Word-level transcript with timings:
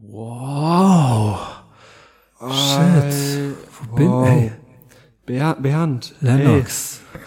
Wow. 0.00 1.38
Shit. 2.40 3.14
Wo 3.90 3.96
bin 3.96 4.08
wow. 4.10 4.28
ey? 4.28 4.52
Ber 5.26 5.54
Bernd. 5.60 6.14
Lennox. 6.20 7.00
Ey, 7.14 7.20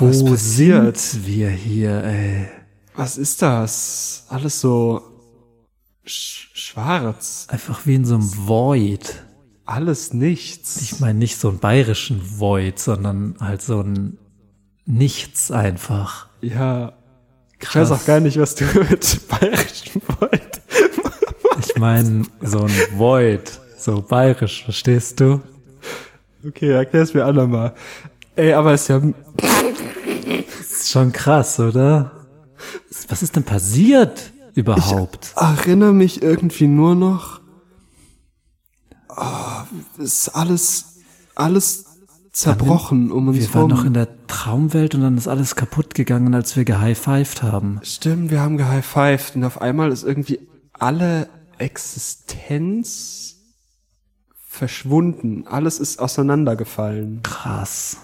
Wo 0.00 0.08
was 0.08 0.24
passiert? 0.24 0.96
sind 0.98 1.26
wir 1.26 1.50
hier, 1.50 2.04
ey? 2.04 2.48
was 2.94 3.16
ist 3.16 3.42
das? 3.42 4.26
Alles 4.28 4.60
so 4.60 5.00
sch 6.04 6.50
schwarz. 6.54 7.46
Einfach 7.48 7.86
wie 7.86 7.94
in 7.94 8.04
so 8.04 8.14
einem 8.16 8.46
Void. 8.48 9.22
Alles 9.64 10.12
nichts. 10.12 10.80
Ich 10.82 10.98
meine 11.00 11.18
nicht 11.18 11.36
so 11.38 11.48
einen 11.48 11.58
bayerischen 11.58 12.20
Void, 12.40 12.78
sondern 12.78 13.36
halt 13.40 13.62
so 13.62 13.80
ein 13.80 14.18
Nichts 14.84 15.50
einfach. 15.50 16.28
ja. 16.40 16.92
Ich 17.60 17.66
Krass. 17.66 17.90
weiß 17.90 18.00
auch 18.02 18.06
gar 18.06 18.20
nicht, 18.20 18.38
was 18.38 18.54
du 18.54 18.64
mit 18.88 19.20
bayerischen 19.28 20.00
Wort. 20.06 20.47
Ich 21.78 21.80
meine 21.80 22.24
so 22.42 22.62
ein 22.62 22.72
Void, 22.96 23.60
so 23.78 24.02
bayerisch, 24.02 24.64
verstehst 24.64 25.20
du? 25.20 25.40
Okay, 26.44 26.70
erklär's 26.70 27.14
mir 27.14 27.24
nochmal. 27.32 27.72
Ey, 28.34 28.52
aber 28.52 28.72
es 28.72 28.82
ist 28.82 28.88
ja 28.88 29.00
ist 30.58 30.90
schon 30.90 31.12
krass, 31.12 31.60
oder? 31.60 32.26
Was 33.06 33.22
ist 33.22 33.36
denn 33.36 33.44
passiert 33.44 34.32
überhaupt? 34.56 35.32
erinnere 35.36 35.92
mich 35.92 36.20
irgendwie 36.20 36.66
nur 36.66 36.96
noch. 36.96 37.40
Es 39.98 40.26
ist 40.26 40.28
alles, 40.30 40.96
alles 41.36 41.84
zerbrochen 42.32 43.12
um 43.12 43.28
uns 43.28 43.38
wir 43.38 43.54
waren 43.54 43.70
rum. 43.70 43.70
noch 43.70 43.84
in 43.84 43.94
der 43.94 44.08
Traumwelt 44.26 44.96
und 44.96 45.02
dann 45.02 45.16
ist 45.16 45.28
alles 45.28 45.54
kaputt 45.54 45.94
gegangen, 45.94 46.34
als 46.34 46.56
wir 46.56 46.64
gehighfived 46.64 47.44
haben. 47.44 47.78
Stimmt, 47.84 48.32
wir 48.32 48.40
haben 48.40 48.56
gehighfived 48.56 49.36
und 49.36 49.44
auf 49.44 49.60
einmal 49.60 49.92
ist 49.92 50.02
irgendwie 50.02 50.40
alle 50.72 51.28
Existenz 51.58 53.36
verschwunden. 54.46 55.46
Alles 55.46 55.78
ist 55.78 55.98
auseinandergefallen. 55.98 57.20
Krass. 57.22 57.98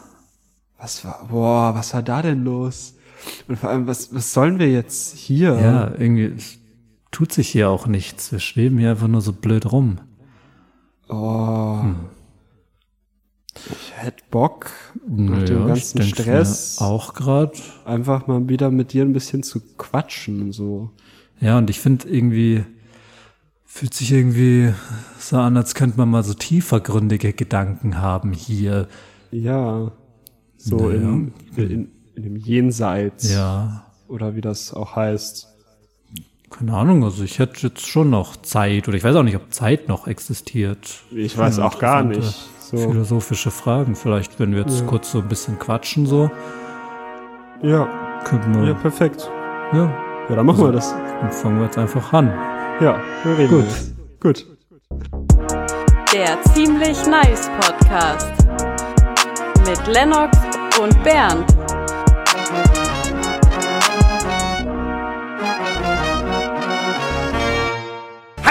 Was 0.78 1.04
war, 1.04 1.26
boah, 1.30 1.74
was 1.74 1.94
war 1.94 2.02
da 2.02 2.22
denn 2.22 2.44
los? 2.44 2.94
Und 3.48 3.56
vor 3.58 3.70
allem, 3.70 3.86
was, 3.86 4.14
was 4.14 4.32
sollen 4.32 4.58
wir 4.58 4.70
jetzt 4.70 5.16
hier? 5.16 5.54
Ja, 5.58 5.90
irgendwie 5.98 6.34
es 6.36 6.58
tut 7.10 7.32
sich 7.32 7.48
hier 7.48 7.70
auch 7.70 7.86
nichts. 7.86 8.32
Wir 8.32 8.40
schweben 8.40 8.78
hier 8.78 8.90
einfach 8.90 9.08
nur 9.08 9.20
so 9.20 9.32
blöd 9.32 9.70
rum. 9.70 9.98
Oh. 11.08 11.80
Hm. 11.82 11.96
Ich 13.70 13.92
hätte 13.96 14.24
Bock, 14.30 14.70
nach 15.06 15.38
Naja, 15.38 15.44
dem 15.44 15.66
ganzen 15.68 16.02
Stress, 16.02 16.78
Auch 16.80 17.14
gerade. 17.14 17.52
einfach 17.84 18.26
mal 18.26 18.48
wieder 18.48 18.70
mit 18.70 18.92
dir 18.92 19.04
ein 19.04 19.12
bisschen 19.12 19.42
zu 19.42 19.60
quatschen 19.78 20.42
und 20.42 20.52
so. 20.52 20.90
Ja, 21.40 21.58
und 21.58 21.70
ich 21.70 21.80
finde 21.80 22.08
irgendwie, 22.08 22.64
fühlt 23.76 23.92
sich 23.92 24.12
irgendwie 24.12 24.72
so 25.18 25.36
an, 25.36 25.56
als 25.56 25.74
könnte 25.74 25.98
man 25.98 26.08
mal 26.08 26.22
so 26.22 26.32
tiefergründige 26.32 27.32
Gedanken 27.32 28.00
haben 28.00 28.32
hier. 28.32 28.86
Ja. 29.32 29.90
So 30.56 30.76
Naja. 30.76 30.98
in, 31.00 31.32
in, 31.56 31.88
in 32.14 32.22
dem 32.22 32.36
Jenseits. 32.36 33.32
Ja, 33.34 33.84
Oder 34.06 34.36
wie 34.36 34.40
das 34.42 34.72
auch 34.72 34.94
heißt. 34.94 35.48
keine 36.50 36.72
Ahnung, 36.76 37.02
also 37.02 37.24
ich 37.24 37.40
hätte 37.40 37.66
jetzt 37.66 37.84
schon 37.88 38.10
noch 38.10 38.36
Zeit, 38.36 38.86
oder 38.86 38.96
ich 38.96 39.02
weiß 39.02 39.16
auch 39.16 39.24
nicht, 39.24 39.34
ob 39.34 39.52
Zeit 39.52 39.88
noch 39.88 40.06
existiert. 40.06 41.02
Ich 41.10 41.36
weiß 41.36 41.56
Ja, 41.56 41.66
auch 41.66 41.80
gar 41.80 42.04
nicht. 42.04 42.48
So. 42.60 42.76
Philosophische 42.76 43.50
Fragen. 43.50 43.96
Vielleicht, 43.96 44.38
wenn 44.38 44.52
wir 44.52 44.60
jetzt 44.60 44.86
kurz 44.86 45.10
so 45.10 45.18
ein 45.18 45.28
bisschen 45.28 45.58
quatschen, 45.58 46.06
so, 46.06 46.30
Ja, 47.60 47.88
könnten 48.24 48.54
wir, 48.54 48.68
ja, 48.68 48.74
perfekt. 48.74 49.28
ja, 49.72 49.92
Ja, 50.28 50.36
dann 50.36 50.46
machen 50.46 50.62
wir 50.64 50.70
das. 50.72 50.92
dann 50.92 51.32
fangen 51.32 51.56
wir 51.58 51.64
jetzt 51.64 51.76
einfach 51.76 52.12
an. 52.12 52.32
Ja, 52.80 53.00
wir 53.22 53.38
reden 53.38 53.50
Gut. 53.50 53.64
jetzt. 53.64 53.94
Gut. 54.20 54.46
Der 56.12 56.42
ziemlich 56.54 57.06
nice 57.06 57.48
Podcast 57.60 58.32
mit 59.66 59.86
Lennox 59.86 60.36
und 60.80 61.02
Bernd. 61.04 61.44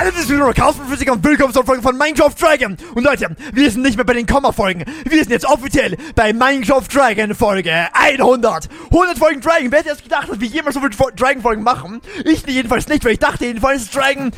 Hallo, 0.03 0.12
das 0.16 0.25
ist 0.25 0.31
wieder 0.31 0.53
Carsten 0.53 0.86
Physiker 0.86 1.14
und 1.14 1.24
willkommen 1.24 1.53
zur 1.53 1.64
Folge 1.66 1.81
von 1.81 1.97
Minecraft 1.97 2.34
Dragon. 2.38 2.75
Und 2.94 3.06
Leute, 3.06 3.38
wir 3.53 3.72
sind 3.72 3.84
nicht 3.84 3.96
mehr 3.96 4.03
bei 4.03 4.12
den 4.12 4.25
Komma-Folgen. 4.25 4.84
Wir 5.06 5.19
sind 5.24 5.31
jetzt 5.31 5.46
offiziell 5.46 5.96
bei 6.14 6.34
Minecraft 6.34 6.84
Dragon 6.94 7.34
Folge 7.34 7.88
100. 7.94 8.68
100 8.91 9.18
Folgen 9.18 9.40
Dragon. 9.40 9.72
Wer 9.72 9.80
hätte 9.80 9.91
jetzt 9.91 10.03
gedacht, 10.03 10.28
dass 10.28 10.41
wir 10.41 10.47
jemals 10.50 10.75
so 10.75 10.81
viele 10.81 10.91
Fo- 10.91 11.09
Dragon-Folgen 11.16 11.64
machen? 11.64 12.02
Ich 12.25 12.46
jedenfalls 12.46 12.90
nicht, 12.90 13.06
weil 13.06 13.14
ich 13.14 13.19
dachte 13.19 13.46
jedenfalls, 13.46 13.90
Dragon... 13.91 14.34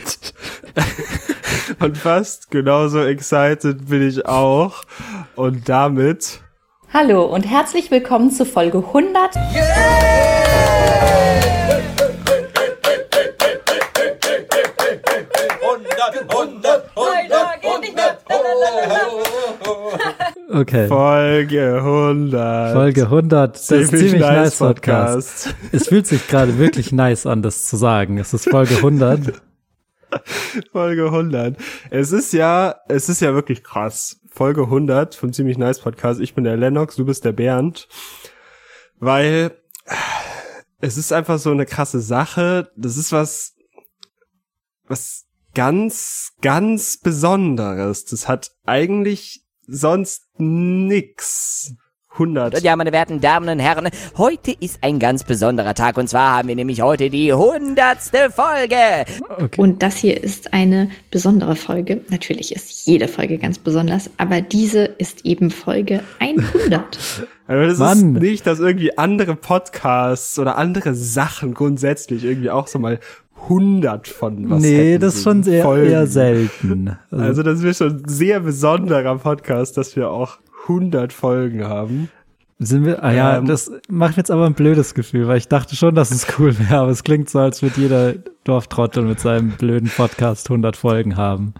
Und 1.79 1.97
fast 1.97 2.51
genauso 2.51 3.03
excited 3.03 3.89
bin 3.89 4.07
ich 4.07 4.23
auch. 4.27 4.83
Und 5.35 5.67
damit 5.67 6.41
Hallo 6.93 7.25
und 7.25 7.41
herzlich 7.41 7.89
willkommen 7.89 8.29
zu 8.29 8.45
Folge 8.45 8.77
100. 8.77 9.33
Okay. 20.67 20.87
Folge 20.87 21.75
100. 21.77 22.73
Folge 22.73 23.03
100 23.03 23.55
des 23.55 23.67
Ziemlich 23.67 23.89
ziemlich, 23.89 24.13
nice 24.13 24.35
nice 24.35 24.57
Podcast. 24.57 25.45
Podcast. 25.45 25.73
Es 25.73 25.87
fühlt 25.89 26.07
sich 26.07 26.27
gerade 26.27 26.57
wirklich 26.57 26.91
nice 26.91 27.27
an, 27.27 27.43
das 27.43 27.65
zu 27.65 27.77
sagen. 27.77 28.17
Es 28.17 28.33
ist 28.33 28.49
Folge 28.49 28.77
100. 28.77 29.43
Folge 30.71 31.05
100. 31.05 31.57
Es 31.91 32.11
ist 32.11 32.33
ja, 32.33 32.77
es 32.87 33.09
ist 33.09 33.21
ja 33.21 33.35
wirklich 33.35 33.63
krass. 33.63 34.19
Folge 34.27 34.63
100 34.63 35.13
vom 35.13 35.31
Ziemlich 35.33 35.59
Nice 35.59 35.81
Podcast. 35.81 36.19
Ich 36.19 36.33
bin 36.33 36.43
der 36.43 36.57
Lennox, 36.57 36.95
du 36.95 37.05
bist 37.05 37.25
der 37.25 37.33
Bernd. 37.33 37.87
Weil 38.97 39.51
es 40.81 40.97
ist 40.97 41.13
einfach 41.13 41.37
so 41.37 41.51
eine 41.51 41.67
krasse 41.67 41.99
Sache. 41.99 42.71
Das 42.75 42.97
ist 42.97 43.11
was, 43.11 43.53
was 44.87 45.27
ganz, 45.53 46.33
ganz 46.41 46.97
Besonderes. 46.97 48.05
Das 48.05 48.27
hat 48.27 48.49
eigentlich 48.65 49.44
sonst 49.67 50.23
nix. 50.37 51.75
100. 52.15 52.61
Ja, 52.61 52.75
meine 52.75 52.91
werten 52.91 53.19
Damen 53.19 53.49
und 53.49 53.59
Herren, 53.59 53.89
heute 54.17 54.55
ist 54.57 54.79
ein 54.81 54.99
ganz 54.99 55.23
besonderer 55.23 55.73
Tag 55.73 55.97
und 55.97 56.07
zwar 56.07 56.37
haben 56.37 56.47
wir 56.47 56.55
nämlich 56.55 56.81
heute 56.81 57.09
die 57.09 57.33
hundertste 57.33 58.29
Folge. 58.31 59.05
Und 59.57 59.83
das 59.83 59.97
hier 59.97 60.23
ist 60.23 60.53
eine 60.53 60.89
besondere 61.11 61.55
Folge. 61.55 62.01
Natürlich 62.09 62.55
ist 62.55 62.85
jede 62.87 63.07
Folge 63.07 63.37
ganz 63.37 63.59
besonders, 63.59 64.09
aber 64.17 64.41
diese 64.41 64.85
ist 64.85 65.25
eben 65.25 65.51
Folge 65.51 66.03
100. 66.19 66.97
Also 67.47 67.69
das 67.69 67.77
Mann. 67.77 68.15
ist 68.15 68.21
nicht, 68.23 68.47
dass 68.47 68.59
irgendwie 68.59 68.97
andere 68.97 69.35
Podcasts 69.35 70.39
oder 70.39 70.57
andere 70.57 70.95
Sachen 70.95 71.53
grundsätzlich 71.53 72.23
irgendwie 72.23 72.49
auch 72.49 72.65
so 72.65 72.79
mal 72.79 72.99
100 73.45 74.07
von 74.07 74.49
was 74.49 74.61
nee, 74.61 74.93
hätten, 74.93 75.01
das 75.01 75.15
ist 75.15 75.23
schon 75.23 75.43
sehr, 75.43 75.63
Folgen. 75.63 75.91
eher 75.91 76.07
selten. 76.07 76.97
Also, 77.11 77.23
Also 77.25 77.43
das 77.43 77.63
ist 77.63 77.77
schon 77.77 78.03
ein 78.03 78.07
sehr 78.07 78.39
besonderer 78.39 79.17
Podcast, 79.17 79.77
dass 79.77 79.95
wir 79.95 80.09
auch 80.09 80.37
100 80.63 81.13
Folgen 81.13 81.65
haben. 81.65 82.09
sind 82.59 82.85
wir, 82.85 83.03
ah 83.03 83.11
ja, 83.13 83.37
ähm, 83.37 83.45
das 83.45 83.71
macht 83.89 84.17
jetzt 84.17 84.31
aber 84.31 84.45
ein 84.45 84.53
blödes 84.53 84.93
Gefühl, 84.93 85.27
weil 85.27 85.37
ich 85.37 85.47
dachte 85.47 85.75
schon, 85.75 85.95
dass 85.95 86.11
es 86.11 86.27
cool 86.39 86.57
wäre, 86.57 86.79
aber 86.79 86.91
es 86.91 87.03
klingt 87.03 87.29
so, 87.29 87.39
als 87.39 87.61
würde 87.61 87.79
jeder 87.79 88.13
Dorftrottel 88.43 89.03
mit 89.03 89.19
seinem 89.19 89.51
blöden 89.51 89.89
Podcast 89.89 90.49
100 90.49 90.75
Folgen 90.75 91.17
haben. 91.17 91.53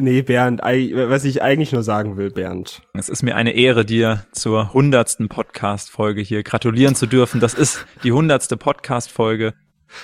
Nee, 0.00 0.22
Bernd, 0.22 0.60
was 0.60 1.24
ich 1.24 1.42
eigentlich 1.42 1.72
nur 1.72 1.82
sagen 1.82 2.16
will, 2.16 2.30
Bernd. 2.30 2.82
Es 2.94 3.08
ist 3.08 3.24
mir 3.24 3.34
eine 3.34 3.52
Ehre, 3.52 3.84
dir 3.84 4.24
zur 4.30 4.72
hundertsten 4.72 5.28
Podcast-Folge 5.28 6.20
hier 6.20 6.44
gratulieren 6.44 6.94
zu 6.94 7.06
dürfen. 7.06 7.40
Das 7.40 7.54
ist 7.54 7.84
die 8.04 8.12
hundertste 8.12 8.56
Podcast-Folge. 8.56 9.54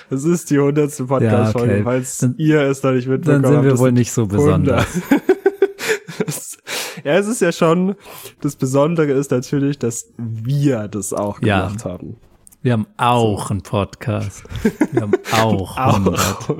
Das 0.09 0.23
ist 0.23 0.49
die 0.49 0.57
100. 0.57 1.07
Podcast-Folge, 1.07 1.73
okay. 1.73 1.83
falls 1.83 2.17
Dann- 2.19 2.35
ihr 2.37 2.61
es 2.61 2.81
noch 2.83 2.91
nicht 2.91 3.07
mitbekommen 3.07 3.43
Dann 3.43 3.51
sind 3.51 3.57
habt. 3.61 3.65
wir 3.65 3.79
wohl 3.79 3.91
nicht 3.91 4.11
so 4.11 4.25
besonders. 4.25 4.85
100. 5.11 5.21
Das- 6.25 6.57
ja, 7.03 7.13
es 7.13 7.27
ist 7.27 7.41
ja 7.41 7.51
schon, 7.51 7.95
das 8.41 8.55
Besondere 8.55 9.11
ist 9.11 9.31
natürlich, 9.31 9.77
dass 9.79 10.11
wir 10.17 10.87
das 10.87 11.13
auch 11.13 11.41
Ja. 11.41 11.67
gemacht 11.67 11.85
haben. 11.85 12.17
Wir 12.61 12.73
haben 12.73 12.87
auch 12.97 13.51
einen 13.51 13.61
Podcast. 13.61 14.43
Wir 14.91 15.01
haben 15.03 15.11
auch 15.33 15.77
100. 15.77 16.19
Auch 16.19 16.55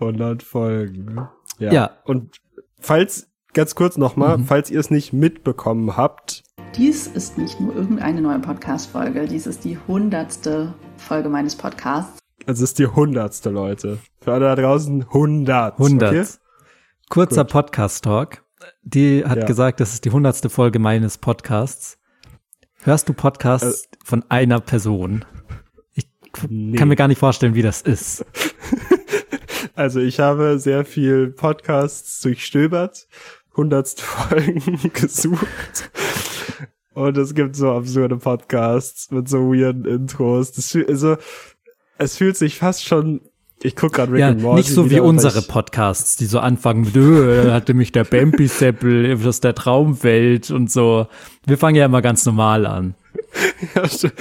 100 0.00 0.42
Folgen. 0.42 1.28
Ja. 1.58 1.72
Ja. 1.72 1.90
Und 2.04 2.36
falls, 2.80 3.28
ganz 3.54 3.74
kurz 3.74 3.96
nochmal, 3.96 4.38
falls 4.44 4.70
ihr 4.70 4.80
es 4.80 4.90
nicht 4.90 5.12
mitbekommen 5.12 5.96
habt, 5.96 6.42
Dies 6.76 7.06
ist 7.06 7.38
nicht 7.38 7.58
nur 7.58 7.74
irgendeine 7.74 8.20
neue 8.20 8.38
Podcast-Folge, 8.38 9.26
dies 9.26 9.46
ist 9.46 9.64
die 9.64 9.78
hundertste 9.88 10.74
Folge 11.06 11.28
meines 11.28 11.56
Podcasts. 11.56 12.18
es 12.46 12.60
ist 12.60 12.78
die 12.78 12.86
hundertste, 12.86 13.50
Leute. 13.50 13.98
Für 14.20 14.32
alle 14.32 14.46
da 14.46 14.56
draußen 14.56 15.02
100. 15.02 15.78
100. 15.78 16.08
Okay? 16.10 16.24
Kurzer 17.08 17.44
Gut. 17.44 17.52
Podcast-Talk. 17.52 18.42
Die 18.82 19.24
hat 19.24 19.38
Ja. 19.38 19.44
gesagt, 19.44 19.80
das 19.80 19.92
ist 19.92 20.04
die 20.04 20.10
hundertste 20.10 20.48
Folge 20.50 20.78
meines 20.78 21.18
Podcasts. 21.18 21.98
Hörst 22.82 23.08
du 23.08 23.12
Podcasts 23.12 23.88
von 24.04 24.24
einer 24.28 24.60
Person? 24.60 25.24
Ich 25.94 26.08
Nee. 26.48 26.76
kann 26.76 26.88
mir 26.88 26.96
gar 26.96 27.08
nicht 27.08 27.18
vorstellen, 27.18 27.54
wie 27.54 27.62
das 27.62 27.82
ist. 27.82 28.24
Also 29.74 30.00
ich 30.00 30.20
habe 30.20 30.58
sehr 30.58 30.86
viel 30.86 31.28
Podcasts 31.28 32.22
durchstöbert, 32.22 33.08
hundertste 33.54 34.02
Folgen 34.02 34.90
gesucht. 34.94 35.90
Und 36.96 37.18
es 37.18 37.34
gibt 37.34 37.56
so 37.56 37.72
absurde 37.72 38.16
Podcasts 38.16 39.10
mit 39.10 39.28
so 39.28 39.52
weirden 39.52 39.84
Intros. 39.84 40.52
Das, 40.52 40.74
also, 40.88 41.18
es 41.98 42.16
fühlt 42.16 42.38
sich 42.38 42.56
fast 42.56 42.86
schon, 42.86 43.20
ich 43.62 43.76
guck 43.76 43.92
gerade 43.92 44.12
Rick 44.12 44.20
Ja, 44.20 44.28
and 44.28 44.40
Morty 44.40 44.62
nicht 44.62 44.70
so 44.72 44.88
wie 44.90 45.00
unsere 45.00 45.42
Podcasts, 45.42 46.16
die 46.16 46.24
so 46.24 46.38
anfangen 46.38 46.84
mit, 46.84 46.96
"Öh, 46.96 47.50
hatte 47.52 47.74
mich 47.74 47.92
der 47.92 48.04
Bambi-Seppel 48.04 49.18
aus 49.26 49.40
der 49.40 49.54
Traumwelt 49.54 50.50
und 50.50 50.72
so. 50.72 51.06
Wir 51.44 51.58
fangen 51.58 51.76
ja 51.76 51.84
immer 51.84 52.00
ganz 52.00 52.24
normal 52.24 52.64
an. 52.64 52.94
Ja, 53.74 53.86
schon, 53.86 54.12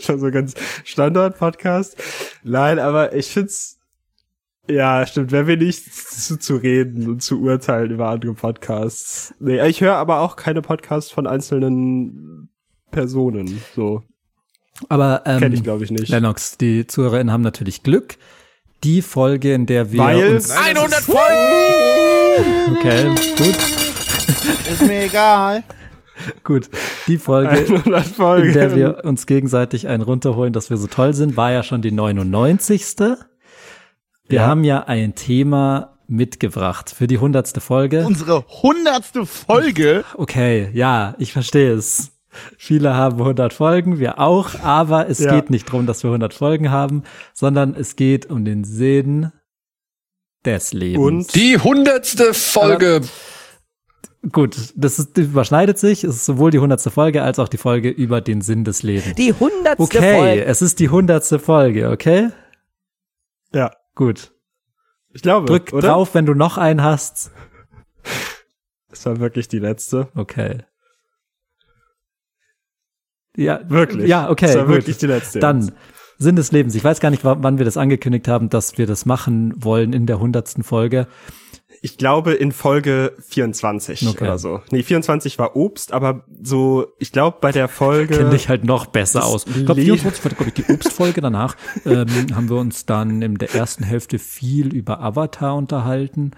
schon 0.00 0.20
so 0.20 0.30
ganz 0.30 0.54
Standard-Podcast. 0.84 2.02
Nein, 2.42 2.78
aber 2.78 3.14
ich 3.14 3.26
find's, 3.26 3.78
ja, 4.68 5.06
stimmt, 5.06 5.30
wer 5.32 5.46
will 5.46 5.56
nicht 5.58 5.92
zu, 5.94 6.38
zu 6.38 6.56
reden 6.56 7.08
und 7.08 7.22
zu 7.22 7.40
urteilen 7.40 7.90
über 7.90 8.08
andere 8.08 8.34
Podcasts. 8.34 9.34
Nee, 9.40 9.64
ich 9.68 9.80
höre 9.80 9.96
aber 9.96 10.20
auch 10.20 10.36
keine 10.36 10.62
Podcasts 10.62 11.10
von 11.10 11.26
einzelnen 11.26 12.48
Personen, 12.90 13.60
so. 13.74 14.02
Aber 14.88 15.22
ähm, 15.26 15.38
Kenn 15.40 15.52
ich, 15.52 15.62
glaube 15.62 15.84
ich, 15.84 15.90
nicht. 15.90 16.08
Lennox, 16.08 16.56
die 16.58 16.86
ZuhörerInnen 16.86 17.32
haben 17.32 17.42
natürlich 17.42 17.82
Glück. 17.82 18.16
Die 18.82 19.02
Folge, 19.02 19.54
in 19.54 19.66
der 19.66 19.92
wir 19.92 20.00
Weil- 20.00 20.34
uns 20.34 20.50
100 20.50 20.94
Folgen! 21.00 22.76
okay, 22.76 23.06
gut, 23.36 23.56
Ist 24.70 24.82
mir 24.86 25.04
egal. 25.04 25.62
gut. 26.42 26.68
Die 27.06 27.18
Folge, 27.18 27.50
100 27.50 28.04
Folgen. 28.06 28.48
in 28.48 28.54
der 28.54 28.74
wir 28.76 29.04
uns 29.04 29.26
gegenseitig 29.26 29.88
einen 29.88 30.02
runterholen, 30.02 30.52
dass 30.52 30.70
wir 30.70 30.76
so 30.76 30.86
toll 30.86 31.14
sind, 31.14 31.36
war 31.36 31.52
ja 31.52 31.62
schon 31.62 31.82
die 31.82 31.92
99. 31.92 32.84
Wir 34.28 34.40
Ja. 34.40 34.46
haben 34.46 34.64
ja 34.64 34.84
ein 34.84 35.14
Thema 35.14 35.98
mitgebracht 36.06 36.90
für 36.96 37.06
die 37.06 37.18
100. 37.18 37.60
Folge. 37.60 38.04
Unsere 38.06 38.44
hundertste 38.62 39.26
Folge. 39.26 40.04
Okay, 40.16 40.70
ja, 40.72 41.14
ich 41.18 41.32
verstehe 41.32 41.72
es. 41.72 42.10
Viele 42.58 42.94
haben 42.94 43.18
100 43.22 43.52
Folgen, 43.52 43.98
wir 44.00 44.18
auch, 44.18 44.60
aber 44.60 45.08
es 45.08 45.18
Ja. 45.20 45.34
geht 45.34 45.50
nicht 45.50 45.68
darum, 45.68 45.86
dass 45.86 46.02
wir 46.02 46.10
100 46.10 46.34
Folgen 46.34 46.70
haben, 46.70 47.04
sondern 47.32 47.74
es 47.74 47.96
geht 47.96 48.26
um 48.30 48.44
den 48.44 48.64
Sinn 48.64 49.30
des 50.44 50.72
Lebens. 50.72 50.98
Und 51.06 51.34
Die 51.34 51.58
hundertste 51.58 52.34
Folge. 52.34 53.02
Gut, 54.32 54.56
das, 54.74 54.98
ist, 54.98 55.16
überschneidet 55.18 55.78
sich. 55.78 56.02
Es 56.02 56.16
ist 56.16 56.24
sowohl 56.24 56.50
die 56.50 56.58
100. 56.58 56.90
Folge 56.90 57.22
als 57.22 57.38
auch 57.38 57.48
die 57.48 57.58
Folge 57.58 57.90
über 57.90 58.20
den 58.20 58.40
Sinn 58.40 58.64
des 58.64 58.82
Lebens. 58.82 59.14
Die 59.16 59.32
hundertste 59.34 59.82
Okay, 59.82 60.16
Folge. 60.18 60.44
es 60.46 60.60
ist 60.62 60.80
die 60.80 60.88
100. 60.88 61.38
Folge, 61.40 61.90
okay? 61.90 62.30
ja, 63.54 63.70
Gut. 63.94 64.32
ich 65.10 65.22
glaube, 65.22 65.46
Drück 65.46 65.72
oder? 65.72 65.88
drauf, 65.88 66.14
wenn 66.14 66.26
du 66.26 66.34
noch 66.34 66.58
einen 66.58 66.82
hast. 66.82 67.30
Das 68.90 69.06
war 69.06 69.18
wirklich 69.20 69.48
die 69.48 69.58
letzte. 69.58 70.08
Okay. 70.14 70.62
Ja, 73.36 73.60
Wirklich. 73.68 74.08
Ja, 74.08 74.30
okay, 74.30 74.46
Das 74.46 74.56
war 74.56 74.66
gut. 74.66 74.74
wirklich 74.76 74.98
die 74.98 75.06
letzte. 75.06 75.40
Dann 75.40 75.60
jetzt. 75.62 75.72
Sinn 76.18 76.36
des 76.36 76.52
Lebens. 76.52 76.74
Ich 76.76 76.84
weiß 76.84 77.00
gar 77.00 77.10
nicht, 77.10 77.24
wa- 77.24 77.38
wann 77.40 77.58
wir 77.58 77.64
das 77.64 77.76
angekündigt 77.76 78.28
haben, 78.28 78.48
dass 78.48 78.78
wir 78.78 78.86
das 78.86 79.04
machen 79.06 79.52
wollen 79.56 79.92
in 79.92 80.06
der 80.06 80.20
hundertsten 80.20 80.62
Folge. 80.62 81.08
Ich 81.84 81.98
glaube 81.98 82.32
in 82.32 82.50
Folge 82.50 83.12
24 83.28 84.08
Okay. 84.08 84.24
oder 84.24 84.38
so. 84.38 84.62
Nee, 84.70 84.82
24 84.82 85.38
war 85.38 85.54
Obst, 85.54 85.92
aber 85.92 86.24
so, 86.42 86.86
ich 86.98 87.12
glaube 87.12 87.36
bei 87.42 87.52
der 87.52 87.68
Folge. 87.68 88.16
Kenne 88.16 88.30
dich 88.30 88.48
halt 88.48 88.64
noch 88.64 88.86
besser 88.86 89.26
aus. 89.26 89.44
Ich 89.46 89.66
glaube, 89.66 89.82
Lied- 89.82 90.00
24 90.00 90.24
war, 90.24 90.32
glaube 90.32 90.48
ich, 90.48 90.54
die 90.64 90.72
Obstfolge. 90.72 91.20
Danach 91.20 91.56
ähm, 91.84 92.08
haben 92.34 92.48
wir 92.48 92.56
uns 92.56 92.86
dann 92.86 93.20
in 93.20 93.34
der 93.34 93.54
ersten 93.54 93.84
Hälfte 93.84 94.18
viel 94.18 94.74
über 94.74 95.00
Avatar 95.00 95.56
unterhalten. 95.56 96.30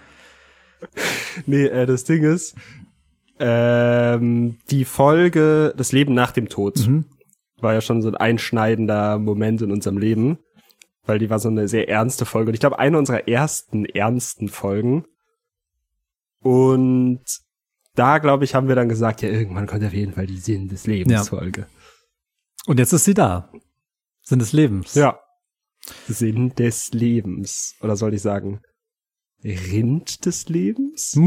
Nee, 1.46 1.66
äh, 1.66 1.86
das 1.86 2.02
Ding 2.02 2.24
ist, 2.24 2.56
ähm, 3.38 4.56
die 4.70 4.84
Folge 4.84 5.74
Das 5.76 5.92
Leben 5.92 6.12
nach 6.12 6.32
dem 6.32 6.48
Tod 6.48 6.78
Mhm. 6.88 7.04
war 7.60 7.72
ja 7.74 7.80
schon 7.82 8.02
so 8.02 8.08
ein 8.08 8.16
einschneidender 8.16 9.20
Moment 9.20 9.62
in 9.62 9.70
unserem 9.70 9.98
Leben, 9.98 10.38
weil 11.04 11.20
die 11.20 11.30
war 11.30 11.38
so 11.38 11.48
eine 11.48 11.68
sehr 11.68 11.88
ernste 11.88 12.24
Folge. 12.24 12.48
Und 12.48 12.54
ich 12.54 12.60
glaube, 12.60 12.80
eine 12.80 12.98
unserer 12.98 13.28
ersten 13.28 13.84
ernsten 13.84 14.48
Folgen. 14.48 15.04
Und 16.46 17.24
da, 17.96 18.18
glaube 18.18 18.44
ich, 18.44 18.54
haben 18.54 18.68
wir 18.68 18.76
dann 18.76 18.88
gesagt, 18.88 19.20
ja, 19.22 19.28
irgendwann 19.28 19.66
kommt 19.66 19.84
auf 19.84 19.92
jeden 19.92 20.12
Fall 20.12 20.26
die 20.26 20.36
Sinn 20.38 20.68
des 20.68 20.86
Lebens 20.86 21.12
Ja. 21.12 21.24
Folge. 21.24 21.66
Und 22.66 22.78
jetzt 22.78 22.92
ist 22.92 23.04
sie 23.04 23.14
da. 23.14 23.50
Sinn 24.22 24.38
des 24.38 24.52
Lebens. 24.52 24.94
Ja. 24.94 25.18
Sinn 26.06 26.54
des 26.54 26.92
Lebens. 26.92 27.74
Oder 27.80 27.96
soll 27.96 28.14
ich 28.14 28.22
sagen, 28.22 28.60
Rind 29.42 30.24
des 30.24 30.48
Lebens? 30.48 31.16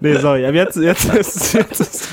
Nee, 0.00 0.16
sorry, 0.18 0.44
aber 0.46 0.56
jetzt, 0.56 0.76
jetzt 0.76 1.04
ist, 1.14 1.52
jetzt 1.52 1.80
ist, 1.80 2.08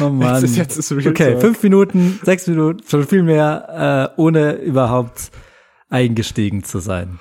Oh 0.00 0.08
Mann. 0.10 0.34
jetzt 0.42 0.50
ist, 0.50 0.56
jetzt 0.56 0.76
ist 0.76 0.92
Real 0.92 1.08
okay, 1.08 1.32
Talk. 1.32 1.40
fünf 1.40 1.62
Minuten, 1.62 2.20
sechs 2.22 2.46
Minuten, 2.46 2.82
schon 2.86 3.06
viel 3.06 3.22
mehr, 3.22 4.12
äh, 4.16 4.20
ohne 4.20 4.54
überhaupt 4.56 5.30
eingestiegen 5.94 6.64
zu 6.64 6.80
sein. 6.80 7.18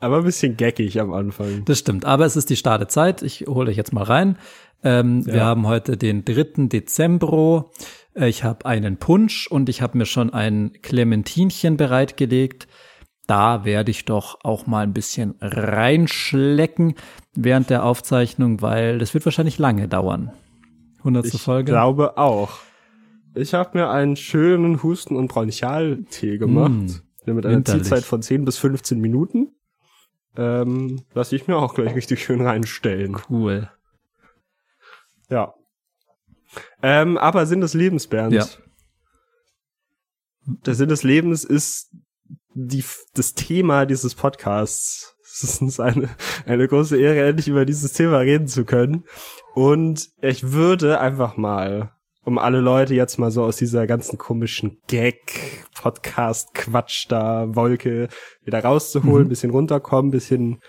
Aber 0.00 0.18
ein 0.18 0.24
bisschen 0.24 0.56
geckig 0.56 1.00
am 1.00 1.12
Anfang. 1.12 1.64
Das 1.66 1.78
stimmt, 1.78 2.04
aber 2.04 2.24
es 2.26 2.36
ist 2.36 2.50
die 2.50 2.56
Startezeit. 2.56 3.22
Ich 3.22 3.44
hole 3.46 3.70
euch 3.70 3.76
jetzt 3.76 3.92
mal 3.92 4.02
rein. 4.04 4.36
Ähm, 4.82 5.26
Wir 5.26 5.36
Ja. 5.36 5.44
haben 5.44 5.66
heute 5.66 5.96
den 5.96 6.24
3. 6.24 6.68
Dezember. 6.68 7.70
Äh, 8.14 8.28
Ich 8.28 8.42
habe 8.44 8.64
einen 8.66 8.96
Punsch 8.96 9.46
und 9.46 9.68
ich 9.68 9.82
habe 9.82 9.96
mir 9.98 10.06
schon 10.06 10.30
ein 10.32 10.72
Clementinchen 10.82 11.76
bereitgelegt. 11.76 12.66
Da 13.26 13.64
werde 13.64 13.90
ich 13.92 14.06
doch 14.06 14.38
auch 14.42 14.66
mal 14.66 14.82
ein 14.82 14.92
bisschen 14.94 15.34
reinschlecken 15.40 16.94
während 17.34 17.70
der 17.70 17.84
Aufzeichnung, 17.84 18.60
weil 18.62 18.98
das 18.98 19.14
wird 19.14 19.24
wahrscheinlich 19.24 19.58
lange 19.58 19.86
dauern. 19.86 20.32
100. 21.04 21.26
Ich 21.26 21.42
Folge. 21.42 21.70
glaube 21.72 22.16
auch. 22.18 22.50
Ich 23.34 23.54
habe 23.54 23.78
mir 23.78 23.90
einen 23.90 24.16
schönen 24.16 24.82
Husten- 24.82 25.14
und 25.16 25.28
Bronchialtee 25.28 26.38
gemacht. 26.38 26.70
Mm, 26.72 26.86
mit 27.26 27.46
einer 27.46 27.56
winterlich. 27.56 27.82
Zielzeit 27.82 28.04
von 28.04 28.22
10 28.22 28.44
bis 28.44 28.58
15 28.58 29.00
Minuten. 29.00 29.54
Ähm, 30.36 31.02
lass 31.12 31.32
ich 31.32 31.48
mir 31.48 31.56
auch 31.56 31.74
gleich 31.74 31.94
richtig 31.94 32.22
schön 32.22 32.40
reinstellen. 32.40 33.16
Cool. 33.28 33.70
Ja. 35.28 35.54
Ähm, 36.82 37.18
aber 37.18 37.46
Sinn 37.46 37.60
des 37.60 37.74
Lebens, 37.74 38.06
Bernd. 38.06 38.32
Ja. 38.32 38.46
Der 40.46 40.74
Sinn 40.74 40.88
des 40.88 41.02
Lebens 41.02 41.44
ist 41.44 41.90
die, 42.54 42.84
das 43.14 43.34
Thema 43.34 43.86
dieses 43.86 44.14
Podcasts. 44.14 45.16
Es 45.42 45.62
ist 45.62 45.80
eine, 45.80 46.08
eine 46.44 46.68
große 46.68 46.98
Ehre, 46.98 47.28
endlich 47.28 47.48
über 47.48 47.64
dieses 47.64 47.92
Thema 47.92 48.18
reden 48.18 48.48
zu 48.48 48.64
können. 48.64 49.04
Und 49.54 50.10
ich 50.20 50.52
würde 50.52 51.00
einfach 51.00 51.36
mal, 51.36 51.92
um 52.24 52.38
alle 52.38 52.60
Leute 52.60 52.94
jetzt 52.94 53.18
mal 53.18 53.30
so 53.30 53.42
aus 53.44 53.56
dieser 53.56 53.86
ganzen 53.86 54.18
komischen 54.18 54.78
Gag, 54.88 55.64
Podcast, 55.80 56.52
Quatsch 56.54 57.06
da, 57.08 57.54
Wolke 57.54 58.08
wieder 58.44 58.62
rauszuholen, 58.62 59.24
Mhm. 59.26 59.28
bisschen 59.30 59.50
runterkommen, 59.50 60.10
bisschen 60.10 60.60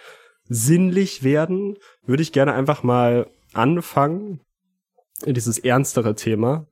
sinnlich 0.45 1.23
werden, 1.23 1.77
würde 2.05 2.23
ich 2.23 2.31
gerne 2.31 2.53
einfach 2.53 2.83
mal 2.83 3.27
anfangen, 3.53 4.41
in 5.25 5.33
dieses 5.33 5.57
ernstere 5.59 6.15
Thema 6.15 6.67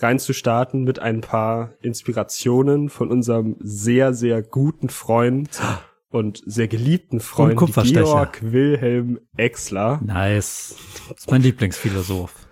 reinzustarten 0.00 0.84
mit 0.84 1.00
ein 1.00 1.20
paar 1.22 1.72
Inspirationen 1.82 2.88
von 2.88 3.10
unserem 3.10 3.56
sehr, 3.58 4.14
sehr 4.14 4.42
guten 4.42 4.88
Freund 4.90 5.60
und 6.10 6.40
sehr 6.46 6.68
geliebten 6.68 7.18
Freund. 7.18 7.58
Georg 7.58 8.38
Wilhelm 8.42 9.18
Exler. 9.36 10.00
Nice. 10.04 10.76
Das 11.08 11.18
ist 11.18 11.30
mein 11.30 11.42
Lieblingsphilosoph. 11.42 12.47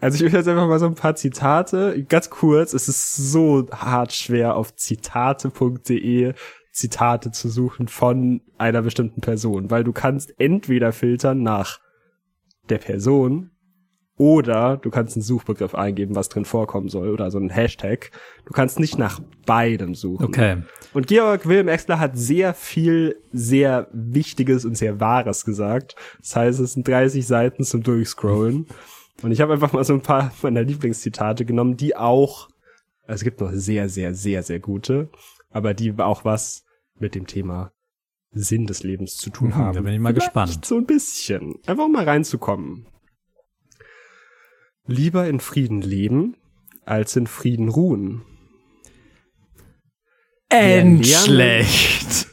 Also 0.00 0.16
ich 0.16 0.32
will 0.32 0.38
jetzt 0.38 0.48
einfach 0.48 0.68
mal 0.68 0.78
so 0.78 0.86
ein 0.86 0.94
paar 0.94 1.16
Zitate, 1.16 2.04
ganz 2.08 2.30
kurz, 2.30 2.72
es 2.72 2.88
ist 2.88 3.16
so 3.16 3.66
hart 3.70 4.12
schwer 4.12 4.54
auf 4.54 4.74
zitate.de 4.74 6.34
Zitate 6.72 7.30
zu 7.32 7.48
suchen 7.48 7.88
von 7.88 8.40
einer 8.58 8.82
bestimmten 8.82 9.20
Person, 9.20 9.70
weil 9.70 9.84
du 9.84 9.92
kannst 9.92 10.34
entweder 10.38 10.92
filtern 10.92 11.42
nach 11.42 11.80
der 12.68 12.78
Person 12.78 13.50
oder 14.20 14.76
du 14.76 14.90
kannst 14.90 15.16
einen 15.16 15.22
Suchbegriff 15.22 15.74
eingeben, 15.74 16.14
was 16.14 16.28
drin 16.28 16.44
vorkommen 16.44 16.90
soll 16.90 17.08
oder 17.08 17.30
so 17.30 17.38
einen 17.38 17.48
Hashtag. 17.48 18.10
Du 18.44 18.52
kannst 18.52 18.78
nicht 18.78 18.98
nach 18.98 19.18
beidem 19.46 19.94
suchen. 19.94 20.26
Okay. 20.26 20.58
Und 20.92 21.06
Georg 21.06 21.48
Wilhelm 21.48 21.68
Exler 21.68 21.98
hat 21.98 22.18
sehr 22.18 22.52
viel, 22.52 23.16
sehr 23.32 23.88
Wichtiges 23.94 24.66
und 24.66 24.76
sehr 24.76 25.00
Wahres 25.00 25.46
gesagt. 25.46 25.96
Das 26.18 26.36
heißt, 26.36 26.60
es 26.60 26.74
sind 26.74 26.86
30 26.86 27.26
Seiten 27.26 27.64
zum 27.64 27.82
Durchscrollen. 27.82 28.66
Und 29.22 29.32
ich 29.32 29.40
habe 29.40 29.52
einfach 29.52 29.72
mal 29.72 29.84
so 29.84 29.92
ein 29.94 30.00
paar 30.02 30.32
meiner 30.42 30.62
Lieblingszitate 30.62 31.44
genommen, 31.44 31.76
die 31.76 31.94
auch, 31.96 32.48
also 33.02 33.14
es 33.20 33.24
gibt 33.24 33.40
noch 33.40 33.50
sehr, 33.52 33.88
sehr, 33.88 34.14
sehr, 34.14 34.42
sehr 34.42 34.60
gute, 34.60 35.10
aber 35.50 35.74
die 35.74 35.92
auch 35.98 36.24
was 36.24 36.64
mit 36.98 37.14
dem 37.14 37.26
Thema 37.26 37.72
Sinn 38.32 38.66
des 38.66 38.82
Lebens 38.82 39.16
zu 39.16 39.30
tun 39.30 39.48
Mhm, 39.48 39.54
haben. 39.56 39.74
da 39.74 39.80
bin 39.82 39.92
ich 39.94 40.00
mal 40.00 40.12
Vielleicht 40.12 40.26
gespannt. 40.28 40.64
So 40.64 40.76
ein 40.76 40.86
bisschen. 40.86 41.54
Einfach 41.66 41.88
mal 41.88 42.04
reinzukommen. 42.04 42.86
Lieber 44.86 45.26
in 45.28 45.40
Frieden 45.40 45.82
leben, 45.82 46.36
als 46.84 47.14
in 47.16 47.26
Frieden 47.26 47.68
ruhen. 47.68 48.22
endschlecht. 50.48 52.26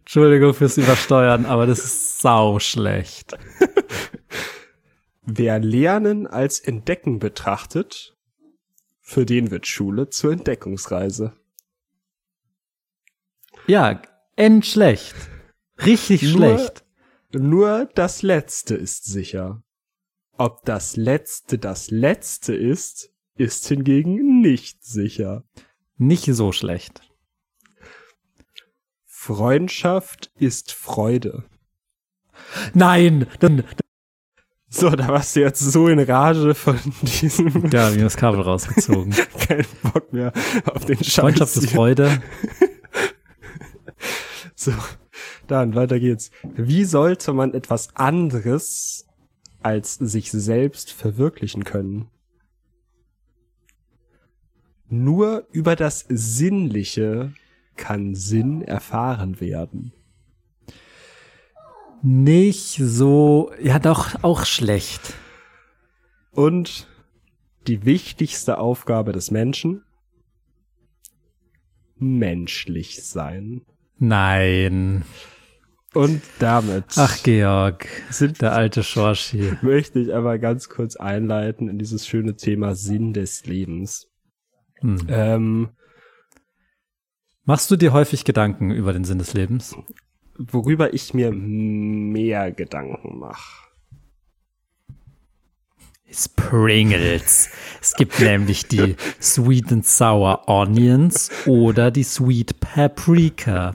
Entschuldigung 0.00 0.52
fürs 0.54 0.76
Übersteuern, 0.76 1.46
aber 1.46 1.66
das 1.66 1.78
ist 1.84 2.20
sau 2.20 2.58
schlecht. 2.58 3.36
Wer 5.26 5.58
Lernen 5.58 6.26
als 6.26 6.60
Entdecken 6.60 7.18
betrachtet, 7.18 8.16
für 9.00 9.24
den 9.26 9.50
wird 9.50 9.66
Schule 9.66 10.10
zur 10.10 10.32
Entdeckungsreise. 10.32 11.34
Ja, 13.66 14.02
endschlecht. 14.36 15.14
Richtig 15.84 16.22
Nur- 16.22 16.32
schlecht. 16.32 16.84
Nur 17.32 17.86
das 17.94 18.22
Letzte 18.22 18.74
ist 18.76 19.04
sicher. 19.04 19.62
Ob 20.36 20.64
das 20.64 20.96
Letzte 20.96 21.58
das 21.58 21.90
Letzte 21.90 22.54
ist, 22.54 23.10
ist 23.36 23.66
hingegen 23.66 24.40
nicht 24.40 24.84
sicher. 24.84 25.44
Nicht 25.96 26.24
so 26.26 26.52
schlecht. 26.52 27.00
Freundschaft 29.04 30.32
ist 30.36 30.72
Freude. 30.72 31.44
Nein, 32.74 33.26
dann, 33.40 33.64
So, 34.74 34.90
da 34.90 35.06
warst 35.06 35.36
du 35.36 35.40
jetzt 35.40 35.60
so 35.60 35.86
in 35.86 36.00
Rage 36.00 36.52
von 36.52 36.76
diesem. 37.02 37.46
ja, 37.66 37.70
wir 37.70 37.80
haben 37.80 38.00
das 38.00 38.16
Kabel 38.16 38.40
rausgezogen. 38.40 39.12
Kein 39.46 39.64
Bock 39.84 40.12
mehr 40.12 40.32
auf 40.64 40.84
den 40.84 40.96
Scheiß. 40.96 41.14
Freundschaft 41.14 41.56
ist. 41.56 41.70
Freude. 41.70 42.20
So, 44.56 44.72
dann 45.48 45.74
weiter 45.74 45.98
geht's. 45.98 46.30
Wie 46.42 46.84
sollte 46.84 47.32
man 47.32 47.52
etwas 47.52 47.94
anderes 47.96 49.06
als 49.62 49.96
sich 49.96 50.30
selbst 50.30 50.92
verwirklichen 50.92 51.64
können? 51.64 52.08
Nur 54.88 55.46
über 55.50 55.76
das 55.76 56.06
Sinnliche 56.08 57.34
kann 57.76 58.14
Sinn 58.14 58.62
erfahren 58.62 59.40
werden. 59.40 59.92
Nicht 62.06 62.76
so, 62.76 63.50
ja 63.62 63.78
doch, 63.78 64.22
auch 64.22 64.44
schlecht. 64.44 65.14
Und 66.32 66.86
die 67.66 67.86
wichtigste 67.86 68.58
Aufgabe 68.58 69.12
des 69.12 69.30
Menschen? 69.30 69.82
Menschlich 71.96 73.02
sein. 73.06 73.62
Nein. 73.96 75.06
Und 75.94 76.20
damit 76.40 76.84
Ach, 76.96 77.22
Georg, 77.22 77.86
sind 78.10 78.42
der 78.42 78.52
alte 78.52 78.82
Schorschi. 78.82 79.56
möchte 79.62 79.98
ich 79.98 80.14
aber 80.14 80.38
ganz 80.38 80.68
kurz 80.68 80.96
einleiten 80.96 81.70
in 81.70 81.78
dieses 81.78 82.06
schöne 82.06 82.36
Thema 82.36 82.74
Sinn 82.74 83.14
des 83.14 83.46
Lebens. 83.46 84.08
Hm. 84.80 85.06
Ähm, 85.08 85.68
Machst 87.44 87.70
du 87.70 87.76
dir 87.76 87.94
häufig 87.94 88.26
Gedanken 88.26 88.70
über 88.72 88.92
den 88.92 89.04
Sinn 89.04 89.18
des 89.18 89.32
Lebens? 89.32 89.74
Worüber 90.38 90.92
ich 90.94 91.14
mir 91.14 91.30
mehr 91.32 92.52
Gedanken 92.52 93.18
mache. 93.18 93.64
Pringles. 96.36 97.50
Es 97.80 97.94
gibt 97.94 98.20
nämlich 98.20 98.68
die 98.68 98.94
Sweet 99.20 99.72
and 99.72 99.86
Sour 99.86 100.48
Onions 100.48 101.30
oder 101.46 101.90
die 101.90 102.04
Sweet 102.04 102.60
Paprika. 102.60 103.74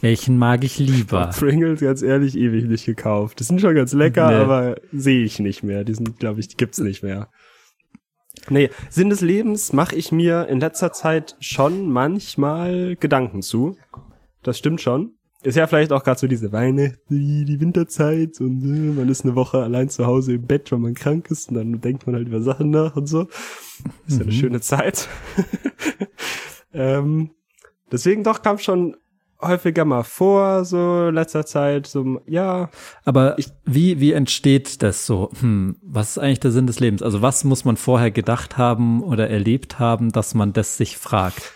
Welchen 0.00 0.38
mag 0.38 0.64
ich 0.64 0.78
lieber? 0.78 1.30
Pringles, 1.38 1.80
ganz 1.80 2.00
ehrlich, 2.02 2.36
ewig 2.36 2.64
nicht 2.64 2.86
gekauft. 2.86 3.40
Die 3.40 3.44
sind 3.44 3.60
schon 3.60 3.74
ganz 3.74 3.92
lecker, 3.92 4.28
Nee. 4.28 4.36
aber 4.36 4.76
sehe 4.92 5.24
ich 5.24 5.38
nicht 5.38 5.62
mehr. 5.62 5.84
Die 5.84 5.94
sind, 5.94 6.18
glaube 6.18 6.40
ich, 6.40 6.48
die 6.48 6.56
gibt's 6.56 6.78
nicht 6.78 7.02
mehr. 7.02 7.28
Nee, 8.48 8.70
Sinn 8.88 9.10
des 9.10 9.20
Lebens 9.20 9.72
mache 9.72 9.96
ich 9.96 10.12
mir 10.12 10.46
in 10.48 10.60
letzter 10.60 10.92
Zeit 10.92 11.36
schon 11.40 11.90
manchmal 11.90 12.96
Gedanken 12.96 13.42
zu. 13.42 13.76
Das 14.42 14.56
stimmt 14.58 14.80
schon. 14.80 15.15
Ist 15.46 15.54
ja 15.54 15.68
vielleicht 15.68 15.92
auch 15.92 16.02
gerade 16.02 16.18
so 16.18 16.26
diese 16.26 16.50
Weihnachten, 16.50 16.98
die, 17.08 17.44
die 17.44 17.60
Winterzeit 17.60 18.40
und 18.40 18.64
äh, 18.64 18.92
man 18.98 19.08
ist 19.08 19.24
eine 19.24 19.36
Woche 19.36 19.62
allein 19.62 19.88
zu 19.88 20.04
Hause 20.04 20.34
im 20.34 20.44
Bett, 20.44 20.72
weil 20.72 20.80
man 20.80 20.94
krank 20.94 21.30
ist 21.30 21.50
und 21.50 21.54
dann 21.54 21.80
denkt 21.80 22.04
man 22.04 22.16
halt 22.16 22.26
über 22.26 22.42
Sachen 22.42 22.70
nach 22.70 22.96
und 22.96 23.06
so. 23.06 23.28
Ist 24.08 24.18
ja 24.18 24.22
eine 24.22 24.32
schöne 24.32 24.60
Zeit. 24.60 25.08
ähm, 26.74 27.30
deswegen 27.92 28.24
doch 28.24 28.42
kam 28.42 28.58
schon 28.58 28.96
häufiger 29.40 29.84
mal 29.84 30.02
vor, 30.02 30.64
so 30.64 31.10
letzter 31.10 31.46
Zeit, 31.46 31.86
so, 31.86 32.20
ja, 32.26 32.68
Aber 33.04 33.36
wie, 33.64 34.00
wie 34.00 34.10
entsteht 34.14 34.82
das 34.82 35.06
so? 35.06 35.30
Hm, 35.38 35.76
was 35.80 36.16
ist 36.16 36.18
eigentlich 36.18 36.40
der 36.40 36.50
Sinn 36.50 36.66
des 36.66 36.80
Lebens? 36.80 37.04
Also 37.04 37.22
was 37.22 37.44
muss 37.44 37.64
man 37.64 37.76
vorher 37.76 38.10
gedacht 38.10 38.58
haben 38.58 39.00
oder 39.00 39.30
erlebt 39.30 39.78
haben, 39.78 40.10
dass 40.10 40.34
man 40.34 40.52
das 40.52 40.76
sich 40.76 40.96
fragt? 40.96 41.52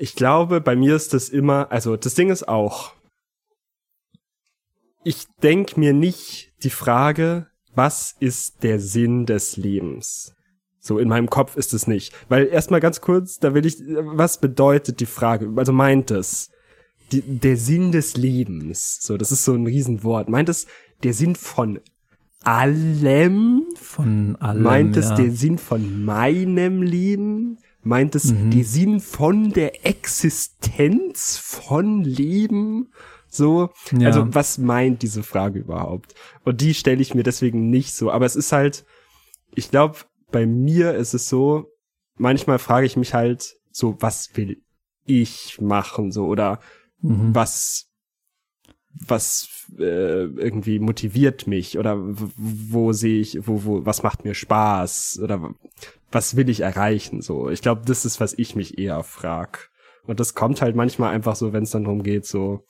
Ich 0.00 0.14
glaube, 0.14 0.60
bei 0.60 0.76
mir 0.76 0.96
ist 0.96 1.14
das 1.14 1.28
immer, 1.28 1.70
also 1.70 1.96
das 1.96 2.14
Ding 2.14 2.30
ist 2.30 2.48
auch, 2.48 2.92
ich 5.04 5.26
denk 5.42 5.76
mir 5.76 5.92
nicht 5.92 6.52
die 6.62 6.70
Frage, 6.70 7.46
was 7.74 8.14
ist 8.18 8.62
der 8.62 8.80
Sinn 8.80 9.26
des 9.26 9.56
Lebens? 9.56 10.34
So 10.80 10.98
in 10.98 11.08
meinem 11.08 11.30
Kopf 11.30 11.56
ist 11.56 11.74
es 11.74 11.86
nicht. 11.86 12.14
Weil 12.28 12.46
erstmal 12.46 12.80
ganz 12.80 13.00
kurz, 13.00 13.38
da 13.38 13.54
will 13.54 13.66
ich, 13.66 13.78
was 13.78 14.40
bedeutet 14.40 15.00
die 15.00 15.06
Frage? 15.06 15.52
Also 15.56 15.72
meint 15.72 16.10
es 16.10 16.50
die, 17.12 17.22
der 17.22 17.56
Sinn 17.56 17.92
des 17.92 18.16
Lebens? 18.16 18.98
So, 19.00 19.16
das 19.16 19.32
ist 19.32 19.44
so 19.44 19.54
ein 19.54 19.66
Riesenwort. 19.66 20.28
Meint 20.28 20.48
es 20.48 20.66
der 21.02 21.14
Sinn 21.14 21.36
von 21.36 21.80
allem? 22.42 23.66
Von 23.76 24.36
allem. 24.36 24.62
Meint 24.62 24.96
es 24.96 25.10
ja. 25.10 25.16
der 25.16 25.30
Sinn 25.30 25.58
von 25.58 26.04
meinem 26.04 26.82
Leben? 26.82 27.58
Meint 27.88 28.14
es 28.14 28.32
Mhm. 28.32 28.50
der 28.50 28.64
Sinn 28.64 29.00
von 29.00 29.50
der 29.52 29.86
Existenz 29.86 31.38
von 31.38 32.04
Leben? 32.04 32.92
So, 33.28 33.70
Ja. 33.98 34.06
also 34.08 34.34
was 34.34 34.58
meint 34.58 35.02
diese 35.02 35.22
Frage 35.22 35.58
überhaupt? 35.60 36.14
Und 36.44 36.60
die 36.60 36.74
stelle 36.74 37.00
ich 37.02 37.14
mir 37.14 37.22
deswegen 37.22 37.70
nicht 37.70 37.94
so. 37.94 38.10
Aber 38.10 38.26
es 38.26 38.36
ist 38.36 38.52
halt, 38.52 38.84
ich 39.54 39.70
glaube, 39.70 39.98
bei 40.30 40.46
mir 40.46 40.94
ist 40.94 41.14
es 41.14 41.28
so, 41.28 41.66
manchmal 42.16 42.58
frage 42.58 42.86
ich 42.86 42.96
mich 42.96 43.14
halt 43.14 43.54
so, 43.70 43.96
was 44.00 44.30
will 44.36 44.62
ich 45.06 45.58
machen? 45.60 46.12
So, 46.12 46.26
oder 46.26 46.60
Mhm. 47.00 47.34
was 47.34 47.87
was 48.92 49.48
äh, 49.78 50.24
irgendwie 50.24 50.78
motiviert 50.78 51.46
mich 51.46 51.78
oder 51.78 51.96
wo 51.98 52.92
sehe 52.92 53.20
ich 53.20 53.46
wo 53.46 53.64
wo 53.64 53.86
was 53.86 54.02
macht 54.02 54.24
mir 54.24 54.34
Spaß 54.34 55.20
oder 55.22 55.54
was 56.10 56.36
will 56.36 56.48
ich 56.48 56.60
erreichen 56.60 57.20
so 57.20 57.50
ich 57.50 57.62
glaube 57.62 57.82
das 57.84 58.04
ist 58.04 58.20
was 58.20 58.34
ich 58.36 58.56
mich 58.56 58.78
eher 58.78 59.02
frag 59.02 59.70
und 60.06 60.20
das 60.20 60.34
kommt 60.34 60.62
halt 60.62 60.74
manchmal 60.74 61.14
einfach 61.14 61.36
so 61.36 61.52
wenn 61.52 61.64
es 61.64 61.70
dann 61.70 61.84
darum 61.84 62.02
geht 62.02 62.26
so 62.26 62.64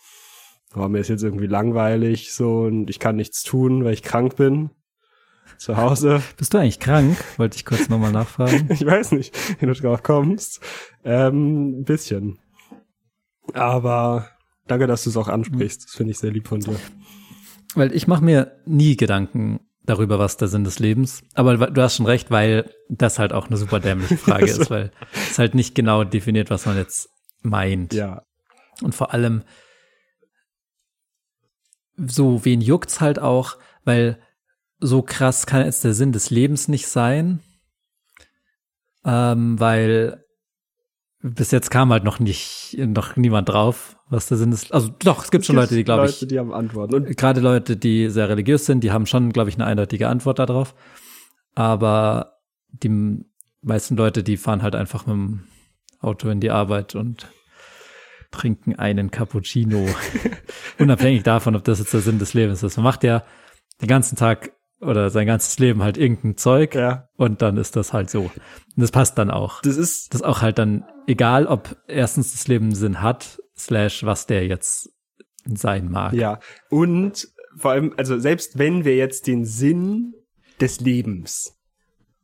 oh, 0.75 0.89
mir 0.89 0.99
ist 0.99 1.09
jetzt 1.09 1.23
irgendwie 1.23 1.47
langweilig 1.47 2.33
so 2.33 2.63
und 2.63 2.91
ich 2.91 2.99
kann 2.99 3.17
nichts 3.17 3.43
tun 3.43 3.85
weil 3.85 3.95
ich 3.95 4.03
krank 4.03 4.37
bin 4.37 4.71
zu 5.59 5.77
Hause 5.77 6.23
Bist 6.37 6.53
du 6.53 6.59
eigentlich 6.59 6.79
krank? 6.79 7.17
Wollte 7.37 7.57
ich 7.57 7.65
kurz 7.65 7.89
nochmal 7.89 8.13
nachfragen. 8.13 8.69
ich 8.73 8.85
weiß 8.85 9.13
nicht, 9.13 9.35
wie 9.61 9.67
du 9.67 9.73
drauf 9.73 10.03
kommst. 10.03 10.61
Ähm, 11.05 11.81
ein 11.81 11.85
bisschen. 11.85 12.39
Aber 13.55 14.29
danke, 14.69 14.87
dass 14.87 15.05
du 15.05 15.11
es 15.11 15.17
auch 15.17 15.29
ansprichst. 15.29 15.85
Das 15.85 15.95
finde 15.95 16.13
ich 16.13 16.19
sehr 16.19 16.31
lieb 16.31 16.49
von 16.49 16.61
dir. 16.61 16.77
Weil 17.75 17.95
ich 17.95 18.07
mache 18.07 18.25
mir 18.25 18.61
nie 18.67 18.97
Gedanken 18.97 19.61
darüber, 19.85 20.19
was 20.19 20.37
der 20.37 20.49
Sinn 20.49 20.65
des 20.65 20.79
Lebens. 20.79 21.23
Aber 21.35 21.57
du 21.57 21.83
hast 21.83 21.97
schon 21.97 22.07
recht, 22.07 22.31
weil 22.31 22.71
das 22.89 23.19
halt 23.19 23.33
auch 23.33 23.49
eine 23.49 23.57
super 23.57 23.81
dämliche 23.81 24.17
Frage 24.19 24.47
ist, 24.47 24.71
weil 24.71 24.91
es 25.31 25.39
halt 25.39 25.55
nicht 25.55 25.75
genau 25.75 26.05
definiert, 26.05 26.51
was 26.51 26.67
man 26.67 26.77
jetzt 26.77 27.09
meint. 27.43 27.95
Ja. 27.95 28.23
Und 28.83 28.95
vor 28.95 29.13
allem, 29.13 29.43
so 31.97 32.45
wen 32.45 32.61
juckt's 32.61 33.01
halt 33.01 33.19
auch, 33.19 33.57
weil 33.85 34.21
so 34.79 35.03
krass 35.03 35.47
kann 35.47 35.65
jetzt 35.65 35.83
der 35.85 35.95
Sinn 35.95 36.13
des 36.13 36.31
Lebens 36.31 36.69
nicht 36.69 36.87
sein, 36.87 37.41
ähm, 39.05 39.59
weil 39.59 40.25
bis 41.21 41.51
jetzt 41.51 41.71
kam 41.71 41.91
halt 41.91 42.05
noch 42.05 42.21
nicht, 42.21 42.77
noch 42.79 43.17
niemand 43.17 43.49
drauf, 43.49 43.98
was 44.11 44.27
der 44.27 44.37
Sinn 44.37 44.53
ist. 44.53 44.73
Also 44.73 44.91
doch, 44.99 45.25
es 45.25 45.31
gibt 45.31 45.45
schon 45.45 45.57
Leute, 45.57 45.75
die 45.75 45.85
glaube 45.85 46.07
ich, 46.07 46.21
Leute, 46.21 46.27
die 46.27 46.39
haben 46.39 46.53
Antworten. 46.53 46.95
Und 46.95 47.17
gerade 47.17 47.41
Leute, 47.41 47.77
die 47.77 48.09
sehr 48.11 48.29
religiös 48.29 48.67
sind, 48.67 48.83
die 48.83 48.93
haben 48.93 49.07
schon, 49.07 49.33
glaube 49.33 49.51
ich, 49.51 49.57
eine 49.57 49.67
eindeutige 49.67 50.09
Antwort 50.09 50.39
darauf. 50.39 50.75
Aber 51.55 52.39
die 52.71 53.25
meisten 53.63 53.97
Leute, 53.97 54.23
die 54.23 54.37
fahren 54.37 54.63
halt 54.63 54.75
einfach 54.75 55.07
mit 55.07 55.15
dem 55.15 55.45
Auto 56.01 56.29
in 56.29 56.41
die 56.41 56.51
Arbeit 56.51 56.95
und 56.95 57.29
trinken 58.31 58.79
einen 58.79 59.11
Cappuccino. 59.11 59.87
Unabhängig 60.79 61.23
davon, 61.23 61.57
ob 61.57 61.65
das 61.65 61.79
jetzt 61.79 61.93
der 61.93 62.01
Sinn 62.01 62.19
des 62.19 62.35
Lebens 62.35 62.63
ist. 62.63 62.77
Man 62.77 62.85
macht 62.85 63.05
ja 63.05 63.25
den 63.81 63.89
ganzen 63.89 64.17
Tag 64.17 64.53
oder 64.81 65.11
sein 65.11 65.27
ganzes 65.27 65.59
Leben 65.59 65.83
halt 65.83 65.99
irgendein 65.99 66.37
Zeug 66.37 66.75
ja, 66.75 67.09
und 67.17 67.43
dann 67.43 67.57
ist 67.57 67.75
das 67.75 67.93
halt 67.93 68.11
so. 68.11 68.23
Und 68.23 68.33
das 68.77 68.93
passt 68.93 69.19
dann 69.19 69.31
auch. 69.31 69.61
das 69.63 69.77
ist 69.77 70.15
Das 70.15 70.21
ist 70.21 70.27
auch 70.27 70.41
halt 70.43 70.59
dann 70.59 70.85
egal, 71.07 71.47
ob 71.47 71.77
erstens 71.89 72.33
das 72.33 72.47
Leben 72.47 72.75
Sinn 72.75 73.03
hat, 73.03 73.38
slash 73.59 74.05
was 74.05 74.27
der 74.27 74.47
jetzt 74.47 74.91
sein 75.45 75.91
mag. 75.91 76.13
ja 76.13 76.41
und 76.71 77.29
vor 77.57 77.73
allem, 77.73 77.95
also 77.97 78.19
selbst 78.19 78.59
wenn 78.59 78.85
wir 78.85 78.97
jetzt 78.97 79.27
den 79.27 79.45
Sinn 79.45 80.15
des 80.61 80.81
Lebens, 80.81 81.57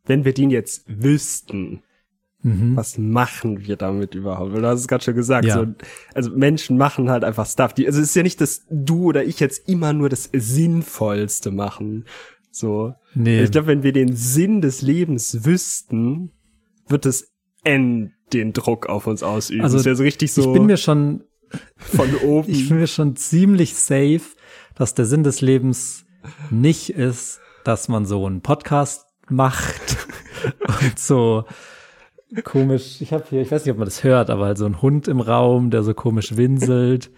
wenn 0.05 0.25
wir 0.25 0.33
den 0.35 0.51
jetzt 0.51 0.85
wüssten, 0.87 1.83
Mhm. 2.45 2.77
Was 2.77 2.99
machen 2.99 3.67
wir 3.67 3.77
damit 3.77 4.15
überhaupt? 4.15 4.55
Du 4.55 4.63
hast 4.63 4.81
es 4.81 4.87
gerade 4.89 5.03
schon 5.03 5.15
gesagt. 5.15 5.47
Ja. 5.47 5.55
So, 5.55 5.67
also 6.13 6.31
Menschen 6.31 6.77
machen 6.77 7.11
halt 7.11 7.25
einfach 7.25 7.47
Stuff. 7.47 7.73
Die, 7.73 7.87
also 7.87 8.01
es 8.01 8.09
ist 8.09 8.17
ja 8.17 8.23
nicht, 8.23 8.41
dass 8.41 8.67
du 8.71 9.05
oder 9.05 9.25
ich 9.25 9.41
jetzt 9.41 9.67
immer 9.67 9.95
nur 9.95 10.11
das 10.11 10.29
Sinnvollste 10.31 11.51
machen. 11.51 12.05
So. 12.51 12.95
Nee. 13.15 13.43
Ich 13.45 13.51
glaube, 13.51 13.69
wenn 13.69 13.83
wir 13.83 13.93
den 13.93 14.15
Sinn 14.15 14.61
des 14.61 14.83
Lebens 14.83 15.47
wüssten, 15.47 16.33
wird 16.87 17.07
es 17.07 17.33
end 17.65 18.13
den 18.39 18.53
Druck 18.53 18.87
auf 18.87 19.07
uns 19.07 19.23
ausüben. 19.23 19.63
Also, 19.63 19.85
wäre 19.85 19.97
so 19.97 20.03
richtig 20.03 20.33
so 20.33 20.43
Ich 20.43 20.53
bin 20.53 20.67
mir 20.67 20.77
schon, 20.77 21.25
von 21.77 22.15
oben. 22.17 22.51
ich 22.51 22.69
bin 22.69 22.79
mir 22.79 22.87
schon 22.87 23.17
ziemlich 23.17 23.75
safe, 23.75 24.23
dass 24.75 24.95
der 24.95 25.07
Sinn 25.07 25.23
des 25.23 25.41
Lebens 25.41 26.05
nicht 26.51 26.91
ist, 26.91 27.41
dass 27.65 27.89
man 27.89 28.07
so 28.07 28.27
einen 28.27 28.41
Podcast 28.41 29.07
macht 29.29 29.97
und 30.83 30.99
so 30.99 31.45
komisch, 32.43 33.01
ich 33.01 33.13
habe 33.13 33.25
hier, 33.29 33.43
ich 33.43 33.51
weiß 33.51 33.65
nicht, 33.65 33.73
ob 33.73 33.79
man 33.79 33.87
das 33.87 34.03
hört, 34.03 34.31
aber 34.31 34.47
halt 34.47 34.59
so 34.59 34.67
ein 34.67 34.83
Hund 34.83 35.07
im 35.07 35.21
Raum, 35.21 35.71
der 35.71 35.83
so 35.83 35.95
komisch 35.95 36.37
winselt. 36.37 37.11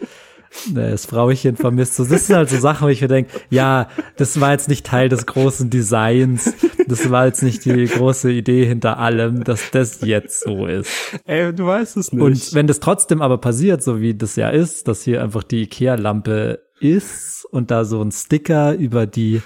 Das 0.73 1.07
Frauchen 1.07 1.57
vermisst. 1.57 1.97
So, 1.97 2.05
das 2.05 2.27
sind 2.27 2.37
halt 2.37 2.51
so 2.51 2.59
Sachen, 2.59 2.87
wo 2.87 2.91
ich 2.91 3.01
mir 3.01 3.09
denke, 3.09 3.41
ja, 3.51 3.89
das 4.17 4.41
war 4.41 4.53
jetzt 4.53 4.69
nicht 4.69 4.87
Teil 4.87 5.09
des 5.09 5.27
großen 5.27 5.71
Designs. 5.71 6.55
Das 6.87 7.11
war 7.11 7.27
jetzt 7.27 7.43
nicht 7.43 7.65
die 7.65 7.87
große 7.87 8.31
Idee 8.31 8.67
hinter 8.67 8.99
allem, 8.99 9.45
dass 9.45 9.71
das 9.71 10.01
jetzt 10.03 10.45
so 10.45 10.67
ist. 10.67 10.91
Ey, 11.25 11.53
du 11.53 11.67
weißt 11.67 11.97
es 11.97 12.13
nicht. 12.13 12.23
Und 12.23 12.55
wenn 12.55 12.67
das 12.67 12.81
trotzdem 12.81 13.23
aber 13.23 13.39
passiert, 13.39 13.83
so 13.83 14.01
wie 14.01 14.15
das 14.15 14.37
ja 14.37 14.51
ist, 14.51 14.89
dass 14.89 15.03
hier 15.03 15.23
einfach 15.23 15.43
die 15.43 15.63
Ikea-Lampe 15.63 16.61
ist 16.81 17.47
und 17.51 17.71
da 17.71 17.85
so 17.85 18.03
ein 18.03 18.13
Sticker 18.13 18.75
über 18.75 19.07
die 19.07 19.43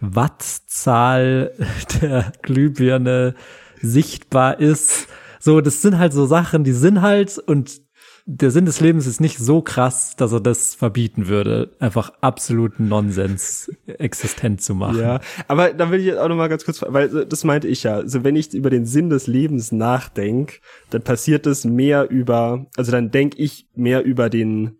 Wattzahl 0.00 1.52
der 2.00 2.32
Glühbirne 2.42 3.34
sichtbar 3.80 4.60
ist. 4.60 5.06
So, 5.38 5.60
das 5.60 5.82
sind 5.82 5.98
halt 5.98 6.12
so 6.12 6.26
Sachen, 6.26 6.64
die 6.64 6.72
sind 6.72 7.02
halt 7.02 7.38
und 7.38 7.81
der 8.24 8.50
Sinn 8.52 8.66
des 8.66 8.78
Lebens 8.80 9.06
ist 9.06 9.20
nicht 9.20 9.38
so 9.38 9.62
krass, 9.62 10.14
dass 10.16 10.32
er 10.32 10.40
das 10.40 10.74
verbieten 10.76 11.26
würde, 11.26 11.72
einfach 11.80 12.12
absoluten 12.20 12.86
Nonsens 12.88 13.70
existent 13.86 14.60
zu 14.62 14.74
machen. 14.76 15.00
Ja, 15.00 15.20
aber 15.48 15.72
da 15.72 15.90
will 15.90 15.98
ich 16.00 16.06
jetzt 16.06 16.18
auch 16.18 16.28
noch 16.28 16.36
mal 16.36 16.48
ganz 16.48 16.64
kurz, 16.64 16.80
weil 16.86 17.26
das 17.26 17.42
meinte 17.44 17.66
ich 17.66 17.82
ja. 17.82 17.96
Also 17.96 18.22
wenn 18.22 18.36
ich 18.36 18.54
über 18.54 18.70
den 18.70 18.86
Sinn 18.86 19.10
des 19.10 19.26
Lebens 19.26 19.72
nachdenke, 19.72 20.54
dann 20.90 21.02
passiert 21.02 21.46
es 21.46 21.64
mehr 21.64 22.08
über, 22.10 22.66
also 22.76 22.92
dann 22.92 23.10
denke 23.10 23.38
ich 23.38 23.66
mehr 23.74 24.04
über 24.04 24.30
den, 24.30 24.78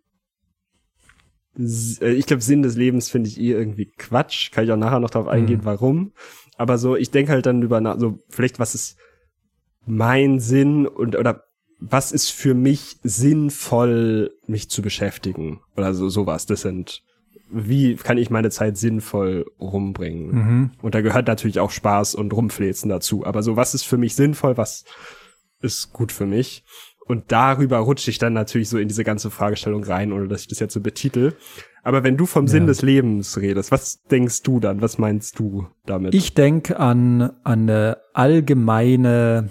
äh, 1.59 2.13
ich 2.13 2.27
glaube 2.27 2.43
Sinn 2.43 2.63
des 2.63 2.77
Lebens 2.77 3.11
finde 3.11 3.29
ich 3.29 3.41
eh 3.41 3.53
irgendwie 3.53 3.91
Quatsch. 3.99 4.53
Kann 4.53 4.65
ich 4.65 4.73
auch 4.73 4.77
nachher 4.77 5.01
noch 5.01 5.11
darauf 5.11 5.29
eingehen, 5.29 5.61
Mhm. 5.61 5.65
warum. 5.65 6.13
Aber 6.57 6.79
so, 6.79 6.97
ich 6.97 7.11
denke 7.11 7.33
halt 7.33 7.47
dann 7.47 7.63
über, 7.63 7.81
na- 7.81 7.99
so 7.99 8.19
vielleicht 8.29 8.59
was 8.59 8.75
ist 8.75 8.97
mein 9.85 10.39
Sinn 10.39 10.87
und 10.87 11.17
oder 11.17 11.45
was 11.91 12.13
ist 12.13 12.31
für 12.31 12.55
mich 12.55 12.97
sinnvoll, 13.03 14.31
mich 14.47 14.71
zu 14.71 14.83
beschäftigen 14.83 15.61
oder 15.77 15.95
so 15.95 16.09
sowas. 16.09 16.47
Das 16.47 16.63
sind 16.63 17.03
wie 17.55 17.97
kann 17.97 18.17
ich 18.17 18.31
meine 18.31 18.49
Zeit 18.49 18.79
sinnvoll 18.79 19.45
rumbringen? 19.61 20.31
Mhm. 20.35 20.71
Und 20.81 20.95
da 20.95 21.03
gehört 21.03 21.27
natürlich 21.27 21.61
auch 21.61 21.71
Spaß 21.71 22.15
und 22.15 22.33
Rumfläzen 22.33 22.89
dazu. 22.89 23.27
Aber 23.27 23.43
so, 23.43 23.57
was 23.57 23.75
ist 23.75 23.83
für 23.83 23.99
mich 23.99 24.15
sinnvoll, 24.15 24.57
was 24.57 24.85
ist 25.61 25.93
gut 25.93 26.13
für 26.13 26.25
mich? 26.25 26.65
Und 27.07 27.31
darüber 27.31 27.79
rutsche 27.79 28.11
ich 28.11 28.19
dann 28.19 28.33
natürlich 28.33 28.71
so 28.71 28.79
in 28.79 28.89
diese 28.89 29.05
ganze 29.05 29.31
Fragestellung 29.31 29.85
rein, 29.85 30.13
ohne 30.13 30.29
dass 30.29 30.43
ich 30.43 30.49
das 30.49 30.61
jetzt 30.61 30.73
so 30.73 30.81
betitel. 30.81 31.35
Aber 31.83 32.05
wenn 32.05 32.17
du 32.17 32.25
vom 32.25 32.49
Sinn 32.49 32.63
Ja. 32.63 32.69
des 32.69 32.81
Lebens 32.81 33.39
redest, 33.39 33.71
was 33.71 34.03
denkst 34.05 34.43
du 34.45 34.59
dann? 34.59 34.81
Was 34.81 34.97
meinst 34.97 35.39
du 35.39 35.67
damit? 35.85 36.15
Ich 36.15 36.33
denke 36.33 36.79
an, 36.79 37.33
an 37.45 37.69
eine 37.69 37.99
allgemeine, 38.15 39.51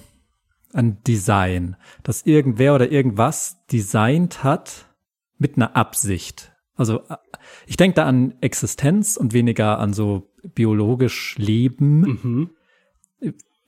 an 0.74 0.98
Design, 1.08 1.76
dass 2.04 2.26
irgendwer 2.26 2.76
oder 2.76 2.92
irgendwas 2.92 3.66
designt 3.72 4.44
hat 4.44 4.86
mit 5.38 5.56
einer 5.58 5.76
Absicht. 5.76 6.52
Also 6.76 7.00
äh, 7.10 7.18
ich 7.68 7.78
denke 7.78 7.96
da 7.96 8.06
an 8.06 8.36
Existenz 8.42 9.18
und 9.18 9.34
weniger 9.34 9.80
an 9.80 9.94
so 9.94 10.32
biologisch 10.56 11.36
Leben, 11.38 12.00
Mhm. 12.02 12.50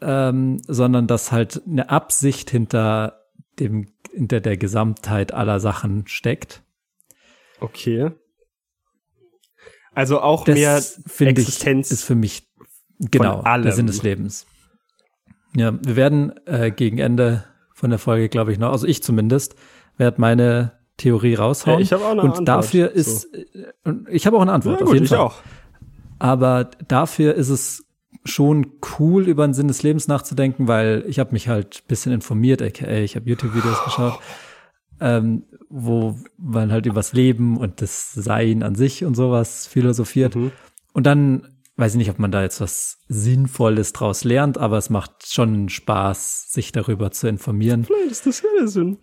ähm, 0.01 0.61
sondern 0.67 1.07
dass 1.07 1.31
halt 1.31 1.61
eine 1.67 1.89
Absicht 1.89 2.49
hinter 2.49 3.21
dem, 3.59 3.87
hinter 4.11 4.41
der 4.41 4.57
Gesamtheit 4.57 5.33
aller 5.33 5.59
Sachen 5.59 6.07
steckt. 6.07 6.63
Okay. 7.59 8.11
Also 9.93 10.21
auch 10.21 10.43
Das 10.45 10.55
mehr 10.55 10.81
finde 11.05 11.41
ich 11.41 11.47
Existenz. 11.47 11.91
ist 11.91 12.03
für 12.03 12.15
mich 12.15 12.47
genau 12.99 13.43
der 13.43 13.71
Sinn 13.73 13.87
des 13.87 14.01
Lebens. 14.03 14.47
Ja, 15.55 15.73
wir 15.81 15.95
werden 15.95 16.33
äh, 16.45 16.71
gegen 16.71 16.97
Ende 16.97 17.43
von 17.73 17.89
der 17.89 17.99
Folge, 17.99 18.29
glaube 18.29 18.51
ich, 18.51 18.59
noch, 18.59 18.71
also 18.71 18.87
ich 18.87 19.03
zumindest, 19.03 19.55
werde 19.97 20.19
meine 20.21 20.71
Theorie 20.97 21.35
raushauen. 21.35 21.79
Ja, 21.79 21.83
ich 21.83 21.93
habe 21.93 22.05
auch 22.05 22.11
eine 22.11 22.21
Und 22.21 22.29
Antwort, 22.29 22.47
dafür 22.47 22.87
so. 22.89 22.93
ist, 22.93 23.33
äh, 23.33 23.45
und 23.83 24.07
ich 24.09 24.25
habe 24.25 24.37
auch 24.37 24.41
eine 24.41 24.51
Antwort, 24.53 24.79
Ja, 24.79 24.81
auf 24.83 24.85
gut, 24.87 24.93
jeden 24.95 25.05
ich 25.05 25.09
Fall. 25.09 25.19
auch. 25.19 25.35
Aber 26.19 26.69
dafür 26.87 27.33
ist 27.35 27.49
es 27.49 27.85
schon 28.25 28.67
cool, 28.99 29.27
über 29.27 29.45
den 29.45 29.53
Sinn 29.53 29.67
des 29.67 29.83
Lebens 29.83 30.07
nachzudenken, 30.07 30.67
weil 30.67 31.03
ich 31.07 31.19
habe 31.19 31.33
mich 31.33 31.47
halt 31.49 31.81
ein 31.83 31.87
bisschen 31.87 32.13
informiert, 32.13 32.61
aka 32.61 32.87
ich 32.89 33.15
habe 33.15 33.29
YouTube-Videos 33.29 33.83
geschaut, 33.85 34.19
ähm, 35.01 35.43
wo 35.69 36.17
man 36.37 36.71
halt 36.71 36.85
übers 36.85 37.13
Leben 37.13 37.57
und 37.57 37.81
das 37.81 38.13
Sein 38.13 38.63
an 38.63 38.75
sich 38.75 39.03
und 39.03 39.15
sowas 39.15 39.67
philosophiert. 39.67 40.35
Mhm. 40.35 40.51
Und 40.93 41.05
dann 41.05 41.47
weiß 41.75 41.93
ich 41.93 41.97
nicht, 41.97 42.09
ob 42.09 42.19
man 42.19 42.31
da 42.31 42.41
jetzt 42.43 42.61
was 42.61 42.99
Sinnvolles 43.07 43.93
draus 43.93 44.23
lernt, 44.23 44.57
aber 44.57 44.77
es 44.77 44.89
macht 44.89 45.27
schon 45.31 45.69
Spaß, 45.69 46.51
sich 46.51 46.71
darüber 46.71 47.11
zu 47.11 47.27
informieren. 47.27 47.83
Vielleicht 47.85 48.11
ist 48.11 48.25
das 48.25 48.43
Sinn. 48.73 48.99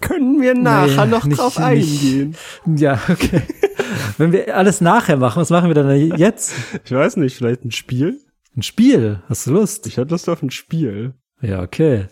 Können 0.00 0.42
wir 0.42 0.54
nachher 0.54 1.04
Nee, 1.06 1.10
noch 1.10 1.24
nicht- 1.24 1.38
drauf 1.38 1.58
nicht- 1.58 1.64
eingehen? 1.64 2.36
Ja, 2.66 3.00
okay. 3.08 3.42
Wenn 4.18 4.32
wir 4.32 4.56
alles 4.56 4.80
nachher 4.80 5.16
machen, 5.16 5.40
was 5.40 5.50
machen 5.50 5.68
wir 5.68 5.74
dann 5.74 6.16
jetzt? 6.18 6.52
Ich 6.84 6.92
weiß 6.92 7.16
nicht, 7.16 7.36
vielleicht 7.36 7.64
ein 7.64 7.70
Spiel? 7.70 8.20
Ein 8.56 8.62
Spiel? 8.62 9.22
Hast 9.28 9.46
du 9.46 9.52
Lust? 9.52 9.86
Ich 9.86 9.96
hätte 9.96 10.10
Lust 10.10 10.28
auf 10.28 10.42
ein 10.42 10.50
Spiel. 10.50 11.14
Ja, 11.40 11.62
okay. 11.62 12.06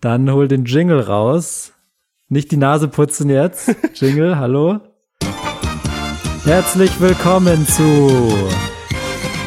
Dann 0.00 0.30
hol 0.30 0.46
den 0.48 0.64
Jingle 0.64 1.00
raus. 1.00 1.72
Nicht 2.28 2.50
die 2.52 2.56
Nase 2.56 2.88
putzen 2.88 3.30
jetzt. 3.30 3.74
Jingle, 3.94 4.36
hallo. 4.38 4.80
Herzlich 6.44 7.00
willkommen 7.00 7.66
zu 7.66 8.32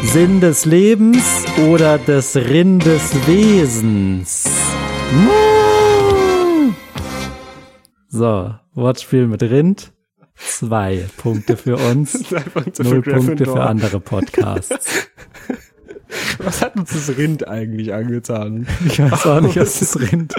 Sinn 0.04 0.42
des 0.42 0.66
Lebens 0.66 1.46
oder 1.70 1.98
des 1.98 2.36
Rinn 2.36 2.80
des 2.80 3.28
Wesens. 3.28 4.44
So, 8.10 8.54
Wortspiel 8.74 9.28
mit 9.28 9.42
Rind. 9.44 9.94
Zwei 10.36 11.06
Punkte 11.18 11.58
für 11.58 11.78
uns. 11.78 12.24
Null 12.80 13.02
Punkte 13.02 13.46
für 13.46 13.62
andere 13.62 14.00
Podcasts. 14.00 15.08
Was 16.40 16.62
hat 16.62 16.76
uns 16.76 16.92
das 16.92 17.18
Rind 17.18 17.48
eigentlich 17.48 17.94
angetan? 17.94 18.68
Ich 18.86 19.00
weiß 19.00 19.26
auch 19.28 19.42
nicht, 19.42 19.56
was 19.56 19.80
das 19.80 19.98
Rind. 20.00 20.34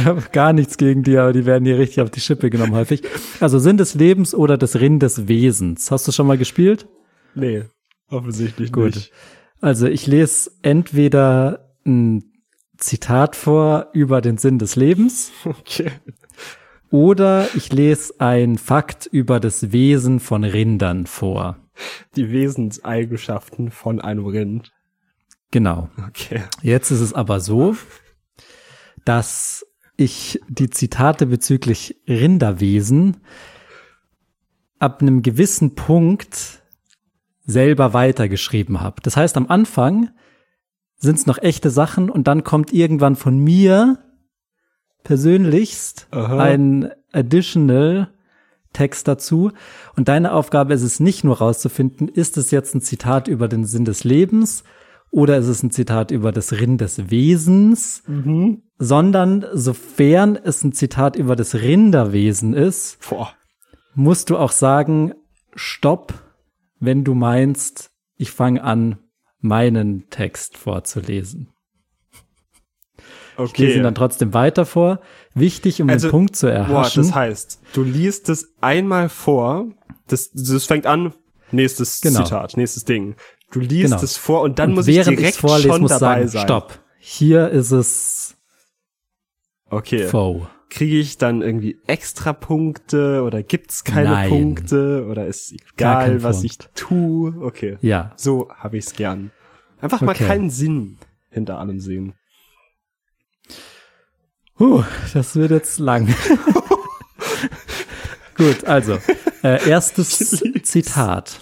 Ich 0.00 0.06
habe 0.06 0.22
gar 0.32 0.52
nichts 0.52 0.76
gegen 0.78 1.02
die, 1.02 1.18
aber 1.18 1.32
die 1.32 1.44
werden 1.44 1.64
hier 1.64 1.78
richtig 1.78 2.00
auf 2.00 2.10
die 2.10 2.20
Schippe 2.20 2.48
genommen 2.48 2.72
häufig. 2.74 3.02
Also 3.40 3.58
Sinn 3.58 3.76
des 3.76 3.94
Lebens 3.94 4.34
oder 4.34 4.56
des 4.56 4.80
Rinn 4.80 4.98
des 4.98 5.28
Wesens. 5.28 5.90
Hast 5.90 6.08
du 6.08 6.12
schon 6.12 6.26
mal 6.26 6.38
gespielt? 6.38 6.86
Nee, 7.34 7.64
offensichtlich 8.08 8.72
Gut. 8.72 8.94
nicht. 8.94 9.12
Also 9.60 9.86
ich 9.86 10.06
lese 10.06 10.50
entweder 10.62 11.74
ein 11.84 12.24
Zitat 12.78 13.36
vor 13.36 13.88
über 13.92 14.22
den 14.22 14.38
Sinn 14.38 14.58
des 14.58 14.74
Lebens 14.74 15.32
Okay. 15.44 15.90
oder 16.90 17.46
ich 17.54 17.70
lese 17.72 18.14
ein 18.18 18.56
Fakt 18.56 19.06
über 19.06 19.38
das 19.38 19.70
Wesen 19.70 20.18
von 20.18 20.44
Rindern 20.44 21.06
vor. 21.06 21.58
Die 22.16 22.30
Wesenseigenschaften 22.30 23.70
von 23.70 24.00
einem 24.00 24.24
Rind. 24.26 24.72
Genau. 25.50 25.90
Okay. 26.08 26.42
Jetzt 26.62 26.90
ist 26.90 27.00
es 27.00 27.12
aber 27.12 27.40
so, 27.40 27.76
dass 29.04 29.66
ich 30.00 30.40
die 30.48 30.70
Zitate 30.70 31.26
bezüglich 31.26 31.96
Rinderwesen 32.08 33.18
ab 34.78 35.02
einem 35.02 35.22
gewissen 35.22 35.74
Punkt 35.74 36.62
selber 37.44 37.92
weitergeschrieben 37.92 38.80
habe. 38.80 39.02
Das 39.02 39.16
heißt, 39.16 39.36
am 39.36 39.46
Anfang 39.48 40.10
sind 40.96 41.16
es 41.18 41.26
noch 41.26 41.38
echte 41.38 41.70
Sachen 41.70 42.10
und 42.10 42.26
dann 42.28 42.44
kommt 42.44 42.72
irgendwann 42.72 43.16
von 43.16 43.38
mir 43.38 43.98
persönlichst 45.02 46.08
Aha. 46.10 46.38
ein 46.38 46.90
additional 47.12 48.10
Text 48.72 49.08
dazu. 49.08 49.50
Und 49.96 50.08
deine 50.08 50.32
Aufgabe 50.32 50.74
ist 50.74 50.82
es 50.82 51.00
nicht 51.00 51.24
nur 51.24 51.38
rauszufinden, 51.38 52.08
ist 52.08 52.36
es 52.36 52.50
jetzt 52.50 52.74
ein 52.74 52.80
Zitat 52.80 53.28
über 53.28 53.48
den 53.48 53.64
Sinn 53.64 53.84
des 53.84 54.04
Lebens 54.04 54.62
oder 55.10 55.38
ist 55.38 55.48
es 55.48 55.62
ein 55.62 55.70
Zitat 55.70 56.10
über 56.10 56.32
das 56.32 56.52
Rinn 56.52 56.78
des 56.78 57.10
Wesens, 57.10 58.02
Mhm. 58.06 58.62
Sondern 58.82 59.44
sofern 59.52 60.36
es 60.42 60.64
ein 60.64 60.72
Zitat 60.72 61.14
über 61.14 61.36
das 61.36 61.54
Rinderwesen 61.54 62.54
ist, 62.54 62.98
Boah. 63.08 63.30
musst 63.94 64.30
du 64.30 64.38
auch 64.38 64.52
sagen, 64.52 65.12
stopp, 65.54 66.14
wenn 66.80 67.04
du 67.04 67.14
meinst, 67.14 67.90
ich 68.16 68.30
fange 68.30 68.64
an, 68.64 68.98
meinen 69.38 70.08
Text 70.08 70.56
vorzulesen. 70.56 71.50
Ich 73.42 73.56
lese 73.56 73.78
ihn 73.78 73.82
dann 73.84 73.94
trotzdem 73.94 74.34
weiter 74.34 74.66
vor. 74.66 75.00
Wichtig, 75.34 75.80
um 75.80 75.88
Also, 75.88 76.08
den 76.08 76.10
Punkt 76.10 76.36
zu 76.36 76.46
Boah, 76.46 76.52
erhaschen. 76.54 77.02
das 77.04 77.14
heißt, 77.14 77.60
du 77.74 77.82
liest 77.82 78.28
es 78.28 78.54
einmal 78.60 79.08
vor, 79.08 79.66
das, 80.08 80.30
das 80.32 80.64
fängt 80.64 80.86
an, 80.86 81.12
nächstes 81.52 82.00
Genau. 82.00 82.24
Zitat, 82.24 82.56
nächstes 82.56 82.84
Ding. 82.84 83.14
Du 83.52 83.60
liest 83.60 83.90
Genau. 83.92 84.02
es 84.02 84.16
vor 84.16 84.40
und 84.42 84.58
dann 84.58 84.70
Und 84.70 84.76
muss 84.76 84.88
ich 84.88 85.02
direkt 85.06 85.36
vorlese, 85.36 85.68
schon 85.68 85.82
muss 85.82 85.90
dabei 85.90 86.26
sagen, 86.26 86.28
sein. 86.28 86.42
stopp. 86.44 86.78
Hier 86.98 87.48
ist 87.48 87.70
es 87.70 88.29
Okay. 89.70 90.06
Faux. 90.06 90.46
Kriege 90.68 90.98
ich 90.98 91.18
dann 91.18 91.42
irgendwie 91.42 91.78
extra 91.86 92.32
Punkte 92.32 93.22
oder 93.24 93.42
gibt's 93.42 93.82
keine 93.82 94.10
Nein. 94.10 94.28
Punkte 94.30 95.06
oder 95.10 95.26
ist 95.26 95.52
egal, 95.52 96.22
was 96.22 96.40
Punkt. 96.40 96.44
ich 96.46 96.58
tue? 96.80 97.34
Okay. 97.42 97.78
Ja. 97.80 98.12
So 98.16 98.48
habe 98.56 98.78
ich's 98.78 98.92
gern. 98.94 99.32
Einfach 99.80 100.00
mal 100.00 100.12
Okay. 100.12 100.26
keinen 100.26 100.50
Sinn 100.50 100.98
hinter 101.30 101.58
allem 101.58 101.80
sehen. 101.80 102.14
Huh, 104.58 104.84
das 105.14 105.34
wird 105.36 105.50
jetzt 105.50 105.78
lang. 105.78 106.06
Gut, 108.36 108.64
also, 108.64 108.98
äh, 109.42 109.68
erstes 109.68 110.42
Zitat. 110.62 111.40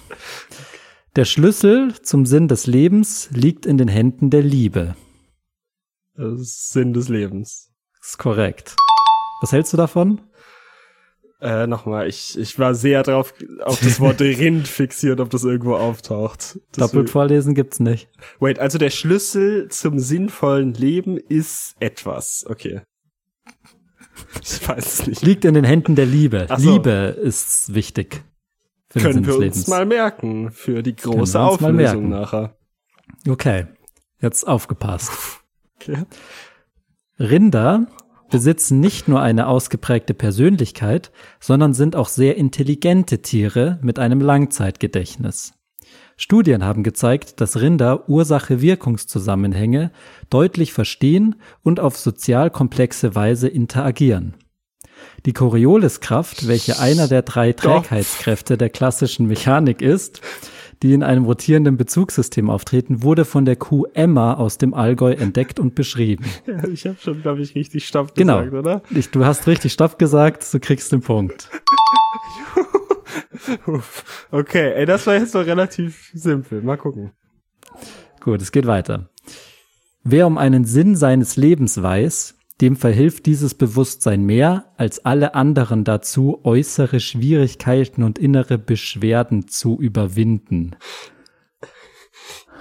Der 1.17 1.25
Schlüssel 1.25 1.95
zum 2.03 2.27
Sinn 2.27 2.49
des 2.49 2.67
Lebens 2.67 3.29
liegt 3.33 3.67
in 3.67 3.77
den 3.77 3.88
Händen 3.88 4.31
der 4.31 4.43
Liebe. 4.43 4.95
Das 6.14 6.41
ist 6.41 6.71
Sinn 6.71 6.93
des 6.93 7.09
Lebens. 7.09 7.67
Ist 8.09 8.16
korrekt. 8.16 8.75
Was 9.42 9.53
hältst 9.53 9.75
du 9.75 9.77
davon? 9.77 10.23
Äh, 11.42 11.66
nochmal, 11.66 12.09
ich, 12.09 12.38
ich 12.38 12.59
war 12.59 12.75
sehr 12.75 13.03
drauf 13.03 13.35
auf 13.62 13.81
das 13.81 14.01
Wort 14.01 14.18
Rind 14.23 14.66
fixiert, 14.66 15.21
ob 15.21 15.29
das 15.29 15.44
irgendwo 15.44 15.75
auftaucht. 15.75 16.59
Das 16.73 16.90
Doppelt 16.90 17.11
vorlesen 17.11 17.55
gibt's 17.55 17.81
nicht. 17.81 18.09
Wait, 18.40 18.61
also 18.61 18.79
der 18.79 18.88
Schlüssel 18.88 19.68
zum 19.68 19.99
sinnvollen 19.99 20.73
Leben 20.73 21.18
ist 21.18 21.77
etwas. 21.81 22.47
Okay. 22.49 22.81
Ich 24.42 24.66
weiß 24.66 25.01
es 25.01 25.07
nicht. 25.07 25.21
Liegt 25.21 25.44
in 25.44 25.53
den 25.53 25.64
Händen 25.64 25.94
der 25.94 26.07
Liebe. 26.07 26.47
So. 26.57 26.73
Liebe 26.73 27.14
ist 27.23 27.75
wichtig. 27.75 28.25
Können 28.88 29.27
wir 29.27 29.35
uns 29.35 29.42
Lebens. 29.42 29.66
mal 29.66 29.85
merken 29.85 30.51
für 30.51 30.83
die 30.83 30.97
große 30.97 31.38
Auflösung 31.38 32.09
nachher. 32.09 32.57
Okay, 33.29 33.66
jetzt 34.18 34.49
aufgepasst. 34.49 35.12
Okay. 35.77 36.07
Rinder 37.18 37.87
besitzen 38.31 38.78
nicht 38.81 39.09
nur 39.09 39.20
eine 39.20 39.48
ausgeprägte 39.48 40.14
Persönlichkeit, 40.14 41.11
sondern 41.40 41.74
sind 41.74 41.96
auch 41.96 42.09
sehr 42.09 42.37
intelligente 42.37 43.22
Tiere 43.22 43.78
mit 43.83 43.98
einem 43.98 44.20
Langzeitgedächtnis. 44.20 45.54
Studien 46.16 46.64
haben 46.64 46.83
gezeigt, 46.83 47.40
dass 47.40 47.61
Rinder 47.61 48.09
Ursache-Wirkungszusammenhänge 48.09 49.92
deutlich 50.31 50.72
verstehen 50.72 51.37
und 51.62 51.81
auf 51.81 51.96
sozial 51.96 52.50
komplexe 52.50 53.14
Weise 53.14 53.48
interagieren. 53.48 54.35
Die 55.26 55.33
Corioliskraft, 55.33 56.48
welche 56.48 56.78
einer 56.78 57.09
der 57.09 57.22
drei 57.22 57.52
Trägheitskräfte 57.52 58.57
der 58.59 58.68
klassischen 58.68 59.26
Mechanik 59.26 59.81
ist, 59.81 60.20
die 60.83 60.93
in 60.93 61.03
einem 61.03 61.25
rotierenden 61.25 61.77
Bezugssystem 61.77 62.51
auftreten, 62.51 63.03
wurde 63.03 63.25
von 63.25 63.45
der 63.45 63.57
Kuh 63.57 63.87
Emma 63.95 64.35
aus 64.35 64.59
dem 64.59 64.75
Allgäu 64.75 65.12
entdeckt 65.12 65.59
und 65.59 65.75
beschrieben. 65.75 66.25
Ja, 66.47 66.67
ich 66.69 66.87
habe 66.87 66.97
schon, 67.01 67.21
glaube 67.23 67.41
ich, 67.43 67.55
richtig 67.55 67.87
Stopp 67.87 68.14
Genau. 68.14 68.38
gesagt, 68.38 68.55
oder? 68.55 68.83
Ich, 68.91 69.11
du 69.11 69.25
hast 69.25 69.47
richtig 69.47 69.73
Stopp 69.73 69.99
gesagt, 69.99 70.47
du 70.53 70.61
kriegst 70.61 70.93
den 70.93 71.01
Punkt. 71.03 71.51
Okay, 74.31 74.73
ey, 74.75 74.85
das 74.87 75.07
war 75.07 75.14
jetzt 75.14 75.35
doch 75.35 75.47
relativ 75.47 76.11
simpel. 76.12 76.61
Mal 76.62 76.77
gucken. 76.77 77.12
Gut, 78.21 78.43
es 78.43 78.53
geht 78.53 78.67
weiter. 78.67 79.09
Wer 80.05 80.27
um 80.27 80.38
einen 80.38 80.64
Sinn 80.64 80.97
seines 80.97 81.37
Lebens 81.37 81.81
weiß, 81.81 82.35
dem 82.61 82.77
verhilft 82.77 83.27
dieses 83.27 83.55
Bewusstsein 83.55 84.25
mehr 84.25 84.73
als 84.77 85.05
alle 85.05 85.35
anderen 85.35 85.85
dazu, 85.85 86.40
äußere 86.42 87.01
Schwierigkeiten 87.01 88.03
und 88.03 88.18
innere 88.18 88.59
Beschwerden 88.59 89.47
zu 89.47 89.79
überwinden. 89.79 90.77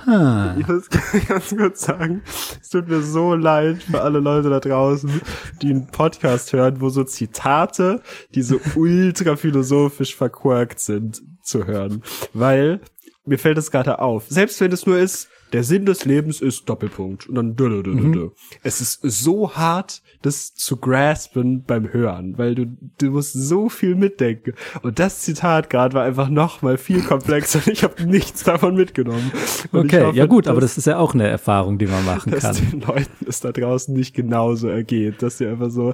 Ha. 0.05 0.55
Ich 0.57 0.67
muss 0.67 0.87
ganz 1.27 1.55
kurz 1.55 1.81
sagen, 1.81 2.21
es 2.61 2.69
tut 2.69 2.87
mir 2.87 3.01
so 3.01 3.35
leid 3.35 3.83
für 3.83 4.01
alle 4.01 4.19
Leute 4.19 4.49
da 4.49 4.59
draußen, 4.59 5.21
die 5.61 5.69
einen 5.69 5.87
Podcast 5.87 6.53
hören, 6.53 6.79
wo 6.79 6.89
so 6.89 7.03
Zitate, 7.03 8.01
die 8.33 8.41
so 8.41 8.59
ultra 8.75 9.35
philosophisch 9.35 10.15
verquirkt 10.15 10.79
sind, 10.79 11.21
zu 11.43 11.65
hören. 11.65 12.03
Weil 12.33 12.79
mir 13.25 13.37
fällt 13.37 13.57
es 13.57 13.69
gerade 13.69 13.99
auf. 13.99 14.25
Selbst 14.29 14.61
wenn 14.61 14.71
es 14.71 14.85
nur 14.85 14.97
ist, 14.97 15.27
der 15.53 15.63
Sinn 15.63 15.85
des 15.85 16.03
Lebens 16.05 16.41
ist 16.41 16.67
Doppelpunkt 16.67 17.27
und 17.29 17.35
dann 17.35 17.55
dö, 17.55 17.69
dö, 17.69 17.83
dö, 17.83 17.95
dö, 17.95 18.11
dö. 18.11 18.29
Es 18.63 18.81
ist 18.81 18.99
so 19.03 19.53
hart, 19.55 20.01
das 20.21 20.53
zu 20.55 20.77
graspen 20.77 21.63
beim 21.63 21.91
Hören, 21.93 22.37
weil 22.37 22.53
du 22.55 22.65
du 22.97 23.11
musst 23.11 23.33
so 23.33 23.69
viel 23.69 23.95
mitdenken. 23.95 24.53
Und 24.81 24.99
das 24.99 25.21
Zitat 25.21 25.69
gerade 25.69 25.93
war 25.93 26.03
einfach 26.03 26.29
noch 26.29 26.61
mal 26.61 26.77
viel 26.77 27.01
komplexer. 27.01 27.61
Ich 27.67 27.83
habe 27.83 28.03
nichts 28.03 28.43
davon 28.43 28.75
mitgenommen. 28.75 29.31
Und 29.71 29.85
Okay, 29.85 30.03
hoffe, 30.03 30.17
ja 30.17 30.25
gut, 30.25 30.47
aber 30.47 30.59
dass- 30.61 30.71
das 30.71 30.79
ist 30.79 30.85
ja 30.87 30.97
auch 30.97 31.13
eine 31.13 31.27
Erfahrung, 31.27 31.77
die 31.77 31.87
man 31.87 32.03
machen 32.05 32.31
dass 32.31 32.41
kann. 32.43 32.55
den 32.71 32.81
Leuten 32.81 33.25
es 33.27 33.39
da 33.39 33.51
draußen 33.51 33.93
nicht 33.93 34.13
genauso 34.15 34.67
ergeht, 34.67 35.21
dass 35.21 35.37
sie 35.37 35.47
einfach 35.47 35.69
so 35.69 35.93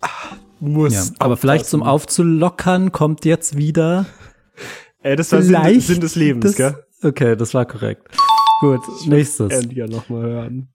ah, 0.00 0.08
muss. 0.60 0.92
Ja, 0.94 1.04
aber 1.18 1.36
vielleicht 1.36 1.66
zum 1.66 1.82
Aufzulockern 1.82 2.92
kommt 2.92 3.24
jetzt 3.24 3.56
wieder 3.56 4.06
Ey, 5.02 5.16
das 5.16 5.30
war 5.32 5.42
Sinn, 5.42 5.80
Sinn 5.80 6.00
des 6.00 6.14
Lebens, 6.16 6.44
das, 6.44 6.56
gell? 6.56 6.74
Okay, 7.02 7.36
das 7.36 7.54
war 7.54 7.64
korrekt. 7.66 8.08
Gut, 8.60 8.80
nächstes. 9.06 9.52
Endlich 9.52 9.78
ja 9.78 9.86
noch 9.86 10.08
mal 10.08 10.22
hören. 10.22 10.68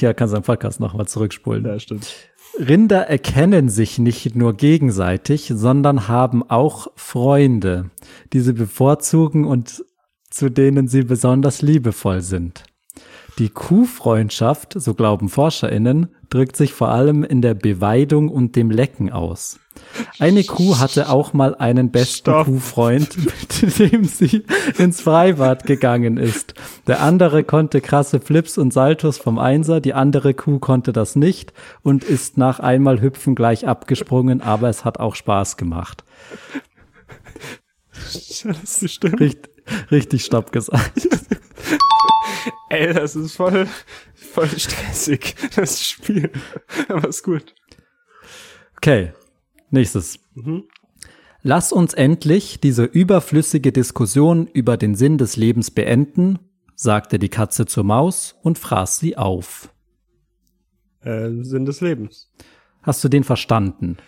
Ja, 0.00 0.12
kannst 0.12 0.32
du 0.32 0.36
am 0.36 0.44
Podcast 0.44 0.78
nochmal 0.78 1.08
zurückspulen. 1.08 1.64
Ja, 1.64 1.78
stimmt. 1.78 2.14
Rinder 2.58 3.08
erkennen 3.08 3.68
sich 3.68 3.98
nicht 3.98 4.36
nur 4.36 4.54
gegenseitig, 4.54 5.50
sondern 5.52 6.06
haben 6.06 6.48
auch 6.48 6.88
Freunde, 6.94 7.90
die 8.32 8.40
sie 8.40 8.52
bevorzugen 8.52 9.44
und 9.44 9.84
zu 10.30 10.50
denen 10.50 10.86
sie 10.86 11.02
besonders 11.02 11.62
liebevoll 11.62 12.20
sind. 12.20 12.64
Die 13.38 13.48
Kuhfreundschaft, 13.48 14.74
so 14.76 14.94
glauben 14.94 15.28
ForscherInnen, 15.28 16.08
drückt 16.30 16.56
sich 16.56 16.72
vor 16.72 16.90
allem 16.90 17.24
in 17.24 17.42
der 17.42 17.54
Beweidung 17.54 18.28
und 18.28 18.54
dem 18.54 18.70
Lecken 18.70 19.10
aus. 19.10 19.58
Eine 20.20 20.44
Kuh 20.44 20.78
hatte 20.78 21.08
auch 21.08 21.32
mal 21.32 21.56
einen 21.56 21.90
besten 21.90 22.30
Stopp. 22.30 22.46
Kuhfreund, 22.46 23.16
mit 23.60 23.78
dem 23.78 24.04
sie 24.04 24.44
ins 24.78 25.00
Freibad 25.00 25.66
gegangen 25.66 26.16
ist. 26.16 26.54
Der 26.86 27.02
andere 27.02 27.42
konnte 27.42 27.80
krasse 27.80 28.20
Flips 28.20 28.56
und 28.56 28.72
Saltos 28.72 29.18
vom 29.18 29.40
Einser, 29.40 29.80
die 29.80 29.94
andere 29.94 30.32
Kuh 30.34 30.60
konnte 30.60 30.92
das 30.92 31.16
nicht 31.16 31.52
und 31.82 32.04
ist 32.04 32.38
nach 32.38 32.60
einmal 32.60 33.00
Hüpfen 33.00 33.34
gleich 33.34 33.66
abgesprungen, 33.66 34.42
aber 34.42 34.68
es 34.68 34.84
hat 34.84 35.00
auch 35.00 35.14
Spaß 35.14 35.56
gemacht. 35.56 36.04
Das 38.42 38.84
stimmt. 38.90 39.20
Richtig, 39.20 39.52
richtig 39.90 40.24
Stopp 40.24 40.52
gesagt. 40.52 41.08
Ey, 42.68 42.92
das 42.92 43.16
ist 43.16 43.36
voll, 43.36 43.66
voll 44.14 44.48
stressig, 44.48 45.34
das 45.54 45.84
Spiel. 45.84 46.30
Aber 46.88 47.08
ist 47.08 47.22
gut. 47.22 47.54
Okay, 48.76 49.12
nächstes. 49.70 50.18
Lass 51.42 51.72
uns 51.72 51.94
endlich 51.94 52.60
diese 52.60 52.84
überflüssige 52.84 53.72
Diskussion 53.72 54.46
über 54.46 54.76
den 54.76 54.94
Sinn 54.94 55.18
des 55.18 55.36
Lebens 55.36 55.70
beenden, 55.70 56.38
sagte 56.74 57.18
die 57.18 57.28
Katze 57.28 57.66
zur 57.66 57.84
Maus 57.84 58.34
und 58.42 58.58
fraß 58.58 58.98
sie 58.98 59.16
auf. 59.16 59.70
Äh, 61.02 61.30
Sinn 61.42 61.66
des 61.66 61.80
Lebens. 61.80 62.30
Hast 62.82 63.04
du 63.04 63.08
den 63.08 63.24
verstanden? 63.24 63.98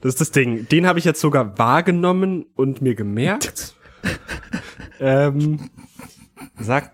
Das 0.00 0.14
ist 0.14 0.20
das 0.20 0.30
Ding. 0.30 0.66
Den 0.68 0.86
habe 0.86 0.98
ich 0.98 1.04
jetzt 1.04 1.20
sogar 1.20 1.58
wahrgenommen 1.58 2.46
und 2.54 2.80
mir 2.80 2.94
gemerkt. 2.94 3.74
ähm, 5.00 5.70
sag. 6.58 6.92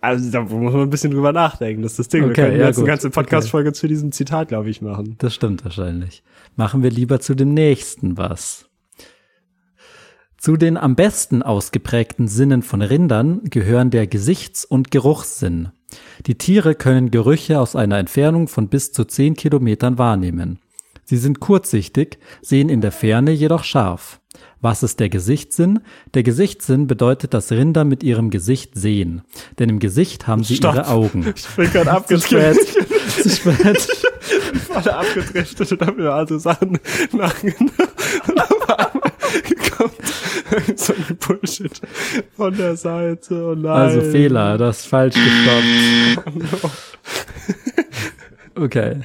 Also 0.00 0.30
da 0.30 0.42
muss 0.42 0.72
man 0.72 0.82
ein 0.82 0.90
bisschen 0.90 1.10
drüber 1.10 1.32
nachdenken. 1.32 1.82
Das 1.82 1.92
ist 1.92 1.98
das 1.98 2.08
Ding. 2.08 2.24
Okay, 2.24 2.28
wir 2.28 2.44
können 2.44 2.60
ja, 2.60 2.66
jetzt 2.66 2.76
eine 2.76 2.84
gut. 2.84 2.88
ganze 2.88 3.10
Podcast-Folge 3.10 3.72
zu 3.72 3.86
diesem 3.86 4.12
Zitat, 4.12 4.48
glaube 4.48 4.70
ich, 4.70 4.80
machen. 4.80 5.16
Das 5.18 5.34
stimmt 5.34 5.64
wahrscheinlich. 5.64 6.22
Machen 6.56 6.82
wir 6.82 6.90
lieber 6.90 7.20
zu 7.20 7.34
dem 7.34 7.52
nächsten 7.52 8.16
was. 8.16 8.70
Zu 10.38 10.56
den 10.56 10.78
am 10.78 10.96
besten 10.96 11.42
ausgeprägten 11.42 12.26
Sinnen 12.26 12.62
von 12.62 12.80
Rindern 12.80 13.42
gehören 13.44 13.90
der 13.90 14.06
Gesichts- 14.06 14.64
und 14.64 14.90
Geruchssinn. 14.90 15.68
Die 16.26 16.36
Tiere 16.36 16.74
können 16.74 17.10
Gerüche 17.10 17.60
aus 17.60 17.76
einer 17.76 17.98
Entfernung 17.98 18.48
von 18.48 18.68
bis 18.68 18.92
zu 18.92 19.04
10 19.04 19.34
Kilometern 19.34 19.98
wahrnehmen. 19.98 20.58
Sie 21.04 21.18
sind 21.18 21.40
kurzsichtig, 21.40 22.18
sehen 22.40 22.68
in 22.68 22.80
der 22.80 22.92
Ferne 22.92 23.32
jedoch 23.32 23.64
scharf. 23.64 24.19
Was 24.60 24.82
ist 24.82 25.00
der 25.00 25.08
Gesichtssinn? 25.08 25.80
Der 26.14 26.22
Gesichtssinn 26.22 26.86
bedeutet, 26.86 27.32
dass 27.34 27.50
Rinder 27.50 27.84
mit 27.84 28.02
ihrem 28.02 28.30
Gesicht 28.30 28.72
sehen. 28.74 29.22
Denn 29.58 29.68
im 29.68 29.78
Gesicht 29.78 30.26
haben 30.26 30.44
sie 30.44 30.56
Stopp. 30.56 30.74
ihre 30.74 30.88
Augen. 30.88 31.32
Ich 31.34 31.46
bin 31.56 31.70
gerade 31.72 32.04
Zu 32.06 32.18
spät. 32.20 32.56
Zu 33.22 33.28
spät. 33.30 33.88
voll 34.66 34.88
abgedriftet 34.90 35.72
und 35.72 35.80
habe 35.82 36.02
mir 36.02 36.12
andere 36.12 36.40
Sachen 36.40 36.78
einmal 37.12 37.32
kommt 39.76 40.78
so 40.78 40.92
ein 40.92 41.16
Bullshit 41.16 41.80
von 42.36 42.56
der 42.56 42.76
Seite. 42.76 43.34
Oh 43.52 43.54
nein. 43.54 43.66
Also 43.72 44.00
Fehler, 44.02 44.58
das 44.58 44.80
ist 44.80 44.86
falsch 44.86 45.14
gestoppt. 45.14 46.26
Oh 46.26 46.38
no. 46.38 46.70
Okay, 48.64 48.96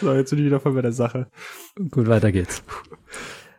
So, 0.00 0.12
jetzt 0.12 0.30
bin 0.30 0.40
ich 0.40 0.44
wieder 0.46 0.60
voll 0.60 0.72
bei 0.72 0.82
der 0.82 0.92
Sache. 0.92 1.28
gut, 1.90 2.08
weiter 2.08 2.30
geht's. 2.30 2.62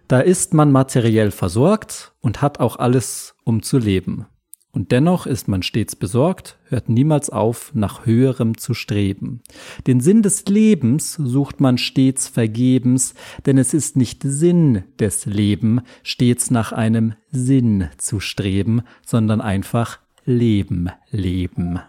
Da 0.10 0.22
ist 0.22 0.56
man 0.56 0.72
materiell 0.72 1.30
versorgt 1.30 2.13
und 2.19 2.41
hat 2.41 2.60
auch 2.60 2.78
alles, 2.78 3.36
um 3.43 3.62
zu 3.62 3.78
leben. 3.78 4.26
Und 4.72 4.91
dennoch 4.91 5.28
ist 5.28 5.48
man 5.48 5.62
stets 5.62 5.95
besorgt, 5.95 6.58
hört 6.65 6.89
niemals 6.89 7.30
auf, 7.30 7.76
nach 7.76 8.08
höherem 8.08 8.58
zu 8.58 8.74
streben. 8.74 9.43
Den 9.86 10.00
Sinn 10.00 10.24
des 10.24 10.45
Lebens 10.45 11.13
sucht 11.13 11.62
man 11.62 11.78
stets 11.78 12.28
vergebens, 12.28 13.13
denn 13.45 13.60
es 13.60 13.76
ist 13.76 13.98
nicht 13.98 14.24
Sinn 14.24 14.84
des 14.98 15.28
Leben, 15.28 15.82
stets 16.02 16.50
nach 16.50 16.72
einem 16.72 17.13
Sinn 17.30 17.89
zu 18.00 18.19
streben, 18.19 18.82
sondern 19.06 19.41
einfach 19.41 20.00
Leben, 20.26 20.89
Leben. 21.12 21.82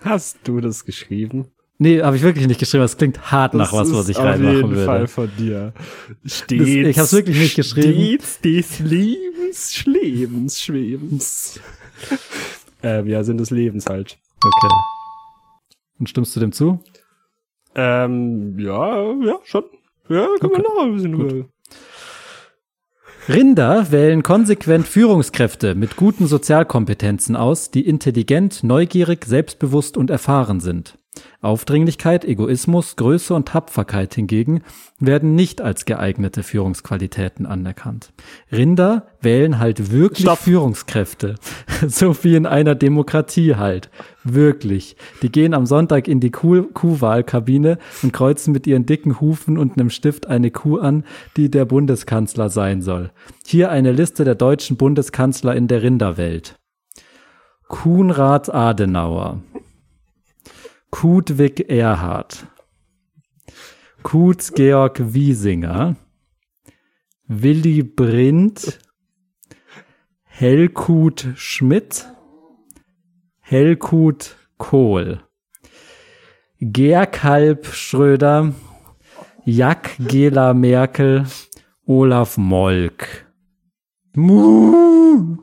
Hast 0.00 0.40
du 0.44 0.60
das 0.60 0.84
geschrieben? 0.84 1.46
Nee, 1.78 2.00
habe 2.02 2.16
ich 2.16 2.22
wirklich 2.22 2.46
nicht 2.46 2.58
geschrieben. 2.58 2.82
Das 2.82 2.96
klingt 2.96 3.30
hart 3.30 3.52
nach 3.54 3.72
was, 3.72 3.88
Das 3.88 3.98
was 3.98 4.08
ich 4.08 4.16
auf 4.16 4.24
reinmachen 4.24 4.56
jeden 4.56 4.70
würde. 4.70 4.84
Fall 4.86 5.06
von 5.08 5.30
dir. 5.36 5.72
Stets, 6.24 6.62
Das- 6.64 6.68
ich 6.68 6.98
hab's 6.98 7.12
wirklich 7.12 7.38
nicht 7.38 7.54
geschrieben. 7.56 8.18
Stets 8.18 8.40
des 8.40 8.78
Lebens, 8.80 9.74
Schwebens, 9.74 10.60
Schwebens. 10.62 11.60
ähm, 12.82 13.06
ja, 13.08 13.22
Sinn 13.24 13.36
des 13.38 13.50
Lebens 13.50 13.86
halt. 13.86 14.16
Okay. 14.42 14.74
Und 15.98 16.08
stimmst 16.08 16.34
du 16.34 16.40
dem 16.40 16.52
zu? 16.52 16.80
Ähm, 17.74 18.58
ja, 18.58 19.12
ja, 19.22 19.38
schon. 19.44 19.64
Ja, 20.08 20.26
können 20.40 20.52
wir 20.52 20.58
Okay, 20.60 20.62
noch 20.62 20.82
ein 20.84 20.94
bisschen 20.94 21.12
drüber. 21.12 21.48
Rinder 23.28 23.90
wählen 23.90 24.22
konsequent 24.22 24.86
Führungskräfte 24.86 25.74
mit 25.74 25.96
guten 25.96 26.26
Sozialkompetenzen 26.26 27.34
aus, 27.34 27.70
die 27.72 27.86
intelligent, 27.86 28.62
neugierig, 28.62 29.24
selbstbewusst 29.24 29.96
und 29.96 30.10
erfahren 30.10 30.60
sind. 30.60 30.96
Aufdringlichkeit, 31.40 32.24
Egoismus, 32.24 32.96
Größe 32.96 33.34
und 33.34 33.48
Tapferkeit 33.48 34.14
hingegen 34.14 34.62
werden 34.98 35.34
nicht 35.34 35.60
als 35.60 35.84
geeignete 35.84 36.42
Führungsqualitäten 36.42 37.46
anerkannt. 37.46 38.12
Rinder 38.50 39.08
wählen 39.20 39.58
halt 39.58 39.90
wirklich 39.90 40.26
Stopp. 40.26 40.38
Führungskräfte. 40.38 41.36
so 41.86 42.16
wie 42.24 42.36
in 42.36 42.46
einer 42.46 42.74
Demokratie 42.74 43.56
halt. 43.56 43.90
Wirklich. 44.24 44.96
Die 45.22 45.30
gehen 45.30 45.54
am 45.54 45.66
Sonntag 45.66 46.08
in 46.08 46.20
die 46.20 46.30
Kuh 46.30 46.62
Kuhwahlkabine 46.62 47.78
und 48.02 48.12
kreuzen 48.12 48.52
mit 48.52 48.66
ihren 48.66 48.86
dicken 48.86 49.20
Hufen 49.20 49.58
und 49.58 49.78
einem 49.78 49.90
Stift 49.90 50.26
eine 50.26 50.50
Kuh 50.50 50.78
an, 50.78 51.04
die 51.36 51.50
der 51.50 51.64
Bundeskanzler 51.64 52.48
sein 52.48 52.82
soll. 52.82 53.10
Hier 53.44 53.70
eine 53.70 53.92
Liste 53.92 54.24
der 54.24 54.34
deutschen 54.34 54.76
Bundeskanzler 54.76 55.54
in 55.54 55.68
der 55.68 55.82
Rinderwelt. 55.82 56.58
Kuhnrad 57.68 58.52
Adenauer. 58.52 59.42
Kudwig 60.90 61.68
Erhard. 61.68 62.46
Kuz 64.02 64.52
Georg 64.54 65.14
Wiesinger. 65.14 65.96
Willy 67.28 67.82
Brandt. 67.82 68.78
Helkut 70.24 71.28
Schmidt. 71.36 72.06
Helkut 73.40 74.36
Kohl. 74.58 75.20
Gerkalb 76.60 77.66
Schröder. 77.66 78.54
Jack 79.44 79.96
Gela 79.98 80.54
Merkel. 80.54 81.26
Olaf 81.86 82.36
Molk. 82.36 83.26
Mu. 84.14 85.38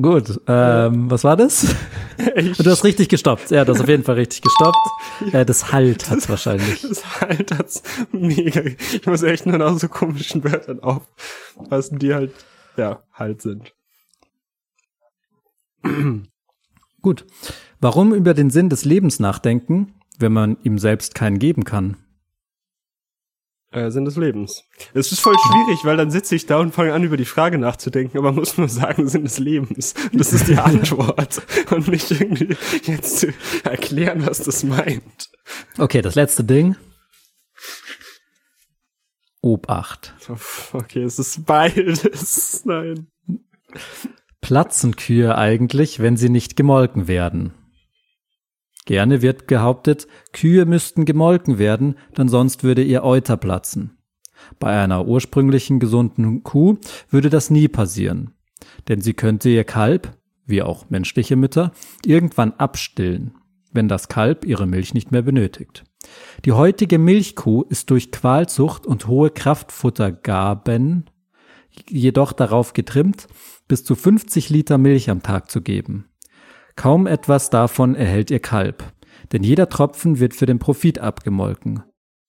Gut, 0.00 0.40
ähm, 0.46 1.10
was 1.10 1.24
war 1.24 1.36
das? 1.36 1.74
Du 2.58 2.68
hast 2.68 2.82
richtig 2.82 3.08
gestoppt. 3.08 3.52
Ja, 3.52 3.64
du 3.64 3.72
hast 3.72 3.80
auf 3.80 3.88
jeden 3.88 4.02
Fall 4.02 4.16
richtig 4.16 4.42
gestoppt. 4.42 4.76
Äh, 5.32 5.44
das 5.44 5.72
Halt 5.72 6.08
hat's 6.10 6.28
wahrscheinlich. 6.28 6.82
Das 6.82 7.20
halt 7.20 7.50
hat's 7.56 7.82
mega. 8.12 8.60
Ich 8.92 9.06
muss 9.06 9.22
echt 9.22 9.46
nur 9.46 9.58
nach 9.58 9.76
so 9.78 9.88
komischen 9.88 10.44
Wörtern 10.44 10.80
aufpassen, 10.80 11.98
die 11.98 12.14
halt, 12.14 12.32
ja, 12.76 13.02
halt 13.12 13.42
sind. 13.42 13.72
Gut. 17.02 17.24
Warum 17.80 18.14
über 18.14 18.34
den 18.34 18.50
Sinn 18.50 18.68
des 18.68 18.84
Lebens 18.84 19.18
nachdenken, 19.18 19.94
wenn 20.18 20.32
man 20.32 20.56
ihm 20.62 20.78
selbst 20.78 21.14
keinen 21.14 21.38
geben 21.38 21.64
kann? 21.64 21.96
Äh, 23.70 23.90
Sinn 23.90 24.06
des 24.06 24.16
Lebens. 24.16 24.64
Es 24.94 25.12
ist 25.12 25.20
voll 25.20 25.36
schwierig, 25.36 25.84
weil 25.84 25.98
dann 25.98 26.10
sitze 26.10 26.34
ich 26.34 26.46
da 26.46 26.58
und 26.58 26.74
fange 26.74 26.94
an, 26.94 27.04
über 27.04 27.18
die 27.18 27.26
Frage 27.26 27.58
nachzudenken, 27.58 28.16
aber 28.16 28.32
muss 28.32 28.56
nur 28.56 28.68
sagen, 28.68 29.08
Sinn 29.08 29.24
des 29.24 29.38
Lebens. 29.38 29.94
Und 30.10 30.18
das 30.18 30.32
ist 30.32 30.48
die 30.48 30.56
Antwort. 30.58 31.42
und 31.70 31.86
nicht 31.88 32.10
irgendwie 32.10 32.56
jetzt 32.84 33.18
zu 33.18 33.34
erklären, 33.64 34.26
was 34.26 34.42
das 34.42 34.64
meint. 34.64 35.30
Okay, 35.76 36.00
das 36.00 36.14
letzte 36.14 36.44
Ding. 36.44 36.76
Obacht. 39.42 40.14
Okay, 40.72 41.02
es 41.02 41.18
ist 41.18 41.44
beides. 41.44 42.64
Nein. 42.64 43.08
Platzen 44.40 44.96
Kühe 44.96 45.36
eigentlich, 45.36 46.00
wenn 46.00 46.16
sie 46.16 46.30
nicht 46.30 46.56
gemolken 46.56 47.06
werden? 47.06 47.52
Gerne 48.88 49.20
wird 49.20 49.46
behauptet, 49.48 50.08
Kühe 50.32 50.64
müssten 50.64 51.04
gemolken 51.04 51.58
werden, 51.58 51.96
denn 52.16 52.30
sonst 52.30 52.64
würde 52.64 52.82
ihr 52.82 53.04
Euter 53.04 53.36
platzen. 53.36 53.98
Bei 54.58 54.82
einer 54.82 55.06
ursprünglichen 55.06 55.78
gesunden 55.78 56.42
Kuh 56.42 56.78
würde 57.10 57.28
das 57.28 57.50
nie 57.50 57.68
passieren, 57.68 58.30
denn 58.88 59.02
sie 59.02 59.12
könnte 59.12 59.50
ihr 59.50 59.64
Kalb, 59.64 60.16
wie 60.46 60.62
auch 60.62 60.88
menschliche 60.88 61.36
Mütter, 61.36 61.72
irgendwann 62.06 62.52
abstillen, 62.52 63.34
wenn 63.72 63.88
das 63.88 64.08
Kalb 64.08 64.46
ihre 64.46 64.66
Milch 64.66 64.94
nicht 64.94 65.12
mehr 65.12 65.20
benötigt. 65.20 65.84
Die 66.46 66.52
heutige 66.52 66.98
Milchkuh 66.98 67.64
ist 67.64 67.90
durch 67.90 68.10
Qualzucht 68.10 68.86
und 68.86 69.06
hohe 69.06 69.28
Kraftfuttergaben 69.28 71.10
jedoch 71.90 72.32
darauf 72.32 72.72
getrimmt, 72.72 73.26
bis 73.68 73.84
zu 73.84 73.94
50 73.94 74.48
Liter 74.48 74.78
Milch 74.78 75.10
am 75.10 75.22
Tag 75.22 75.50
zu 75.50 75.60
geben. 75.60 76.07
Kaum 76.78 77.08
etwas 77.08 77.50
davon 77.50 77.96
erhält 77.96 78.30
ihr 78.30 78.38
Kalb, 78.38 78.84
denn 79.32 79.42
jeder 79.42 79.68
Tropfen 79.68 80.20
wird 80.20 80.32
für 80.32 80.46
den 80.46 80.60
Profit 80.60 81.00
abgemolken. 81.00 81.82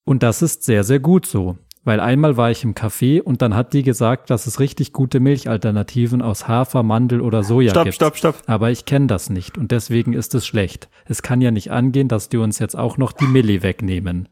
Und 0.06 0.24
das 0.24 0.42
ist 0.42 0.64
sehr, 0.64 0.84
sehr 0.84 1.00
gut 1.00 1.28
so, 1.28 1.60
weil 1.84 2.00
einmal 2.00 2.36
war 2.36 2.50
ich 2.50 2.64
im 2.64 2.74
Café 2.74 3.22
und 3.22 3.44
dann 3.44 3.54
hat 3.54 3.74
die 3.74 3.84
gesagt, 3.84 4.32
dass 4.32 4.48
es 4.48 4.60
richtig 4.60 4.92
gute 4.92 5.20
Milchalternativen 5.20 6.24
aus 6.24 6.48
Hafer, 6.48 6.82
Mandel 6.82 7.22
oder 7.22 7.44
Soja 7.44 7.70
Stopp, 7.70 7.84
gibt. 7.84 7.96
stopp, 7.96 8.18
stopp. 8.18 8.42
Aber 8.48 8.72
ich 8.72 8.86
kenne 8.86 9.06
das 9.06 9.30
nicht 9.30 9.56
und 9.56 9.70
deswegen 9.70 10.14
ist 10.14 10.34
es 10.34 10.48
schlecht. 10.48 10.90
Es 11.06 11.22
kann 11.22 11.42
ja 11.42 11.52
nicht 11.52 11.70
angehen, 11.70 12.08
dass 12.08 12.30
die 12.30 12.38
uns 12.38 12.58
jetzt 12.58 12.76
auch 12.76 12.98
noch 12.98 13.12
die 13.12 13.28
Milli 13.28 13.62
wegnehmen. 13.62 14.30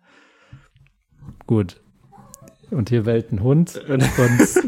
Gut. 1.45 1.80
Und 2.69 2.89
hier 2.89 3.03
bellt 3.03 3.32
ein 3.32 3.41
Hund 3.41 3.82
und 3.88 4.03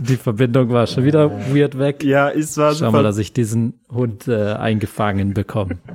die 0.10 0.16
Verbindung 0.16 0.70
war 0.70 0.88
schon 0.88 1.04
wieder 1.04 1.30
weird 1.54 1.78
weg. 1.78 2.04
Ja, 2.04 2.30
es 2.30 2.58
war 2.58 2.74
Schau 2.74 2.92
mal, 2.92 3.04
dass 3.04 3.18
ich 3.18 3.34
diesen 3.34 3.82
Hund 3.92 4.28
äh, 4.28 4.54
eingefangen 4.54 5.34
bekomme. 5.34 5.78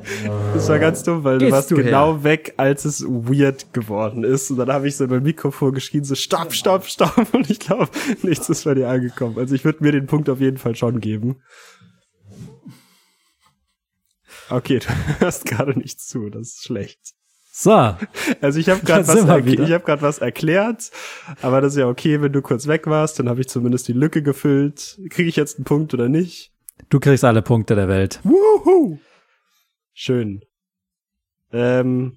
Das 0.54 0.68
war 0.68 0.78
ganz 0.78 1.02
dumm, 1.02 1.24
weil 1.24 1.38
du 1.38 1.46
Gehst 1.46 1.52
warst 1.52 1.70
du 1.72 1.76
genau 1.76 2.22
weg, 2.22 2.54
als 2.58 2.84
es 2.84 3.04
weird 3.04 3.72
geworden 3.72 4.22
ist. 4.22 4.50
Und 4.50 4.58
dann 4.58 4.70
habe 4.70 4.86
ich 4.86 4.96
so 4.96 5.06
beim 5.08 5.22
Mikrofon 5.22 5.74
geschrien, 5.74 6.04
so 6.04 6.14
stopp, 6.14 6.52
stopp, 6.52 6.86
stopp. 6.86 7.34
Und 7.34 7.50
ich 7.50 7.58
glaube, 7.58 7.88
nichts 8.22 8.48
ist 8.48 8.64
bei 8.64 8.74
dir 8.74 8.88
angekommen. 8.88 9.36
Also 9.36 9.54
ich 9.54 9.64
würde 9.64 9.82
mir 9.82 9.90
den 9.90 10.06
Punkt 10.06 10.28
auf 10.28 10.40
jeden 10.40 10.58
Fall 10.58 10.76
schon 10.76 11.00
geben. 11.00 11.36
Okay, 14.48 14.78
du 15.18 15.20
hörst 15.20 15.44
gerade 15.46 15.78
nichts 15.78 16.06
zu, 16.06 16.30
das 16.30 16.48
ist 16.48 16.64
schlecht. 16.64 17.14
So, 17.56 17.96
Also 18.40 18.58
ich 18.58 18.68
habe 18.68 18.80
gerade 18.84 19.06
was, 19.06 19.46
ich 19.46 19.72
hab 19.72 19.84
grad 19.84 20.02
was 20.02 20.18
erklärt, 20.18 20.90
aber 21.40 21.60
das 21.60 21.74
ist 21.74 21.78
ja 21.78 21.86
okay, 21.86 22.20
wenn 22.20 22.32
du 22.32 22.42
kurz 22.42 22.66
weg 22.66 22.88
warst, 22.88 23.20
dann 23.20 23.28
habe 23.28 23.42
ich 23.42 23.48
zumindest 23.48 23.86
die 23.86 23.92
Lücke 23.92 24.24
gefüllt. 24.24 24.98
Kriege 25.08 25.28
ich 25.28 25.36
jetzt 25.36 25.58
einen 25.58 25.64
Punkt 25.64 25.94
oder 25.94 26.08
nicht? 26.08 26.52
du 26.88 26.98
kriegst 26.98 27.22
alle 27.24 27.42
Punkte 27.42 27.76
der 27.76 27.86
Welt. 27.86 28.18
Wuhu! 28.24 28.98
Schön. 29.92 30.42
Ähm, 31.52 32.16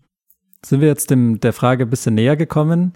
Sind 0.65 0.81
wir 0.81 0.87
jetzt 0.87 1.11
dem, 1.11 1.39
der 1.39 1.53
Frage 1.53 1.83
ein 1.83 1.89
bisschen 1.91 2.15
näher 2.15 2.35
gekommen? 2.35 2.93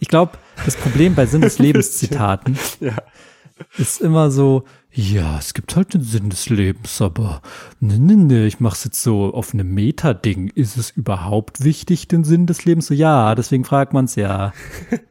Ich 0.00 0.08
glaube, 0.08 0.38
das 0.64 0.76
Problem 0.76 1.14
bei 1.14 1.26
Sinn 1.26 1.42
des 1.42 1.58
Lebens 1.58 1.98
Zitaten 1.98 2.58
ja. 2.80 2.96
Ist 3.78 4.00
immer 4.00 4.30
so, 4.30 4.64
ja, 4.90 5.38
es 5.38 5.54
gibt 5.54 5.74
halt 5.74 5.94
den 5.94 6.02
Sinn 6.02 6.28
des 6.28 6.48
Lebens, 6.50 7.00
aber 7.00 7.40
ne, 7.80 7.98
ne, 7.98 8.16
ne, 8.16 8.46
ich 8.46 8.60
mach's 8.60 8.84
jetzt 8.84 9.02
so 9.02 9.32
auf 9.32 9.54
einem 9.54 9.72
Meta-Ding. 9.72 10.48
Ist 10.54 10.76
es 10.76 10.90
überhaupt 10.90 11.64
wichtig, 11.64 12.08
den 12.08 12.24
Sinn 12.24 12.46
des 12.46 12.64
Lebens? 12.64 12.88
So, 12.88 12.94
ja, 12.94 13.34
deswegen 13.34 13.64
fragt 13.64 13.94
man's 13.94 14.16
ja. 14.16 14.52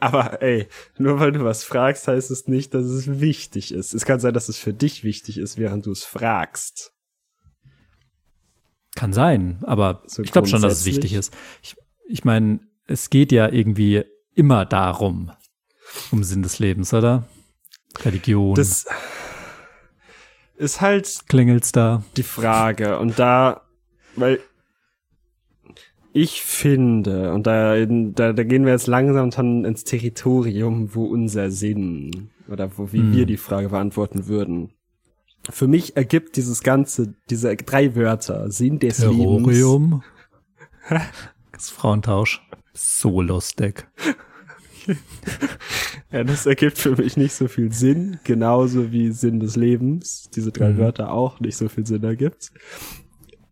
Aber 0.00 0.42
ey, 0.42 0.68
nur 0.98 1.18
weil 1.18 1.32
du 1.32 1.44
was 1.44 1.64
fragst, 1.64 2.06
heißt 2.06 2.30
es 2.30 2.46
nicht, 2.46 2.74
dass 2.74 2.84
es 2.84 3.20
wichtig 3.20 3.72
ist. 3.72 3.94
Es 3.94 4.04
kann 4.04 4.20
sein, 4.20 4.34
dass 4.34 4.48
es 4.48 4.58
für 4.58 4.72
dich 4.72 5.02
wichtig 5.02 5.38
ist, 5.38 5.58
während 5.58 5.86
du 5.86 5.90
es 5.90 6.04
fragst. 6.04 6.92
Kann 8.94 9.12
sein, 9.12 9.58
aber 9.62 10.02
So 10.06 10.22
ich 10.22 10.32
glaube 10.32 10.48
schon, 10.48 10.62
dass 10.62 10.80
es 10.80 10.84
wichtig 10.86 11.14
ist. 11.14 11.34
Ich, 11.62 11.76
ich 12.06 12.24
meine, 12.24 12.60
es 12.86 13.10
geht 13.10 13.32
ja 13.32 13.48
irgendwie 13.48 14.04
immer 14.34 14.64
darum, 14.66 15.32
um 16.10 16.22
Sinn 16.24 16.42
des 16.42 16.58
Lebens, 16.58 16.92
oder? 16.94 17.24
Religion, 18.04 18.54
Das 18.54 18.86
ist 20.56 20.80
halt 20.80 21.24
klingelt's 21.28 21.72
da. 21.72 22.02
die 22.16 22.22
Frage. 22.22 22.98
Und 22.98 23.18
da, 23.18 23.62
weil 24.16 24.40
ich 26.14 26.42
finde, 26.42 27.32
und 27.32 27.46
da, 27.46 27.74
da, 27.86 28.32
da 28.32 28.44
gehen 28.44 28.64
wir 28.64 28.72
jetzt 28.72 28.86
langsam 28.86 29.30
dann 29.30 29.64
ins 29.64 29.84
Territorium, 29.84 30.94
wo 30.94 31.04
unser 31.06 31.50
Sinn 31.50 32.30
oder 32.48 32.70
wo 32.76 32.92
wie 32.92 32.98
Hm. 32.98 33.12
wir 33.16 33.26
die 33.26 33.36
Frage 33.38 33.70
beantworten 33.70 34.26
würden. 34.26 34.72
Für 35.50 35.66
mich 35.66 35.96
ergibt 35.96 36.36
dieses 36.36 36.62
ganze, 36.62 37.14
diese 37.30 37.54
drei 37.56 37.94
Wörter, 37.96 38.50
Sinn 38.50 38.78
des 38.78 38.98
Lebens. 38.98 39.16
Terrorium. 39.18 40.02
Das 41.52 41.64
ist 41.64 41.70
Frauentausch. 41.70 42.42
So 42.72 43.20
lustig. 43.22 43.86
Ja, 46.10 46.24
das 46.24 46.44
ergibt 46.44 46.76
für 46.76 46.94
mich 46.94 47.16
nicht 47.16 47.32
so 47.32 47.48
viel 47.48 47.72
Sinn, 47.72 48.18
genauso 48.24 48.92
wie 48.92 49.12
Sinn 49.12 49.40
des 49.40 49.56
Lebens, 49.56 50.28
diese 50.34 50.52
drei 50.52 50.70
Mhm. 50.70 50.78
Wörter 50.78 51.10
auch 51.10 51.40
nicht 51.40 51.56
so 51.56 51.70
viel 51.70 51.86
Sinn 51.86 52.04
ergibt. 52.04 52.50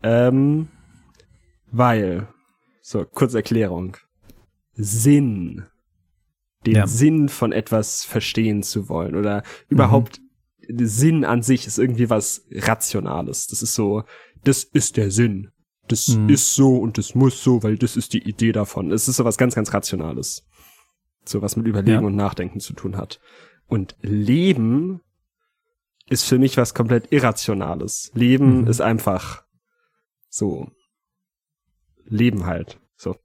Ähm, 0.02 0.68
weil, 1.72 2.28
so, 2.82 3.04
kurze 3.06 3.38
Erklärung. 3.38 3.96
Sinn. 4.74 5.64
Den 6.66 6.74
Ja. 6.76 6.86
Sinn 6.86 7.30
von 7.30 7.52
etwas 7.52 8.04
verstehen 8.04 8.62
zu 8.62 8.90
wollen 8.90 9.16
oder 9.16 9.42
überhaupt 9.70 10.20
Sinn 10.68 11.24
an 11.24 11.42
sich 11.42 11.66
ist 11.66 11.78
irgendwie 11.78 12.10
was 12.10 12.44
Rationales. 12.52 13.46
Das 13.46 13.62
ist 13.62 13.74
so, 13.74 14.04
das 14.44 14.64
ist 14.64 14.98
der 14.98 15.10
Sinn. 15.10 15.48
Das 15.88 16.08
Mhm. 16.08 16.28
ist 16.28 16.54
so 16.54 16.76
und 16.76 16.98
das 16.98 17.14
muss 17.14 17.42
so, 17.42 17.62
weil 17.62 17.78
das 17.78 17.96
ist 17.96 18.12
die 18.12 18.22
Idee 18.28 18.52
davon. 18.52 18.92
Es 18.92 19.08
ist 19.08 19.16
so 19.16 19.24
was 19.24 19.38
ganz, 19.38 19.54
ganz 19.54 19.72
Rationales. 19.72 20.46
So 21.24 21.42
was 21.42 21.56
mit 21.56 21.66
Überlegen 21.66 22.00
Ja. 22.00 22.06
und 22.06 22.16
Nachdenken 22.16 22.60
zu 22.60 22.72
tun 22.72 22.96
hat. 22.96 23.20
Und 23.66 23.96
Leben 24.00 25.00
ist 26.08 26.24
für 26.24 26.38
mich 26.38 26.56
was 26.56 26.74
komplett 26.74 27.12
Irrationales. 27.12 28.10
Leben 28.14 28.62
Mhm. 28.62 28.66
ist 28.66 28.80
einfach 28.80 29.44
so. 30.28 30.68
Leben 32.04 32.46
halt. 32.46 32.80
So. 32.96 33.16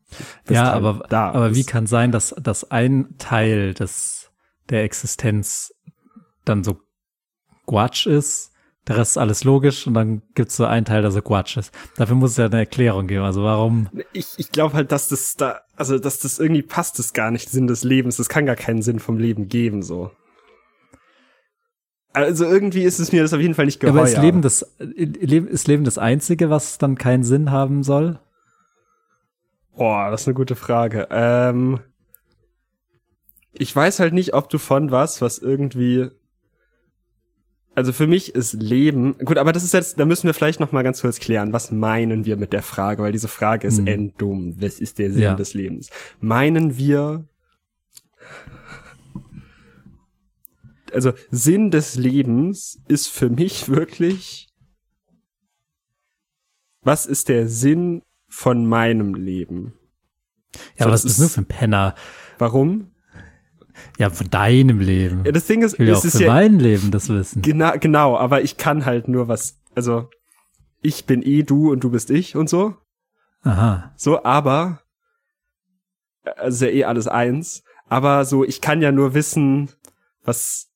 Ja, 0.50 0.66
halt 0.66 0.76
aber, 0.76 1.06
da 1.10 1.32
aber 1.32 1.56
wie 1.56 1.64
kann 1.64 1.88
sein, 1.88 2.12
dass, 2.12 2.30
dass 2.42 2.70
ein 2.72 3.16
Teil 3.18 3.74
des, 3.74 4.32
der 4.70 4.84
Existenz 4.84 5.74
dann 6.46 6.64
so 6.64 6.80
Quatsch 7.66 8.06
ist, 8.06 8.52
der 8.88 8.98
Rest 8.98 9.12
ist 9.12 9.18
alles 9.18 9.44
logisch 9.44 9.88
und 9.88 9.96
dann 9.96 10.22
gibt's 10.36 10.56
so 10.56 10.66
einen 10.66 10.86
Teil, 10.86 11.02
der 11.02 11.12
so 11.12 11.22
Quatsch 11.22 11.58
ist. 11.58 11.74
Dafür 11.98 12.16
muss 12.16 12.32
es 12.32 12.38
ja 12.38 12.46
eine 12.46 12.60
Erklärung 12.60 13.08
geben. 13.08 13.24
Also 13.24 13.44
warum? 13.44 13.90
Ich, 14.14 14.28
ich 14.38 14.52
glaube 14.52 14.76
halt, 14.76 14.92
dass 14.92 15.08
das 15.08 15.36
da, 15.36 15.62
also 15.76 15.98
dass 15.98 16.20
das 16.20 16.40
irgendwie 16.40 16.62
passt, 16.62 17.00
das 17.00 17.14
gar 17.14 17.32
nicht 17.32 17.50
Sinn 17.50 17.68
des 17.68 17.84
Lebens. 17.84 18.18
Das 18.18 18.30
kann 18.30 18.46
gar 18.46 18.56
keinen 18.56 18.82
Sinn 18.82 19.00
vom 19.00 19.18
Leben 19.18 19.50
geben, 19.50 19.82
so. 19.82 20.12
Also 22.14 22.46
irgendwie 22.46 22.84
ist 22.84 23.00
es 23.00 23.12
mir 23.12 23.24
das 23.24 23.34
auf 23.34 23.42
jeden 23.42 23.56
Fall 23.56 23.66
nicht 23.66 23.80
geheuer. 23.80 23.94
aber 23.94 24.08
ist 24.08 24.18
Leben 24.18 24.42
das, 24.42 24.62
ist 24.80 25.68
Leben 25.68 25.84
das 25.84 25.98
einzige, 25.98 26.50
was 26.50 26.78
dann 26.78 26.98
keinen 26.98 27.24
Sinn 27.24 27.52
haben 27.52 27.84
soll? 27.84 28.20
Boah, 29.76 30.12
das 30.12 30.22
ist 30.22 30.28
eine 30.28 30.36
gute 30.36 30.56
Frage. 30.56 31.08
Ähm, 31.12 31.80
ich 33.52 33.76
weiß 33.76 34.00
halt 34.00 34.14
nicht, 34.14 34.34
ob 34.34 34.50
du 34.50 34.58
von 34.58 34.92
was, 34.92 35.22
was 35.22 35.40
irgendwie. 35.40 36.10
Also 37.76 37.92
für 37.92 38.08
mich 38.08 38.34
ist 38.34 38.54
Leben. 38.54 39.18
Gut, 39.18 39.38
aber 39.38 39.52
das 39.52 39.64
ist 39.64 39.74
jetzt, 39.74 40.00
da 40.00 40.06
müssen 40.06 40.28
wir 40.28 40.34
vielleicht 40.34 40.62
noch 40.62 40.72
mal 40.72 40.82
ganz 40.84 41.02
kurz 41.02 41.20
klären, 41.20 41.52
was 41.52 41.72
meinen 41.72 42.24
wir 42.26 42.38
mit 42.38 42.54
der 42.54 42.62
Frage, 42.64 43.04
weil 43.04 43.12
diese 43.12 43.28
Frage 43.28 43.68
ist 43.68 43.80
Hm. 43.80 43.88
enddumm. 43.88 44.56
Was 44.62 44.80
ist 44.80 44.98
der 44.98 45.12
Sinn 45.12 45.22
Ja. 45.22 45.34
des 45.36 45.54
Lebens? 45.54 45.90
Meinen 46.22 46.78
wir. 46.78 47.28
Also 50.94 51.12
Sinn 51.30 51.72
des 51.72 51.96
Lebens 51.96 52.80
ist 52.88 53.08
für 53.10 53.30
mich 53.30 53.68
wirklich. 53.68 54.48
Was 56.82 57.06
ist 57.06 57.28
der 57.30 57.50
Sinn 57.50 58.04
von 58.30 58.66
meinem 58.66 59.16
Leben? 59.16 59.74
Ja, 60.78 60.86
So, 60.86 60.92
was 60.92 61.02
das 61.04 61.18
bist 61.18 61.20
du 61.20 61.34
für 61.34 61.42
ein 61.42 61.46
Penner? 61.48 61.96
Warum? 62.38 62.92
Ja, 63.98 64.10
von 64.10 64.30
deinem 64.30 64.80
Leben. 64.80 65.24
Ja, 65.26 65.32
das 65.32 65.46
Ding 65.48 65.62
ist, 65.64 65.74
ich 65.74 65.80
will 65.80 65.88
ja 65.88 65.94
es 65.94 66.00
auch 66.00 66.06
ist 66.06 66.18
für 66.18 66.26
mein 66.28 66.60
Leben 66.60 66.92
das 66.92 67.10
wissen. 67.10 67.42
genau, 67.42 67.74
genau, 67.80 68.18
aber 68.18 68.42
ich 68.42 68.58
kann 68.58 68.86
halt 68.86 69.08
nur 69.08 69.28
was, 69.28 69.60
also 69.76 70.10
ich 70.82 71.06
bin 71.06 71.22
eh 71.24 71.44
du 71.44 71.72
und 71.72 71.84
du 71.84 71.90
bist 71.90 72.10
ich 72.10 72.36
und 72.36 72.50
so, 72.50 72.76
Aha. 73.44 73.94
so, 73.98 74.24
aber 74.24 74.82
also 76.38 76.66
ist 76.66 76.72
ja 76.74 76.78
eh 76.80 76.84
alles 76.86 77.08
eins, 77.08 77.64
aber 77.88 78.26
so 78.26 78.44
ich 78.44 78.62
kann 78.62 78.82
ja 78.82 78.92
nur 78.92 79.14
wissen, 79.14 79.70
was 80.24 80.68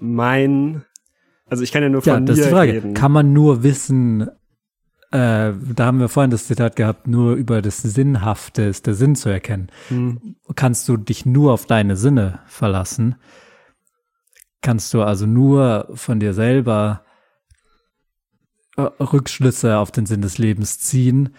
mein, 0.00 0.84
also 1.46 1.62
ich 1.62 1.72
kann 1.72 1.82
ja 1.82 1.88
nur 1.88 2.02
von 2.02 2.12
Ja, 2.12 2.20
das 2.20 2.36
mir 2.36 2.42
ist 2.42 2.48
die 2.48 2.54
Frage. 2.54 2.72
reden. 2.72 2.94
Kann 2.94 3.12
man 3.12 3.32
nur 3.32 3.62
wissen, 3.62 4.28
äh, 5.14 5.52
da 5.74 5.86
haben 5.86 6.00
wir 6.00 6.08
vorhin 6.08 6.32
das 6.32 6.48
Zitat 6.48 6.74
gehabt, 6.74 7.06
nur 7.06 7.34
über 7.34 7.62
das 7.62 7.78
Sinnhafte 7.78 8.62
ist 8.62 8.88
der 8.88 8.94
Sinn 8.94 9.14
zu 9.14 9.28
erkennen. 9.28 9.68
Hm. 9.86 10.34
Kannst 10.56 10.88
du 10.88 10.96
dich 10.96 11.24
nur 11.24 11.52
auf 11.52 11.66
deine 11.66 11.96
Sinne 11.96 12.40
verlassen? 12.46 13.14
Kannst 14.60 14.92
du 14.92 15.02
also 15.02 15.26
nur 15.26 15.88
von 15.94 16.18
dir 16.18 16.34
selber 16.34 17.04
äh, 18.76 18.82
Rückschlüsse 18.82 19.78
auf 19.78 19.92
den 19.92 20.04
Sinn 20.06 20.20
des 20.20 20.38
Lebens 20.38 20.80
ziehen? 20.80 21.36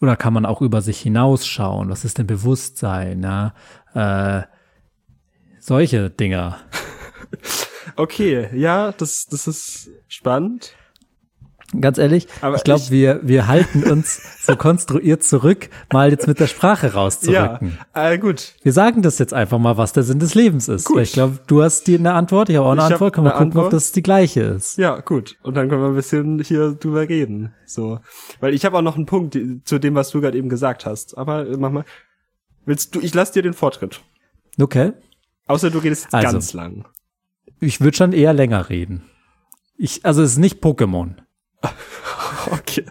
Oder 0.00 0.16
kann 0.16 0.32
man 0.32 0.46
auch 0.46 0.62
über 0.62 0.80
sich 0.80 0.98
hinausschauen? 0.98 1.90
Was 1.90 2.06
ist 2.06 2.16
denn 2.16 2.26
Bewusstsein? 2.26 3.22
Ja? 3.22 3.54
Äh, 3.92 4.46
solche 5.60 6.08
Dinger. 6.08 6.58
Okay, 7.96 8.48
ja, 8.54 8.92
das, 8.92 9.26
das 9.26 9.48
ist 9.48 9.90
spannend. 10.06 10.76
Ganz 11.80 11.96
ehrlich, 11.96 12.28
Aber 12.42 12.56
ich 12.56 12.64
glaube, 12.64 12.82
wir, 12.90 13.20
wir 13.22 13.46
halten 13.46 13.82
uns 13.90 14.20
so 14.44 14.56
konstruiert 14.56 15.22
zurück, 15.24 15.70
mal 15.92 16.10
jetzt 16.10 16.26
mit 16.26 16.38
der 16.38 16.46
Sprache 16.46 16.88
Ja, 16.88 16.92
rauszurücken. 16.92 17.78
äh, 17.94 18.18
gut. 18.18 18.52
Wir 18.62 18.72
sagen 18.74 19.00
das 19.00 19.18
jetzt 19.18 19.32
einfach 19.32 19.58
mal, 19.58 19.78
was 19.78 19.92
der 19.94 20.02
Sinn 20.02 20.18
des 20.18 20.34
Lebens 20.34 20.68
ist. 20.68 20.84
Gut. 20.84 21.00
Ich 21.00 21.12
glaube, 21.12 21.38
du 21.46 21.62
hast 21.62 21.86
die 21.86 21.96
eine 21.96 22.12
Antwort, 22.12 22.50
ich 22.50 22.56
habe 22.56 22.66
auch 22.66 22.72
eine 22.72 22.82
Ich 22.86 22.92
Antwort. 22.92 23.14
Können 23.14 23.26
wir 23.26 23.30
gucken, 23.32 23.46
ob 23.52 23.56
Antwort. 23.56 23.72
das 23.72 23.92
die 23.92 24.02
gleiche 24.02 24.42
ist. 24.42 24.76
Ja, 24.76 25.00
gut. 25.00 25.36
Und 25.42 25.54
dann 25.56 25.70
können 25.70 25.80
wir 25.80 25.88
ein 25.88 25.94
bisschen 25.94 26.40
hier 26.40 26.72
drüber 26.72 27.08
reden. 27.08 27.54
So. 27.64 28.00
Weil 28.40 28.52
ich 28.52 28.64
habe 28.66 28.76
auch 28.76 28.82
noch 28.82 28.96
einen 28.96 29.06
Punkt 29.06 29.38
zu 29.64 29.78
dem, 29.78 29.94
was 29.94 30.10
du 30.10 30.20
gerade 30.20 30.36
eben 30.36 30.50
gesagt 30.50 30.84
hast. 30.84 31.16
Aber 31.16 31.46
äh, 31.48 31.56
mach 31.56 31.70
mal. 31.70 31.84
Willst 32.66 32.94
du, 32.94 33.00
ich 33.00 33.14
lass 33.14 33.32
dir 33.32 33.42
den 33.42 33.54
Vortritt. 33.54 34.02
Okay. 34.60 34.92
Außer 35.46 35.70
du 35.70 35.78
redest 35.78 36.08
Also. 36.12 36.28
ganz 36.32 36.52
lang. 36.52 36.84
Ich 37.60 37.80
würde 37.80 37.96
schon 37.96 38.12
eher 38.12 38.34
länger 38.34 38.68
reden. 38.68 39.04
Ich, 39.78 40.04
also 40.04 40.22
es 40.22 40.32
ist 40.32 40.38
nicht 40.38 40.62
Pokémon. 40.62 41.14
Okay. 42.50 42.84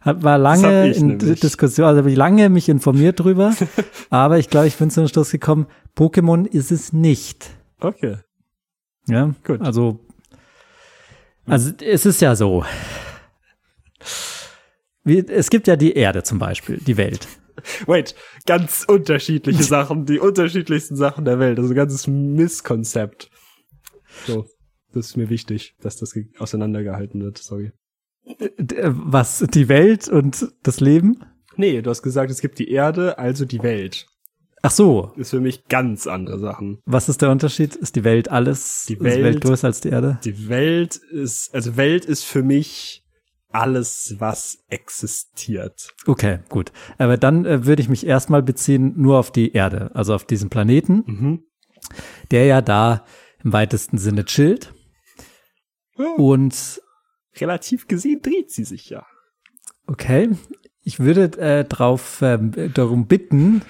Hat- 0.00 0.22
War 0.22 0.38
lange 0.38 0.90
in 0.92 1.18
nämlich. 1.18 1.40
Diskussion, 1.40 1.86
also 1.86 1.98
habe 1.98 2.10
ich 2.10 2.16
lange 2.16 2.48
mich 2.48 2.68
informiert 2.68 3.20
drüber. 3.20 3.54
aber 4.10 4.38
ich 4.38 4.48
glaube, 4.48 4.68
ich 4.68 4.76
bin 4.76 4.90
zu 4.90 5.00
dem 5.00 5.08
Schluss 5.08 5.30
gekommen, 5.30 5.66
Pokémon 5.96 6.46
ist 6.46 6.70
es 6.72 6.92
nicht. 6.92 7.50
Okay. 7.80 8.16
Ja, 9.06 9.34
Gut. 9.44 9.60
Also, 9.60 10.00
also 11.46 11.72
es 11.82 12.06
ist 12.06 12.20
ja 12.20 12.36
so. 12.36 12.64
Wie, 15.04 15.18
es 15.26 15.50
gibt 15.50 15.66
ja 15.66 15.76
die 15.76 15.92
Erde 15.94 16.22
zum 16.22 16.38
Beispiel, 16.38 16.78
die 16.78 16.96
Welt. 16.96 17.26
Wait, 17.86 18.14
ganz 18.46 18.84
unterschiedliche 18.86 19.62
Sachen, 19.62 20.06
die 20.06 20.18
unterschiedlichsten 20.20 20.96
Sachen 20.96 21.24
der 21.24 21.38
Welt. 21.38 21.58
Also 21.58 21.70
ein 21.72 21.76
ganzes 21.76 22.06
Misskonzept. 22.06 23.30
So. 24.26 24.46
Das 24.92 25.06
ist 25.06 25.16
mir 25.16 25.28
wichtig, 25.28 25.74
dass 25.80 25.96
das 25.96 26.12
ge- 26.12 26.28
auseinandergehalten 26.38 27.22
wird. 27.22 27.38
Sorry. 27.38 27.72
Äh, 28.24 28.48
Was 28.58 29.44
die 29.52 29.68
Welt 29.68 30.08
und 30.08 30.48
das 30.62 30.80
Leben? 30.80 31.24
Nee, 31.56 31.82
du 31.82 31.90
hast 31.90 32.02
gesagt, 32.02 32.30
es 32.30 32.40
gibt 32.40 32.58
die 32.58 32.70
Erde, 32.70 33.18
also 33.18 33.44
die 33.44 33.62
Welt. 33.62 34.06
Ach 34.62 34.70
so, 34.72 35.12
Ist 35.16 35.30
für 35.30 35.40
mich 35.40 35.66
ganz 35.68 36.06
andere 36.06 36.38
Sachen. 36.38 36.80
was 36.84 37.08
ist 37.08 37.22
der 37.22 37.30
Unterschied? 37.30 37.76
Ist 37.76 37.94
die 37.96 38.02
Welt 38.04 38.28
alles? 38.28 38.86
Die 38.88 38.94
ist 38.94 39.00
die 39.00 39.04
Welt 39.04 39.24
Welt- 39.24 39.40
größer 39.42 39.66
als 39.68 39.80
die 39.80 39.88
Erde? 39.90 40.18
Die 40.24 40.48
Welt 40.48 40.96
ist, 40.96 41.54
also 41.54 41.76
Welt 41.76 42.04
ist 42.04 42.24
für 42.24 42.42
mich 42.42 43.04
alles, 43.50 44.16
was 44.18 44.58
existiert. 44.68 45.94
Okay, 46.06 46.40
gut. 46.48 46.72
Aber 46.98 47.16
dann 47.16 47.44
äh, 47.46 47.66
würde 47.66 47.80
ich 47.82 47.88
mich 47.88 48.04
erstmal 48.06 48.42
beziehen 48.42 48.94
nur 48.96 49.18
auf 49.18 49.30
die 49.30 49.52
Erde, 49.52 49.90
also 49.94 50.14
auf 50.14 50.24
diesen 50.24 50.50
Planeten, 50.50 51.02
Mhm. 51.06 51.42
der 52.30 52.44
ja 52.46 52.60
da 52.60 53.04
im 53.44 53.52
weitesten 53.52 53.98
Sinne 53.98 54.24
chillt. 54.24 54.74
Und 56.16 56.80
Relativ 57.36 57.86
gesehen 57.88 58.20
dreht 58.22 58.50
sie 58.50 58.64
sich 58.64 58.90
ja. 58.90 59.06
Okay, 59.86 60.30
ich 60.82 60.98
würde 61.00 61.38
äh, 61.38 61.64
drauf 61.64 62.20
ähm, 62.22 62.52
darum 62.74 63.06
bitten, 63.06 63.62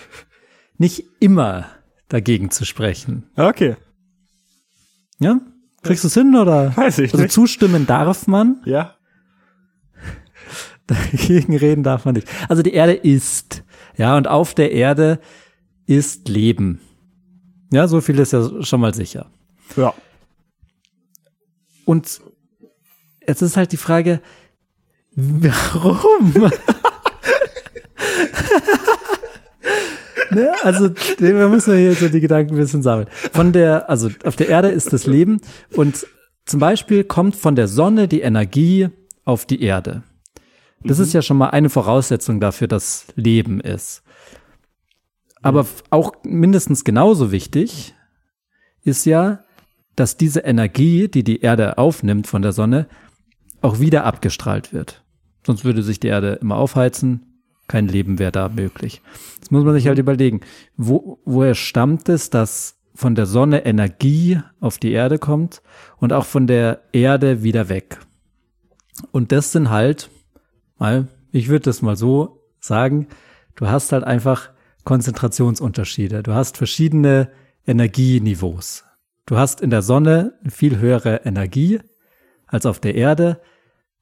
nicht 0.79 1.05
immer 1.21 1.67
dagegen 2.09 2.51
zu 2.51 2.65
sprechen. 2.65 3.31
Okay. 3.37 3.77
Ja? 5.19 5.41
Kriegst 5.83 6.05
du 6.05 6.09
es 6.09 6.15
hin 6.15 6.35
oder? 6.35 6.77
Weiß 6.77 6.99
ich 6.99 7.13
Also 7.13 7.23
nicht. 7.25 7.33
zustimmen 7.33 7.87
darf 7.87 8.27
man, 8.27 8.63
Ja. 8.65 8.95
Dagegen 10.87 11.57
reden 11.57 11.83
darf 11.83 12.05
man 12.07 12.15
nicht. 12.15 12.29
Also 12.49 12.63
die 12.63 12.73
Erde 12.73 12.95
ist, 12.95 13.63
ja, 13.97 14.17
und 14.17 14.27
auf 14.27 14.55
der 14.55 14.73
Erde 14.73 15.21
ist 15.87 16.29
Leben. 16.29 16.81
Ja, 17.71 17.87
so 17.89 18.01
viel 18.01 18.19
ist 18.19 18.33
ja 18.33 18.63
schon 18.63 18.81
mal 18.81 18.95
sicher. 18.95 19.31
Ja. 19.77 19.93
Und 21.89 22.21
jetzt 23.27 23.41
ist 23.41 23.57
halt 23.57 23.73
die 23.73 23.79
Frage, 23.79 24.21
warum? 25.17 26.51
ne? 30.31 30.53
Also, 30.65 30.91
wir 31.17 31.49
müssen 31.49 31.79
hier 31.79 31.95
so 31.95 32.11
die 32.11 32.21
Gedanken 32.21 32.53
ein 32.53 32.59
bisschen 32.59 32.83
sammeln. 32.83 33.09
Von 33.33 33.55
der, 33.55 33.89
also 33.89 34.11
auf 34.25 34.37
der 34.37 34.51
Erde 34.51 34.69
ist 34.69 34.93
das 34.93 35.07
Leben 35.07 35.41
und 35.73 36.07
zum 36.45 36.61
Beispiel 36.61 37.05
kommt 37.05 37.37
von 37.37 37.57
der 37.57 37.69
Sonne 37.69 38.07
die 38.07 38.21
Energie 38.21 38.91
auf 39.25 39.47
die 39.47 39.63
Erde. 39.63 40.03
Das 40.85 40.99
ist 40.99 41.15
ja 41.15 41.23
schon 41.23 41.39
mal 41.39 41.49
eine 41.49 41.71
Voraussetzung 41.71 42.39
dafür, 42.39 42.69
dass 42.69 43.07
Leben 43.17 43.63
ist. 43.63 44.03
Aber 45.41 45.65
auch 45.89 46.13
mindestens 46.23 46.85
genauso 46.85 47.33
wichtig 47.33 47.95
ist 48.85 49.07
ja, 49.07 49.43
dass 49.99 50.17
diese 50.17 50.41
Energie, 50.41 51.09
die 51.09 51.25
die 51.25 51.41
Erde 51.41 51.77
aufnimmt 51.77 52.27
von 52.27 52.43
der 52.43 52.53
Sonne, 52.53 52.87
auch 53.61 53.81
wieder 53.81 54.05
abgestrahlt 54.05 54.73
wird. 54.73 55.03
Sonst 55.45 55.65
würde 55.65 55.83
sich 55.83 55.99
die 55.99 56.07
Erde 56.07 56.39
immer 56.41 56.57
aufheizen, 56.57 57.43
kein 57.67 57.89
Leben 57.89 58.19
wäre 58.19 58.31
da 58.31 58.49
möglich. 58.49 59.03
Jetzt 59.37 59.51
muss 59.51 59.65
man 59.65 59.75
sich 59.75 59.89
halt 59.89 59.99
überlegen, 59.99 60.41
wo, 60.77 61.19
woher 61.25 61.55
stammt 61.55 62.09
es, 62.09 62.31
dass 62.31 62.77
von 62.95 63.15
der 63.15 63.27
Sonne 63.27 63.65
Energie 63.65 64.41
auf 64.61 64.79
die 64.79 64.93
Erde 64.93 65.19
kommt 65.19 65.63
und 65.97 66.13
auch 66.13 66.27
von 66.27 66.47
der 66.47 66.81
Erde 66.93 67.43
wieder 67.43 67.69
weg. 67.69 67.99
Und 69.11 69.33
das 69.33 69.53
sind 69.53 69.69
halt, 69.71 70.11
mal, 70.79 71.09
ich 71.33 71.49
würde 71.49 71.65
das 71.65 71.83
mal 71.83 71.97
so 71.97 72.45
sagen, 72.61 73.09
du 73.57 73.69
hast 73.69 73.93
halt 73.93 74.05
einfach 74.05 74.51
Konzentrationsunterschiede. 74.85 76.23
Du 76.23 76.35
hast 76.35 76.57
verschiedene 76.57 77.31
Energieniveaus. 77.67 78.88
Du 79.29 79.37
hast 79.37 79.61
in 79.61 79.69
der 79.69 79.83
Sonne 79.83 80.33
viel 80.49 80.79
höhere 80.79 81.27
Energie 81.27 81.81
als 82.47 82.65
auf 82.65 82.81
der 82.81 82.95
Erde. 82.95 83.43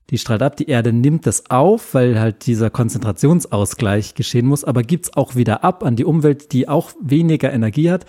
Die 0.08 0.18
strahlt 0.18 0.40
ab, 0.40 0.56
die 0.56 0.68
Erde 0.68 0.92
nimmt 0.92 1.26
das 1.26 1.50
auf, 1.50 1.94
weil 1.94 2.20
halt 2.20 2.46
dieser 2.46 2.70
Konzentrationsausgleich 2.70 4.14
geschehen 4.14 4.46
muss, 4.46 4.62
aber 4.62 4.84
gibt's 4.84 5.16
auch 5.16 5.34
wieder 5.34 5.64
ab 5.64 5.82
an 5.82 5.96
die 5.96 6.04
Umwelt, 6.04 6.52
die 6.52 6.68
auch 6.68 6.92
weniger 7.02 7.52
Energie 7.52 7.90
hat. 7.90 8.06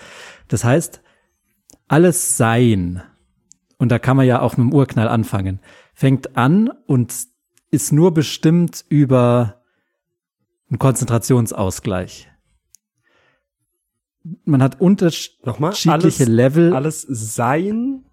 Das 0.48 0.64
heißt, 0.64 1.02
alles 1.88 2.38
Sein, 2.38 3.02
und 3.80 3.92
da 3.92 3.98
kann 3.98 4.16
man 4.16 4.28
ja 4.28 4.40
auch 4.40 4.56
mit 4.56 4.68
dem 4.68 4.74
Urknall 4.74 5.08
anfangen, 5.08 5.60
fängt 5.96 6.38
an 6.38 6.70
und 6.86 7.16
ist 7.72 7.92
nur 7.92 8.14
bestimmt 8.14 8.86
über 8.90 9.64
einen 10.70 10.78
Konzentrationsausgleich. 10.78 12.30
Man 14.46 14.62
hat 14.62 14.80
unterschiedliche 14.82 15.92
alles, 15.92 16.20
Level. 16.20 16.74
alles 16.74 17.02
Sein 17.08 18.04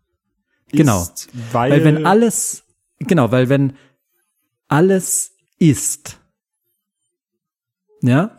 Genau. 0.68 1.02
ist, 1.02 1.28
weil, 1.52 1.70
Weil 1.72 1.84
wenn 1.84 2.06
alles, 2.06 2.64
genau, 2.98 3.30
weil 3.30 3.48
wenn 3.48 3.74
alles 4.68 5.32
ist, 5.58 6.18
ja, 8.02 8.36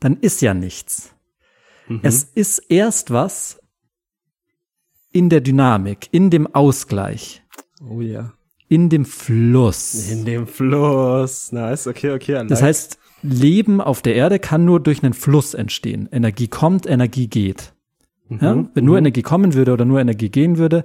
dann 0.00 0.18
ist 0.18 0.40
ja 0.42 0.54
nichts. 0.54 1.10
Mhm. 1.88 2.00
Es 2.02 2.24
ist 2.24 2.58
erst 2.68 3.10
was 3.12 3.58
in 5.10 5.30
der 5.30 5.40
Dynamik, 5.40 6.08
in 6.12 6.30
dem 6.30 6.52
Ausgleich, 6.54 7.42
Oh 7.80 8.00
ja. 8.02 8.34
in 8.68 8.88
dem 8.90 9.04
Fluss. 9.06 10.10
In 10.10 10.24
dem 10.26 10.46
Fluss. 10.46 11.50
Nice, 11.52 11.86
okay, 11.86 12.10
okay. 12.12 12.44
I 12.44 12.46
Das 12.46 12.60
like. 12.60 12.68
heißt, 12.68 12.98
Leben 13.22 13.80
auf 13.80 14.02
der 14.02 14.14
Erde 14.14 14.38
kann 14.38 14.64
nur 14.64 14.80
durch 14.80 15.02
einen 15.02 15.12
Fluss 15.14 15.54
entstehen. 15.54 16.08
Energie 16.12 16.48
kommt, 16.48 16.86
Energie 16.86 17.28
geht. 17.28 17.72
Ja? 18.28 18.54
Mhm, 18.54 18.70
Wenn 18.74 18.84
nur 18.84 18.98
Energie 18.98 19.22
kommen 19.22 19.54
würde 19.54 19.72
oder 19.72 19.84
nur 19.84 20.00
Energie 20.00 20.28
gehen 20.28 20.58
würde, 20.58 20.84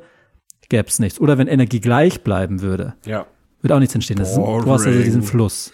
gäbe 0.70 0.88
es 0.88 1.00
nichts. 1.00 1.20
Oder 1.20 1.38
wenn 1.38 1.48
Energie 1.48 1.80
gleich 1.80 2.24
bleiben 2.24 2.62
würde, 2.62 2.96
Ja. 3.06 3.28
würde 3.62 3.76
auch 3.76 3.80
nichts 3.80 3.94
entstehen. 3.96 4.18
Das 4.18 4.32
ist, 4.32 4.38
du 4.38 4.66
hast 4.72 4.86
also 4.88 5.04
diesen 5.04 5.22
Fluss. 5.24 5.72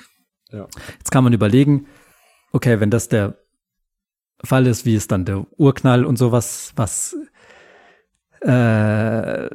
Ja. 0.52 0.68
Jetzt 0.98 1.12
kann 1.12 1.24
man 1.24 1.32
überlegen, 1.34 1.86
okay, 2.52 2.80
wenn 2.80 2.90
das 2.90 3.08
der 3.08 3.38
Fall 4.44 4.68
ist, 4.68 4.86
wie 4.86 4.96
ist 4.96 5.12
dann 5.12 5.26
der 5.26 5.46
Urknall 5.58 6.06
und 6.06 6.18
sowas, 6.18 6.74
was, 6.76 7.16
äh, 8.42 9.50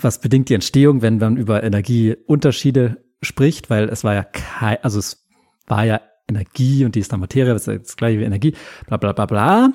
was 0.00 0.20
bedingt 0.20 0.48
die 0.48 0.54
Entstehung, 0.54 1.02
wenn 1.02 1.18
man 1.18 1.36
über 1.36 1.62
Energieunterschiede 1.62 3.04
spricht, 3.22 3.68
weil 3.68 3.88
es 3.88 4.04
war 4.04 4.14
ja 4.14 4.22
kein, 4.24 4.78
also 4.82 4.98
es 4.98 5.26
war 5.66 5.84
ja 5.84 6.00
Energie 6.28 6.84
und 6.84 6.94
die 6.94 7.00
ist 7.00 7.12
dann 7.12 7.20
Materie, 7.20 7.52
das 7.52 7.66
ist 7.66 7.82
das 7.84 7.96
gleiche 7.96 8.20
wie 8.20 8.24
Energie, 8.24 8.54
bla 8.86 8.96
bla 8.96 9.12
bla 9.12 9.26
bla. 9.26 9.72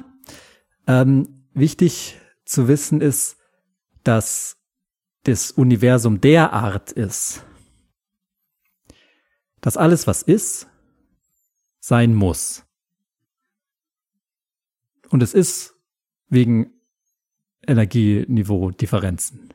Ähm, 0.88 1.46
wichtig 1.54 2.18
zu 2.46 2.68
wissen 2.68 3.02
ist, 3.02 3.38
dass 4.04 4.58
das 5.24 5.52
Universum 5.52 6.20
derart 6.22 6.92
ist, 6.92 7.44
dass 9.62 9.78
alles, 9.78 10.08
was 10.08 10.22
ist, 10.22 10.68
sein 11.80 12.14
muss. 12.14 12.64
Und 15.10 15.24
es 15.24 15.34
ist 15.34 15.76
wegen 16.28 16.72
Energieniveau-Differenzen. 17.66 19.54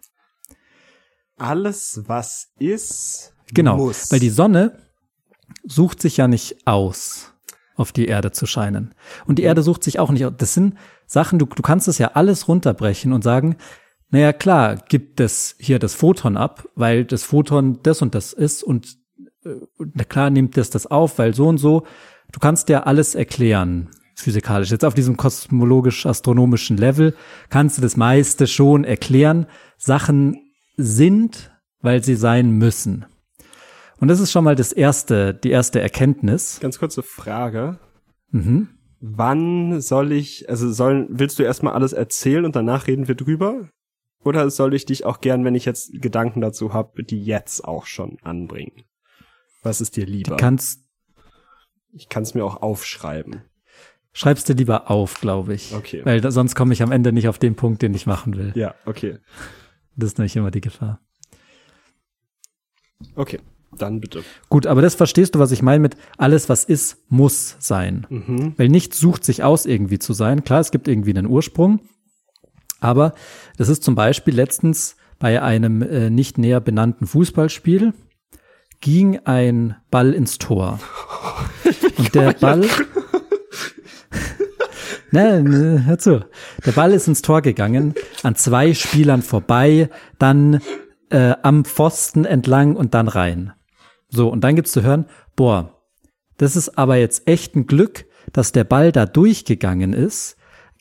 Alles, 1.36 2.02
was 2.06 2.52
ist, 2.58 3.34
Genau, 3.52 3.76
muss. 3.76 4.10
weil 4.10 4.20
die 4.20 4.30
Sonne 4.30 4.87
sucht 5.64 6.00
sich 6.00 6.16
ja 6.16 6.28
nicht 6.28 6.66
aus, 6.66 7.32
auf 7.76 7.92
die 7.92 8.06
Erde 8.06 8.32
zu 8.32 8.46
scheinen. 8.46 8.94
Und 9.26 9.38
die 9.38 9.44
Erde 9.44 9.62
sucht 9.62 9.84
sich 9.84 9.98
auch 9.98 10.10
nicht 10.10 10.24
aus. 10.24 10.32
Das 10.36 10.54
sind 10.54 10.74
Sachen, 11.06 11.38
du, 11.38 11.46
du 11.46 11.62
kannst 11.62 11.88
es 11.88 11.98
ja 11.98 12.12
alles 12.14 12.48
runterbrechen 12.48 13.12
und 13.12 13.22
sagen, 13.22 13.56
naja, 14.10 14.32
klar, 14.32 14.76
gibt 14.88 15.20
es 15.20 15.54
hier 15.58 15.78
das 15.78 15.94
Photon 15.94 16.36
ab, 16.36 16.66
weil 16.74 17.04
das 17.04 17.24
Photon 17.24 17.80
das 17.82 18.00
und 18.00 18.14
das 18.14 18.32
ist 18.32 18.62
und 18.62 18.96
äh, 19.44 19.50
na 19.94 20.04
klar 20.04 20.30
nimmt 20.30 20.56
das 20.56 20.70
das 20.70 20.86
auf, 20.86 21.18
weil 21.18 21.34
so 21.34 21.46
und 21.46 21.58
so. 21.58 21.86
Du 22.32 22.40
kannst 22.40 22.68
ja 22.68 22.84
alles 22.84 23.14
erklären, 23.14 23.90
physikalisch. 24.14 24.70
Jetzt 24.70 24.84
auf 24.84 24.94
diesem 24.94 25.16
kosmologisch-astronomischen 25.16 26.76
Level 26.76 27.14
kannst 27.48 27.78
du 27.78 27.82
das 27.82 27.96
meiste 27.96 28.46
schon 28.46 28.84
erklären. 28.84 29.46
Sachen 29.76 30.38
sind, 30.76 31.50
weil 31.80 32.02
sie 32.02 32.16
sein 32.16 32.50
müssen. 32.50 33.06
Und 34.00 34.08
das 34.08 34.20
ist 34.20 34.30
schon 34.30 34.44
mal 34.44 34.54
das 34.54 34.72
erste, 34.72 35.34
die 35.34 35.50
erste 35.50 35.80
Erkenntnis. 35.80 36.60
Ganz 36.60 36.78
kurze 36.78 37.02
Frage. 37.02 37.78
Mhm. 38.30 38.68
Wann 39.00 39.80
soll 39.80 40.12
ich, 40.12 40.48
also 40.48 40.72
sollen, 40.72 41.06
willst 41.10 41.38
du 41.38 41.42
erstmal 41.42 41.74
alles 41.74 41.92
erzählen 41.92 42.44
und 42.44 42.56
danach 42.56 42.86
reden 42.86 43.08
wir 43.08 43.14
drüber? 43.14 43.68
Oder 44.24 44.50
soll 44.50 44.74
ich 44.74 44.86
dich 44.86 45.04
auch 45.04 45.20
gern, 45.20 45.44
wenn 45.44 45.54
ich 45.54 45.64
jetzt 45.64 45.92
Gedanken 46.00 46.40
dazu 46.40 46.72
habe, 46.72 47.04
die 47.04 47.22
jetzt 47.22 47.64
auch 47.64 47.86
schon 47.86 48.18
anbringen? 48.22 48.84
Was 49.62 49.80
ist 49.80 49.96
dir 49.96 50.06
lieber? 50.06 50.32
Du 50.32 50.36
kannst, 50.36 50.84
ich 51.92 52.08
kann 52.08 52.24
es 52.24 52.34
mir 52.34 52.44
auch 52.44 52.62
aufschreiben. 52.62 53.42
schreib's 54.12 54.44
dir 54.44 54.54
lieber 54.54 54.90
auf, 54.90 55.20
glaube 55.20 55.54
ich. 55.54 55.74
Okay. 55.74 56.04
Weil 56.04 56.20
da, 56.20 56.30
sonst 56.30 56.54
komme 56.54 56.72
ich 56.72 56.82
am 56.82 56.92
Ende 56.92 57.12
nicht 57.12 57.28
auf 57.28 57.38
den 57.38 57.54
Punkt, 57.54 57.82
den 57.82 57.94
ich 57.94 58.06
machen 58.06 58.36
will. 58.36 58.52
Ja, 58.56 58.74
okay. 58.84 59.18
Das 59.96 60.10
ist 60.10 60.18
nämlich 60.18 60.36
immer 60.36 60.50
die 60.50 60.60
Gefahr. 60.60 61.00
Okay, 63.14 63.38
dann 63.76 64.00
bitte. 64.00 64.22
Gut, 64.48 64.66
aber 64.66 64.82
das 64.82 64.94
verstehst 64.94 65.34
du, 65.34 65.38
was 65.38 65.52
ich 65.52 65.62
meine 65.62 65.80
mit 65.80 65.96
alles, 66.16 66.48
was 66.48 66.64
ist, 66.64 66.98
muss 67.08 67.56
sein. 67.58 68.06
Mhm. 68.08 68.54
Weil 68.56 68.68
nichts 68.68 68.98
sucht 68.98 69.24
sich 69.24 69.42
aus, 69.42 69.66
irgendwie 69.66 69.98
zu 69.98 70.12
sein. 70.12 70.44
Klar, 70.44 70.60
es 70.60 70.70
gibt 70.70 70.88
irgendwie 70.88 71.10
einen 71.10 71.26
Ursprung. 71.26 71.80
Aber 72.80 73.14
das 73.56 73.68
ist 73.68 73.82
zum 73.82 73.94
Beispiel 73.94 74.34
letztens 74.34 74.96
bei 75.18 75.42
einem 75.42 75.82
äh, 75.82 76.10
nicht 76.10 76.38
näher 76.38 76.60
benannten 76.60 77.06
Fußballspiel 77.06 77.92
ging 78.80 79.18
ein 79.24 79.74
Ball 79.90 80.12
ins 80.12 80.38
Tor. 80.38 80.78
Und 81.96 82.14
der 82.14 82.32
Ball. 82.34 82.64
Nein, 85.10 85.44
ne, 85.44 85.86
hör 85.86 85.98
zu. 85.98 86.24
Der 86.66 86.72
Ball 86.72 86.92
ist 86.92 87.08
ins 87.08 87.22
Tor 87.22 87.40
gegangen, 87.40 87.94
an 88.22 88.36
zwei 88.36 88.74
Spielern 88.74 89.22
vorbei, 89.22 89.88
dann 90.18 90.60
äh, 91.10 91.34
am 91.42 91.64
Pfosten 91.64 92.26
entlang 92.26 92.76
und 92.76 92.92
dann 92.92 93.08
rein. 93.08 93.54
So, 94.08 94.28
und 94.28 94.42
dann 94.42 94.56
gibt's 94.56 94.72
zu 94.72 94.82
hören, 94.82 95.06
boah, 95.36 95.82
das 96.38 96.56
ist 96.56 96.78
aber 96.78 96.96
jetzt 96.96 97.28
echt 97.28 97.54
ein 97.56 97.66
Glück, 97.66 98.06
dass 98.32 98.52
der 98.52 98.64
Ball 98.64 98.92
da 98.92 99.06
durchgegangen 99.06 99.92
ist, 99.92 100.36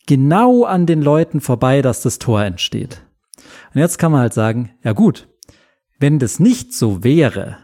genau 0.05 0.63
an 0.63 0.86
den 0.86 1.01
Leuten 1.01 1.41
vorbei, 1.41 1.82
dass 1.82 2.01
das 2.01 2.19
Tor 2.19 2.43
entsteht. 2.43 3.03
Und 3.73 3.82
jetzt 3.82 3.97
kann 3.97 4.11
man 4.11 4.21
halt 4.21 4.34
sagen, 4.34 4.71
ja 4.84 4.93
gut, 4.93 5.28
wenn 5.99 6.19
das 6.19 6.39
nicht 6.39 6.73
so 6.73 7.03
wäre, 7.03 7.57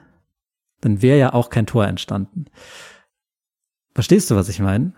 dann 0.81 1.01
wäre 1.01 1.17
ja 1.17 1.33
auch 1.33 1.49
kein 1.49 1.65
Tor 1.65 1.85
entstanden. 1.85 2.45
Verstehst 3.93 4.29
du, 4.31 4.35
was 4.35 4.49
ich 4.49 4.59
meine? 4.59 4.93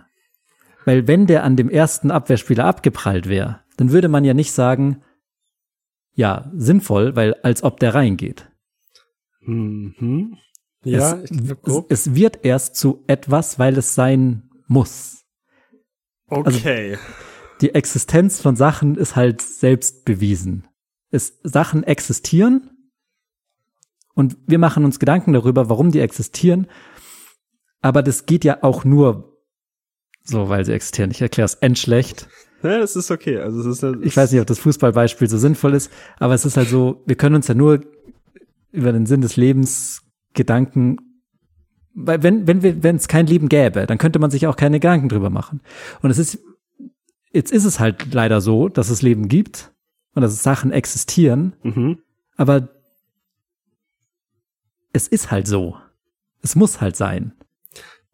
Weil 0.86 1.07
wenn 1.07 1.28
der 1.28 1.43
an 1.43 1.55
dem 1.55 1.70
ersten 1.70 2.11
Abwehrspieler 2.11 2.66
abgeprallt 2.66 3.28
wäre, 3.28 3.61
dann 3.78 3.91
würde 3.91 4.07
man 4.07 4.24
ja 4.24 4.34
nicht 4.34 4.51
sagen, 4.51 5.03
ja, 6.13 6.49
sinnvoll, 6.55 7.16
weil 7.16 7.34
als 7.43 7.61
ob 7.63 7.80
der 7.80 7.93
reingeht. 7.93 8.49
Mhm. 9.41 10.38
Ja, 10.86 11.18
es, 11.18 11.32
es, 11.32 11.84
es 11.90 12.16
wird 12.16 12.46
erst 12.46 12.76
zu 12.76 13.04
etwas, 13.08 13.60
weil 13.60 13.78
es 13.78 13.96
sein 13.96 14.50
muss. 14.68 15.24
Okay. 16.28 16.98
Die 17.62 17.74
Existenz 17.74 18.42
von 18.42 18.56
Sachen 18.56 18.96
ist 18.96 19.16
halt 19.16 19.42
selbst 19.42 20.06
bewiesen. 20.06 20.68
Es, 21.12 21.40
Sachen 21.44 21.84
existieren 21.84 22.70
und 24.14 24.38
wir 24.46 24.60
machen 24.60 24.86
uns 24.86 25.00
Gedanken 25.00 25.34
darüber, 25.34 25.70
warum 25.70 25.92
die 25.92 26.00
existieren. 26.00 26.68
Aber 27.82 28.02
das 28.02 28.26
geht 28.26 28.44
ja 28.44 28.64
auch 28.64 28.84
nur 28.84 29.36
so, 30.24 30.50
weil 30.50 30.66
sie 30.66 30.74
existieren. 30.74 31.12
Ich 31.12 31.22
erkläre 31.22 31.46
es 31.46 31.54
endschlecht. 31.56 32.28
ja, 32.64 32.80
das 32.80 32.96
ist 32.96 33.12
okay. 33.12 33.38
Also 33.38 33.60
es 33.62 33.78
ist 33.78 33.84
eine, 33.84 34.04
Ich 34.04 34.18
weiß 34.18 34.32
nicht, 34.32 34.42
ob 34.42 34.48
das 34.48 34.60
Fußballbeispiel 34.60 35.30
so 35.30 35.38
sinnvoll 35.38 35.76
ist, 35.76 35.92
aber 36.18 36.34
es 36.34 36.46
ist 36.46 36.58
halt 36.58 36.68
so, 36.68 37.04
wir 37.06 37.16
können 37.16 37.36
uns 37.36 37.48
ja 37.48 37.54
nur 37.54 37.82
über 38.72 38.92
den 38.92 39.06
Sinn 39.06 39.22
des 39.22 39.38
Lebens 39.38 40.02
Gedanken, 40.36 40.98
weil 41.94 42.22
wenn, 42.24 42.46
wenn 42.48 42.62
wir, 42.62 42.84
wenn 42.84 42.98
es 42.98 43.08
kein 43.08 43.26
Leben 43.26 43.50
gäbe, 43.50 43.86
dann 43.88 43.98
könnte 43.98 44.20
man 44.20 44.30
sich 44.32 44.46
auch 44.48 44.56
keine 44.58 44.80
Gedanken 44.80 45.10
drüber 45.10 45.30
machen. 45.30 45.62
Und 46.02 46.12
es 46.12 46.18
ist, 46.20 46.40
jetzt 47.32 47.52
ist 47.52 47.66
es 47.66 47.80
halt 47.80 48.14
leider 48.14 48.42
so, 48.42 48.70
dass 48.70 48.90
es 48.90 49.02
Leben 49.02 49.28
gibt 49.28 49.72
und 50.14 50.22
dass 50.22 50.32
es 50.34 50.44
Sachen 50.44 50.72
existieren, 50.72 51.56
Mhm. 51.64 52.00
aber 52.38 52.70
es 54.94 55.08
ist 55.08 55.32
halt 55.32 55.48
so. 55.48 55.78
Es 56.42 56.56
muss 56.56 56.82
halt 56.82 56.96
sein. 56.96 57.34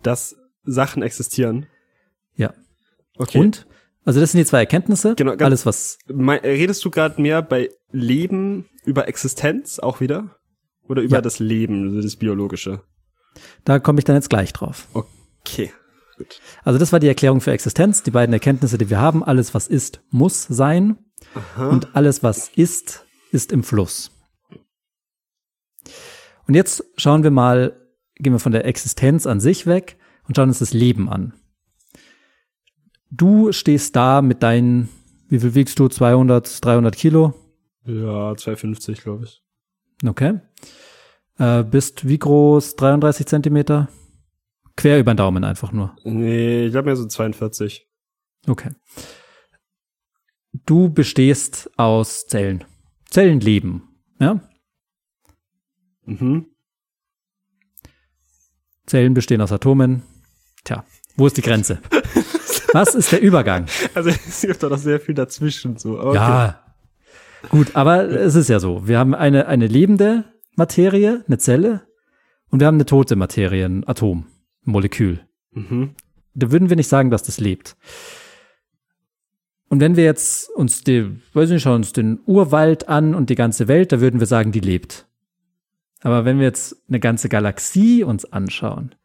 dass 0.04 0.36
Sachen 0.64 1.04
existieren. 1.04 1.68
Ja. 2.36 2.56
Okay. 3.18 3.38
Und? 3.38 3.68
Also 4.04 4.20
das 4.20 4.32
sind 4.32 4.40
die 4.40 4.46
zwei 4.46 4.62
Erkenntnisse. 4.62 5.14
Genau, 5.16 5.34
Alles, 5.34 5.68
was 5.68 6.00
Mei- 6.08 6.40
redest 6.40 6.84
du 6.84 6.90
gerade 6.90 7.22
mehr 7.22 7.44
bei 7.44 7.70
Leben 7.92 8.66
über 8.84 9.08
Existenz 9.08 9.78
auch 9.78 10.00
wieder? 10.02 10.38
Oder 10.92 11.02
über 11.04 11.16
Ja. 11.18 11.22
das 11.22 11.40
Leben, 11.40 11.86
also 11.90 12.02
das 12.02 12.16
Biologische? 12.18 12.82
Da 13.64 13.80
komme 13.80 14.00
ich 14.00 14.06
dann 14.06 14.16
jetzt 14.18 14.30
gleich 14.30 14.52
drauf. 14.52 14.88
Okay. 14.94 15.72
Gut. 16.18 16.40
Also 16.64 16.78
das 16.78 16.92
war 16.92 17.00
die 17.00 17.08
Erklärung 17.08 17.40
für 17.42 17.52
Existenz, 17.52 18.04
die 18.04 18.12
beiden 18.12 18.34
Erkenntnisse, 18.34 18.78
die 18.78 18.90
wir 18.90 19.00
haben. 19.00 19.24
Alles, 19.24 19.54
was 19.54 19.68
ist, 19.68 20.04
muss 20.12 20.44
sein. 20.44 20.98
Und 21.58 21.96
alles, 21.96 22.24
was 22.24 22.50
ist, 22.50 23.06
ist 23.32 23.52
im 23.54 23.64
Fluss. 23.64 24.12
Und 26.48 26.56
jetzt 26.56 26.84
schauen 26.98 27.24
wir 27.24 27.32
mal, 27.32 27.80
gehen 28.16 28.34
wir 28.34 28.40
von 28.40 28.52
der 28.52 28.66
Existenz 28.66 29.26
an 29.26 29.40
sich 29.40 29.66
weg 29.66 29.98
und 30.28 30.36
schauen 30.36 30.50
uns 30.50 30.60
das 30.60 30.74
Leben 30.74 31.10
an. 31.10 31.34
Du 33.10 33.52
stehst 33.52 33.96
da 33.96 34.22
mit 34.22 34.44
deinen, 34.44 34.90
wie 35.30 35.40
viel 35.40 35.56
wiegst 35.56 35.80
du? 35.80 35.88
200, 35.88 36.64
300 36.64 36.96
Kilo? 36.96 37.34
Ja, 37.86 38.36
250, 38.36 39.02
glaube 39.02 39.24
ich. 39.26 39.42
Okay. 40.06 40.40
Äh, 41.42 41.64
bist 41.64 42.08
wie 42.08 42.20
groß? 42.20 42.76
33 42.76 43.26
Zentimeter? 43.26 43.90
Quer 44.78 45.00
über 45.00 45.14
den 45.14 45.18
Daumen 45.18 45.44
einfach 45.44 45.72
nur. 45.72 45.96
Nee, 46.04 46.66
ich 46.66 46.72
glaube 46.72 46.92
mir 46.92 46.96
so 46.96 47.08
42. 47.08 47.88
Okay. 48.48 48.70
Du 50.68 50.94
bestehst 50.94 51.72
aus 51.78 52.28
Zellen. 52.28 52.64
Zellen 53.10 53.40
leben. 53.40 53.90
Ja? 54.20 54.40
Mhm. 56.06 56.46
Zellen 58.86 59.16
bestehen 59.16 59.42
aus 59.42 59.52
Atomen. 59.52 60.04
Tja, 60.64 60.86
wo 61.16 61.26
ist 61.26 61.38
die 61.38 61.42
Grenze? 61.42 61.80
Was 62.74 62.94
ist 62.94 63.12
der 63.14 63.22
Übergang? 63.22 63.66
Also 63.96 64.12
es 64.12 64.42
gibt 64.42 64.62
doch 64.62 64.70
noch 64.70 64.78
sehr 64.78 65.00
viel 65.00 65.16
dazwischen 65.16 65.78
so. 65.78 66.00
Okay. 66.00 66.18
Ja. 66.18 66.64
Gut, 67.50 67.76
aber 67.76 68.04
es 68.04 68.36
ist 68.36 68.50
ja 68.50 68.60
so. 68.60 68.88
Wir 68.88 69.00
haben 69.00 69.16
eine, 69.16 69.48
eine 69.48 69.66
lebende 69.66 70.31
Materie, 70.56 71.24
eine 71.28 71.38
Zelle, 71.38 71.88
und 72.50 72.60
wir 72.60 72.68
haben 72.68 72.76
eine 72.76 72.86
tote 72.86 73.16
Materie, 73.16 73.66
ein 73.66 73.88
Atom, 73.88 74.26
ein 74.66 74.72
Molekül. 74.72 75.26
Mhm. 75.54 75.96
da 76.34 76.52
würden 76.52 76.70
wir 76.70 76.76
nicht 76.78 76.88
sagen, 76.88 77.10
dass 77.10 77.24
das 77.24 77.40
lebt. 77.40 77.76
Und 79.68 79.80
wenn 79.80 79.96
wir 79.96 80.04
jetzt 80.04 80.50
uns 80.50 80.84
die, 80.84 81.10
weiß 81.34 81.50
ich 81.50 81.54
nicht, 81.56 81.64
schauen 81.64 81.76
uns 81.78 81.94
den 81.94 82.20
Urwald 82.26 82.90
an 82.90 83.16
und 83.16 83.30
die 83.30 83.36
ganze 83.36 83.68
Welt, 83.68 83.92
da 83.92 84.02
würden 84.02 84.20
wir 84.20 84.28
sagen, 84.28 84.52
die 84.52 84.60
lebt. 84.60 85.08
Aber 86.02 86.26
wenn 86.26 86.40
wir 86.40 86.46
jetzt 86.46 86.76
eine 86.90 87.00
ganze 87.00 87.30
Galaxie 87.30 88.04
uns 88.04 88.26
anschauen, 88.26 88.96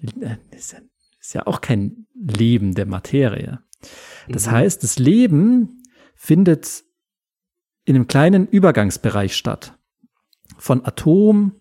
äh, 0.00 0.36
ist 0.56 0.72
ja, 0.72 0.78
ist 1.20 1.34
ja 1.34 1.46
auch 1.46 1.60
kein 1.60 2.06
Leben 2.14 2.74
der 2.74 2.86
Materie. 2.86 3.60
Das 4.28 4.46
Mhm. 4.46 4.50
heißt, 4.52 4.82
das 4.84 4.98
Leben 4.98 5.82
findet 6.14 6.84
in 7.84 7.96
einem 7.96 8.06
kleinen 8.06 8.46
Übergangsbereich 8.46 9.34
statt. 9.34 9.76
Von 10.58 10.84
Atom, 10.84 11.52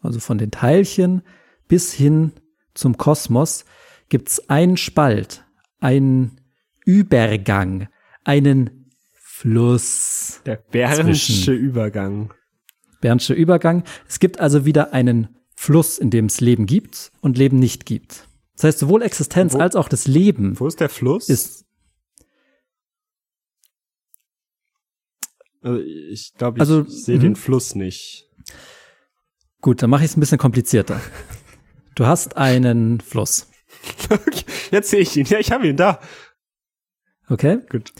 also 0.00 0.20
von 0.20 0.38
den 0.38 0.50
Teilchen, 0.50 1.22
bis 1.68 1.92
hin 1.92 2.32
zum 2.74 2.96
Kosmos 2.96 3.64
gibt's 4.08 4.48
einen 4.48 4.76
Spalt, 4.76 5.44
einen 5.78 6.40
Übergang, 6.84 7.88
einen 8.24 8.90
Fluss. 9.12 10.40
Der 10.46 10.56
Bernsche 10.56 11.52
Übergang. 11.52 12.32
Bernsche 13.00 13.32
Übergang. 13.34 13.84
Es 14.08 14.18
gibt 14.18 14.40
also 14.40 14.64
wieder 14.66 14.92
einen 14.92 15.36
Fluss, 15.54 15.98
in 15.98 16.10
dem 16.10 16.26
es 16.26 16.40
Leben 16.40 16.66
gibt 16.66 17.12
und 17.20 17.38
Leben 17.38 17.58
nicht 17.58 17.86
gibt. 17.86 18.26
Das 18.56 18.64
heißt, 18.64 18.78
sowohl 18.80 19.02
Existenz 19.02 19.54
Wo- 19.54 19.58
als 19.58 19.76
auch 19.76 19.88
das 19.88 20.06
Leben 20.06 20.58
Wo 20.58 20.66
ist 20.66 20.80
der 20.80 20.88
Fluss? 20.90 21.28
ist, 21.28 21.64
also 25.62 25.78
ich 25.80 26.32
glaube, 26.36 26.58
ich 26.58 26.60
Also, 26.60 26.84
sehe 26.84 27.16
mhm. 27.18 27.22
den 27.22 27.36
Fluss 27.36 27.74
nicht. 27.74 28.29
Gut, 29.60 29.82
dann 29.82 29.90
mache 29.90 30.04
ich 30.04 30.10
es 30.10 30.16
ein 30.16 30.20
bisschen 30.20 30.38
komplizierter. 30.38 31.00
Du 31.96 32.06
hast 32.06 32.36
einen 32.38 33.00
Fluss, 33.00 33.50
Okay, 34.08 34.44
Jetzt 34.70 34.90
sehe 34.90 35.00
ich 35.00 35.16
ihn. 35.16 35.26
Ja, 35.26 35.38
ich 35.38 35.52
habe 35.52 35.68
ihn 35.68 35.76
da. 35.76 36.00
okay? 37.28 37.58
Gut. 37.68 37.92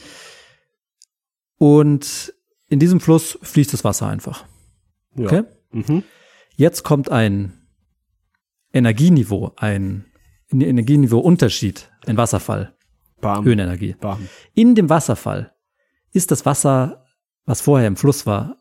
Und 1.58 2.32
in 2.68 2.78
diesem 2.78 3.00
Fluss 3.00 3.38
fließt 3.42 3.72
das 3.72 3.84
Wasser 3.84 4.06
einfach. 4.06 4.46
Ja. 5.16 5.26
Okay? 5.26 5.42
Mhm. 5.72 6.04
Jetzt 6.56 6.82
kommt 6.82 7.10
ein 7.10 7.66
Energieniveau, 8.72 9.52
ein 9.56 10.06
Energieniveau-Unterschied, 10.50 11.90
ein 12.06 12.16
Wasserfall, 12.16 12.76
Bam. 13.20 13.44
Höhenenergie. 13.44 13.96
Bam. 14.00 14.28
In 14.54 14.74
dem 14.74 14.88
Wasserfall 14.88 15.54
ist 16.12 16.30
das 16.30 16.46
Wasser, 16.46 17.04
was 17.44 17.60
vorher 17.60 17.88
im 17.88 17.96
Fluss 17.96 18.24
war, 18.26 18.56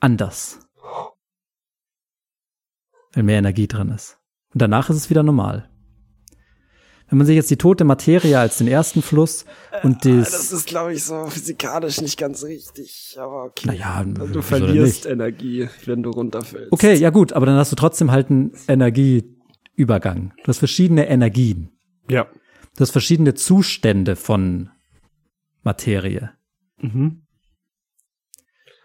anders. 0.00 0.65
Weil 3.16 3.24
mehr 3.24 3.38
Energie 3.38 3.66
drin 3.66 3.88
ist. 3.90 4.18
Und 4.52 4.60
danach 4.62 4.90
ist 4.90 4.96
es 4.96 5.10
wieder 5.10 5.22
normal. 5.24 5.68
Wenn 7.08 7.18
man 7.18 7.26
sich 7.26 7.36
jetzt 7.36 7.50
die 7.50 7.56
tote 7.56 7.84
Materie 7.84 8.38
als 8.38 8.58
den 8.58 8.68
ersten 8.68 9.00
Fluss 9.00 9.44
und 9.82 10.04
das, 10.04 10.32
Das 10.32 10.52
ist, 10.52 10.66
glaube 10.66 10.92
ich, 10.92 11.04
so 11.04 11.26
physikalisch 11.26 12.00
nicht 12.00 12.18
ganz 12.18 12.44
richtig, 12.44 13.16
aber 13.18 13.44
okay. 13.44 13.68
naja, 13.68 14.04
Du 14.04 14.20
wieso 14.20 14.32
denn 14.32 14.42
verlierst? 14.42 15.06
Energie, 15.06 15.68
wenn 15.86 16.02
du 16.02 16.10
runterfällst. 16.10 16.72
Okay, 16.72 16.94
ja 16.94 17.10
gut, 17.10 17.32
aber 17.32 17.46
dann 17.46 17.56
hast 17.56 17.72
du 17.72 17.76
trotzdem 17.76 18.10
halt 18.10 18.28
einen 18.30 18.52
Energieübergang. 18.68 20.32
Du 20.42 20.48
hast 20.48 20.58
verschiedene 20.58 21.08
Energien. 21.08 21.70
Ja. 22.10 22.26
Du 22.76 22.80
hast 22.80 22.90
verschiedene 22.90 23.34
Zustände 23.34 24.16
von 24.16 24.70
Materie. 25.62 26.32
Mhm. 26.78 27.22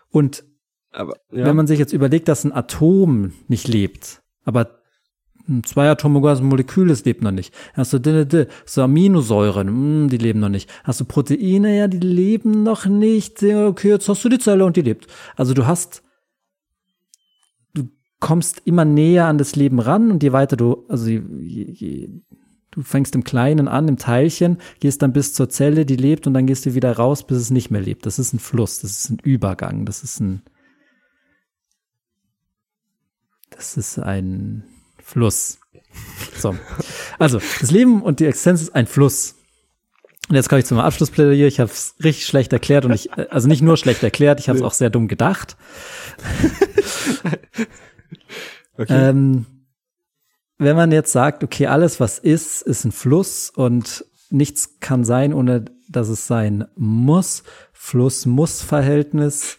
Und 0.09 0.43
Aber 0.91 1.15
ja. 1.31 1.45
wenn 1.45 1.55
man 1.55 1.65
sich 1.67 1.79
jetzt 1.79 1.91
überlegt, 1.93 2.27
dass 2.27 2.43
ein 2.43 2.53
Atom 2.53 3.33
nicht 3.47 3.67
lebt, 3.67 4.20
aber 4.43 4.79
ein 5.47 5.63
zweiatomiges 5.63 6.41
Molekül, 6.41 6.87
das 6.89 7.03
lebt 7.03 7.23
noch 7.23 7.31
nicht. 7.31 7.53
Hast 7.73 7.93
du 7.93 7.99
d- 7.99 8.25
d- 8.25 8.47
so 8.65 8.83
Aminosäuren, 8.83 10.05
mm, 10.05 10.09
die 10.09 10.17
leben 10.17 10.39
noch 10.39 10.49
nicht. 10.49 10.69
Hast 10.83 11.01
du 11.01 11.05
Proteine, 11.05 11.77
ja, 11.77 11.87
die 11.87 11.99
leben 11.99 12.63
noch 12.63 12.85
nicht. 12.85 13.41
Okay, 13.43 13.89
jetzt 13.89 14.07
hast 14.07 14.23
du 14.23 14.29
die 14.29 14.39
Zelle 14.39 14.65
und 14.65 14.77
die 14.77 14.81
lebt. 14.81 15.07
Also 15.35 15.53
du 15.53 15.65
hast, 15.65 16.03
du 17.73 17.89
kommst 18.19 18.61
immer 18.65 18.85
näher 18.85 19.25
an 19.25 19.37
das 19.39 19.55
Leben 19.55 19.79
ran 19.79 20.11
und 20.11 20.21
je 20.23 20.31
weiter 20.31 20.55
du, 20.57 20.85
also 20.89 21.07
je, 21.09 21.21
je, 21.31 22.09
du 22.69 22.81
fängst 22.83 23.15
im 23.15 23.23
Kleinen 23.23 23.67
an, 23.67 23.87
im 23.87 23.97
Teilchen, 23.97 24.57
gehst 24.79 25.01
dann 25.01 25.11
bis 25.11 25.33
zur 25.33 25.49
Zelle, 25.49 25.85
die 25.85 25.97
lebt 25.97 26.27
und 26.27 26.33
dann 26.33 26.45
gehst 26.45 26.65
du 26.65 26.73
wieder 26.75 26.95
raus, 26.95 27.25
bis 27.25 27.37
es 27.37 27.49
nicht 27.51 27.71
mehr 27.71 27.81
lebt. 27.81 28.05
Das 28.05 28.19
ist 28.19 28.33
ein 28.33 28.39
Fluss, 28.39 28.79
das 28.79 28.91
ist 28.91 29.09
ein 29.09 29.19
Übergang, 29.23 29.85
das 29.85 30.03
ist 30.03 30.19
ein, 30.19 30.43
das 33.61 33.77
ist 33.77 33.99
ein 33.99 34.63
Fluss. 35.03 35.59
So. 36.35 36.55
Also, 37.19 37.39
das 37.59 37.69
Leben 37.69 38.01
und 38.01 38.19
die 38.19 38.25
Existenz 38.25 38.63
ist 38.63 38.73
ein 38.73 38.87
Fluss. 38.87 39.35
Und 40.29 40.35
jetzt 40.35 40.49
komme 40.49 40.59
ich 40.59 40.65
zum 40.65 40.79
Abschlussplädoyer. 40.79 41.45
Ich 41.45 41.59
habe 41.59 41.69
es 41.69 41.93
richtig 42.03 42.25
schlecht 42.25 42.51
erklärt 42.53 42.85
und 42.85 42.93
ich, 42.93 43.15
äh, 43.17 43.27
also 43.29 43.47
nicht 43.47 43.61
nur 43.61 43.77
schlecht 43.77 44.01
erklärt, 44.01 44.39
ich 44.39 44.49
habe 44.49 44.57
es 44.57 44.63
auch 44.63 44.73
sehr 44.73 44.89
dumm 44.89 45.07
gedacht. 45.07 45.57
okay. 48.77 49.09
Ähm, 49.09 49.45
wenn 50.57 50.75
man 50.75 50.91
jetzt 50.91 51.11
sagt, 51.11 51.43
okay, 51.43 51.67
alles 51.67 51.99
was 51.99 52.17
ist, 52.17 52.63
ist 52.63 52.83
ein 52.85 52.91
Fluss 52.91 53.51
und 53.51 54.05
nichts 54.31 54.79
kann 54.79 55.03
sein, 55.03 55.33
ohne 55.33 55.65
dass 55.87 56.09
es 56.09 56.25
sein 56.25 56.65
muss. 56.75 57.43
Fluss-Muss-Verhältnis. 57.73 59.57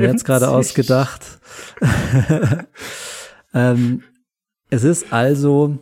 Jetzt 0.00 0.24
gerade 0.24 0.48
ausgedacht. 0.50 1.38
ähm, 3.58 4.02
Es 4.70 4.84
ist 4.84 5.12
also, 5.12 5.78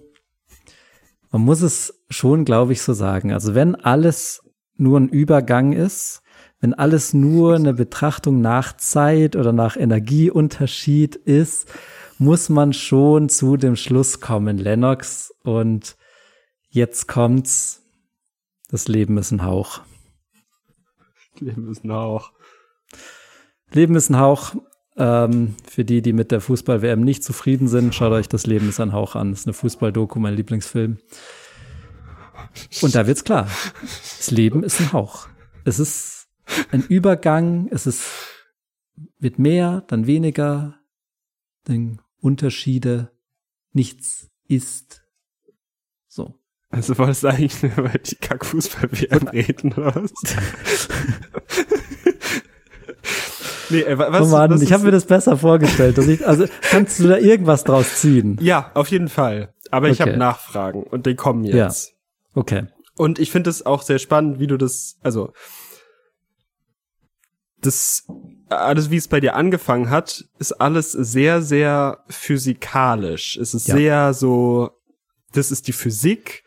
man 1.30 1.42
muss 1.42 1.62
es 1.62 2.04
schon, 2.08 2.44
glaube 2.44 2.72
ich, 2.72 2.82
so 2.82 2.92
sagen. 2.92 3.32
Also 3.32 3.54
wenn 3.54 3.74
alles 3.74 4.42
nur 4.76 4.98
ein 5.00 5.08
Übergang 5.08 5.72
ist, 5.72 6.22
wenn 6.60 6.72
alles 6.74 7.12
nur 7.12 7.56
eine 7.56 7.74
Betrachtung 7.74 8.40
nach 8.40 8.76
Zeit 8.76 9.36
oder 9.36 9.52
nach 9.52 9.76
Energieunterschied 9.76 11.16
ist, 11.16 11.68
muss 12.18 12.48
man 12.48 12.72
schon 12.72 13.28
zu 13.28 13.56
dem 13.56 13.76
Schluss 13.76 14.20
kommen, 14.20 14.56
Lennox. 14.56 15.34
Und 15.42 15.96
jetzt 16.70 17.08
kommt's. 17.08 17.82
Das 18.70 18.88
Leben 18.88 19.18
ist 19.18 19.32
ein 19.32 19.44
Hauch. 19.44 19.82
Leben 21.38 21.70
ist 21.70 21.84
ein 21.84 21.92
Hauch. 21.92 22.32
Leben 23.70 23.94
ist 23.96 24.10
ein 24.10 24.18
Hauch. 24.18 24.54
Ähm, 24.98 25.54
für 25.68 25.84
die, 25.84 26.00
die 26.00 26.12
mit 26.12 26.30
der 26.30 26.40
Fußball-WM 26.40 27.02
nicht 27.02 27.22
zufrieden 27.22 27.68
sind, 27.68 27.94
schaut 27.94 28.12
euch 28.12 28.28
das 28.28 28.46
Leben 28.46 28.68
ist 28.68 28.80
ein 28.80 28.92
Hauch 28.92 29.14
an. 29.14 29.30
Das 29.30 29.40
ist 29.40 29.46
eine 29.46 29.54
Fußball-Doku, 29.54 30.18
mein 30.18 30.34
Lieblingsfilm. 30.34 30.98
Und 32.80 32.94
da 32.94 33.06
wird's 33.06 33.24
klar. 33.24 33.48
Das 33.82 34.30
Leben 34.30 34.62
ist 34.62 34.80
ein 34.80 34.92
Hauch. 34.92 35.28
Es 35.64 35.78
ist 35.78 36.28
ein 36.70 36.82
Übergang, 36.82 37.68
es 37.70 37.86
ist, 37.86 38.06
wird 39.18 39.38
mehr, 39.38 39.82
dann 39.88 40.06
weniger, 40.06 40.78
dann 41.64 42.00
Unterschiede, 42.20 43.10
nichts 43.72 44.30
ist. 44.48 45.02
So. 46.08 46.34
Also 46.70 46.96
wolltest 46.98 47.24
du 47.24 47.28
eigentlich 47.28 47.62
nur 47.62 47.76
über 47.76 47.98
die 47.98 48.16
Kackfußball-WM 48.16 49.28
reden, 49.28 49.72
oder 49.74 49.94
was? 49.94 50.12
nee, 53.70 53.80
äh, 53.80 53.98
was, 53.98 54.22
oh 54.22 54.26
Mann, 54.26 54.50
was 54.50 54.62
ich 54.62 54.72
habe 54.72 54.84
mir 54.84 54.90
das 54.90 55.04
besser 55.04 55.36
vorgestellt. 55.36 55.98
Ich, 55.98 56.26
also 56.26 56.46
kannst 56.62 57.00
du 57.00 57.08
da 57.08 57.18
irgendwas 57.18 57.64
draus 57.64 57.96
ziehen? 57.96 58.38
Ja, 58.40 58.70
auf 58.74 58.88
jeden 58.88 59.08
Fall. 59.08 59.54
Aber 59.70 59.88
ich 59.88 60.00
okay. 60.00 60.10
habe 60.10 60.18
Nachfragen 60.18 60.82
und 60.82 61.06
die 61.06 61.14
kommen 61.14 61.44
jetzt. 61.44 61.88
Ja. 61.88 61.94
Okay. 62.34 62.66
Und 62.96 63.18
ich 63.18 63.30
finde 63.30 63.50
es 63.50 63.64
auch 63.66 63.82
sehr 63.82 63.98
spannend, 63.98 64.38
wie 64.40 64.46
du 64.46 64.56
das, 64.56 64.96
also 65.02 65.32
das 67.60 68.04
alles, 68.48 68.90
wie 68.90 68.96
es 68.96 69.08
bei 69.08 69.20
dir 69.20 69.34
angefangen 69.34 69.90
hat, 69.90 70.24
ist 70.38 70.52
alles 70.52 70.92
sehr, 70.92 71.42
sehr 71.42 72.04
physikalisch. 72.08 73.36
Es 73.36 73.54
ist 73.54 73.68
ja. 73.68 73.74
sehr 73.74 74.14
so, 74.14 74.70
das 75.32 75.50
ist 75.50 75.66
die 75.66 75.72
Physik 75.72 76.44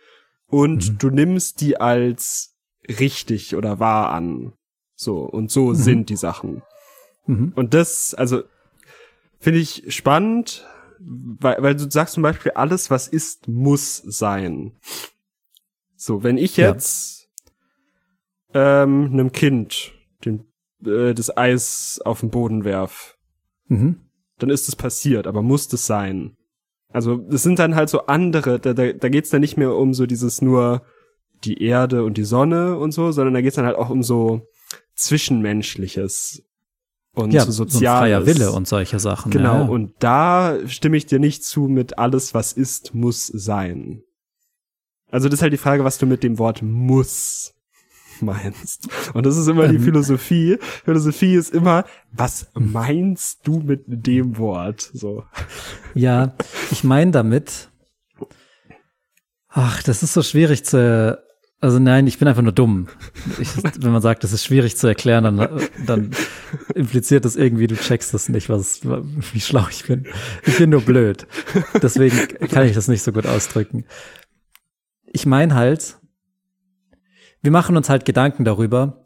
und 0.47 0.89
mhm. 0.89 0.97
du 0.97 1.09
nimmst 1.09 1.61
die 1.61 1.79
als 1.79 2.55
richtig 2.87 3.55
oder 3.55 3.79
wahr 3.79 4.11
an. 4.11 4.53
So, 4.95 5.19
und 5.21 5.51
so 5.51 5.69
mhm. 5.69 5.75
sind 5.75 6.09
die 6.09 6.15
Sachen. 6.15 6.61
Mhm. 7.29 7.53
Und 7.55 7.75
das, 7.75 8.15
also, 8.15 8.43
finde 9.39 9.59
ich 9.59 9.85
spannend, 9.95 10.65
weil, 10.99 11.61
weil 11.61 11.75
du 11.75 11.89
sagst 11.89 12.15
zum 12.15 12.23
Beispiel, 12.23 12.53
alles, 12.53 12.89
was 12.89 13.07
ist, 13.07 13.47
muss 13.47 13.97
sein. 13.97 14.73
So, 15.95 16.23
wenn 16.23 16.37
ich 16.39 16.57
jetzt 16.57 17.29
ja. 18.53 18.83
ähm, 18.83 19.09
einem 19.13 19.31
Kind 19.31 19.93
den, 20.25 20.45
äh, 20.83 21.13
das 21.13 21.35
Eis 21.37 22.01
auf 22.03 22.21
den 22.21 22.31
Boden 22.31 22.63
werf, 22.63 23.15
mhm. 23.67 24.01
dann 24.39 24.49
ist 24.49 24.67
es 24.67 24.75
passiert, 24.75 25.27
aber 25.27 25.43
muss 25.43 25.67
das 25.67 25.85
sein? 25.85 26.35
Also 26.91 27.17
das 27.17 27.43
sind 27.43 27.59
dann 27.59 27.75
halt 27.75 27.89
so 27.89 28.07
andere, 28.07 28.59
da, 28.59 28.73
da, 28.73 28.91
da 28.91 29.09
geht's 29.09 29.29
dann 29.29 29.41
nicht 29.41 29.55
mehr 29.55 29.75
um 29.75 29.93
so 29.93 30.07
dieses 30.07 30.41
nur 30.41 30.81
die 31.43 31.61
Erde 31.63 32.03
und 32.03 32.17
die 32.17 32.23
Sonne 32.23 32.79
und 32.79 32.91
so, 32.91 33.11
sondern 33.11 33.35
da 33.35 33.41
geht's 33.41 33.55
dann 33.55 33.67
halt 33.67 33.77
auch 33.77 33.91
um 33.91 34.01
so 34.01 34.47
Zwischenmenschliches 34.95 36.48
und 37.19 37.31
ja, 37.31 37.45
so 37.45 37.51
Soziales. 37.51 37.99
So 37.99 37.99
freier 37.99 38.25
Wille 38.25 38.51
und 38.51 38.67
solche 38.67 38.99
Sachen. 38.99 39.31
Genau, 39.31 39.63
ja. 39.63 39.65
und 39.65 39.93
da 39.99 40.57
stimme 40.67 40.97
ich 40.97 41.05
dir 41.05 41.19
nicht 41.19 41.43
zu 41.43 41.67
mit 41.67 41.97
alles, 41.97 42.33
was 42.33 42.53
ist, 42.53 42.93
muss 42.93 43.27
sein. 43.27 44.03
Also 45.11 45.27
das 45.27 45.39
ist 45.39 45.41
halt 45.41 45.53
die 45.53 45.57
Frage, 45.57 45.83
was 45.83 45.97
du 45.97 46.05
mit 46.05 46.23
dem 46.23 46.37
Wort 46.37 46.61
muss 46.61 47.53
meinst. 48.21 48.87
Und 49.13 49.25
das 49.25 49.37
ist 49.37 49.47
immer 49.47 49.67
die 49.67 49.75
ähm. 49.75 49.83
Philosophie. 49.83 50.57
Philosophie 50.83 51.35
ist 51.35 51.53
immer, 51.53 51.85
was 52.11 52.47
meinst 52.53 53.47
du 53.47 53.59
mit 53.59 53.83
dem 53.87 54.37
Wort? 54.37 54.89
So. 54.93 55.23
Ja, 55.93 56.33
ich 56.71 56.83
meine 56.83 57.11
damit. 57.11 57.69
Ach, 59.49 59.81
das 59.83 60.03
ist 60.03 60.13
so 60.13 60.21
schwierig 60.21 60.63
zu. 60.63 61.21
Also 61.61 61.77
nein, 61.77 62.07
ich 62.07 62.17
bin 62.17 62.27
einfach 62.27 62.41
nur 62.41 62.53
dumm. 62.53 62.87
Ich, 63.39 63.49
wenn 63.63 63.91
man 63.91 64.01
sagt, 64.01 64.23
das 64.23 64.31
ist 64.31 64.45
schwierig 64.45 64.77
zu 64.77 64.87
erklären, 64.87 65.23
dann, 65.23 65.59
dann 65.85 66.11
impliziert 66.73 67.25
das 67.25 67.35
irgendwie, 67.35 67.67
du 67.67 67.75
checkst 67.75 68.13
das 68.13 68.29
nicht, 68.29 68.47
was, 68.49 68.81
wie 68.83 69.41
schlau 69.41 69.67
ich 69.69 69.85
bin. 69.85 70.07
Ich 70.45 70.57
bin 70.57 70.69
nur 70.69 70.81
blöd. 70.81 71.27
Deswegen 71.81 72.17
kann 72.47 72.65
ich 72.65 72.73
das 72.73 72.87
nicht 72.87 73.03
so 73.03 73.11
gut 73.11 73.25
ausdrücken 73.25 73.83
ich 75.11 75.25
meine 75.25 75.55
halt, 75.55 75.99
wir 77.41 77.51
machen 77.51 77.77
uns 77.77 77.89
halt 77.89 78.05
Gedanken 78.05 78.45
darüber, 78.45 79.05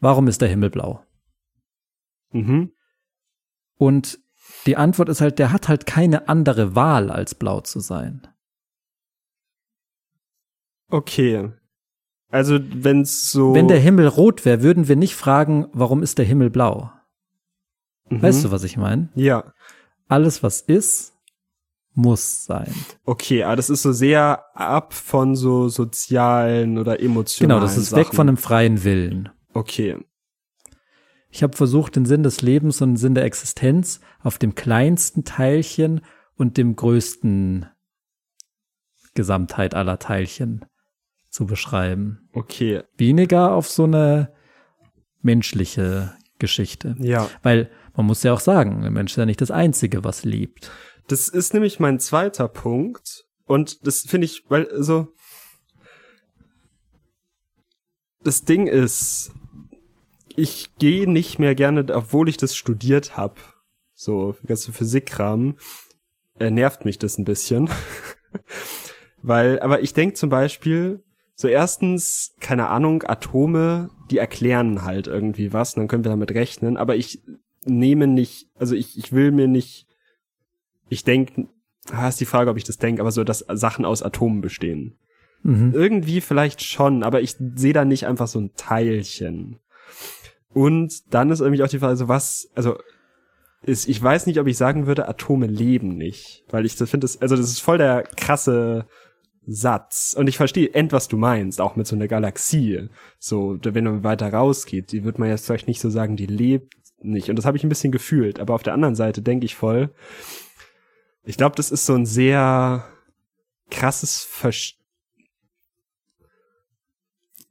warum 0.00 0.28
ist 0.28 0.40
der 0.40 0.48
Himmel 0.48 0.70
blau? 0.70 1.04
Mhm. 2.30 2.72
Und 3.76 4.18
die 4.66 4.76
Antwort 4.76 5.08
ist 5.08 5.20
halt, 5.20 5.38
der 5.38 5.52
hat 5.52 5.68
halt 5.68 5.86
keine 5.86 6.28
andere 6.28 6.74
Wahl, 6.74 7.10
als 7.10 7.34
blau 7.34 7.60
zu 7.60 7.80
sein. 7.80 8.26
Okay. 10.88 11.52
Also, 12.30 12.58
wenn's 12.60 13.30
so. 13.30 13.54
Wenn 13.54 13.68
der 13.68 13.78
Himmel 13.80 14.06
rot 14.06 14.44
wäre, 14.44 14.62
würden 14.62 14.88
wir 14.88 14.96
nicht 14.96 15.14
fragen, 15.14 15.66
warum 15.72 16.02
ist 16.02 16.18
der 16.18 16.26
Himmel 16.26 16.50
blau? 16.50 16.90
Mhm. 18.10 18.22
Weißt 18.22 18.44
du, 18.44 18.50
was 18.50 18.64
ich 18.64 18.76
meine? 18.76 19.08
Ja. 19.14 19.52
Alles, 20.08 20.42
was 20.42 20.60
ist, 20.60 21.14
muss 21.94 22.44
sein. 22.44 22.72
Okay, 23.04 23.42
aber 23.42 23.56
das 23.56 23.70
ist 23.70 23.82
so 23.82 23.92
sehr 23.92 24.44
ab 24.54 24.94
von 24.94 25.36
so 25.36 25.68
sozialen 25.68 26.78
oder 26.78 27.00
emotionalen 27.00 27.58
Genau, 27.58 27.60
das 27.60 27.76
ist 27.76 27.90
Sachen. 27.90 28.00
weg 28.04 28.14
von 28.14 28.28
einem 28.28 28.36
freien 28.36 28.84
Willen. 28.84 29.30
Okay. 29.52 29.96
Ich 31.30 31.42
habe 31.42 31.56
versucht, 31.56 31.96
den 31.96 32.06
Sinn 32.06 32.22
des 32.22 32.40
Lebens 32.40 32.80
und 32.80 32.90
den 32.90 32.96
Sinn 32.96 33.14
der 33.14 33.24
Existenz 33.24 34.00
auf 34.22 34.38
dem 34.38 34.54
kleinsten 34.54 35.24
Teilchen 35.24 36.00
und 36.36 36.56
dem 36.56 36.76
größten 36.76 37.66
Gesamtheit 39.14 39.74
aller 39.74 39.98
Teilchen 39.98 40.64
zu 41.38 41.46
beschreiben. 41.46 42.28
Okay. 42.32 42.82
Weniger 42.96 43.52
auf 43.52 43.68
so 43.68 43.84
eine 43.84 44.34
menschliche 45.22 46.16
Geschichte. 46.40 46.96
Ja. 46.98 47.30
Weil 47.44 47.70
man 47.94 48.06
muss 48.06 48.24
ja 48.24 48.32
auch 48.32 48.40
sagen, 48.40 48.82
der 48.82 48.90
Mensch 48.90 49.12
ist 49.12 49.18
ja 49.18 49.24
nicht 49.24 49.40
das 49.40 49.52
Einzige, 49.52 50.02
was 50.02 50.24
liebt. 50.24 50.72
Das 51.06 51.28
ist 51.28 51.54
nämlich 51.54 51.78
mein 51.78 52.00
zweiter 52.00 52.48
Punkt. 52.48 53.24
Und 53.44 53.86
das 53.86 54.00
finde 54.00 54.24
ich, 54.24 54.46
weil, 54.48 54.66
so. 54.82 55.14
Das 58.24 58.42
Ding 58.42 58.66
ist, 58.66 59.30
ich 60.34 60.74
gehe 60.80 61.08
nicht 61.08 61.38
mehr 61.38 61.54
gerne, 61.54 61.86
obwohl 61.94 62.28
ich 62.28 62.36
das 62.36 62.56
studiert 62.56 63.16
habe. 63.16 63.36
So, 63.94 64.34
ganze 64.44 64.72
Physikkram, 64.72 65.56
äh, 66.40 66.50
nervt 66.50 66.84
mich 66.84 66.98
das 66.98 67.16
ein 67.16 67.24
bisschen. 67.24 67.70
weil, 69.22 69.60
aber 69.60 69.82
ich 69.82 69.92
denke 69.92 70.16
zum 70.16 70.30
Beispiel, 70.30 71.04
so 71.40 71.46
erstens, 71.46 72.34
keine 72.40 72.68
Ahnung, 72.68 73.04
Atome, 73.06 73.90
die 74.10 74.18
erklären 74.18 74.82
halt 74.82 75.06
irgendwie 75.06 75.52
was, 75.52 75.74
dann 75.74 75.86
können 75.86 76.04
wir 76.04 76.10
damit 76.10 76.32
rechnen, 76.32 76.76
aber 76.76 76.96
ich 76.96 77.22
nehme 77.64 78.08
nicht, 78.08 78.48
also 78.58 78.74
ich, 78.74 78.98
ich 78.98 79.12
will 79.12 79.30
mir 79.30 79.46
nicht 79.46 79.88
ich 80.88 81.04
denke, 81.04 81.48
ah, 81.90 82.08
ist 82.08 82.20
die 82.20 82.26
Frage, 82.26 82.50
ob 82.50 82.56
ich 82.56 82.64
das 82.64 82.78
denke, 82.78 83.00
aber 83.00 83.12
so, 83.12 83.24
dass 83.24 83.44
Sachen 83.48 83.84
aus 83.84 84.02
Atomen 84.02 84.40
bestehen. 84.40 84.98
Mhm. 85.42 85.72
Irgendwie 85.74 86.20
vielleicht 86.20 86.62
schon, 86.62 87.02
aber 87.02 87.20
ich 87.20 87.36
sehe 87.54 87.72
da 87.72 87.84
nicht 87.84 88.06
einfach 88.06 88.26
so 88.26 88.40
ein 88.40 88.52
Teilchen. 88.56 89.58
Und 90.52 91.14
dann 91.14 91.30
ist 91.30 91.40
irgendwie 91.40 91.62
auch 91.62 91.68
die 91.68 91.78
Frage, 91.78 91.90
also 91.90 92.08
was, 92.08 92.48
also 92.54 92.78
ist, 93.62 93.88
ich 93.88 94.02
weiß 94.02 94.26
nicht, 94.26 94.40
ob 94.40 94.46
ich 94.46 94.56
sagen 94.56 94.86
würde, 94.86 95.08
Atome 95.08 95.46
leben 95.46 95.96
nicht, 95.96 96.44
weil 96.48 96.64
ich 96.64 96.76
das 96.76 96.90
finde, 96.90 97.04
das, 97.04 97.20
also 97.20 97.36
das 97.36 97.46
ist 97.46 97.60
voll 97.60 97.78
der 97.78 98.02
krasse 98.02 98.86
Satz. 99.50 100.14
Und 100.16 100.28
ich 100.28 100.36
verstehe 100.36 100.74
end, 100.74 100.92
was 100.92 101.08
du 101.08 101.16
meinst, 101.16 101.60
auch 101.60 101.74
mit 101.74 101.86
so 101.86 101.96
einer 101.96 102.06
Galaxie. 102.06 102.88
So, 103.18 103.58
wenn 103.62 103.84
man 103.84 104.04
weiter 104.04 104.32
rausgeht, 104.32 104.92
die 104.92 105.04
wird 105.04 105.18
man 105.18 105.30
jetzt 105.30 105.46
vielleicht 105.46 105.68
nicht 105.68 105.80
so 105.80 105.88
sagen, 105.88 106.16
die 106.16 106.26
lebt 106.26 106.74
nicht. 107.00 107.30
Und 107.30 107.36
das 107.36 107.46
habe 107.46 107.56
ich 107.56 107.64
ein 107.64 107.70
bisschen 107.70 107.92
gefühlt. 107.92 108.40
Aber 108.40 108.54
auf 108.54 108.62
der 108.62 108.74
anderen 108.74 108.94
Seite 108.94 109.22
denke 109.22 109.46
ich 109.46 109.54
voll, 109.54 109.90
ich 111.24 111.36
glaube, 111.36 111.56
das 111.56 111.70
ist 111.70 111.86
so 111.86 111.94
ein 111.94 112.06
sehr 112.06 112.86
krasses 113.70 114.22
Verst 114.22 114.78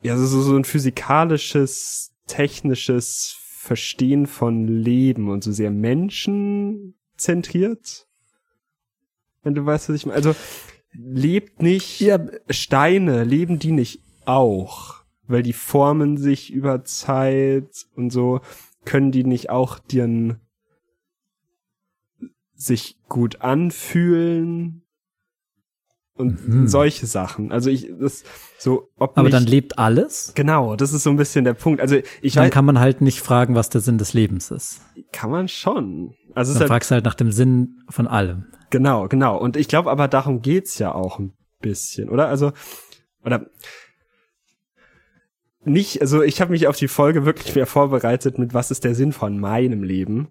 ja, 0.02 0.18
so, 0.18 0.42
so 0.42 0.56
ein 0.56 0.64
physikalisches, 0.64 2.14
technisches 2.28 3.36
Verstehen 3.40 4.26
von 4.28 4.68
Leben 4.68 5.30
und 5.30 5.44
so 5.44 5.52
sehr 5.52 5.72
menschenzentriert. 5.72 8.08
Wenn 9.44 9.56
du 9.56 9.66
weißt, 9.66 9.90
was 9.90 9.96
ich 9.96 10.06
meine. 10.06 10.16
Also, 10.16 10.36
lebt 10.98 11.62
nicht 11.62 12.00
ja. 12.02 12.20
Steine, 12.50 13.24
leben 13.24 13.60
die 13.60 13.72
nicht 13.72 14.02
auch? 14.26 14.96
Weil 15.28 15.44
die 15.44 15.54
formen 15.54 16.18
sich 16.18 16.52
über 16.52 16.84
Zeit 16.84 17.86
und 17.96 18.12
so. 18.12 18.42
Können 18.86 19.12
die 19.12 19.24
nicht 19.24 19.50
auch 19.50 19.80
dir 19.80 20.40
sich 22.56 22.98
gut 23.08 23.42
anfühlen. 23.42 24.84
und 26.20 26.48
Mhm. 26.48 26.68
solche 26.68 27.06
Sachen. 27.06 27.52
Also 27.52 27.70
ich 27.70 27.92
das 28.00 28.24
so 28.58 28.90
ob 28.96 29.16
Aber 29.20 29.30
dann 29.30 29.44
lebt 29.46 29.78
alles. 29.78 30.32
genau, 30.34 30.76
das 30.76 30.92
ist 30.92 31.04
so 31.04 31.12
ein 31.12 31.16
bisschen 31.16 31.46
der 31.46 31.54
Punkt. 31.54 31.80
Also 31.80 31.98
ich 32.24 32.34
Dann 32.34 32.46
weiß, 32.46 32.52
kann 32.52 32.66
man 32.66 32.80
halt 32.80 33.02
nicht 33.02 33.20
fragen, 33.22 33.54
was 33.54 33.70
der 33.70 33.82
Sinn 33.82 34.00
des 34.00 34.14
Lebens 34.14 34.50
ist. 34.50 34.82
kann 35.12 35.30
man 35.30 35.48
schon. 35.48 36.16
Also 36.34 36.54
ist 36.54 36.60
halt, 36.60 36.70
fragst 36.70 36.92
du 36.92 36.96
halt 36.96 37.06
nach 37.06 37.16
dem 37.16 37.32
Sinn 37.32 37.82
von 37.90 38.08
allem. 38.08 38.46
genau, 38.70 39.08
genau. 39.08 39.38
Und 39.38 39.58
ich 39.58 39.68
glaube, 39.68 39.90
aber 39.92 40.08
darum 40.08 40.42
geht's 40.42 40.78
ja 40.80 40.94
auch 40.94 41.20
ein 41.20 41.34
bisschen, 41.62 42.10
oder? 42.10 42.28
Also 42.28 42.52
oder 43.24 43.48
nicht. 45.66 46.02
Also 46.02 46.22
ich 46.24 46.40
habe 46.42 46.52
mich 46.52 46.68
auf 46.68 46.78
die 46.78 46.88
Folge 46.88 47.26
wirklich 47.26 47.56
mehr 47.56 47.66
vorbereitet 47.66 48.38
mit 48.40 48.54
was 48.54 48.72
ist 48.72 48.84
der 48.84 48.96
Sinn 48.96 49.12
von 49.12 49.38
meinem 49.40 49.84
Leben. 49.84 50.30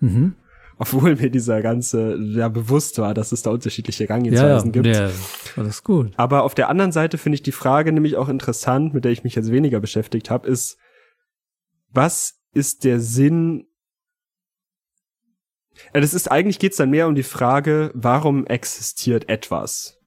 Mhm. 0.00 0.34
Obwohl 0.76 1.14
mir 1.14 1.30
dieser 1.30 1.62
ganze 1.62 2.16
ja 2.18 2.48
bewusst 2.48 2.98
war, 2.98 3.14
dass 3.14 3.30
es 3.30 3.42
da 3.42 3.50
unterschiedliche 3.50 4.04
Ja, 4.04 4.08
ja, 4.08 4.14
Herangehensweisen 4.16 4.72
gibt. 4.72 4.86
ja, 4.86 5.08
alles 5.56 5.84
gut. 5.84 6.12
Aber 6.16 6.42
auf 6.42 6.54
der 6.54 6.68
anderen 6.68 6.90
Seite 6.90 7.16
finde 7.16 7.36
ich 7.36 7.42
die 7.42 7.52
Frage 7.52 7.92
nämlich 7.92 8.16
auch 8.16 8.28
interessant, 8.28 8.92
mit 8.92 9.04
der 9.04 9.12
ich 9.12 9.22
mich 9.22 9.36
jetzt 9.36 9.52
weniger 9.52 9.78
beschäftigt 9.78 10.30
habe, 10.30 10.48
ist, 10.48 10.76
was 11.92 12.40
ist 12.52 12.82
der 12.84 12.98
Sinn? 13.00 13.66
Ja, 15.92 16.00
das 16.00 16.14
ist 16.14 16.30
eigentlich 16.30 16.58
geht's 16.58 16.76
dann 16.76 16.90
mehr 16.90 17.08
um 17.08 17.14
die 17.14 17.22
Frage, 17.22 17.90
warum 17.94 18.46
existiert 18.46 19.28
etwas? 19.28 20.00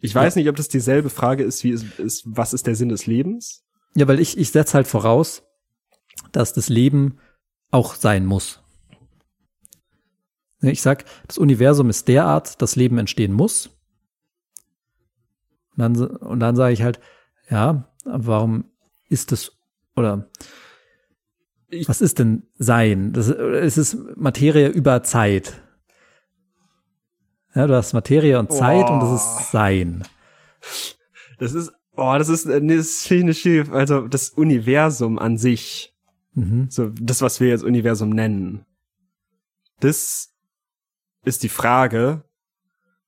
Ich 0.00 0.14
weiß 0.14 0.36
nicht, 0.36 0.48
ob 0.48 0.56
das 0.56 0.68
dieselbe 0.68 1.10
Frage 1.10 1.42
ist, 1.42 1.64
wie 1.64 1.70
ist, 1.70 1.98
ist, 1.98 2.22
was 2.26 2.52
ist 2.52 2.66
der 2.66 2.76
Sinn 2.76 2.90
des 2.90 3.06
Lebens? 3.06 3.64
Ja, 3.94 4.06
weil 4.06 4.20
ich, 4.20 4.36
ich 4.36 4.50
setze 4.50 4.74
halt 4.74 4.86
voraus, 4.86 5.42
dass 6.32 6.52
das 6.52 6.68
Leben 6.68 7.18
auch 7.70 7.94
sein 7.94 8.26
muss. 8.26 8.62
Ich 10.60 10.82
sag, 10.82 11.04
das 11.26 11.38
Universum 11.38 11.90
ist 11.90 12.08
derart, 12.08 12.60
dass 12.60 12.76
Leben 12.76 12.98
entstehen 12.98 13.32
muss. 13.32 13.70
Und 15.76 15.78
dann, 15.78 15.96
und 15.96 16.40
dann 16.40 16.56
sage 16.56 16.72
ich 16.72 16.82
halt, 16.82 17.00
ja, 17.50 17.92
warum 18.04 18.64
ist 19.08 19.32
es, 19.32 19.52
oder 19.94 20.28
Ich- 21.68 21.88
was 21.88 22.00
ist 22.00 22.18
denn 22.18 22.44
Sein? 22.58 23.12
Das, 23.12 23.28
es 23.28 23.76
ist 23.78 23.96
Materie 24.16 24.68
über 24.68 25.02
Zeit. 25.02 25.60
Ja, 27.54 27.66
du 27.66 27.74
hast 27.74 27.92
Materie 27.94 28.38
und 28.38 28.52
Zeit 28.52 28.88
und 28.90 29.00
das 29.00 29.12
ist 29.40 29.50
Sein. 29.50 30.04
Das 31.38 31.54
ist, 31.54 31.72
oh, 31.96 32.14
das 32.18 32.28
ist, 32.28 32.46
äh, 32.46 32.60
nee, 32.60 32.76
das 32.76 33.02
finde 33.06 33.32
ich 33.32 33.40
schwierig. 33.40 33.70
Also 33.72 34.06
das 34.08 34.30
Universum 34.30 35.18
an 35.18 35.38
sich, 35.38 35.94
Mhm. 36.34 36.68
so 36.70 36.90
das, 37.00 37.22
was 37.22 37.40
wir 37.40 37.48
jetzt 37.48 37.64
Universum 37.64 38.10
nennen, 38.10 38.66
das 39.80 40.34
ist 41.24 41.42
die 41.42 41.48
Frage. 41.48 42.24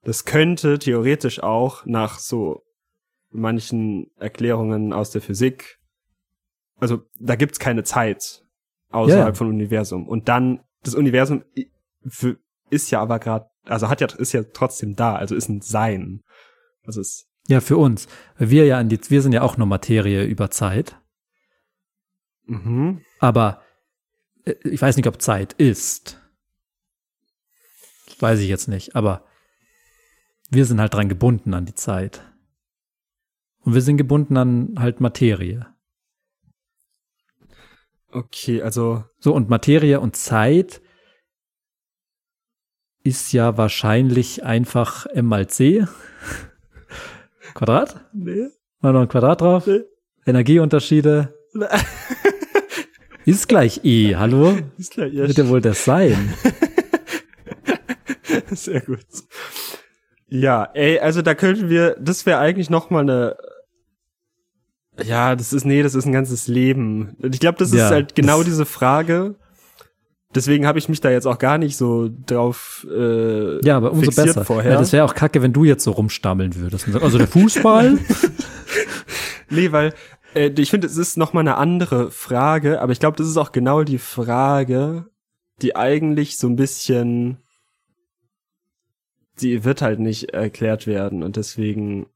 Das 0.03 0.25
könnte 0.25 0.79
theoretisch 0.79 1.43
auch 1.43 1.85
nach 1.85 2.19
so 2.19 2.63
manchen 3.31 4.11
Erklärungen 4.17 4.93
aus 4.95 5.11
der 5.11 5.21
Physik, 5.21 5.79
also 6.81 7.03
da 7.21 7.37
gibt's 7.37 7.59
keine 7.59 7.83
Zeit 7.85 8.45
außerhalb 8.91 9.28
ja. 9.28 9.34
von 9.34 9.49
Universum. 9.49 10.09
Und 10.09 10.28
dann 10.28 10.61
das 10.82 10.95
Universum 10.95 11.45
ist 12.70 12.91
ja 12.91 13.01
aber 13.01 13.18
gerade, 13.18 13.51
also 13.64 13.89
hat 13.89 14.01
ja 14.01 14.09
ist 14.16 14.32
ja 14.32 14.43
trotzdem 14.53 14.97
da, 14.97 15.16
also 15.16 15.34
ist 15.34 15.49
ein 15.49 15.61
Sein. 15.61 16.22
Also 16.84 17.01
es 17.01 17.28
Ja, 17.49 17.61
für 17.61 17.76
uns. 17.76 18.09
Wir 18.39 18.64
ja 18.66 18.78
an 18.78 18.89
die, 18.89 18.99
wir 19.09 19.22
sind 19.22 19.32
ja 19.32 19.43
auch 19.43 19.57
nur 19.57 19.66
Materie 19.66 20.24
über 20.24 20.51
Zeit. 20.51 20.97
mhm. 22.47 23.03
Aber 23.20 23.62
äh, 24.45 24.55
ich 24.64 24.80
weiß 24.80 24.97
nicht, 24.97 25.09
ob 25.09 25.20
Zeit 25.20 25.53
ist. 25.55 26.20
Das 28.07 28.22
weiß 28.22 28.41
ich 28.41 28.49
jetzt 28.49 28.68
nicht. 28.68 28.97
Aber 28.97 29.24
wir 30.51 30.64
sind 30.64 30.80
halt 30.80 30.95
dran 30.95 31.09
gebunden 31.09 31.53
an 31.55 31.66
die 31.66 31.74
Zeit. 31.74 32.22
Und 33.61 33.74
wir 33.74 33.82
sind 33.82 33.99
gebunden 33.99 34.36
an 34.36 34.76
halt 34.78 35.01
Materie. 35.01 35.66
Okay, 38.11 38.63
also 38.63 39.05
So, 39.19 39.35
und 39.35 39.51
Materie 39.51 40.01
und 40.01 40.17
Zeit 40.17 40.81
ist 43.05 43.33
ja 43.33 43.57
wahrscheinlich 43.57 44.45
einfach 44.45 45.07
M 45.07 45.27
mal 45.27 45.47
C. 45.49 45.87
Quadrat? 47.55 48.05
nee. 48.13 48.49
Mal 48.81 48.93
noch 48.93 49.03
ein 49.03 49.09
Quadrat 49.09 49.41
drauf. 49.41 49.67
Nee. 49.67 49.83
Energieunterschiede. 50.25 51.35
Ist 53.25 53.49
gleich 53.49 53.81
E, 53.85 54.17
hallo? 54.17 54.57
Ist 54.79 54.93
klar, 54.93 55.07
ja, 55.07 55.27
Wird 55.27 55.37
ja 55.37 55.49
wohl 55.49 55.61
das 55.61 55.85
sein. 55.85 56.35
Sehr 58.51 58.81
gut. 58.83 59.05
Ja, 60.29 60.71
ey, 60.75 60.99
also 60.99 61.23
da 61.23 61.35
könnten 61.35 61.69
wir, 61.69 61.97
das 62.01 62.25
wäre 62.25 62.39
eigentlich 62.39 62.71
noch 62.71 62.91
mal 62.91 63.01
eine 63.01 63.37
Ja, 65.05 65.36
das 65.36 65.53
ist 65.53 65.64
nee, 65.64 65.82
das 65.82 65.94
ist 65.94 66.07
ein 66.07 66.12
ganzes 66.12 66.49
Leben. 66.49 67.16
Ich 67.22 67.40
glaube, 67.40 67.59
das 67.59 67.72
Ja. 67.72 67.86
ist 67.86 67.90
halt 67.92 68.14
genau 68.14 68.42
diese 68.42 68.66
Frage. 68.66 69.36
Deswegen 70.34 70.66
habe 70.66 70.78
ich 70.78 70.88
mich 70.90 71.01
da 71.01 71.11
jetzt 71.11 71.26
auch 71.26 71.38
gar 71.38 71.57
nicht 71.57 71.76
so 71.76 72.11
drauf 72.26 72.86
äh, 72.90 73.64
Ja, 73.64 73.76
aber 73.78 73.92
umso 73.92 74.11
besser. 74.11 74.44
vorher. 74.44 74.72
Ja, 74.72 74.78
das 74.78 74.92
wäre 74.92 75.05
auch 75.05 75.14
kacke, 75.14 75.40
wenn 75.40 75.53
du 75.55 75.64
jetzt 75.64 75.84
so 75.84 75.92
rumstammeln 75.92 76.55
würdest. 76.57 76.86
Also 77.01 77.18
der 77.18 77.28
Fußball? 77.28 77.99
Nee, 79.51 79.72
weil 79.72 79.94
äh, 80.34 80.51
ich 80.59 80.68
finde, 80.70 80.86
es 80.86 80.99
ist 80.99 81.16
noch 81.16 81.32
mal 81.32 81.40
eine 81.40 81.57
andere 81.57 82.11
Frage, 82.11 82.82
aber 82.82 82.92
ich 82.92 83.01
glaube, 83.01 83.16
das 83.16 83.26
ist 83.26 83.38
auch 83.38 83.51
genau 83.51 83.82
die 83.82 83.96
Frage, 83.96 85.07
die 85.62 85.74
eigentlich 85.74 86.36
so 86.36 86.49
ein 86.49 86.57
bisschen 86.57 87.38
die 89.40 89.64
wird 89.64 89.80
halt 89.82 90.01
nicht 90.01 90.34
erklärt 90.34 90.86
werden 90.86 91.22
und 91.22 91.36
deswegen 91.36 92.07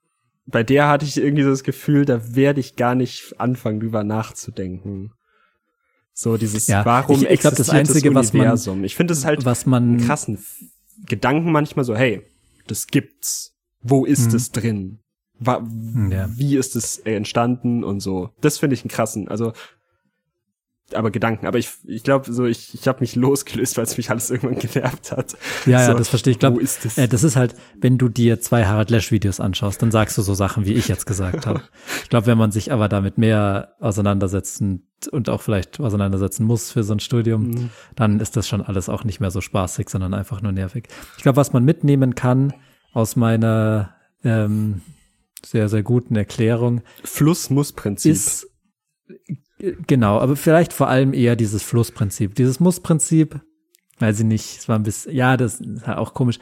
bei 0.47 0.63
der 0.63 0.89
hatte 0.89 1.05
ich 1.05 1.17
irgendwie 1.17 1.43
so 1.45 1.51
das 1.51 1.65
Gefühl, 1.65 2.05
da 2.05 2.35
werde 2.35 2.61
ich 2.61 2.77
gar 2.77 2.95
nicht 2.95 3.35
anfangen 3.39 3.81
drüber 3.81 4.05
nachzudenken. 4.05 5.13
So 6.15 6.37
dieses 6.37 6.67
Ja, 6.67 6.85
warum 6.85 7.23
ich- 7.23 7.31
ich 7.31 7.41
glaub, 7.41 7.55
das 7.55 7.71
Einzige, 7.71 8.15
was 8.15 8.33
man- 8.33 8.41
Universum? 8.43 8.85
ich 8.85 8.95
finde 8.97 9.13
es 9.15 9.25
halt 9.25 9.45
was 9.45 9.65
man 9.67 9.83
einen 9.85 9.99
krassen 10.07 10.39
Gedanken 11.07 11.53
manchmal 11.53 11.85
so, 11.85 11.97
hey, 11.97 12.23
das 12.67 12.87
gibt's. 12.87 13.55
Wo 13.81 14.05
ist 14.05 14.31
Mhm. 14.31 14.37
es 14.37 14.51
drin? 14.53 14.99
Wa 15.39 15.67
Ja. 16.11 16.29
Wie 16.37 16.57
ist 16.57 16.77
es 16.77 16.99
entstanden 16.99 17.83
und 17.83 18.01
so? 18.01 18.31
Das 18.41 18.59
finde 18.59 18.75
ich 18.75 18.83
einen 18.83 18.91
krassen, 18.91 19.29
also 19.29 19.53
aber 20.97 21.11
Gedanken. 21.11 21.47
Aber 21.47 21.59
ich, 21.59 21.71
ich 21.85 22.03
glaube, 22.03 22.33
so 22.33 22.45
ich, 22.45 22.75
ich 22.75 22.89
habe 22.89 23.01
mich 23.01 23.15
losgelöst, 23.17 23.77
weil 23.77 23.85
es 23.85 23.97
mich 23.97 24.11
alles 24.11 24.31
irgendwann 24.31 24.59
genervt 24.59 25.13
hat. 25.13 25.35
Ja, 25.67 25.85
so, 25.85 25.93
ja, 25.93 25.95
das 25.99 26.09
verstehe 26.09 26.33
ich. 26.33 26.39
Glaube, 26.39 26.61
ist 26.63 26.85
es? 26.85 26.99
äh, 26.99 27.09
das 27.09 27.25
ist 27.25 27.37
halt, 27.37 27.55
wenn 27.81 27.99
du 27.99 28.09
dir 28.09 28.41
zwei 28.41 28.67
Harald 28.67 28.91
Lesch 28.91 29.11
Videos 29.11 29.41
anschaust, 29.41 29.81
dann 29.83 29.91
sagst 29.91 30.17
du 30.19 30.23
so 30.23 30.35
Sachen, 30.35 30.67
wie 30.67 30.75
ich 30.75 30.89
jetzt 30.89 31.07
gesagt 31.07 31.47
habe. 31.47 31.63
Ich 32.03 32.09
glaube, 32.11 32.27
wenn 32.27 32.39
man 32.39 32.53
sich 32.53 32.73
aber 32.73 32.89
damit 32.89 33.19
mehr 33.19 33.75
auseinandersetzen 33.81 34.89
und 35.11 35.29
auch 35.29 35.43
vielleicht 35.43 35.81
auseinandersetzen 35.81 36.45
muss 36.45 36.71
für 36.71 36.85
so 36.85 36.95
ein 36.95 37.01
Studium, 37.01 37.43
Mhm. 37.51 37.71
dann 37.97 38.21
ist 38.21 38.37
das 38.37 38.47
schon 38.49 38.61
alles 38.63 38.89
auch 38.89 39.03
nicht 39.05 39.19
mehr 39.21 39.31
so 39.33 39.41
spaßig, 39.41 39.89
sondern 39.91 40.15
einfach 40.15 40.43
nur 40.43 40.53
nervig. 40.53 40.89
Ich 41.17 41.23
glaube, 41.23 41.37
was 41.37 41.53
man 41.53 41.65
mitnehmen 41.65 42.15
kann 42.15 42.53
aus 42.93 43.17
meiner 43.17 43.95
ähm, 44.23 44.83
sehr, 45.45 45.69
sehr 45.69 45.83
guten 45.83 46.15
Erklärung, 46.15 46.83
Fluss-Muss-Prinzip. 47.03 48.13
ist 48.13 48.47
äh, 49.09 49.15
genau, 49.87 50.19
aber 50.19 50.37
vielleicht 50.37 50.73
vor 50.73 50.89
allem 50.89 51.13
eher 51.15 51.37
dieses 51.37 51.63
Flussprinzip. 51.63 52.35
Dieses 52.35 52.61
Muss-Prinzip, 52.61 53.41
weiß 53.99 54.21
ich 54.21 54.27
nicht, 54.27 54.59
es 54.59 54.69
war 54.69 54.77
ein 54.79 54.83
bisschen, 54.83 55.15
ja, 55.15 55.37
das 55.37 55.61
ist 55.61 55.87
halt 55.87 55.99
auch 55.99 56.15
komisch. 56.15 56.39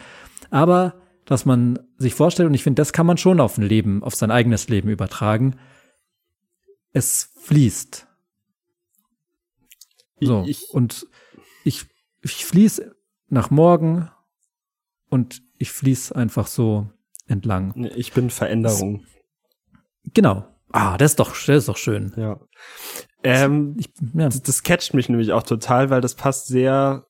Aber 0.51 1.01
dass 1.25 1.45
man 1.45 1.79
sich 1.97 2.15
vorstellt, 2.15 2.49
und 2.49 2.55
ich 2.55 2.63
finde, 2.65 2.81
das 2.81 2.93
kann 2.93 3.07
man 3.07 3.17
schon 3.19 3.41
auf 3.41 3.57
ein 3.57 3.63
Leben, 3.65 4.03
auf 4.03 4.15
sein 4.15 4.31
eigenes 4.31 4.69
Leben 4.69 4.89
übertragen. 4.89 5.57
Es 6.93 7.31
fließt. 7.43 8.07
So. 10.21 10.45
Ich- 10.47 10.71
und 10.71 11.07
ich, 11.65 11.87
ich 12.23 12.45
fließe 12.45 12.95
nach 13.29 13.51
morgen 13.51 14.11
und 15.09 15.43
ich 15.59 15.71
fließe 15.71 16.15
einfach 16.17 16.47
so 16.47 16.91
entlang. 17.29 17.75
ich 17.95 18.13
bin 18.13 18.31
Veränderung. 18.31 19.05
Genau. 20.13 20.47
Ah, 20.73 20.97
das 20.99 21.13
ist 21.13 21.21
doch, 21.21 21.31
das 21.31 21.49
ist 21.49 21.69
doch 21.69 21.77
schön. 21.77 22.13
Ja. 22.17 22.41
Ähm, 23.23 23.77
Ich, 23.79 23.89
ja. 24.15 24.27
das, 24.27 24.43
das 24.43 24.63
catcht 24.63 24.95
mich 24.95 25.09
nämlich 25.09 25.33
auch 25.33 25.43
total, 25.43 25.91
weil 25.91 26.01
das 26.01 26.15
passt 26.15 26.47
sehr 26.47 27.07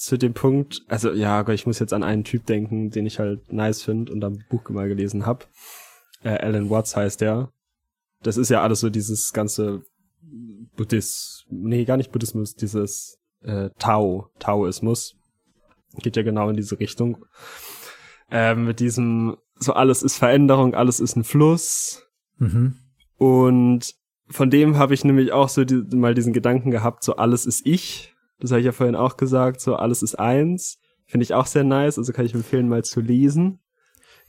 zu 0.00 0.16
dem 0.16 0.32
Punkt, 0.32 0.82
also 0.88 1.12
ja, 1.12 1.46
ich 1.50 1.66
muss 1.66 1.78
jetzt 1.78 1.92
an 1.92 2.02
einen 2.02 2.24
Typ 2.24 2.46
denken, 2.46 2.90
den 2.90 3.04
ich 3.04 3.18
halt 3.18 3.52
nice 3.52 3.82
finde 3.82 4.10
und 4.10 4.24
am 4.24 4.38
Buch 4.48 4.66
mal 4.70 4.88
gelesen 4.88 5.26
hab. 5.26 5.46
Äh, 6.22 6.38
Alan 6.38 6.70
Watts 6.70 6.96
heißt 6.96 7.20
der. 7.20 7.52
Das 8.22 8.38
ist 8.38 8.48
ja 8.48 8.62
alles 8.62 8.80
so 8.80 8.88
dieses 8.88 9.34
ganze 9.34 9.82
Buddhist, 10.74 11.44
nee, 11.50 11.84
gar 11.84 11.98
nicht 11.98 12.12
Buddhismus, 12.12 12.54
dieses 12.54 13.18
äh, 13.42 13.68
Tao, 13.78 14.30
Taoismus. 14.38 15.16
Geht 15.98 16.16
ja 16.16 16.22
genau 16.22 16.48
in 16.48 16.56
diese 16.56 16.80
Richtung. 16.80 17.26
Ähm, 18.30 18.64
mit 18.64 18.80
diesem, 18.80 19.36
so 19.56 19.74
alles 19.74 20.02
ist 20.02 20.16
Veränderung, 20.16 20.74
alles 20.74 21.00
ist 21.00 21.16
ein 21.16 21.24
Fluss. 21.24 22.06
Mhm. 22.38 22.76
Und 23.18 23.94
von 24.30 24.50
dem 24.50 24.78
habe 24.78 24.94
ich 24.94 25.04
nämlich 25.04 25.32
auch 25.32 25.48
so 25.48 25.64
die, 25.64 25.82
mal 25.96 26.14
diesen 26.14 26.32
Gedanken 26.32 26.70
gehabt, 26.70 27.02
so 27.04 27.16
alles 27.16 27.46
ist 27.46 27.66
ich. 27.66 28.14
Das 28.38 28.50
habe 28.50 28.60
ich 28.60 28.66
ja 28.66 28.72
vorhin 28.72 28.96
auch 28.96 29.16
gesagt, 29.16 29.60
so 29.60 29.76
alles 29.76 30.02
ist 30.02 30.14
eins. 30.18 30.78
Finde 31.06 31.24
ich 31.24 31.34
auch 31.34 31.46
sehr 31.46 31.64
nice, 31.64 31.98
also 31.98 32.12
kann 32.12 32.24
ich 32.24 32.34
empfehlen, 32.34 32.68
mal 32.68 32.84
zu 32.84 33.00
lesen. 33.00 33.58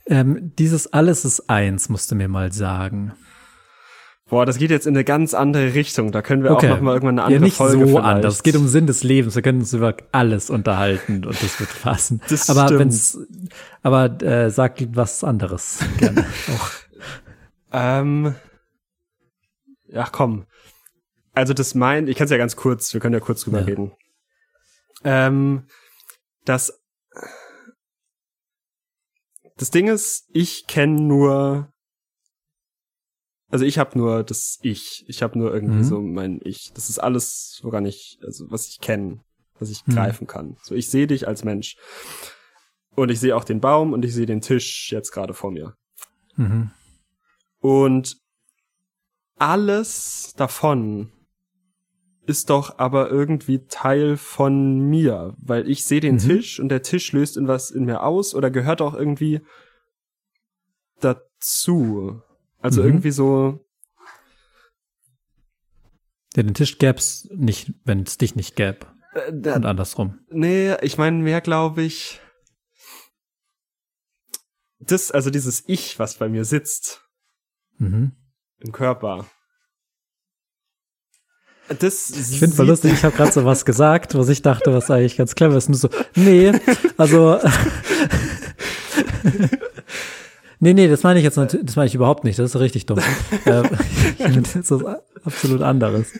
Ähm, 0.06 0.52
dieses 0.58 0.92
Alles 0.92 1.24
ist 1.24 1.48
eins, 1.48 1.88
musst 1.88 2.10
du 2.10 2.16
mir 2.16 2.26
mal 2.28 2.52
sagen. 2.52 3.12
Boah, 4.28 4.46
das 4.46 4.56
geht 4.58 4.70
jetzt 4.70 4.86
in 4.86 4.96
eine 4.96 5.04
ganz 5.04 5.34
andere 5.34 5.74
Richtung. 5.74 6.10
Da 6.10 6.22
können 6.22 6.42
wir 6.42 6.50
Okay. 6.52 6.68
auch 6.70 6.76
noch 6.76 6.80
mal 6.80 6.94
irgendwann 6.94 7.18
eine 7.18 7.24
andere 7.24 7.40
ja, 7.40 7.44
nicht 7.44 7.56
Folge 7.56 7.86
so 7.86 7.86
vielleicht. 7.98 8.04
anders. 8.04 8.34
Es 8.36 8.42
geht 8.42 8.56
um 8.56 8.66
Sinn 8.66 8.86
des 8.86 9.04
Lebens. 9.04 9.34
Wir 9.34 9.42
können 9.42 9.60
uns 9.60 9.72
über 9.74 9.94
alles 10.10 10.48
unterhalten 10.50 11.24
und 11.24 11.40
das 11.42 11.60
wird 11.60 11.70
passen. 11.82 12.20
Das 12.28 12.48
aber 12.50 12.64
stimmt. 12.64 12.80
wenn's, 12.80 13.18
aber 13.82 14.20
äh, 14.22 14.50
sag 14.50 14.82
was 14.96 15.22
anderes 15.22 15.80
gerne. 15.98 16.24
auch. 16.56 16.70
Ähm, 17.72 18.34
ja, 19.92 20.08
komm. 20.10 20.46
Also 21.32 21.54
das 21.54 21.74
mein, 21.74 22.08
ich 22.08 22.16
kann 22.16 22.24
es 22.26 22.30
ja 22.30 22.36
ganz 22.36 22.56
kurz, 22.56 22.92
wir 22.92 23.00
können 23.00 23.14
ja 23.14 23.20
kurz 23.20 23.42
drüber 23.42 23.60
Ja. 23.60 23.64
reden. 23.66 23.92
Ähm, 25.04 25.66
das 26.44 26.78
das 29.56 29.70
Ding 29.70 29.88
ist, 29.88 30.28
ich 30.32 30.66
kenne 30.66 31.00
nur 31.00 31.72
also 33.50 33.66
ich 33.66 33.78
habe 33.78 33.98
nur 33.98 34.24
das 34.24 34.58
Ich, 34.62 35.04
ich 35.08 35.22
habe 35.22 35.38
nur 35.38 35.52
irgendwie 35.52 35.78
Mhm. 35.80 35.84
so 35.84 36.00
mein 36.00 36.40
Ich. 36.42 36.72
Das 36.74 36.88
ist 36.88 36.98
alles, 36.98 37.60
woran 37.62 37.84
ich, 37.84 38.18
also 38.22 38.50
was 38.50 38.66
ich 38.68 38.80
kenne, 38.80 39.22
was 39.58 39.68
ich 39.68 39.86
Mhm. 39.86 39.92
greifen 39.92 40.26
kann. 40.26 40.56
So, 40.62 40.74
ich 40.74 40.88
sehe 40.88 41.06
dich 41.06 41.28
als 41.28 41.44
Mensch. 41.44 41.76
Und 42.94 43.10
ich 43.10 43.20
sehe 43.20 43.36
auch 43.36 43.44
den 43.44 43.60
Baum 43.60 43.92
und 43.92 44.04
ich 44.06 44.14
sehe 44.14 44.24
den 44.24 44.40
Tisch 44.40 44.90
jetzt 44.90 45.12
gerade 45.12 45.34
vor 45.34 45.50
mir. 45.50 45.76
Mhm. 46.36 46.70
Und 47.60 48.16
alles 49.38 50.34
davon 50.36 51.10
ist 52.24 52.50
doch 52.50 52.78
aber 52.78 53.10
irgendwie 53.10 53.66
Teil 53.66 54.16
von 54.16 54.78
mir, 54.88 55.34
weil 55.38 55.68
ich 55.68 55.84
sehe 55.84 56.00
den 56.00 56.14
Mhm. 56.16 56.20
Tisch 56.20 56.60
und 56.60 56.68
der 56.68 56.82
Tisch 56.82 57.12
löst 57.12 57.36
in 57.36 57.48
was 57.48 57.70
in 57.70 57.84
mir 57.84 58.02
aus 58.04 58.34
oder 58.34 58.50
gehört 58.50 58.80
auch 58.80 58.94
irgendwie 58.94 59.40
dazu. 61.00 62.22
Also 62.60 62.80
Mhm. 62.80 62.86
irgendwie 62.88 63.10
so, 63.10 63.66
Ja, 66.34 66.42
den 66.42 66.54
Tisch 66.54 66.78
gäb's 66.78 67.28
nicht, 67.34 67.74
wenn 67.84 68.04
es 68.04 68.16
dich 68.16 68.36
nicht 68.36 68.56
gäbe. 68.56 68.86
äh, 69.14 69.30
da, 69.34 69.54
Und 69.56 69.66
andersrum. 69.66 70.18
nee, 70.30 70.74
ich 70.80 70.96
meine 70.96 71.18
mehr 71.18 71.42
glaube 71.42 71.82
ich, 71.82 72.20
das, 74.78 75.10
also 75.10 75.28
dieses 75.30 75.62
Ich, 75.68 75.98
was 75.98 76.16
bei 76.16 76.28
mir 76.28 76.44
sitzt 76.44 77.06
Mhm. 77.78 78.12
Im 78.62 78.72
Körper. 78.72 79.26
Das 81.78 82.10
Ich 82.10 82.38
finde 82.38 82.54
voll 82.56 82.66
lustig, 82.66 82.92
ich 82.92 83.04
habe 83.04 83.16
gerade 83.16 83.32
so 83.32 83.44
was 83.44 83.64
gesagt, 83.64 84.14
was 84.14 84.28
ich 84.28 84.42
dachte, 84.42 84.74
was 84.74 84.90
eigentlich 84.90 85.16
ganz 85.16 85.34
clever 85.34 85.56
ist. 85.56 85.68
Nur 85.68 85.78
so, 85.78 85.88
nee, 86.14 86.52
also 86.96 87.38
Nee, 90.62 90.74
nee, 90.74 90.86
das 90.86 91.02
meine 91.02 91.18
ich 91.18 91.24
jetzt 91.24 91.34
natürlich, 91.34 91.66
das 91.66 91.74
meine 91.74 91.88
ich 91.88 91.96
überhaupt 91.96 92.22
nicht, 92.22 92.38
das 92.38 92.54
ist 92.54 92.60
richtig 92.60 92.86
dumm. 92.86 93.00
äh, 93.46 93.62
ich 94.12 94.18
meine, 94.20 94.42
das 94.42 94.54
ist 94.54 94.70
was 94.70 94.84
absolut 95.24 95.60
anderes. 95.60 96.12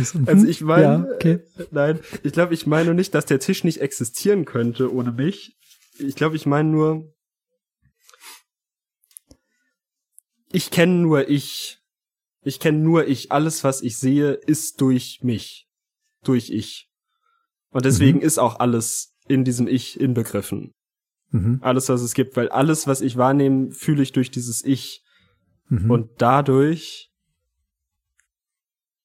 So, 0.00 0.20
Also 0.24 0.42
hm, 0.42 0.48
ich 0.48 0.60
meine, 0.60 0.82
ja, 0.84 1.04
okay. 1.16 1.40
nein, 1.72 1.98
ich 2.22 2.32
glaube, 2.32 2.54
ich 2.54 2.68
meine 2.68 2.94
nicht, 2.94 3.12
dass 3.16 3.26
der 3.26 3.40
Tisch 3.40 3.64
nicht 3.64 3.80
existieren 3.80 4.44
könnte 4.44 4.94
ohne 4.94 5.10
mich. 5.10 5.56
Ich 5.98 6.14
glaube, 6.14 6.36
ich 6.36 6.46
meine 6.46 6.68
nur, 6.68 7.12
ich 10.52 10.70
kenne 10.70 10.94
nur 10.94 11.28
ich. 11.28 11.78
Ich 12.42 12.60
kenne 12.60 12.78
nur 12.78 13.06
ich. 13.06 13.32
Alles, 13.32 13.64
was 13.64 13.82
ich 13.82 13.98
sehe, 13.98 14.32
ist 14.32 14.80
durch 14.80 15.20
mich. 15.22 15.66
Durch 16.24 16.50
ich. 16.50 16.88
Und 17.70 17.84
deswegen 17.84 18.18
Mhm. 18.18 18.24
ist 18.24 18.38
auch 18.38 18.58
alles 18.60 19.14
in 19.28 19.44
diesem 19.44 19.66
Ich 19.68 20.00
inbegriffen. 20.00 20.72
Mhm. 21.30 21.58
Alles, 21.60 21.88
was 21.90 22.00
es 22.00 22.14
gibt, 22.14 22.36
weil 22.36 22.48
alles, 22.48 22.86
was 22.86 23.02
ich 23.02 23.16
wahrnehme, 23.18 23.70
fühle 23.72 24.02
ich 24.02 24.12
durch 24.12 24.30
dieses 24.30 24.64
Ich. 24.64 25.02
Mhm. 25.68 25.90
Und 25.90 26.10
dadurch 26.18 27.10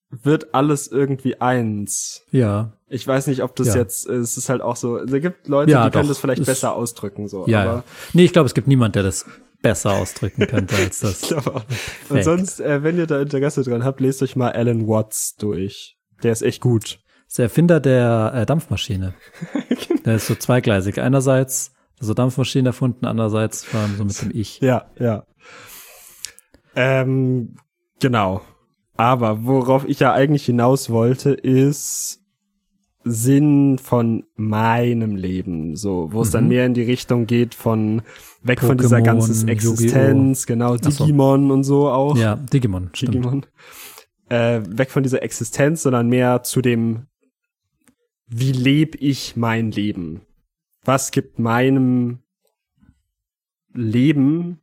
wird 0.10 0.54
alles 0.54 0.88
irgendwie 0.88 1.42
eins. 1.42 2.22
ja, 2.32 2.78
Ich 2.88 3.08
weiß 3.08 3.26
nicht, 3.26 3.42
ob 3.42 3.56
das 3.56 3.70
Ja. 3.70 3.78
jetzt, 3.78 4.08
äh, 4.08 4.14
es 4.18 4.38
ist 4.38 4.50
halt 4.50 4.62
auch 4.62 4.76
so, 4.76 5.00
es 5.00 5.12
gibt 5.20 5.48
Leute, 5.48 5.72
Ja, 5.72 5.86
die 5.86 5.92
können 5.92 6.04
doch. 6.04 6.10
das 6.12 6.20
vielleicht 6.20 6.42
Ist- 6.42 6.46
besser 6.46 6.76
ausdrücken, 6.76 7.28
so. 7.28 7.48
ja, 7.48 7.64
aber 7.64 7.74
ja. 7.78 7.84
Nee, 8.14 8.26
ich 8.26 8.34
glaube, 8.34 8.46
es 8.46 8.54
gibt 8.54 8.68
niemand, 8.68 8.94
der 8.94 9.02
das 9.02 9.26
besser 9.64 9.94
ausdrücken 9.94 10.46
könnte 10.46 10.76
als 10.76 11.02
ich 11.04 11.10
das. 11.10 11.22
glaube 11.22 11.56
auch. 11.56 11.64
Und 12.10 12.24
sonst, 12.24 12.60
äh, 12.60 12.84
wenn 12.84 12.98
ihr 13.00 13.08
da 13.08 13.20
Interesse 13.20 13.64
dran 13.64 13.84
habt, 13.84 14.00
lest 14.00 14.22
euch 14.22 14.36
mal 14.36 14.52
Alan 14.52 14.88
Watts 14.88 15.36
durch. 15.38 15.98
Der 16.22 16.32
ist 16.32 16.44
echt 16.44 16.62
gut. 16.62 17.00
ist 17.28 17.40
der 17.40 17.46
Erfinder 17.46 17.80
der 17.80 18.32
äh, 18.36 18.46
Dampfmaschine. 18.46 19.16
Der 20.06 20.16
ist 20.16 20.28
so 20.28 20.36
zweigleisig. 20.36 21.00
Einerseits 21.00 21.72
so 21.98 22.14
Dampfmaschinen 22.14 22.66
erfunden, 22.68 23.06
andererseits 23.06 23.64
vor 23.64 23.80
allem 23.80 23.96
so 23.96 24.04
mit 24.04 24.22
dem 24.22 24.32
Ich. 24.38 24.60
Ja, 24.60 24.92
ja. 25.00 25.26
Ähm, 26.76 27.56
genau. 28.02 28.42
Aber 28.98 29.46
worauf 29.46 29.88
ich 29.88 30.00
ja 30.02 30.12
eigentlich 30.14 30.46
hinaus 30.46 30.90
wollte, 30.90 31.32
ist 31.32 32.20
Sinn 33.06 33.78
von 33.80 34.24
meinem 34.36 35.16
Leben, 35.16 35.76
so, 35.76 36.10
wo 36.14 36.22
es 36.22 36.32
dann 36.32 36.44
Mhm. 36.46 36.50
mehr 36.50 36.66
in 36.66 36.74
die 36.74 36.84
Richtung 36.84 37.26
geht 37.28 37.54
von 37.56 38.02
weg 38.44 38.62
von 38.62 38.78
dieser 38.78 39.02
ganzen! 39.02 39.48
Existenz, 39.48 40.46
genau, 40.46 40.76
Ach 40.76 40.92
so. 40.92 41.04
Digimon 41.06 41.52
und 41.52 41.64
so 41.64 41.90
auch. 41.90 42.16
Ja, 42.18 42.36
Digimon. 42.38 42.92
Digimon. 43.00 43.46
Äh, 44.30 44.62
weg 44.68 44.90
von 44.90 45.04
dieser 45.04 45.22
Existenz, 45.22 45.84
sondern 45.84 46.08
mehr 46.08 46.44
zu 46.44 46.62
dem, 46.62 47.08
wie 48.28 48.52
lebe 48.54 48.98
ich 48.98 49.36
mein 49.36 49.72
Leben? 49.72 50.22
Was 50.86 51.12
gibt 51.12 51.40
meinem 51.40 52.20
Leben, 53.74 54.60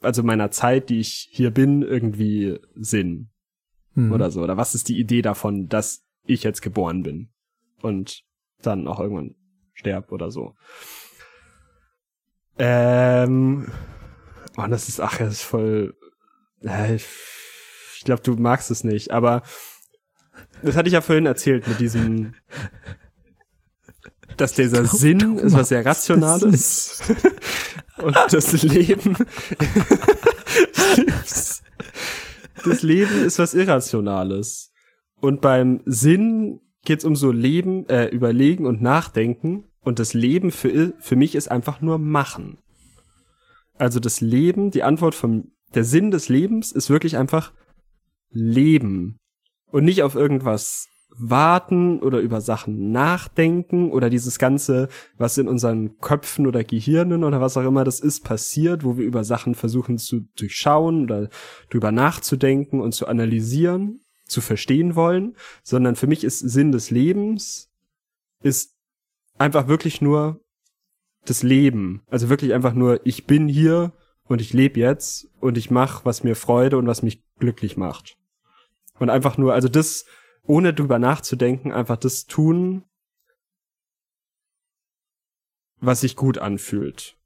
also 0.00 0.22
meiner 0.22 0.50
Zeit, 0.50 0.88
die 0.90 1.00
ich 1.00 1.28
hier 1.30 1.50
bin, 1.50 1.82
irgendwie 1.82 2.58
Sinn? 2.74 3.28
Mhm. 3.94 4.12
Oder 4.12 4.30
so. 4.30 4.42
Oder 4.42 4.56
was 4.56 4.74
ist 4.74 4.88
die 4.88 4.98
Idee 4.98 5.22
davon, 5.22 5.68
dass 5.68 6.04
ich 6.26 6.42
jetzt 6.42 6.62
geboren 6.62 7.02
bin? 7.02 7.28
Und 7.82 8.22
dann 8.62 8.88
auch 8.88 9.00
irgendwann 9.00 9.34
sterb 9.74 10.12
oder 10.12 10.30
so. 10.30 10.54
Ähm, 12.58 13.70
Mann, 14.56 14.70
das 14.70 14.88
ist, 14.88 15.00
ach, 15.00 15.18
das 15.18 15.34
ist 15.34 15.42
voll, 15.42 15.94
äh, 16.62 16.94
ich 16.94 18.02
glaube, 18.04 18.22
du 18.22 18.34
magst 18.36 18.70
es 18.70 18.82
nicht, 18.82 19.10
aber 19.10 19.42
das 20.62 20.76
hatte 20.76 20.88
ich 20.88 20.94
ja 20.94 21.02
vorhin 21.02 21.26
erzählt 21.26 21.68
mit 21.68 21.80
diesem, 21.80 22.34
dass 24.38 24.54
dieser 24.54 24.82
glaub, 24.82 24.96
Sinn 24.96 25.38
ist 25.38 25.52
was 25.52 25.68
sehr 25.68 25.84
Rationales 25.84 27.02
und 27.98 28.16
das 28.30 28.62
Leben, 28.62 29.16
das 32.64 32.82
Leben 32.82 33.24
ist 33.24 33.38
was 33.38 33.54
Irrationales. 33.54 34.72
Und 35.20 35.40
beim 35.40 35.80
Sinn 35.86 36.60
geht's 36.86 37.04
um 37.04 37.16
so 37.16 37.30
Leben, 37.30 37.86
äh, 37.88 38.06
Überlegen 38.06 38.66
und 38.66 38.80
Nachdenken. 38.80 39.64
Und 39.80 39.98
das 39.98 40.14
Leben 40.14 40.50
für, 40.50 40.94
für 40.98 41.16
mich 41.16 41.34
ist 41.34 41.50
einfach 41.50 41.80
nur 41.80 41.98
machen. 41.98 42.58
Also 43.78 44.00
das 44.00 44.20
Leben, 44.20 44.70
die 44.70 44.82
Antwort 44.82 45.14
vom, 45.14 45.52
der 45.74 45.84
Sinn 45.84 46.10
des 46.10 46.28
Lebens 46.28 46.72
ist 46.72 46.90
wirklich 46.90 47.16
einfach 47.16 47.52
Leben. 48.30 49.18
Und 49.70 49.84
nicht 49.84 50.02
auf 50.02 50.14
irgendwas 50.14 50.88
warten 51.18 52.00
oder 52.00 52.20
über 52.20 52.40
Sachen 52.40 52.90
nachdenken 52.90 53.90
oder 53.90 54.10
dieses 54.10 54.38
Ganze, 54.38 54.88
was 55.16 55.38
in 55.38 55.48
unseren 55.48 55.98
Köpfen 55.98 56.46
oder 56.46 56.62
Gehirnen 56.62 57.24
oder 57.24 57.40
was 57.40 57.56
auch 57.56 57.64
immer 57.64 57.84
das 57.84 58.00
ist, 58.00 58.24
passiert, 58.24 58.84
wo 58.84 58.96
wir 58.96 59.04
über 59.04 59.24
Sachen 59.24 59.54
versuchen 59.54 59.98
zu 59.98 60.28
durchschauen 60.36 61.04
oder 61.04 61.28
drüber 61.70 61.92
nachzudenken 61.92 62.80
und 62.80 62.92
zu 62.92 63.06
analysieren, 63.06 64.00
zu 64.26 64.40
verstehen 64.40 64.94
wollen, 64.96 65.36
sondern 65.62 65.96
für 65.96 66.06
mich 66.06 66.24
ist 66.24 66.40
Sinn 66.40 66.72
des 66.72 66.90
Lebens 66.90 67.70
ist 68.42 68.76
einfach 69.38 69.68
wirklich 69.68 70.00
nur 70.00 70.40
das 71.24 71.42
Leben. 71.42 72.02
Also 72.08 72.28
wirklich 72.28 72.52
einfach 72.52 72.74
nur, 72.74 73.04
ich 73.06 73.26
bin 73.26 73.48
hier 73.48 73.92
und 74.24 74.40
ich 74.40 74.52
lebe 74.52 74.78
jetzt 74.80 75.28
und 75.40 75.56
ich 75.56 75.70
mache, 75.70 76.04
was 76.04 76.22
mir 76.24 76.34
Freude 76.36 76.76
und 76.78 76.86
was 76.86 77.02
mich 77.02 77.22
glücklich 77.38 77.76
macht. 77.76 78.16
Und 78.98 79.10
einfach 79.10 79.38
nur, 79.38 79.54
also 79.54 79.68
das, 79.68 80.04
ohne 80.44 80.74
drüber 80.74 80.98
nachzudenken, 80.98 81.72
einfach 81.72 81.96
das 81.96 82.26
tun, 82.26 82.84
was 85.78 86.00
sich 86.00 86.16
gut 86.16 86.38
anfühlt. 86.38 87.16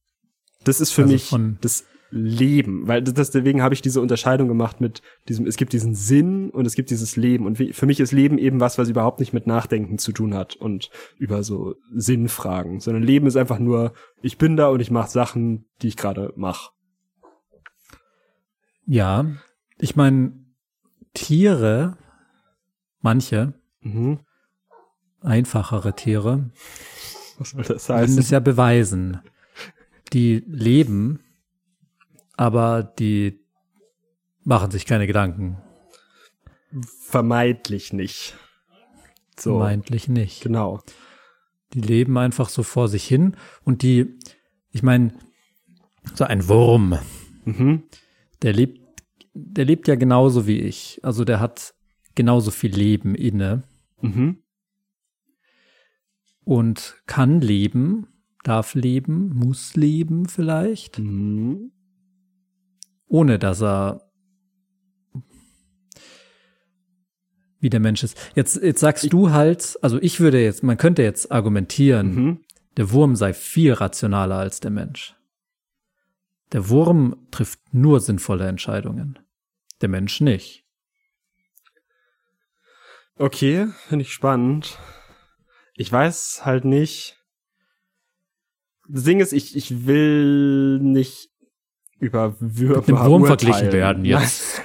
Das 0.64 0.80
ist 0.80 0.90
für 0.92 1.02
Also 1.02 1.12
mich 1.12 1.28
von- 1.28 1.58
das 1.60 1.84
Leben, 2.10 2.88
weil 2.88 3.02
das, 3.02 3.30
deswegen 3.30 3.62
habe 3.62 3.74
ich 3.74 3.82
diese 3.82 4.00
Unterscheidung 4.00 4.48
gemacht 4.48 4.80
mit 4.80 5.00
diesem, 5.28 5.46
es 5.46 5.56
gibt 5.56 5.72
diesen 5.72 5.94
Sinn 5.94 6.50
und 6.50 6.66
es 6.66 6.74
gibt 6.74 6.90
dieses 6.90 7.16
Leben 7.16 7.46
und 7.46 7.56
für 7.56 7.86
mich 7.86 8.00
ist 8.00 8.12
Leben 8.12 8.36
eben 8.38 8.58
was, 8.60 8.78
was 8.78 8.88
überhaupt 8.88 9.20
nicht 9.20 9.32
mit 9.32 9.46
Nachdenken 9.46 9.98
zu 9.98 10.12
tun 10.12 10.34
hat 10.34 10.56
und 10.56 10.90
über 11.18 11.42
so 11.44 11.76
Sinnfragen, 11.94 12.80
sondern 12.80 13.02
Leben 13.02 13.26
ist 13.26 13.36
einfach 13.36 13.58
nur, 13.60 13.92
ich 14.22 14.38
bin 14.38 14.56
da 14.56 14.68
und 14.68 14.80
ich 14.80 14.90
mache 14.90 15.10
Sachen, 15.10 15.66
die 15.82 15.88
ich 15.88 15.96
gerade 15.96 16.32
mache. 16.36 16.70
Ja, 18.86 19.24
ich 19.78 19.96
meine, 19.96 20.32
Tiere, 21.14 21.96
manche, 23.00 23.54
Mhm. 23.82 24.18
einfachere 25.22 25.94
Tiere, 25.96 26.50
Was 27.38 27.50
soll 27.50 27.62
das 27.62 27.88
heißen? 27.88 28.18
es 28.18 28.30
ja 28.30 28.40
beweisen. 28.40 29.20
die 30.12 30.42
leben, 30.48 31.20
aber 32.40 32.82
die 32.82 33.38
machen 34.44 34.70
sich 34.70 34.86
keine 34.86 35.06
Gedanken. 35.06 35.58
Vermeintlich 37.02 37.92
nicht. 37.92 38.34
So. 39.38 39.58
Vermeintlich 39.58 40.08
nicht. 40.08 40.42
Genau. 40.42 40.80
Die 41.74 41.82
leben 41.82 42.16
einfach 42.16 42.48
so 42.48 42.62
vor 42.62 42.88
sich 42.88 43.06
hin 43.06 43.36
und 43.64 43.82
die, 43.82 44.18
ich 44.70 44.82
meine, 44.82 45.12
so 46.14 46.24
ein 46.24 46.48
Wurm, 46.48 46.98
Mhm. 47.44 47.82
der 48.40 48.54
lebt, 48.54 48.80
der 49.34 49.66
lebt 49.66 49.86
ja 49.86 49.96
genauso 49.96 50.46
wie 50.46 50.60
ich. 50.60 50.98
Also 51.02 51.24
der 51.26 51.40
hat 51.40 51.74
genauso 52.14 52.50
viel 52.50 52.74
Leben 52.74 53.14
inne 53.14 53.64
Mhm. 54.00 54.38
und 56.44 57.02
kann 57.06 57.42
leben, 57.42 58.06
darf 58.44 58.74
leben, 58.74 59.28
muss 59.34 59.76
leben 59.76 60.26
vielleicht, 60.26 60.98
Mhm. 60.98 61.72
Ohne 63.10 63.38
dass 63.38 63.60
er 63.60 64.06
wie 67.58 67.68
der 67.68 67.80
Mensch 67.80 68.02
ist. 68.02 68.16
Jetzt, 68.34 68.56
jetzt 68.62 68.80
sagst 68.80 69.12
du 69.12 69.30
halt, 69.32 69.78
also 69.82 70.00
ich 70.00 70.20
würde 70.20 70.42
jetzt, 70.42 70.62
man 70.62 70.78
könnte 70.78 71.02
jetzt 71.02 71.30
argumentieren, 71.30 72.14
Mhm. 72.14 72.44
der 72.78 72.90
Wurm 72.92 73.16
sei 73.16 73.34
viel 73.34 73.74
rationaler 73.74 74.36
als 74.36 74.60
der 74.60 74.70
Mensch. 74.70 75.14
Der 76.52 76.70
Wurm 76.70 77.26
trifft 77.30 77.60
nur 77.72 78.00
sinnvolle 78.00 78.46
Entscheidungen. 78.48 79.18
Der 79.82 79.88
Mensch 79.90 80.20
nicht. 80.22 80.64
Okay, 83.16 83.68
finde 83.88 84.02
ich 84.04 84.12
spannend. 84.12 84.78
Ich 85.74 85.92
weiß 85.92 86.46
halt 86.46 86.64
nicht. 86.64 87.18
Das 88.88 89.04
Ding 89.04 89.20
ist, 89.20 89.32
ich, 89.32 89.54
ich 89.54 89.86
will 89.86 90.78
nicht 90.80 91.29
über 92.00 92.34
Würmer 92.40 92.76
Mit 92.78 92.88
dem 92.88 92.98
Wurm 92.98 93.26
verglichen 93.26 93.72
werden 93.72 94.04
jetzt. 94.04 94.62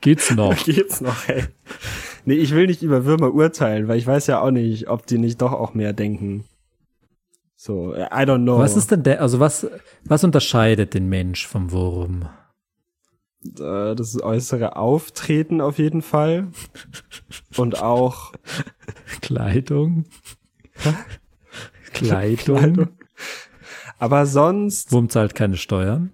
Geht's 0.00 0.30
noch? 0.34 0.54
Geht's 0.64 1.00
noch, 1.00 1.28
ey. 1.28 1.44
Nee, 2.24 2.34
ich 2.34 2.54
will 2.54 2.66
nicht 2.66 2.82
über 2.82 3.04
Würmer 3.04 3.32
urteilen, 3.34 3.88
weil 3.88 3.98
ich 3.98 4.06
weiß 4.06 4.28
ja 4.28 4.40
auch 4.40 4.50
nicht, 4.50 4.88
ob 4.88 5.06
die 5.06 5.18
nicht 5.18 5.40
doch 5.40 5.52
auch 5.52 5.74
mehr 5.74 5.92
denken. 5.92 6.44
So, 7.56 7.94
I 7.94 8.24
don't 8.24 8.42
know. 8.42 8.58
Was 8.58 8.76
ist 8.76 8.90
denn 8.90 9.02
der, 9.02 9.20
also 9.20 9.40
was, 9.40 9.66
was 10.04 10.24
unterscheidet 10.24 10.94
den 10.94 11.08
Mensch 11.08 11.46
vom 11.46 11.72
Wurm? 11.72 12.28
Das 13.44 14.20
äußere 14.20 14.76
Auftreten 14.76 15.60
auf 15.60 15.78
jeden 15.78 16.02
Fall. 16.02 16.48
Und 17.56 17.82
auch 17.82 18.32
Kleidung? 19.20 20.04
Kleidung? 21.92 22.58
Kleidung. 22.58 22.88
Aber 23.98 24.26
sonst, 24.26 24.92
Wurm 24.92 25.08
zahlt 25.08 25.34
keine 25.34 25.56
Steuern. 25.56 26.12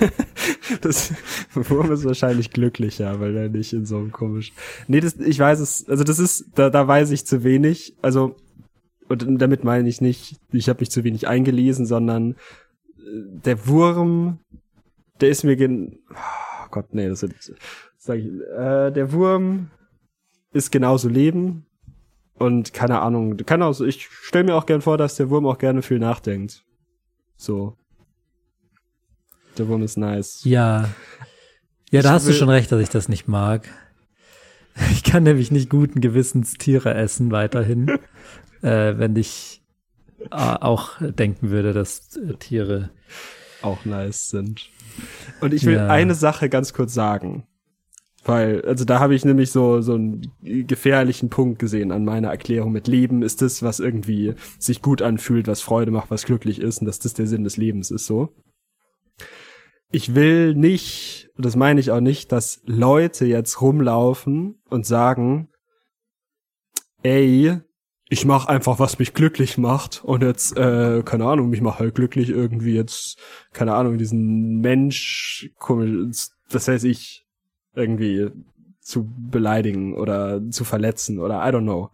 das 0.80 1.12
Wurm 1.54 1.92
ist 1.92 2.04
wahrscheinlich 2.04 2.50
glücklicher, 2.50 3.20
weil 3.20 3.36
er 3.36 3.48
nicht 3.48 3.72
in 3.72 3.86
so 3.86 3.98
einem 3.98 4.12
komisch. 4.12 4.52
Nee, 4.88 5.00
das, 5.00 5.16
ich 5.16 5.38
weiß 5.38 5.60
es, 5.60 5.88
also 5.88 6.04
das 6.04 6.18
ist, 6.18 6.46
da, 6.54 6.70
da 6.70 6.86
weiß 6.86 7.10
ich 7.10 7.26
zu 7.26 7.44
wenig. 7.44 7.94
Also, 8.02 8.36
und 9.08 9.38
damit 9.38 9.64
meine 9.64 9.88
ich 9.88 10.00
nicht, 10.00 10.36
ich 10.52 10.68
habe 10.68 10.80
mich 10.80 10.90
zu 10.90 11.04
wenig 11.04 11.28
eingelesen, 11.28 11.86
sondern 11.86 12.32
äh, 12.32 12.34
der 13.44 13.66
Wurm, 13.66 14.40
der 15.20 15.30
ist 15.30 15.44
mir 15.44 15.56
gen. 15.56 15.98
Oh 16.10 16.68
Gott, 16.70 16.94
nee, 16.94 17.08
das 17.08 17.22
ist, 17.22 17.54
sag 17.98 18.18
ich, 18.18 18.26
äh, 18.26 18.90
der 18.90 19.12
Wurm 19.12 19.70
ist 20.52 20.70
genauso 20.70 21.08
Leben 21.08 21.66
und 22.34 22.72
keine 22.72 23.00
Ahnung, 23.00 23.36
kann 23.38 23.62
auch 23.62 23.80
ich 23.80 24.06
stelle 24.06 24.44
mir 24.44 24.54
auch 24.54 24.66
gern 24.66 24.80
vor, 24.80 24.98
dass 24.98 25.16
der 25.16 25.30
Wurm 25.30 25.46
auch 25.46 25.58
gerne 25.58 25.82
viel 25.82 25.98
nachdenkt. 25.98 26.64
So. 27.36 27.76
Der 29.58 29.68
Wurm 29.68 29.82
ist 29.82 29.96
nice. 29.96 30.40
Ja. 30.44 30.88
Ja, 31.90 32.02
da 32.02 32.08
Ich 32.08 32.14
hast 32.14 32.28
du 32.28 32.32
schon 32.32 32.48
recht, 32.48 32.72
dass 32.72 32.80
ich 32.80 32.88
das 32.90 33.08
nicht 33.08 33.28
mag. 33.28 33.68
Ich 34.90 35.04
kann 35.04 35.22
nämlich 35.22 35.52
nicht 35.52 35.70
guten 35.70 36.00
Gewissens 36.00 36.54
Tiere 36.54 36.94
essen 36.94 37.30
weiterhin, 37.30 37.86
äh, 38.62 38.98
wenn 38.98 39.14
ich 39.14 39.62
äh, 40.32 40.34
auch 40.34 40.94
denken 41.00 41.50
würde, 41.50 41.72
dass 41.72 42.16
äh, 42.16 42.34
Tiere 42.34 42.90
auch 43.62 43.84
nice 43.84 44.30
sind. 44.30 44.68
Und 45.40 45.54
ich 45.54 45.64
will 45.64 45.76
Ja. 45.76 45.86
eine 45.86 46.16
Sache 46.16 46.48
ganz 46.48 46.72
kurz 46.72 46.92
sagen. 46.92 47.46
Weil, 48.24 48.62
also 48.62 48.84
da 48.84 48.98
habe 48.98 49.14
ich 49.14 49.24
nämlich 49.24 49.52
so, 49.52 49.80
so 49.80 49.94
einen 49.94 50.32
gefährlichen 50.42 51.30
Punkt 51.30 51.60
gesehen 51.60 51.92
an 51.92 52.04
meiner 52.04 52.30
Erklärung 52.30 52.72
mit 52.72 52.88
Leben 52.88 53.22
ist 53.22 53.42
das, 53.42 53.62
was 53.62 53.78
irgendwie 53.78 54.34
sich 54.58 54.82
gut 54.82 55.02
anfühlt, 55.02 55.46
was 55.46 55.60
Freude 55.60 55.92
macht, 55.92 56.10
was 56.10 56.24
glücklich 56.24 56.60
ist 56.60 56.80
und 56.80 56.86
dass 56.86 56.98
das 56.98 57.14
der 57.14 57.28
Sinn 57.28 57.44
des 57.44 57.58
Lebens 57.58 57.92
ist 57.92 58.06
so. 58.06 58.32
Ich 59.94 60.16
will 60.16 60.56
nicht, 60.56 61.30
das 61.38 61.54
meine 61.54 61.78
ich 61.78 61.92
auch 61.92 62.00
nicht, 62.00 62.32
dass 62.32 62.60
Leute 62.64 63.26
jetzt 63.26 63.60
rumlaufen 63.60 64.60
und 64.68 64.84
sagen, 64.84 65.50
ey, 67.04 67.60
ich 68.08 68.24
mache 68.24 68.48
einfach, 68.48 68.80
was 68.80 68.98
mich 68.98 69.14
glücklich 69.14 69.56
macht 69.56 70.02
und 70.02 70.24
jetzt, 70.24 70.58
äh, 70.58 71.04
keine 71.04 71.26
Ahnung, 71.26 71.48
mich 71.48 71.60
macht 71.60 71.78
halt 71.78 71.94
glücklich 71.94 72.30
irgendwie 72.30 72.74
jetzt, 72.74 73.20
keine 73.52 73.74
Ahnung, 73.74 73.96
diesen 73.96 74.58
Mensch, 74.58 75.52
was 75.60 76.66
weiß 76.66 76.82
ich, 76.82 77.24
irgendwie 77.76 78.30
zu 78.80 79.08
beleidigen 79.30 79.94
oder 79.94 80.42
zu 80.50 80.64
verletzen 80.64 81.20
oder 81.20 81.36
I 81.36 81.52
don't 81.52 81.62
know. 81.62 81.90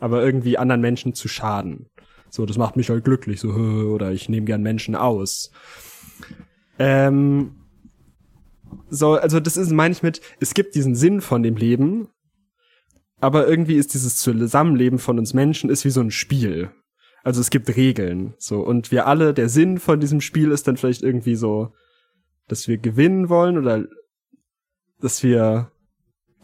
Aber 0.00 0.20
irgendwie 0.20 0.58
anderen 0.58 0.80
Menschen 0.80 1.14
zu 1.14 1.28
schaden. 1.28 1.90
So, 2.28 2.44
das 2.44 2.58
macht 2.58 2.74
mich 2.74 2.90
halt 2.90 3.04
glücklich, 3.04 3.38
so, 3.38 3.50
oder 3.94 4.10
ich 4.10 4.28
nehme 4.28 4.46
gern 4.46 4.62
Menschen 4.62 4.96
aus. 4.96 5.52
Ähm, 6.78 7.56
so, 8.88 9.14
also 9.14 9.40
das 9.40 9.56
ist, 9.56 9.70
meine 9.70 9.92
ich 9.92 10.02
mit, 10.02 10.20
es 10.40 10.54
gibt 10.54 10.74
diesen 10.74 10.94
Sinn 10.94 11.20
von 11.20 11.42
dem 11.42 11.56
Leben, 11.56 12.08
aber 13.20 13.46
irgendwie 13.48 13.76
ist 13.76 13.94
dieses 13.94 14.16
Zusammenleben 14.16 14.98
von 14.98 15.18
uns 15.18 15.34
Menschen 15.34 15.70
ist 15.70 15.84
wie 15.84 15.90
so 15.90 16.00
ein 16.00 16.10
Spiel. 16.10 16.70
Also 17.24 17.40
es 17.40 17.50
gibt 17.50 17.74
Regeln, 17.74 18.34
so 18.38 18.60
und 18.60 18.92
wir 18.92 19.06
alle, 19.06 19.34
der 19.34 19.48
Sinn 19.48 19.78
von 19.78 19.98
diesem 19.98 20.20
Spiel 20.20 20.52
ist 20.52 20.68
dann 20.68 20.76
vielleicht 20.76 21.02
irgendwie 21.02 21.34
so, 21.34 21.72
dass 22.46 22.68
wir 22.68 22.78
gewinnen 22.78 23.28
wollen 23.28 23.58
oder 23.58 23.86
dass 25.00 25.22
wir 25.22 25.72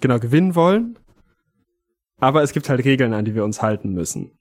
genau 0.00 0.18
gewinnen 0.18 0.54
wollen. 0.54 0.98
Aber 2.18 2.42
es 2.42 2.52
gibt 2.52 2.68
halt 2.68 2.84
Regeln, 2.84 3.12
an 3.14 3.24
die 3.24 3.34
wir 3.34 3.44
uns 3.44 3.62
halten 3.62 3.92
müssen. 3.92 4.38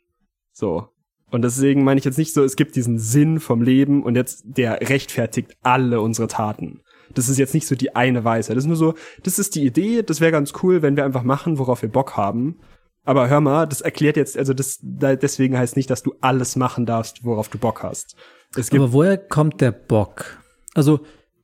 So. 0.51 0.89
Und 1.32 1.43
deswegen 1.43 1.84
meine 1.84 1.97
ich 1.99 2.05
jetzt 2.05 2.17
nicht 2.17 2.34
so, 2.34 2.43
es 2.43 2.55
gibt 2.55 2.75
diesen 2.75 2.99
Sinn 2.99 3.39
vom 3.39 3.61
Leben 3.61 4.03
und 4.03 4.15
jetzt 4.15 4.43
der 4.45 4.82
rechtfertigt 4.89 5.55
alle 5.63 6.01
unsere 6.01 6.27
Taten. 6.27 6.82
Das 7.13 7.27
ist 7.29 7.38
jetzt 7.38 7.53
nicht 7.53 7.67
so 7.67 7.75
die 7.75 7.95
eine 7.95 8.23
Weisheit. 8.23 8.55
Das 8.55 8.63
ist 8.63 8.67
nur 8.67 8.75
so, 8.77 8.93
das 9.23 9.39
ist 9.39 9.55
die 9.55 9.65
Idee, 9.65 10.01
das 10.03 10.21
wäre 10.21 10.32
ganz 10.32 10.53
cool, 10.63 10.82
wenn 10.82 10.95
wir 10.95 11.05
einfach 11.05 11.23
machen, 11.23 11.57
worauf 11.57 11.82
wir 11.82 11.89
Bock 11.89 12.15
haben. 12.17 12.59
Aber 13.03 13.29
hör 13.29 13.41
mal, 13.41 13.65
das 13.65 13.82
erklärt 13.82 14.15
jetzt, 14.17 14.38
also 14.38 14.53
das, 14.53 14.79
da- 14.84 15.15
deswegen 15.15 15.57
heißt 15.57 15.75
nicht, 15.75 15.89
dass 15.89 16.03
du 16.03 16.13
alles 16.21 16.55
machen 16.55 16.86
darfst, 16.86 17.23
worauf 17.25 17.49
du 17.49 17.57
Bock 17.57 17.82
hast. 17.84 18.15
Es 18.55 18.69
gibt, 18.69 18.82
Aber 18.82 18.93
woher 18.93 19.17
kommt 19.17 19.59
der 19.61 19.71
Bock? 19.71 20.38
Also, 20.73 20.99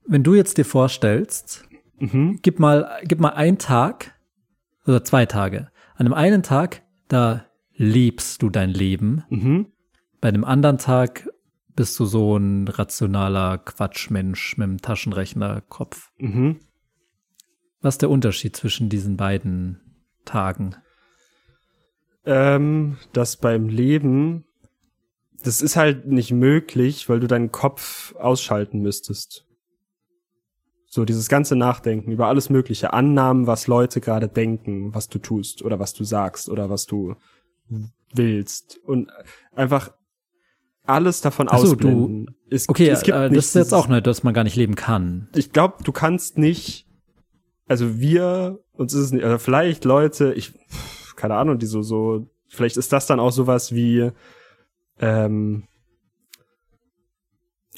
wenn 0.05 0.23
du 0.23 0.35
jetzt 0.35 0.57
dir 0.57 0.65
vorstellst, 0.65 1.63
Mhm. 1.99 2.39
gib 2.43 2.59
mal, 2.59 2.89
gib 3.05 3.19
mal 3.19 3.29
einen 3.29 3.57
Tag 3.57 4.13
oder 4.85 5.03
zwei 5.03 5.25
Tage. 5.25 5.69
An 5.95 6.05
einem 6.05 6.13
einen 6.13 6.43
Tag, 6.43 6.83
da 7.07 7.45
lebst 7.75 8.41
du 8.43 8.49
dein 8.49 8.69
Leben. 8.69 9.23
Mhm. 9.29 9.67
Bei 10.27 10.33
einem 10.33 10.43
anderen 10.43 10.77
Tag 10.77 11.29
bist 11.73 11.97
du 11.97 12.03
so 12.03 12.35
ein 12.35 12.67
rationaler 12.67 13.59
Quatschmensch 13.59 14.57
mit 14.57 14.65
einem 14.65 14.81
Taschenrechnerkopf. 14.81 16.11
mhm. 16.17 16.59
Was 17.79 17.93
ist 17.93 18.01
der 18.01 18.09
Unterschied 18.09 18.53
zwischen 18.53 18.89
diesen 18.89 19.15
beiden 19.15 19.79
Tagen? 20.25 20.75
ähm, 22.25 22.97
dass 23.13 23.37
beim 23.37 23.69
Leben, 23.69 24.43
das 25.45 25.61
ist 25.61 25.77
halt 25.77 26.07
nicht 26.07 26.33
möglich, 26.33 27.07
weil 27.07 27.21
du 27.21 27.27
deinen 27.27 27.53
Kopf 27.53 28.13
ausschalten 28.15 28.81
müsstest. 28.81 29.45
So 30.87 31.05
dieses 31.05 31.29
ganze 31.29 31.55
Nachdenken 31.55 32.11
über 32.11 32.27
alles 32.27 32.49
Mögliche, 32.49 32.91
Annahmen, 32.91 33.47
was 33.47 33.67
Leute 33.67 34.01
gerade 34.01 34.27
denken, 34.27 34.93
was 34.93 35.07
du 35.07 35.19
tust 35.19 35.61
oder 35.61 35.79
was 35.79 35.93
du 35.93 36.03
sagst 36.03 36.49
oder 36.49 36.69
was 36.69 36.85
du 36.85 37.15
willst 38.13 38.77
und 38.83 39.09
einfach 39.55 39.96
alles 40.87 41.21
davon 41.21 41.47
Ach 41.49 41.57
so, 41.59 41.67
ausblenden. 41.73 42.35
Es, 42.49 42.67
Okay, 42.69 42.89
es 42.89 43.03
gibt 43.03 43.17
äh, 43.17 43.29
das 43.29 43.47
ist 43.47 43.55
jetzt 43.55 43.73
auch 43.73 43.87
nicht, 43.87 44.07
dass 44.07 44.23
man 44.23 44.33
gar 44.33 44.43
nicht 44.43 44.55
leben 44.55 44.75
kann. 44.75 45.27
ich 45.35 45.51
glaube, 45.51 45.83
du 45.83 45.91
kannst 45.91 46.37
nicht, 46.37 46.87
also 47.67 47.99
wir, 47.99 48.59
uns 48.73 48.93
ist 48.93 49.01
es 49.01 49.11
nicht, 49.11 49.23
also 49.23 49.37
vielleicht 49.37 49.85
Leute, 49.85 50.33
ich, 50.33 50.53
keine 51.15 51.35
Ahnung, 51.35 51.59
die 51.59 51.65
so, 51.65 51.81
so, 51.81 52.29
vielleicht 52.47 52.77
ist 52.77 52.93
das 52.93 53.05
dann 53.07 53.19
auch 53.19 53.31
sowas 53.31 53.73
wie, 53.73 54.11
ähm, 54.99 55.63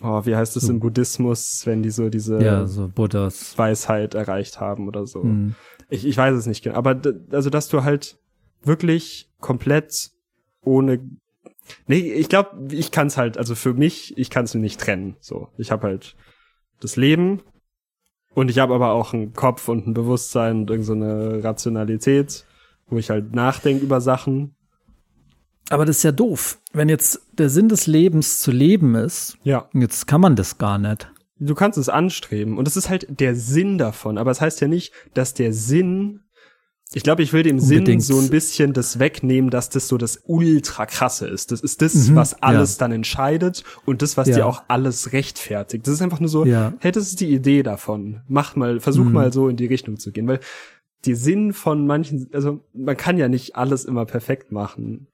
oh, 0.02 0.26
wie 0.26 0.36
heißt 0.36 0.56
es 0.58 0.70
im 0.70 0.80
Buddhismus, 0.80 1.64
wenn 1.66 1.82
die 1.84 1.90
so 1.90 2.10
diese 2.10 2.42
Ja, 2.42 2.66
so 2.68 2.88
Buddhas. 2.88 3.58
Weisheit 3.58 4.14
erreicht 4.14 4.60
haben 4.60 4.88
oder 4.88 5.06
so. 5.06 5.24
Hm. 5.24 5.56
Ich, 5.90 6.06
ich 6.06 6.16
weiß 6.16 6.36
es 6.36 6.46
nicht 6.46 6.64
genau, 6.64 6.76
aber 6.76 7.02
also, 7.32 7.50
dass 7.50 7.68
du 7.68 7.84
halt 7.84 8.20
wirklich 8.64 9.30
komplett 9.40 10.12
ohne, 10.62 11.00
Nee, 11.88 12.12
ich 12.14 12.30
glaube, 12.30 12.74
ich 12.74 12.92
kann 12.92 13.08
es 13.08 13.18
halt, 13.18 13.38
also 13.38 13.56
für 13.56 13.74
mich, 13.74 14.18
ich 14.18 14.30
kann 14.30 14.46
es 14.46 14.54
nicht 14.56 14.80
trennen. 14.80 15.16
So, 15.20 15.50
ich 15.58 15.72
habe 15.72 15.88
halt 15.88 16.16
das 16.80 16.96
Leben 16.96 17.42
und 18.34 18.50
ich 18.50 18.60
habe 18.60 18.74
aber 18.74 18.92
auch 18.92 19.14
einen 19.14 19.34
Kopf 19.34 19.68
und 19.68 19.88
ein 19.88 19.94
Bewusstsein 19.94 20.62
und 20.62 20.70
irgendeine 20.70 21.36
so 21.42 21.48
Rationalität, 21.48 22.46
wo 22.88 22.98
ich 22.98 23.10
halt 23.10 23.34
nachdenke 23.34 23.84
über 23.84 24.02
Sachen. 24.02 24.56
Aber 25.70 25.86
das 25.86 25.98
ist 25.98 26.04
ja 26.04 26.12
doof. 26.12 26.58
Wenn 26.74 26.90
jetzt 26.90 27.22
der 27.34 27.50
Sinn 27.50 27.70
des 27.70 27.86
Lebens 27.86 28.40
zu 28.40 28.52
leben 28.52 28.96
ist, 28.96 29.38
Ja. 29.44 29.70
jetzt 29.74 30.08
kann 30.08 30.22
man 30.22 30.36
das 30.36 30.58
gar 30.58 30.78
nicht. 30.80 31.12
Du 31.42 31.56
kannst 31.56 31.78
es 31.78 31.88
anstreben 31.90 32.58
und 32.58 32.66
das 32.66 32.76
ist 32.76 32.90
halt 32.90 33.08
der 33.20 33.36
Sinn 33.36 33.78
davon, 33.78 34.18
aber 34.18 34.32
es 34.32 34.42
heißt 34.42 34.60
ja 34.62 34.68
nicht, 34.68 34.92
dass 35.14 35.34
der 35.34 35.54
Sinn 35.54 36.22
ich 36.94 37.04
glaube, 37.04 37.22
ich 37.22 37.34
will 37.34 37.44
dem 37.44 37.60
Unbedingt. 37.60 38.02
Sinn 38.04 38.16
so 38.16 38.20
ein 38.22 38.30
bisschen 38.30 38.74
das 38.74 38.98
wegnehmen, 39.00 39.50
dass 39.52 39.70
das 39.70 39.88
so 39.88 39.98
das 39.98 40.22
ultra 40.26 40.86
krasse 40.88 41.28
ist. 41.28 41.52
Das 41.52 41.62
ist 41.62 41.82
das, 41.84 41.94
Mhm, 42.10 42.16
was 42.16 42.42
alles 42.42 42.76
ja. 42.76 42.80
dann 42.80 42.92
entscheidet 42.92 43.64
und 43.86 44.02
das, 44.02 44.18
was 44.18 44.28
Ja. 44.28 44.36
dir 44.38 44.46
auch 44.48 44.64
alles 44.68 45.14
rechtfertigt. 45.14 45.86
Das 45.86 45.94
ist 45.94 46.02
einfach 46.02 46.20
nur 46.20 46.30
so, 46.30 46.46
Ja. 46.46 46.74
hey, 46.80 46.92
das 46.92 47.04
ist 47.08 47.20
die 47.20 47.32
Idee 47.34 47.62
davon. 47.64 48.22
Mach 48.28 48.56
mal, 48.56 48.80
versuch 48.80 49.06
Mhm. 49.06 49.12
mal 49.14 49.32
so 49.34 49.50
in 49.50 49.56
die 49.58 49.68
Richtung 49.68 49.98
zu 49.98 50.12
gehen, 50.12 50.28
weil 50.28 50.40
die 51.06 51.16
Sinn 51.16 51.54
von 51.54 51.86
manchen, 51.86 52.28
also 52.34 52.60
man 52.74 52.98
kann 52.98 53.18
ja 53.18 53.28
nicht 53.30 53.56
alles 53.56 53.86
immer 53.86 54.06
perfekt 54.06 54.52
machen. 54.52 55.08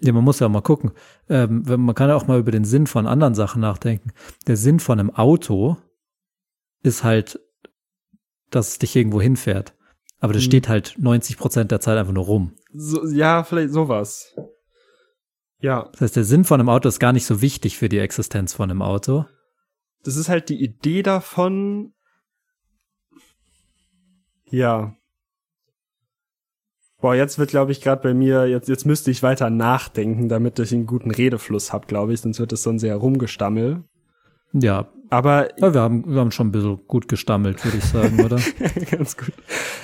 Ja, 0.00 0.12
man 0.12 0.24
muss 0.24 0.40
ja 0.40 0.46
auch 0.48 0.50
mal 0.50 0.60
gucken. 0.60 0.90
Ähm, 1.30 1.62
man 1.66 1.94
kann 1.94 2.10
ja 2.10 2.16
auch 2.16 2.26
mal 2.26 2.38
über 2.38 2.50
den 2.50 2.64
Sinn 2.64 2.86
von 2.86 3.06
anderen 3.06 3.34
Sachen 3.34 3.60
nachdenken. 3.62 4.10
Der 4.46 4.56
Sinn 4.58 4.78
von 4.80 4.98
einem 5.00 5.10
Auto 5.10 5.76
ist 6.82 7.02
halt, 7.02 7.40
dass 8.50 8.68
es 8.68 8.78
dich 8.78 8.94
irgendwo 8.94 9.22
hinfährt. 9.22 9.72
Aber 10.26 10.32
das 10.32 10.42
Mhm. 10.42 10.46
steht 10.46 10.68
halt 10.68 10.94
90 10.98 11.36
Prozent 11.38 11.70
der 11.70 11.80
Zeit 11.80 11.96
einfach 11.96 12.12
nur 12.12 12.24
rum. 12.24 12.52
So, 12.74 13.06
ja, 13.06 13.44
vielleicht 13.44 13.72
sowas. 13.72 14.34
Ja, 15.60 15.88
Das 15.92 16.00
heißt, 16.00 16.16
der 16.16 16.24
Sinn 16.24 16.42
von 16.44 16.58
einem 16.60 16.68
Auto 16.68 16.88
ist 16.88 16.98
gar 16.98 17.12
nicht 17.12 17.26
so 17.26 17.40
wichtig 17.40 17.78
für 17.78 17.88
die 17.88 17.98
Existenz 17.98 18.52
von 18.54 18.68
einem 18.70 18.82
Auto. 18.82 19.24
das 20.02 20.16
ist 20.16 20.28
halt 20.28 20.48
die 20.48 20.60
Idee 20.62 21.02
davon. 21.02 21.92
Ja. 24.50 24.94
Boah, 27.00 27.14
jetzt 27.14 27.38
wird, 27.38 27.50
glaube 27.50 27.72
ich, 27.72 27.80
gerade 27.80 28.02
bei 28.02 28.14
mir, 28.14 28.46
jetzt, 28.48 28.68
jetzt 28.68 28.84
müsste 28.86 29.10
ich 29.10 29.22
weiter 29.22 29.50
nachdenken, 29.50 30.28
damit 30.28 30.58
ich 30.58 30.72
einen 30.72 30.86
guten 30.86 31.10
Redefluss 31.10 31.72
hab, 31.72 31.88
glaube 31.88 32.12
ich, 32.14 32.20
sonst 32.20 32.40
wird 32.40 32.52
es 32.52 32.62
so 32.62 32.70
ein 32.70 32.78
sehr 32.78 32.96
rumgestammel. 32.96 33.84
Ja, 34.52 34.88
Aber 35.10 35.48
ja 35.60 35.72
wir, 35.74 35.80
haben, 35.80 36.04
wir 36.06 36.20
haben 36.20 36.30
schon 36.30 36.48
ein 36.48 36.52
bisschen 36.52 36.80
gut 36.86 37.08
gestammelt, 37.08 37.64
würde 37.64 37.78
ich 37.78 37.84
sagen, 37.84 38.24
oder? 38.24 38.38
ganz 38.90 39.16
gut. 39.16 39.32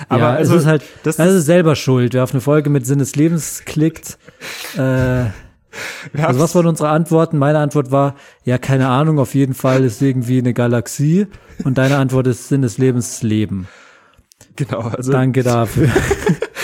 Aber 0.09 0.19
ja, 0.23 0.29
also, 0.33 0.55
es 0.55 0.61
ist 0.61 0.67
halt, 0.67 0.83
das 1.03 1.17
das 1.17 1.33
ist- 1.33 1.45
selber 1.45 1.75
schuld. 1.75 2.13
Wer 2.13 2.23
auf 2.23 2.31
eine 2.31 2.41
Folge 2.41 2.69
mit 2.69 2.85
Sinn 2.85 2.99
des 2.99 3.15
Lebens 3.15 3.63
klickt, 3.65 4.17
äh, 4.77 4.79
also 6.21 6.39
was 6.39 6.53
waren 6.55 6.67
unsere 6.67 6.89
Antworten? 6.89 7.37
Meine 7.37 7.59
Antwort 7.59 7.91
war, 7.91 8.15
ja, 8.43 8.57
keine 8.57 8.89
Ahnung, 8.89 9.19
auf 9.19 9.33
jeden 9.33 9.53
Fall 9.53 9.83
ist 9.83 10.01
irgendwie 10.01 10.39
eine 10.39 10.53
Galaxie. 10.53 11.27
Und 11.63 11.77
deine 11.77 11.97
Antwort 11.97 12.27
ist 12.27 12.49
Sinn 12.49 12.61
des 12.61 12.77
Lebens 12.77 13.23
Leben. 13.23 13.67
genau, 14.55 14.81
also, 14.81 15.11
Danke 15.11 15.43
dafür. 15.43 15.89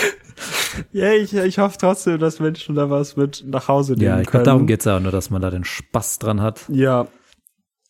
ja, 0.92 1.12
ich, 1.12 1.34
ich 1.34 1.58
hoffe 1.58 1.76
trotzdem, 1.78 2.18
dass 2.18 2.40
Menschen 2.40 2.74
da 2.74 2.90
was 2.90 3.16
mit 3.16 3.44
nach 3.46 3.68
Hause 3.68 3.94
nehmen 3.94 4.04
ja, 4.04 4.20
ich 4.20 4.26
glaube, 4.28 4.44
darum 4.44 4.66
geht's 4.66 4.84
ja 4.84 4.96
auch 4.96 5.00
nur, 5.00 5.12
dass 5.12 5.30
man 5.30 5.42
da 5.42 5.50
den 5.50 5.64
Spaß 5.64 6.18
dran 6.18 6.40
hat. 6.40 6.60
Ja. 6.68 7.06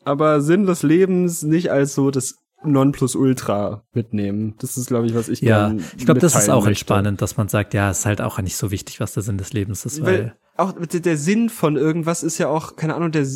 Aber 0.05 0.41
Sinn 0.41 0.67
des 0.67 0.83
Lebens 0.83 1.43
nicht 1.43 1.71
als 1.71 1.95
so 1.95 2.11
das 2.11 2.37
Nonplusultra 2.63 3.85
mitnehmen. 3.93 4.55
Das 4.59 4.77
ist, 4.77 4.89
glaube 4.89 5.07
ich, 5.07 5.15
was 5.15 5.29
ich 5.29 5.41
Ja, 5.41 5.73
ich 5.97 6.05
glaube, 6.05 6.21
das 6.21 6.35
ist 6.35 6.51
auch 6.51 6.57
möchte. 6.57 6.71
entspannend, 6.71 7.23
dass 7.23 7.37
man 7.37 7.49
sagt, 7.49 7.75
ja, 7.75 7.91
ist 7.91 8.07
halt 8.07 8.21
auch 8.21 8.39
nicht 8.41 8.57
so 8.57 8.71
wichtig, 8.71 9.01
was 9.01 9.15
der 9.15 9.23
Sinn 9.23 9.39
des 9.39 9.53
Lebens 9.53 9.87
ist, 9.87 10.03
Weil 10.03 10.07
weil, 10.07 10.37
auch 10.57 10.73
der, 10.73 11.17
Sinn 11.17 11.49
von 11.49 11.77
irgendwas 11.77 12.23
ist 12.23 12.39
ja 12.39 12.49
auch, 12.49 12.77
keine 12.77 12.95
Ahnung, 12.95 13.13
der 13.13 13.27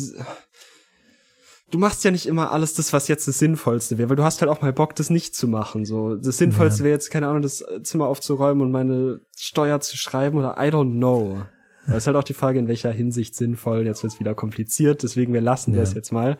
Du 1.71 1.79
machst 1.79 2.03
ja 2.03 2.11
nicht 2.11 2.27
immer 2.27 2.51
alles 2.51 2.75
das, 2.75 2.93
was 2.93 3.07
jetzt 3.07 3.27
das 3.27 3.39
Sinnvollste 3.39 3.97
wäre, 3.97 4.09
weil 4.09 4.15
du 4.15 4.23
hast 4.23 4.39
halt 4.39 4.51
auch 4.51 4.61
mal 4.61 4.71
Bock, 4.71 4.95
das 4.95 5.09
nicht 5.09 5.35
zu 5.35 5.47
machen. 5.47 5.83
So, 5.83 6.15
das 6.15 6.37
Sinnvollste 6.37 6.83
wäre 6.83 6.93
jetzt, 6.93 7.09
keine 7.09 7.27
Ahnung, 7.27 7.41
das 7.41 7.65
Zimmer 7.81 8.05
aufzuräumen 8.05 8.61
und 8.61 8.71
meine 8.71 9.21
Steuer 9.35 9.79
zu 9.81 9.97
schreiben 9.97 10.37
oder 10.37 10.57
I 10.59 10.69
don't 10.69 10.97
know. 10.97 11.41
Das 11.87 11.97
ist 11.97 12.07
halt 12.07 12.17
auch 12.17 12.23
die 12.23 12.33
Frage, 12.33 12.59
in 12.59 12.67
welcher 12.67 12.91
Hinsicht 12.91 13.35
sinnvoll. 13.35 13.85
Jetzt 13.85 14.01
wird's 14.03 14.19
wieder 14.19 14.33
kompliziert, 14.35 15.03
deswegen 15.03 15.33
wir 15.33 15.41
lassen 15.41 15.73
Ja. 15.73 15.81
das 15.81 15.93
jetzt 15.93 16.11
mal. 16.11 16.37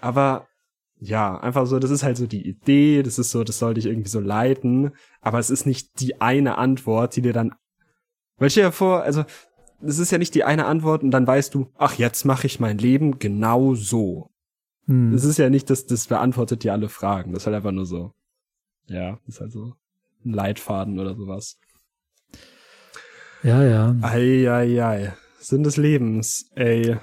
Aber 0.00 0.46
ja, 0.98 1.38
einfach 1.38 1.66
so, 1.66 1.78
das 1.78 1.90
ist 1.90 2.02
halt 2.02 2.16
so 2.16 2.26
die 2.26 2.46
Idee, 2.48 3.02
das 3.02 3.18
ist 3.18 3.30
so, 3.30 3.44
das 3.44 3.58
soll 3.58 3.74
dich 3.74 3.84
irgendwie 3.86 4.08
so 4.08 4.20
leiten, 4.20 4.92
aber 5.20 5.38
es 5.38 5.50
ist 5.50 5.66
nicht 5.66 6.00
die 6.00 6.20
eine 6.22 6.56
Antwort, 6.56 7.14
die 7.16 7.22
dir 7.22 7.34
dann 7.34 7.52
weil 8.38 8.50
stell 8.50 8.64
dir 8.64 8.72
vor, 8.72 9.02
also 9.02 9.24
das 9.80 9.98
ist 9.98 10.10
ja 10.10 10.18
nicht 10.18 10.34
die 10.34 10.44
eine 10.44 10.66
Antwort 10.66 11.02
und 11.02 11.10
dann 11.10 11.26
weißt 11.26 11.54
du, 11.54 11.70
ach, 11.76 11.94
jetzt 11.94 12.24
mache 12.24 12.46
ich 12.46 12.60
mein 12.60 12.78
Leben 12.78 13.18
genau 13.18 13.74
so. 13.74 14.30
hm, 14.86 15.12
Das 15.12 15.24
ist 15.24 15.38
ja 15.38 15.50
nicht, 15.50 15.68
das, 15.70 15.86
das 15.86 16.06
beantwortet 16.06 16.62
dir 16.64 16.72
alle 16.72 16.88
Fragen. 16.88 17.32
Das 17.32 17.42
ist 17.42 17.46
halt 17.46 17.56
einfach 17.56 17.72
nur 17.72 17.86
so. 17.86 18.12
Ja, 18.88 19.18
ist 19.26 19.40
halt 19.40 19.52
so 19.52 19.74
ein 20.24 20.32
Leitfaden 20.32 20.98
oder 20.98 21.14
sowas. 21.14 21.58
Ja, 23.46 23.62
ja. 23.64 23.94
Ei, 24.02 24.50
ei, 24.50 24.82
ei. 24.82 25.12
Sinn 25.40 25.62
des 25.62 25.76
Lebens, 25.76 26.50
ey. 26.54 26.96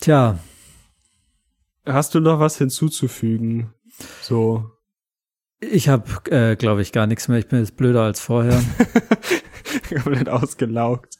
Tja, 0.00 0.38
Hast 1.86 2.14
du 2.14 2.20
noch 2.20 2.40
was 2.40 2.56
hinzuzufügen? 2.56 3.74
So. 4.22 4.70
ich 5.60 5.88
habe, 5.88 6.08
äh, 6.30 6.56
glaube 6.56 6.80
ich, 6.80 6.92
gar 6.92 7.06
nichts 7.06 7.28
mehr. 7.28 7.38
Ich 7.38 7.48
bin 7.48 7.58
jetzt 7.58 7.76
blöder 7.76 8.02
als 8.02 8.20
vorher. 8.20 8.62
Komplett 9.90 10.28
ausgelaugt. 10.30 11.16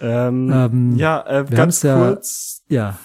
Ähm, 0.00 0.50
Ähm, 0.52 0.96
ja, 0.96 1.20
äh, 1.26 1.44
ganz 1.44 1.52
haben's 1.58 1.82
ja- 1.82 1.96
kurz, 1.96 2.62
ja, 2.68 2.98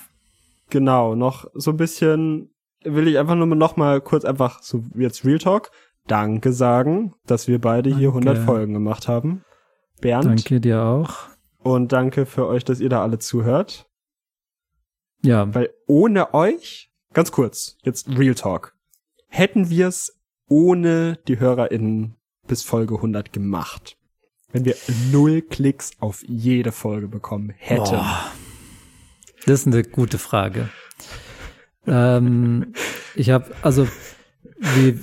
genau, 0.72 1.14
noch 1.14 1.46
so 1.54 1.70
ein 1.72 1.78
bisschen 1.78 2.50
will 2.84 3.08
ich 3.08 3.20
einfach 3.20 3.36
nur 3.36 3.46
noch 3.48 3.76
mal 3.78 4.02
kurz 4.02 4.26
einfach 4.26 4.64
so 4.64 4.84
jetzt 4.96 5.24
Real 5.24 5.38
Talk 5.38 5.70
Danke 6.08 6.54
sagen, 6.54 7.14
dass 7.26 7.48
wir 7.48 7.60
beide 7.60 7.90
hier 7.90 8.12
Danke. 8.12 8.30
100 8.30 8.46
Folgen 8.46 8.74
gemacht 8.74 9.08
haben. 9.08 9.44
Bernd. 10.00 10.26
danke 10.26 10.62
dir 10.62 10.84
auch. 10.84 11.28
Und 11.60 11.92
danke 11.92 12.26
für 12.26 12.48
euch, 12.48 12.64
dass 12.64 12.80
ihr 12.80 12.90
da 12.90 13.02
alle 13.02 13.20
zuhört. 13.20 13.90
Ja, 15.24 15.54
Weil 15.54 15.72
ohne 15.88 16.34
euch, 16.34 16.92
ganz 17.14 17.32
kurz, 17.32 17.78
jetzt 17.82 18.08
Real 18.10 18.36
Talk, 18.36 18.76
hätten 19.28 19.70
wir 19.70 19.88
es 19.88 20.18
ohne 20.48 21.18
die 21.28 21.40
HörerInnen 21.40 22.16
bis 22.48 22.64
Folge 22.64 22.96
100 22.96 23.34
gemacht. 23.34 23.98
Wenn 24.52 24.64
wir 24.64 24.76
null 25.12 25.42
Klicks 25.42 25.92
auf 26.00 26.24
jede 26.26 26.72
Folge 26.72 27.08
bekommen 27.08 27.50
hätten. 27.58 27.84
Boah. 27.84 28.32
Das 29.46 29.62
ist 29.62 29.68
eine 29.68 29.84
gute 29.84 30.18
Frage. 30.18 30.70
ähm, 31.88 32.74
ich 33.16 33.30
habe, 33.30 33.54
also, 33.62 33.88
wir, 34.60 34.96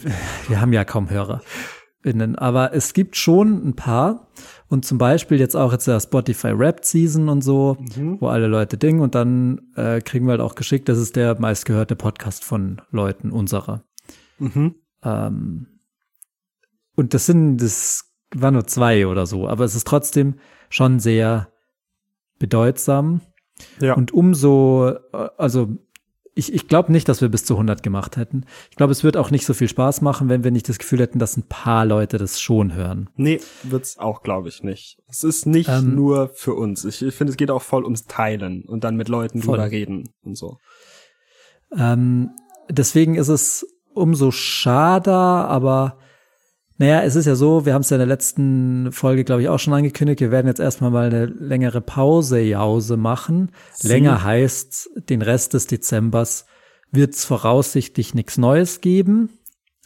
wir 0.49 0.61
haben 0.61 0.73
ja 0.73 0.85
kaum 0.85 1.11
HörerInnen, 1.11 2.37
aber 2.37 2.75
es 2.75 2.93
gibt 2.93 3.17
schon 3.17 3.67
ein 3.67 3.77
paar 3.77 4.29
und 4.69 4.85
zum 4.85 4.99
Beispiel 4.99 5.39
jetzt 5.39 5.57
auch 5.57 5.73
jetzt 5.73 5.87
der 5.87 6.01
Spotify 6.01 6.49
Rap 6.49 6.85
Season 6.85 7.29
und 7.29 7.43
so, 7.43 7.77
wo 8.21 8.29
alle 8.29 8.47
Leute 8.47 8.77
dingen 8.77 9.01
und 9.01 9.15
dann 9.15 9.61
äh, 9.77 10.01
kriegen 10.01 10.27
wir 10.27 10.33
halt 10.33 10.41
auch 10.41 10.55
geschickt, 10.55 10.89
das 10.89 10.99
ist 10.99 11.17
der 11.17 11.41
meistgehörte 11.41 11.97
Podcast 11.97 12.45
von 12.45 12.81
Leuten 12.91 13.31
unserer. 13.31 13.85
Mhm. 14.39 14.75
Ähm, 15.03 15.67
und 16.97 17.15
das 17.15 17.27
sind, 17.27 17.59
das 17.59 18.13
waren 18.35 18.55
nur 18.55 18.67
zwei 18.67 19.07
oder 19.07 19.27
so, 19.27 19.49
aber 19.49 19.65
es 19.65 19.75
ist 19.75 19.87
trotzdem 19.87 20.37
schon 20.71 20.99
sehr 20.99 21.49
bedeutsam. 22.39 23.21
Ja. 23.81 23.95
Und 23.95 24.13
umso, 24.13 24.89
äh, 25.13 25.29
also 25.39 25.77
ich, 26.35 26.53
ich 26.53 26.67
glaube 26.67 26.91
nicht, 26.91 27.09
dass 27.09 27.21
wir 27.21 27.29
bis 27.29 27.45
zu 27.45 27.55
100 27.55 27.83
gemacht 27.83 28.17
hätten. 28.17 28.45
Ich 28.71 28.77
glaube, 28.77 28.93
es 28.93 29.05
wird 29.05 29.17
auch 29.17 29.31
nicht 29.31 29.47
so 29.47 29.55
viel 29.55 29.69
Spaß 29.69 30.01
machen, 30.01 30.29
wenn 30.29 30.43
wir 30.43 30.51
nicht 30.51 30.69
das 30.69 30.79
Gefühl 30.79 31.01
hätten, 31.01 31.19
dass 31.19 31.37
ein 31.37 31.47
paar 31.49 31.85
Leute 31.85 32.19
das 32.19 32.41
schon 32.41 32.75
hören. 32.75 33.09
Nee, 33.17 33.41
wird's 33.63 33.99
auch, 33.99 34.23
glaube 34.23 34.49
ich, 34.49 34.63
nicht. 34.63 34.99
Es 35.09 35.23
ist 35.23 35.47
nicht 35.47 35.69
Ähm, 35.69 35.95
nur 35.95 36.31
für 36.35 36.55
uns. 36.55 36.85
Ich, 36.85 37.03
ich 37.03 37.15
finde, 37.15 37.31
es 37.31 37.37
geht 37.37 37.51
auch 37.51 37.63
voll 37.63 37.85
ums 37.85 38.07
Teilen 38.07 38.65
und 38.65 38.83
dann 38.85 38.97
mit 38.97 39.09
Leuten 39.09 39.43
Voll. 39.43 39.59
drüber 39.59 39.71
reden 39.71 40.11
und 40.23 40.37
so. 40.37 40.59
Ähm, 41.77 42.31
deswegen 42.69 43.15
ist 43.15 43.29
es 43.29 43.67
umso 43.93 44.31
schader, 44.31 45.49
aber 45.49 45.99
naja, 46.79 47.03
es 47.03 47.15
ist 47.17 47.27
ja 47.27 47.35
so, 47.37 47.65
wir 47.67 47.75
haben 47.75 47.83
es 47.83 47.91
ja 47.91 47.97
in 47.97 48.01
der 48.01 48.07
letzten 48.07 48.91
Folge, 48.93 49.25
glaube 49.25 49.43
ich, 49.43 49.49
auch 49.49 49.59
schon 49.59 49.75
angekündigt, 49.75 50.21
wir 50.21 50.31
werden 50.31 50.47
jetzt 50.49 50.61
erstmal 50.61 50.91
mal 50.91 51.07
eine 51.07 51.27
längere 51.27 51.81
Pause-Jause 51.81 52.97
machen. 52.97 53.53
Sie- 53.75 53.89
Länger 53.89 54.25
heißt, 54.25 54.91
den 55.09 55.23
Rest 55.23 55.55
des 55.55 55.67
Dezembers 55.67 56.47
wird 56.91 57.15
es 57.15 57.25
voraussichtlich 57.25 58.15
nichts 58.15 58.39
Neues 58.39 58.81
geben, 58.81 59.31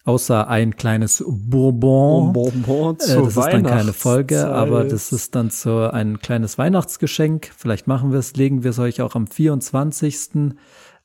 außer 0.04 0.48
ein 0.48 0.76
kleines 0.76 1.22
Bourbon. 1.26 2.32
Bonbon 2.32 2.94
Äh, 2.96 2.98
das 2.98 3.36
ist 3.36 3.36
dann 3.36 3.62
keine 3.64 3.92
Folge, 3.92 4.46
aber 4.48 4.84
das 4.84 5.12
ist 5.12 5.34
dann 5.34 5.50
so 5.50 5.80
ein 5.80 6.20
kleines 6.20 6.56
Weihnachtsgeschenk. 6.58 7.50
Vielleicht 7.56 7.86
machen 7.86 8.12
wir 8.12 8.18
es, 8.18 8.34
legen 8.36 8.62
wir 8.64 8.70
es 8.70 8.78
euch 8.78 9.02
auch 9.02 9.14
am 9.14 9.26
24. 9.26 10.54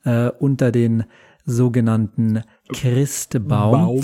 Äh, 0.05 0.29
unter 0.39 0.71
den 0.71 1.05
sogenannten 1.45 2.43
Christbaum. 2.73 3.71
Baum. 3.71 4.03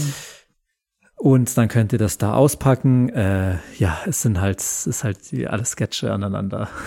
Und 1.19 1.57
dann 1.57 1.67
könnt 1.67 1.91
ihr 1.91 1.99
das 1.99 2.17
da 2.17 2.33
auspacken. 2.33 3.09
Äh, 3.09 3.57
ja, 3.77 3.99
es 4.05 4.21
sind 4.21 4.39
halt, 4.39 4.59
es 4.61 4.87
ist 4.87 5.03
halt 5.03 5.19
alle 5.47 5.65
Sketche 5.65 6.13
aneinander. 6.13 6.69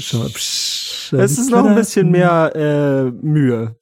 Schon 0.00 0.20
mal, 0.20 0.28
psch, 0.28 1.12
Es 1.12 1.38
ist 1.38 1.50
noch 1.50 1.64
ein 1.64 1.76
bisschen 1.76 2.10
mehr 2.10 2.52
äh, 2.56 3.10
Mühe. 3.24 3.76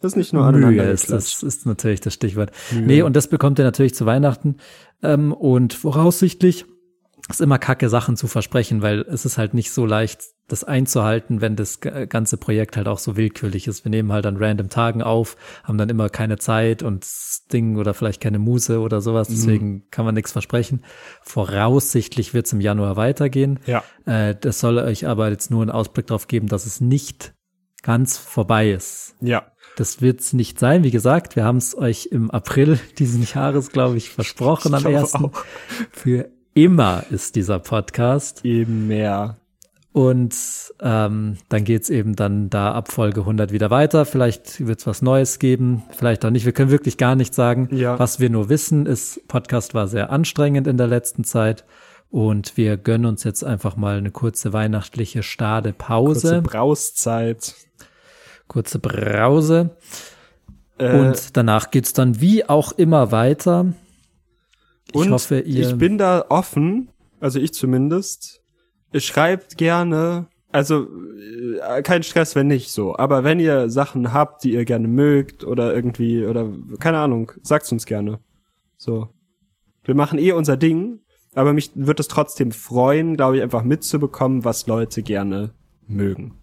Das 0.00 0.12
ist 0.12 0.16
nicht 0.16 0.32
nur 0.32 0.44
aneinander 0.44 0.82
Mühe 0.82 0.90
ist, 0.90 1.12
das 1.12 1.44
ist 1.44 1.64
natürlich 1.64 2.00
das 2.00 2.14
Stichwort. 2.14 2.50
Mühe. 2.72 2.82
Nee, 2.82 3.02
und 3.02 3.14
das 3.14 3.28
bekommt 3.28 3.60
ihr 3.60 3.64
natürlich 3.64 3.94
zu 3.94 4.04
Weihnachten. 4.04 4.56
Ähm, 5.02 5.32
und 5.32 5.72
voraussichtlich 5.72 6.64
ist 7.30 7.40
immer 7.40 7.58
kacke, 7.58 7.88
Sachen 7.88 8.16
zu 8.16 8.26
versprechen, 8.26 8.82
weil 8.82 9.00
es 9.02 9.24
ist 9.24 9.38
halt 9.38 9.54
nicht 9.54 9.72
so 9.72 9.86
leicht, 9.86 10.20
das 10.48 10.64
einzuhalten, 10.64 11.40
wenn 11.40 11.54
das 11.54 11.78
ganze 11.80 12.36
Projekt 12.36 12.76
halt 12.76 12.88
auch 12.88 12.98
so 12.98 13.16
willkürlich 13.16 13.68
ist. 13.68 13.84
Wir 13.84 13.90
nehmen 13.90 14.12
halt 14.12 14.26
an 14.26 14.36
random 14.36 14.68
Tagen 14.68 15.00
auf, 15.00 15.36
haben 15.62 15.78
dann 15.78 15.88
immer 15.88 16.08
keine 16.08 16.38
Zeit 16.38 16.82
und 16.82 17.06
Ding 17.52 17.76
oder 17.76 17.94
vielleicht 17.94 18.20
keine 18.20 18.40
Muse 18.40 18.80
oder 18.80 19.00
sowas, 19.00 19.28
Mhm. 19.28 19.34
deswegen 19.34 19.90
kann 19.92 20.04
man 20.04 20.14
nichts 20.16 20.32
versprechen. 20.32 20.82
Voraussichtlich 21.22 22.34
wird 22.34 22.46
es 22.46 22.52
im 22.52 22.60
Januar 22.60 22.96
weitergehen. 22.96 23.60
Ja. 23.66 23.82
Äh, 24.06 24.34
das 24.40 24.60
soll 24.60 24.78
euch 24.78 25.06
aber 25.06 25.30
jetzt 25.30 25.50
nur 25.50 25.62
einen 25.62 25.70
Ausblick 25.70 26.08
darauf 26.08 26.26
geben, 26.28 26.48
dass 26.48 26.66
es 26.66 26.80
nicht 26.80 27.32
ganz 27.82 28.18
vorbei 28.18 28.70
ist. 28.72 29.14
Ja. 29.20 29.52
Das 29.76 30.02
wird's 30.02 30.32
nicht 30.32 30.58
sein. 30.58 30.82
Wie 30.84 30.90
gesagt, 30.90 31.36
wir 31.36 31.44
haben 31.44 31.56
es 31.58 31.76
euch 31.78 32.08
im 32.10 32.30
April 32.30 32.78
diesen 32.98 33.22
Jahres, 33.22 33.70
glaube 33.70 33.96
ich, 33.96 34.10
versprochen 34.10 34.74
am 34.74 34.78
Ich 34.78 34.84
glaube 34.84 34.96
ersten. 34.98 35.24
auch. 35.26 35.44
Für 35.92 36.28
immer 36.54 37.04
ist 37.10 37.36
dieser 37.36 37.58
Podcast. 37.58 38.44
Eben 38.44 38.86
mehr. 38.88 39.36
Und 39.92 40.36
ähm, 40.80 41.38
dann 41.48 41.64
geht's 41.64 41.90
eben 41.90 42.14
dann 42.14 42.48
da 42.48 42.72
ab 42.72 42.92
Folge 42.92 43.20
100 43.20 43.50
wieder 43.50 43.70
weiter. 43.70 44.04
Vielleicht 44.04 44.64
wird's 44.64 44.86
was 44.86 45.02
Neues 45.02 45.40
geben, 45.40 45.82
vielleicht 45.90 46.24
auch 46.24 46.30
nicht. 46.30 46.44
Wir 46.44 46.52
können 46.52 46.70
wirklich 46.70 46.96
gar 46.96 47.16
nicht 47.16 47.34
sagen. 47.34 47.68
Ja. 47.72 47.98
Was 47.98 48.20
wir 48.20 48.30
nur 48.30 48.48
wissen, 48.48 48.86
ist, 48.86 49.26
Podcast 49.26 49.74
war 49.74 49.88
sehr 49.88 50.10
anstrengend 50.10 50.68
in 50.68 50.76
der 50.76 50.86
letzten 50.86 51.24
Zeit. 51.24 51.64
Und 52.08 52.56
wir 52.56 52.76
gönnen 52.76 53.06
uns 53.06 53.24
jetzt 53.24 53.44
einfach 53.44 53.76
mal 53.76 53.98
eine 53.98 54.10
kurze 54.10 54.52
weihnachtliche 54.52 55.22
Stade 55.24 55.72
Pause. 55.72 56.28
Kurze 56.28 56.42
Brauszeit. 56.42 57.54
kurze 58.46 58.78
Brause. 58.78 59.70
Äh, 60.78 60.98
Und 60.98 61.36
danach 61.36 61.70
geht's 61.72 61.92
dann 61.92 62.20
wie 62.20 62.48
auch 62.48 62.72
immer 62.72 63.10
weiter. 63.12 63.66
Ich 64.88 64.94
und 64.94 65.10
hoffe, 65.10 65.40
ihr. 65.40 65.68
ich 65.68 65.76
bin 65.76 65.98
da 65.98 66.24
offen, 66.28 66.88
also 67.20 67.38
ich 67.38 67.52
zumindest. 67.54 68.42
Ihr 68.92 69.00
schreibt 69.00 69.56
gerne, 69.56 70.26
also 70.50 70.88
äh, 71.76 71.82
kein 71.82 72.02
Stress, 72.02 72.34
wenn 72.34 72.48
nicht 72.48 72.72
so. 72.72 72.96
Aber 72.96 73.22
wenn 73.22 73.38
ihr 73.38 73.70
Sachen 73.70 74.12
habt, 74.12 74.42
die 74.42 74.52
ihr 74.52 74.64
gerne 74.64 74.88
mögt 74.88 75.44
oder 75.44 75.74
irgendwie 75.74 76.24
oder 76.24 76.48
keine 76.80 76.98
Ahnung, 76.98 77.32
sagt's 77.42 77.70
uns 77.70 77.86
gerne. 77.86 78.18
So, 78.76 79.08
wir 79.84 79.94
machen 79.94 80.18
eh 80.18 80.32
unser 80.32 80.56
Ding, 80.56 81.00
aber 81.34 81.52
mich 81.52 81.70
wird 81.74 82.00
es 82.00 82.08
trotzdem 82.08 82.50
freuen, 82.50 83.16
glaube 83.16 83.36
ich, 83.36 83.42
einfach 83.42 83.62
mitzubekommen, 83.62 84.44
was 84.44 84.66
Leute 84.66 85.02
gerne 85.02 85.50
mögen. 85.86 86.34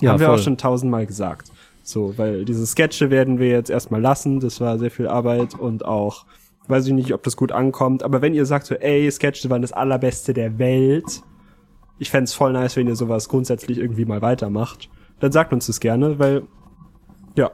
ja, 0.00 0.12
Haben 0.12 0.20
wir 0.20 0.26
voll. 0.26 0.36
auch 0.36 0.42
schon 0.42 0.58
tausendmal 0.58 1.06
gesagt. 1.06 1.50
So, 1.82 2.16
weil 2.18 2.44
diese 2.44 2.66
Sketche 2.66 3.10
werden 3.10 3.38
wir 3.38 3.48
jetzt 3.48 3.70
erstmal 3.70 4.00
lassen. 4.00 4.40
Das 4.40 4.60
war 4.60 4.78
sehr 4.78 4.90
viel 4.90 5.08
Arbeit 5.08 5.58
und 5.58 5.84
auch, 5.86 6.26
weiß 6.68 6.86
ich 6.86 6.92
nicht, 6.92 7.12
ob 7.12 7.22
das 7.22 7.36
gut 7.36 7.52
ankommt. 7.52 8.02
Aber 8.02 8.22
wenn 8.22 8.34
ihr 8.34 8.46
sagt 8.46 8.66
so, 8.66 8.74
ey, 8.74 9.10
Sketche 9.10 9.50
waren 9.50 9.62
das 9.62 9.72
allerbeste 9.72 10.34
der 10.34 10.58
Welt, 10.58 11.22
ich 11.98 12.10
fänd's 12.10 12.32
voll 12.32 12.52
nice, 12.52 12.76
wenn 12.76 12.86
ihr 12.86 12.96
sowas 12.96 13.28
grundsätzlich 13.28 13.78
irgendwie 13.78 14.04
mal 14.04 14.22
weitermacht, 14.22 14.88
dann 15.20 15.32
sagt 15.32 15.52
uns 15.52 15.66
das 15.66 15.80
gerne, 15.80 16.18
weil, 16.18 16.42
ja, 17.36 17.50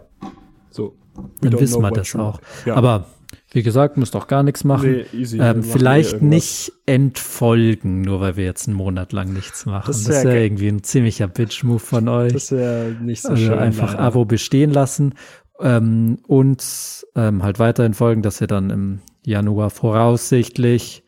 so. 0.71 0.95
Dann 1.41 1.59
wissen 1.61 1.81
wir 1.81 1.91
das 1.93 2.15
auch. 2.17 2.41
Ja. 2.67 2.75
Aber 2.75 3.07
wie 3.53 3.63
gesagt, 3.63 3.97
müsst 3.97 4.17
auch 4.17 4.27
gar 4.27 4.43
nichts 4.43 4.65
machen. 4.65 5.05
Nee, 5.13 5.21
easy. 5.21 5.39
Ähm, 5.41 5.63
vielleicht 5.63 6.23
nicht 6.23 6.73
entfolgen, 6.87 8.01
nur 8.01 8.21
weil 8.21 8.37
wir 8.37 8.45
jetzt 8.45 8.67
einen 8.67 8.77
Monat 8.77 9.13
lang 9.13 9.33
nichts 9.33 9.65
machen. 9.65 9.85
Das 9.87 9.99
Das, 9.99 10.09
wär 10.09 10.19
ist 10.19 10.25
ja 10.25 10.31
geil. 10.31 10.43
irgendwie 10.43 10.69
ein 10.69 10.83
ziemlicher 10.83 11.29
Bitch-Move 11.29 11.79
von 11.79 12.09
euch. 12.09 12.33
das 12.33 12.51
wäre 12.51 12.97
nicht 13.01 13.23
so 13.23 13.31
also 13.31 13.45
schön. 13.47 13.59
einfach 13.59 13.93
leider. 13.93 14.05
Abo 14.05 14.25
bestehen 14.25 14.73
lassen 14.73 15.15
ähm, 15.61 16.19
und 16.27 17.07
ähm, 17.15 17.43
halt 17.43 17.59
weiterhin 17.59 17.95
folgen, 17.95 18.23
dass 18.23 18.41
ihr 18.41 18.47
dann 18.47 18.71
im 18.71 19.01
Januar 19.25 19.71
voraussichtlich 19.71 21.05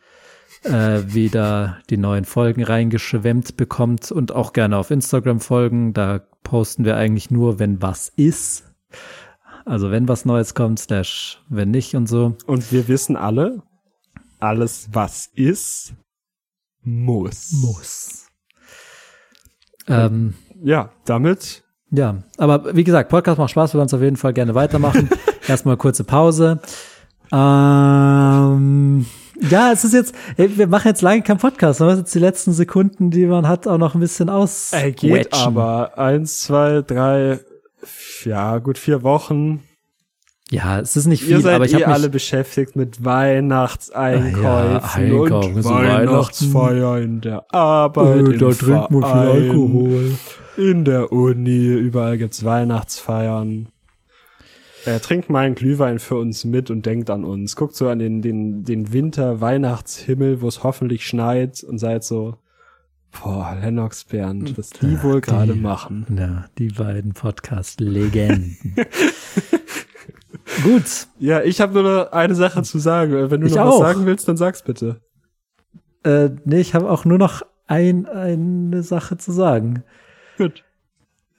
äh, 0.62 1.02
wieder 1.06 1.78
die 1.90 1.96
neuen 1.96 2.24
Folgen 2.24 2.62
reingeschwemmt 2.62 3.56
bekommt 3.56 4.10
und 4.10 4.32
auch 4.32 4.52
gerne 4.52 4.76
auf 4.76 4.90
Instagram 4.90 5.40
folgen. 5.40 5.92
Da 5.92 6.20
posten 6.42 6.84
wir 6.84 6.96
eigentlich 6.96 7.30
nur, 7.30 7.58
wenn 7.58 7.82
was 7.82 8.08
ist. 8.08 8.64
Also 9.64 9.90
wenn 9.90 10.06
was 10.08 10.24
Neues 10.24 10.54
kommt, 10.54 10.78
slash 10.78 11.42
wenn 11.48 11.70
nicht 11.70 11.94
und 11.94 12.06
so. 12.06 12.36
Und 12.46 12.70
wir 12.70 12.88
wissen 12.88 13.16
alle, 13.16 13.62
alles 14.38 14.88
was 14.92 15.26
ist, 15.34 15.94
muss. 16.82 17.52
Muss. 17.52 18.28
Ähm, 19.88 20.34
Ja, 20.62 20.90
damit 21.04 21.64
Ja, 21.90 22.16
aber 22.36 22.74
wie 22.74 22.84
gesagt, 22.84 23.10
Podcast 23.10 23.38
macht 23.38 23.50
Spaß, 23.50 23.74
wir 23.74 23.78
wollen 23.78 23.86
es 23.86 23.94
auf 23.94 24.02
jeden 24.02 24.16
Fall 24.16 24.32
gerne 24.32 24.54
weitermachen. 24.54 25.08
Erstmal 25.48 25.76
kurze 25.76 26.04
Pause. 26.04 26.60
Ähm, 27.32 29.06
ja, 29.40 29.72
es 29.72 29.84
ist 29.84 29.94
jetzt, 29.94 30.14
ey, 30.36 30.56
wir 30.56 30.66
machen 30.66 30.88
jetzt 30.88 31.02
lange 31.02 31.22
keinen 31.22 31.38
Podcast, 31.38 31.80
aber 31.80 31.94
jetzt 31.94 32.14
die 32.14 32.18
letzten 32.18 32.52
Sekunden, 32.52 33.10
die 33.10 33.26
man 33.26 33.46
hat, 33.46 33.66
auch 33.66 33.78
noch 33.78 33.94
ein 33.94 34.00
bisschen 34.00 34.28
aus. 34.28 34.72
Ey, 34.72 34.92
geht 34.92 35.32
aber. 35.32 35.96
Eins, 35.98 36.42
zwei, 36.42 36.82
drei, 36.82 37.40
ja, 38.24 38.58
gut 38.58 38.78
vier 38.78 39.02
Wochen. 39.02 39.62
Ja, 40.50 40.78
es 40.78 40.96
ist 40.96 41.06
nicht 41.06 41.24
viel, 41.24 41.46
aber 41.48 41.64
ich 41.64 41.72
eh 41.72 41.76
habe 41.76 41.86
mich, 41.86 41.94
alle 41.94 42.08
beschäftigt 42.08 42.76
mit 42.76 43.04
Weihnachtseinkäufen 43.04 44.42
Ja, 44.42 44.84
Einkaufen 44.94 45.52
und. 45.56 45.64
Weihnachtsfeier 45.64 46.98
in 46.98 47.20
der 47.20 47.52
Arbeit, 47.52 48.28
Äh, 48.28 48.38
da 48.38 48.50
trinkt 48.50 48.90
man 48.92 49.02
viel 49.02 49.12
Alkohol. 49.12 50.12
in 50.56 50.84
der 50.84 51.10
Uni, 51.10 51.66
überall 51.66 52.16
gibt's 52.16 52.44
Weihnachtsfeiern. 52.44 53.70
Äh, 54.84 55.00
trinkt 55.00 55.30
mal 55.30 55.46
einen 55.46 55.56
Glühwein 55.56 55.98
für 55.98 56.14
uns 56.14 56.44
mit 56.44 56.70
und 56.70 56.86
denkt 56.86 57.10
an 57.10 57.24
uns. 57.24 57.56
Guckt 57.56 57.74
so 57.74 57.88
an 57.88 57.98
den, 57.98 58.22
den, 58.22 58.62
den 58.62 58.92
Winter-Weihnachtshimmel, 58.92 60.42
wo 60.42 60.46
es 60.46 60.62
hoffentlich 60.62 61.04
schneit 61.08 61.64
und 61.64 61.78
seid 61.78 62.04
so, 62.04 62.36
boah, 63.10 63.56
Lennox 63.60 64.04
Bernd, 64.04 64.56
was 64.56 64.70
die 64.70 65.02
wohl 65.02 65.20
gerade 65.20 65.56
machen. 65.56 66.06
Ja, 66.16 66.44
die 66.56 66.68
beiden 66.68 67.14
Podcast-Legenden. 67.14 68.76
Gut, 70.62 71.08
Ja, 71.18 71.42
ich 71.42 71.60
habe 71.60 71.74
nur 71.74 71.82
noch 71.82 72.12
eine 72.12 72.34
Sache 72.34 72.62
zu 72.62 72.78
sagen. 72.78 73.12
Äh, 73.14 73.30
Wenn 73.30 73.40
du 73.40 73.46
Ich 73.48 73.54
noch 73.56 73.66
auch. 73.66 73.80
was 73.80 73.88
sagen 73.88 74.06
willst, 74.06 74.28
dann 74.28 74.36
sag's 74.36 74.62
bitte. 74.62 75.00
äh, 76.04 76.30
nee, 76.44 76.60
ich 76.60 76.74
habe 76.74 76.88
auch 76.90 77.04
nur 77.04 77.18
noch 77.18 77.42
ein, 77.66 78.06
eine 78.06 78.82
Sache 78.82 79.16
zu 79.18 79.32
sagen. 79.32 79.82
Gut. 80.38 80.62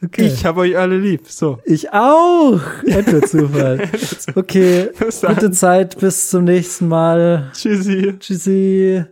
Okay. 0.04 0.26
Ich 0.28 0.46
habe 0.46 0.60
euch 0.60 0.78
alle 0.78 0.98
lieb. 0.98 1.22
So. 1.28 1.60
Ich 1.66 1.92
auch. 1.92 2.60
Endlich 2.86 3.26
Zufall. 3.28 3.90
Okay, 4.36 4.90
gute 5.26 5.50
Zeit, 5.52 5.98
bis 6.00 6.30
zum 6.30 6.44
nächsten 6.44 6.88
Mal. 6.88 7.50
Tschüssi. 7.54 8.14
Tschüssi. 8.20 9.06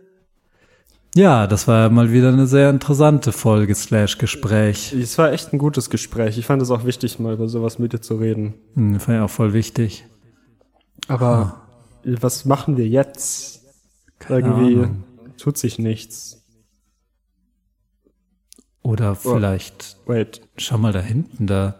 Ja, 1.16 1.46
das 1.46 1.66
war 1.66 1.88
mal 1.88 2.12
wieder 2.12 2.28
eine 2.28 2.46
sehr 2.46 2.68
interessante 2.68 3.32
Folge 3.32 3.74
slash 3.74 4.18
Gespräch. 4.18 4.92
Es 4.92 5.16
war 5.16 5.32
echt 5.32 5.50
ein 5.50 5.56
gutes 5.56 5.88
Gespräch. 5.88 6.36
Ich 6.36 6.44
fand 6.44 6.60
es 6.60 6.70
auch 6.70 6.84
wichtig, 6.84 7.18
mal 7.18 7.32
über 7.32 7.48
sowas 7.48 7.78
mit 7.78 7.94
dir 7.94 8.02
zu 8.02 8.16
reden. 8.16 8.52
Hm, 8.74 9.00
fand 9.00 9.16
ich 9.16 9.22
auch 9.22 9.30
voll 9.30 9.54
wichtig. 9.54 10.04
Aber 11.08 11.62
was 12.04 12.44
machen 12.44 12.76
wir 12.76 12.86
jetzt? 12.86 13.62
Irgendwie 14.28 14.74
Ahnung. 14.74 15.04
tut 15.38 15.56
sich 15.56 15.78
nichts. 15.78 16.44
Oder 18.82 19.14
vielleicht, 19.14 19.96
Wait, 20.04 20.42
schau 20.58 20.76
mal 20.76 20.92
da 20.92 21.00
hinten, 21.00 21.46
da 21.46 21.76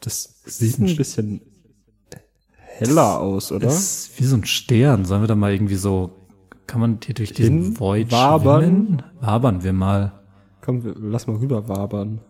das 0.00 0.42
sieht 0.44 0.80
ein 0.80 0.96
bisschen 0.96 1.40
heller 2.56 3.20
aus, 3.20 3.52
oder? 3.52 3.68
ist 3.68 4.10
wie 4.18 4.24
so 4.24 4.34
ein 4.34 4.44
Stern. 4.44 5.04
Sollen 5.04 5.22
wir 5.22 5.28
da 5.28 5.36
mal 5.36 5.52
irgendwie 5.52 5.76
so, 5.76 6.25
kann 6.66 6.80
man 6.80 6.98
hier 7.04 7.14
durch 7.14 7.32
diesen 7.32 7.62
Hin- 7.62 7.80
Void 7.80 8.12
wabern? 8.12 8.62
schwimmen? 8.62 9.02
Wabern 9.20 9.62
wir 9.62 9.72
mal. 9.72 10.12
Komm, 10.60 10.82
lass 11.00 11.26
mal 11.26 11.36
rüber 11.36 11.68
wabern. 11.68 12.20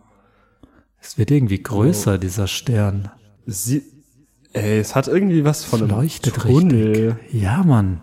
Es 1.01 1.17
wird 1.17 1.31
irgendwie 1.31 1.61
größer, 1.61 2.17
dieser 2.17 2.47
Stern. 2.47 3.09
Sie 3.45 3.83
Ey, 4.53 4.79
es 4.79 4.95
hat 4.95 5.07
irgendwie 5.07 5.43
was 5.45 5.63
von 5.65 5.79
Es 5.81 5.83
einem 5.89 5.97
leuchtet 6.01 6.35
Tunnel. 6.35 7.17
richtig. 7.19 7.41
Ja, 7.41 7.63
Mann. 7.63 8.01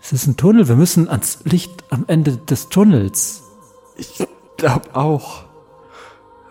Es 0.00 0.12
ist 0.12 0.26
ein 0.26 0.36
Tunnel. 0.36 0.66
Wir 0.66 0.74
müssen 0.76 1.08
ans 1.08 1.40
Licht 1.44 1.70
am 1.90 2.04
Ende 2.08 2.36
des 2.38 2.68
Tunnels. 2.70 3.42
Ich 3.96 4.26
glaub 4.56 4.96
auch. 4.96 5.44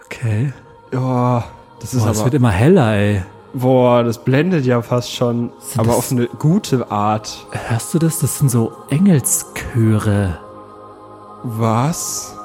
Okay. 0.06 0.54
Ja, 0.94 1.44
das 1.82 1.94
ist 1.94 2.04
Boah, 2.04 2.12
es 2.12 2.18
aber 2.20 2.26
wird 2.28 2.36
immer 2.36 2.52
heller, 2.52 2.94
ey. 2.96 3.24
Boah, 3.54 4.04
das 4.04 4.18
blendet 4.18 4.66
ja 4.66 4.82
fast 4.82 5.12
schon, 5.14 5.52
Sind 5.60 5.80
aber 5.80 5.96
auf 5.98 6.12
eine 6.12 6.28
gute 6.40 6.90
Art. 6.90 7.46
Hörst 7.68 7.94
du 7.94 8.00
das? 8.00 8.20
Das 8.20 8.38
sind 8.40 8.50
so 8.50 8.72
Engelschöre. 8.90 10.38
Was? 11.44 12.36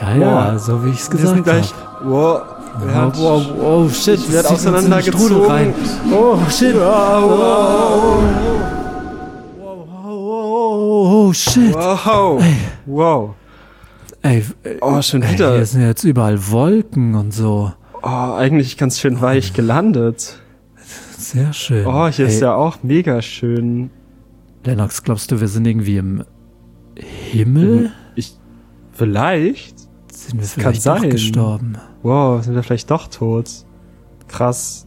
Ja, 0.00 0.14
ja, 0.14 0.50
Boah. 0.50 0.58
so 0.58 0.84
wie 0.84 0.90
ich 0.90 1.00
es 1.00 1.10
gesagt 1.10 1.46
habe. 1.46 1.64
Boah, 2.04 2.56
Wow, 2.78 3.12
wow, 3.18 3.46
wow, 3.58 3.92
shit. 3.94 4.24
In 4.26 4.32
den 4.32 4.46
auseinandergezogen. 4.46 5.44
Rein. 5.50 5.74
Oh, 6.12 6.38
shit. 6.48 6.76
Wow, 6.76 8.22
Oh, 10.02 11.26
oh, 11.28 11.32
shit. 11.32 11.74
wow. 11.74 12.40
Wow. 12.86 13.34
Ey, 14.22 14.44
äh, 14.62 14.76
Oh, 14.80 15.02
schon 15.02 15.22
ey, 15.22 15.32
wieder. 15.34 15.54
hier 15.56 15.66
sind 15.66 15.82
jetzt 15.82 16.04
überall 16.04 16.38
Wolken 16.50 17.14
und 17.16 17.32
so. 17.34 17.72
Oh, 18.02 18.34
eigentlich 18.34 18.76
ganz 18.78 18.98
schön 18.98 19.20
weich 19.20 19.52
gelandet. 19.52 20.38
Sehr 21.18 21.52
schön. 21.52 21.86
Oh, 21.86 22.08
hier 22.08 22.26
ist 22.26 22.36
Ey, 22.36 22.42
ja 22.42 22.54
auch 22.54 22.82
mega 22.82 23.20
schön. 23.20 23.90
Lennox, 24.64 25.02
glaubst 25.02 25.30
du, 25.30 25.40
wir 25.40 25.48
sind 25.48 25.66
irgendwie 25.66 25.98
im 25.98 26.24
Himmel? 26.96 27.92
Ich, 28.14 28.36
vielleicht? 28.92 29.78
Sind 30.12 30.34
wir 30.34 30.40
das 30.40 30.54
kann 30.54 30.62
vielleicht 30.74 30.86
doch 30.86 30.98
sein. 31.00 31.10
gestorben? 31.10 31.76
Wow, 32.02 32.42
sind 32.42 32.54
wir 32.54 32.62
vielleicht 32.62 32.90
doch 32.90 33.06
tot? 33.08 33.48
Krass. 34.28 34.86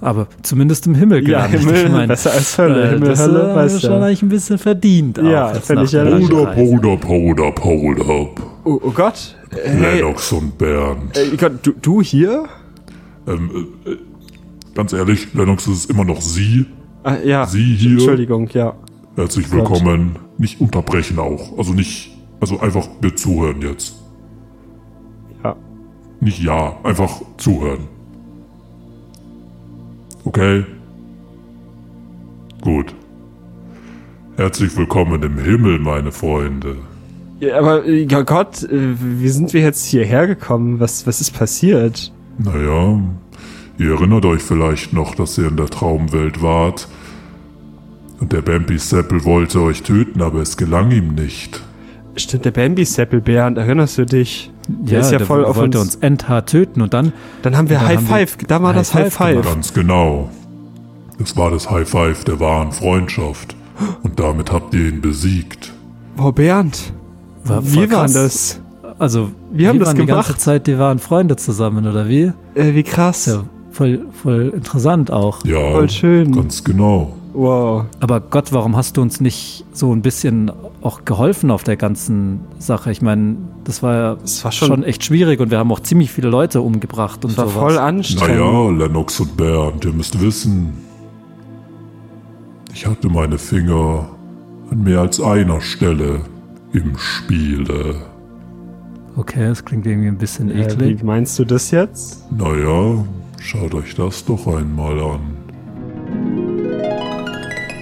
Aber 0.00 0.28
zumindest 0.42 0.86
im 0.86 0.94
Himmel 0.94 1.28
Ja, 1.28 1.46
gelandet. 1.46 1.60
Himmel, 1.62 1.86
ich 1.86 1.90
mein, 1.92 2.08
besser 2.08 2.32
als 2.32 2.56
Hölle. 2.58 2.84
äh, 2.86 2.90
Himmel, 2.92 3.08
das 3.08 3.20
Hölle, 3.20 3.54
weißt 3.56 3.80
schon 3.80 3.90
du. 3.90 4.04
eigentlich 4.04 4.22
ein 4.22 4.28
bisschen 4.28 4.58
verdient. 4.58 5.18
Ja, 5.18 5.48
finde 5.54 5.84
ich 5.84 5.92
ja 5.92 6.04
Hold 6.04 6.32
up, 6.32 6.54
hold 6.56 6.84
up, 6.86 7.04
hold 7.08 7.40
up, 7.40 7.64
hold 7.64 8.00
up. 8.00 8.53
Oh, 8.64 8.80
oh 8.82 8.90
Gott. 8.90 9.36
Hey, 9.50 9.78
Lennox 9.78 10.32
und 10.32 10.56
Bernd. 10.56 11.16
äh, 11.16 11.36
Gott, 11.36 11.52
du, 11.62 11.72
du 11.72 12.00
hier? 12.00 12.48
Ähm, 13.26 13.68
äh, 13.84 13.96
ganz 14.74 14.92
ehrlich, 14.94 15.34
Lennox 15.34 15.66
ist 15.66 15.90
immer 15.90 16.04
noch 16.04 16.20
Sie. 16.22 16.66
Ah, 17.02 17.16
ja. 17.16 17.46
Sie 17.46 17.74
hier. 17.76 17.92
Entschuldigung, 17.92 18.48
ja. 18.54 18.74
Herzlich 19.16 19.50
Gott. 19.50 19.70
willkommen. 19.70 20.18
Nicht 20.38 20.60
unterbrechen 20.60 21.18
auch. 21.18 21.58
Also 21.58 21.74
nicht, 21.74 22.16
also 22.40 22.58
einfach 22.60 22.88
wir 23.00 23.14
zuhören 23.14 23.60
jetzt. 23.60 23.96
Ja. 25.44 25.54
Nicht 26.20 26.42
ja, 26.42 26.78
einfach 26.82 27.20
zuhören. 27.36 27.86
Okay? 30.24 30.64
Gut. 32.62 32.94
Herzlich 34.36 34.74
willkommen 34.74 35.22
im 35.22 35.38
Himmel, 35.38 35.78
meine 35.78 36.10
Freunde. 36.10 36.78
Ja 37.40 37.58
aber 37.58 37.86
ja, 37.88 38.22
Gott, 38.22 38.62
äh, 38.64 38.94
wie 39.00 39.28
sind 39.28 39.52
wir 39.52 39.60
jetzt 39.62 39.84
hierher 39.84 40.26
gekommen? 40.26 40.80
Was, 40.80 41.06
was 41.06 41.20
ist 41.20 41.32
passiert? 41.36 42.12
Naja, 42.38 43.00
ihr 43.78 43.90
erinnert 43.92 44.24
euch 44.24 44.42
vielleicht 44.42 44.92
noch, 44.92 45.14
dass 45.14 45.38
ihr 45.38 45.48
in 45.48 45.56
der 45.56 45.66
Traumwelt 45.66 46.42
wart. 46.42 46.88
Und 48.20 48.32
der 48.32 48.42
Bambi 48.42 48.78
Seppel 48.78 49.24
wollte 49.24 49.60
euch 49.60 49.82
töten, 49.82 50.22
aber 50.22 50.40
es 50.40 50.56
gelang 50.56 50.90
ihm 50.92 51.14
nicht. 51.14 51.62
Stimmt, 52.16 52.44
der 52.44 52.52
Bambi-Seppel, 52.52 53.20
Bernd, 53.20 53.58
erinnerst 53.58 53.98
du 53.98 54.06
dich? 54.06 54.52
Der 54.68 54.94
Ja, 54.94 55.00
ist 55.00 55.10
ja 55.10 55.18
der 55.18 55.26
voll 55.26 55.44
auf 55.44 55.56
wollte 55.56 55.80
uns. 55.80 55.96
uns 55.96 56.02
endhart 56.02 56.48
töten 56.48 56.80
und 56.80 56.94
dann 56.94 57.12
Dann 57.42 57.56
haben 57.56 57.68
wir 57.68 57.78
dann 57.78 57.86
High 57.88 57.96
haben 57.96 58.08
wir 58.08 58.14
Five, 58.14 58.36
da 58.46 58.62
war 58.62 58.68
High 58.68 58.76
das 58.76 58.94
High 58.94 59.12
Five 59.12 59.34
Five. 59.34 59.44
Ganz 59.44 59.74
genau. 59.74 60.30
Es 61.20 61.36
war 61.36 61.50
das 61.50 61.68
High 61.70 61.88
Five 61.88 62.22
der 62.24 62.38
wahren 62.38 62.70
Freundschaft. 62.70 63.56
Und 64.04 64.20
damit 64.20 64.52
habt 64.52 64.74
ihr 64.74 64.88
ihn 64.88 65.00
besiegt. 65.00 65.72
Wow, 66.16 66.32
Bernd, 66.32 66.92
war 67.44 67.62
voll 67.62 67.72
wie 67.72 67.90
war 67.90 68.00
krass. 68.00 68.12
das? 68.12 68.60
Also, 68.98 69.30
Wir 69.52 69.68
haben 69.68 69.78
das 69.78 69.88
waren 69.88 69.96
die 69.96 70.06
ganze 70.06 70.28
gemacht. 70.28 70.40
Zeit, 70.40 70.66
die 70.66 70.78
waren 70.78 70.98
Freunde 70.98 71.36
zusammen, 71.36 71.86
oder 71.86 72.08
wie? 72.08 72.32
Äh, 72.54 72.74
wie 72.74 72.82
krass. 72.84 73.26
Ja 73.26 73.44
voll, 73.74 74.06
voll 74.22 74.52
interessant 74.54 75.10
auch. 75.10 75.44
Ja, 75.44 75.72
Voll 75.72 75.90
schön. 75.90 76.32
ganz 76.32 76.64
genau. 76.64 77.14
Wow. 77.32 77.86
Aber 77.98 78.20
Gott, 78.20 78.52
warum 78.52 78.76
hast 78.76 78.96
du 78.96 79.02
uns 79.02 79.20
nicht 79.20 79.64
so 79.72 79.92
ein 79.92 80.02
bisschen 80.02 80.52
auch 80.82 81.04
geholfen 81.04 81.50
auf 81.50 81.64
der 81.64 81.76
ganzen 81.76 82.40
Sache? 82.58 82.92
Ich 82.92 83.02
meine, 83.02 83.36
das 83.64 83.82
war 83.82 83.94
ja 83.94 84.16
Es 84.22 84.44
war 84.44 84.52
schon, 84.52 84.68
schon, 84.68 84.84
echt 84.84 85.04
schwierig 85.04 85.40
und 85.40 85.50
wir 85.50 85.58
haben 85.58 85.72
auch 85.72 85.80
ziemlich 85.80 86.12
viele 86.12 86.28
Leute 86.28 86.60
umgebracht 86.60 87.24
und 87.24 87.32
es 87.32 87.36
war 87.36 87.48
sowas. 87.48 87.60
voll 87.72 87.78
anstrengend. 87.78 88.38
Naja, 88.38 88.70
Lennox 88.70 89.18
und 89.18 89.36
Bernd, 89.36 89.84
ihr 89.84 89.92
müsst 89.92 90.20
wissen, 90.20 90.74
ich 92.72 92.86
hatte 92.86 93.08
meine 93.08 93.38
Finger 93.38 94.08
an 94.70 94.84
mehr 94.84 95.00
als 95.00 95.20
einer 95.20 95.60
Stelle 95.60 96.20
im 96.74 96.96
Spiele. 96.98 97.94
Okay, 99.16 99.46
das 99.48 99.64
klingt 99.64 99.86
irgendwie 99.86 100.08
ein 100.08 100.18
bisschen 100.18 100.50
Äh, 100.50 100.64
eklig. 100.64 101.00
wie 101.00 101.04
meinst 101.04 101.38
du 101.38 101.44
das 101.44 101.70
jetzt? 101.70 102.30
Naja, 102.32 103.04
schaut 103.40 103.74
euch 103.74 103.94
das 103.94 104.24
doch 104.24 104.46
einmal 104.48 104.98
an. 105.00 105.20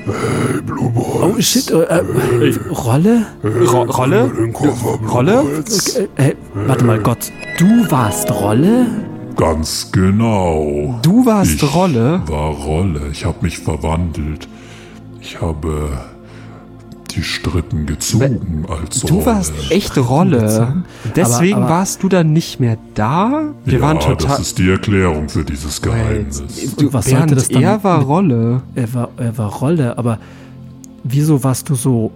Hey, 0.05 0.61
Blue 0.67 0.91
Boy. 0.91 1.33
oh 1.37 1.41
shit, 1.41 1.71
äh, 1.71 1.77
äh, 1.85 2.55
Rolle? 2.71 3.25
Ro 3.45 3.83
Rolle? 3.85 4.31
Koffer, 4.53 4.99
Rolle? 5.09 5.43
Boys. 5.43 5.97
Äh, 5.97 6.09
äh, 6.17 6.35
warte 6.55 6.85
mal, 6.85 6.99
Gott, 6.99 7.31
du 7.59 7.91
warst 7.91 8.31
Rolle? 8.31 8.87
Ganz 9.37 9.91
genau. 9.93 10.99
Du 11.03 11.25
warst 11.25 11.63
ich 11.63 11.75
Rolle? 11.75 12.21
war 12.27 12.51
Rolle. 12.51 13.01
Ich 13.13 13.25
habe 13.25 13.39
mich 13.43 13.59
verwandelt. 13.59 14.49
Ich 15.21 15.41
habe 15.41 15.89
die 17.15 17.23
Strippen 17.23 17.87
gezogen 17.87 18.65
als 18.69 19.01
Du 19.01 19.15
Rolle. 19.15 19.27
warst 19.27 19.53
echt 19.71 19.97
Rolle. 19.99 20.83
Deswegen 21.17 21.55
Aber- 21.55 21.65
aber- 21.67 21.75
warst 21.75 22.03
du 22.03 22.09
dann 22.09 22.33
nicht 22.33 22.61
mehr 22.61 22.77
da? 22.95 23.45
Wir 23.65 23.75
ja, 23.75 23.81
waren 23.81 23.97
das 23.97 24.07
total. 24.07 24.41
ist 24.41 24.59
die 24.59 24.71
Erklärung 24.71 25.29
für 25.29 25.45
dieses 25.45 25.81
Geheimnis. 25.83 26.43
Du, 26.77 26.87
Und 26.87 26.93
was 26.93 27.05
sollte 27.07 27.19
Bernd, 27.27 27.37
das 27.37 27.49
dann 27.49 27.63
er 27.63 27.85
war 27.85 28.03
Rolle. 28.03 28.63
Er 28.75 28.95
war, 28.95 29.09
er 29.17 29.37
war 29.39 29.51
Rolle, 29.53 29.97
aber 29.99 30.19
wieso 31.05 31.43
warst 31.45 31.69
du 31.69 31.75
so. 31.75 32.11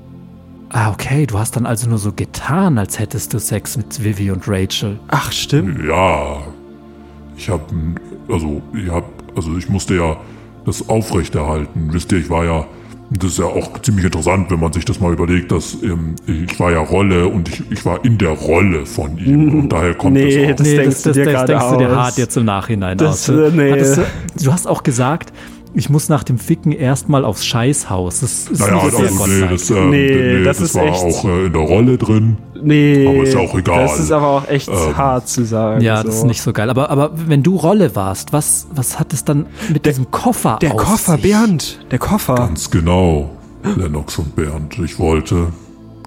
Ah, 0.71 0.91
okay, 0.91 1.27
du 1.27 1.39
hast 1.39 1.55
dann 1.57 1.65
also 1.65 1.89
nur 1.89 1.99
so 1.99 2.13
getan, 2.13 2.77
als 2.77 2.99
hättest 2.99 3.33
du 3.33 3.39
Sex 3.39 3.77
mit 3.77 4.03
Vivi 4.03 4.31
und 4.33 4.49
Rachel. 4.49 4.99
Ach, 5.09 5.31
stimmt. 5.31 5.79
Ja, 5.87 6.39
ich 7.37 7.49
habe, 7.49 7.63
also 8.29 8.61
ich 8.75 8.91
habe, 8.91 9.07
also 9.37 9.57
ich 9.57 9.69
musste 9.69 9.95
ja 9.95 10.17
das 10.65 10.89
aufrechterhalten. 10.89 11.93
Wisst 11.93 12.11
ihr, 12.11 12.19
ich 12.19 12.29
war 12.31 12.45
ja, 12.45 12.65
das 13.11 13.33
ist 13.33 13.39
ja 13.39 13.45
auch 13.45 13.81
ziemlich 13.83 14.05
interessant, 14.07 14.51
wenn 14.51 14.59
man 14.61 14.73
sich 14.73 14.85
das 14.85 14.99
mal 15.01 15.13
überlegt, 15.13 15.53
dass 15.53 15.75
ähm, 15.83 16.17
ich 16.27 16.59
war 16.59 16.73
ja 16.73 16.81
Rolle 16.81 17.29
und 17.29 17.49
ich, 17.49 17.63
ich 17.71 17.85
war 17.87 18.05
in 18.05 18.19
der 18.19 18.31
Rolle 18.31 18.85
von 18.87 19.17
ihm 19.19 19.61
und 19.61 19.69
daher 19.73 19.95
kommt 19.95 20.15
Nee, 20.15 20.47
das 20.47 20.53
auch. 20.53 20.57
das 20.57 20.67
denkst 20.69 21.03
du 21.05 21.13
dir 21.13 21.25
gerade 21.25 21.47
denkst 21.53 21.71
du 21.71 21.77
dir 21.77 21.91
hart 21.91 22.19
jetzt 22.19 22.37
im 22.37 22.45
Nachhinein 22.45 22.99
Das, 22.99 23.29
aus. 23.31 23.37
äh, 23.37 23.51
nee. 23.53 23.71
Hattest 23.73 23.97
du, 23.99 24.03
du 24.45 24.53
hast 24.53 24.67
auch 24.67 24.83
gesagt, 24.83 25.33
ich 25.77 25.91
muss 25.91 26.09
nach 26.09 26.25
dem 26.25 26.39
Ficken 26.39 26.73
erstmal 26.73 27.25
aufs 27.25 27.45
Scheißhaus. 27.45 28.21
Das 28.21 28.49
ist 28.49 28.59
naja, 28.61 28.83
nicht 28.85 28.97
sehr 28.97 29.07
also, 29.07 29.27
nee, 29.27 29.41
das, 29.49 29.71
ähm, 29.71 29.91
Nee, 29.91 30.09
nee, 30.39 30.45
das 30.45 30.57
das, 30.59 30.69
ist 30.71 30.75
war 30.75 30.85
echt- 30.87 30.95
auch 31.05 31.25
äh, 31.27 31.47
in 31.47 31.53
der 31.53 31.63
Rolle 31.63 31.99
drin. 31.99 32.39
Nee. 32.63 33.07
Aber 33.07 33.23
ist 33.23 33.35
ja 33.35 33.41
auch 33.41 33.55
egal. 33.57 33.83
Das 33.83 34.01
ist 34.01 34.11
aber 34.11 34.27
auch 34.27 34.49
echt 34.49 34.69
Ähm, 34.69 34.97
hart 34.97 35.29
zu 35.29 35.45
sagen. 35.45 35.83
Ja, 35.83 35.99
so. 35.99 36.05
das 36.09 36.17
ist 36.17 36.25
nicht 36.25 36.41
so 36.41 36.53
geil. 36.53 36.71
Aber, 36.71 36.89
aber 36.91 37.11
wenn 37.29 37.43
du 37.43 37.57
Rolle 37.57 37.95
warst, 37.95 38.33
was, 38.33 38.67
was 38.75 38.99
hat 38.99 39.13
es 39.13 39.25
dann 39.25 39.47
mit 39.73 39.85
diesem 39.87 40.11
Koffer 40.11 40.59
Der 40.63 40.73
auf 40.75 40.79
Koffer, 40.81 41.13
sich? 41.13 41.23
Bernd. 41.23 41.79
Der 41.91 41.99
Koffer. 41.99 42.35
Ganz 42.37 42.71
genau, 42.71 43.31
Lennox 43.77 44.19
und 44.19 44.35
Bernd. 44.35 44.79
Ich 44.83 44.99
wollte, 44.99 45.49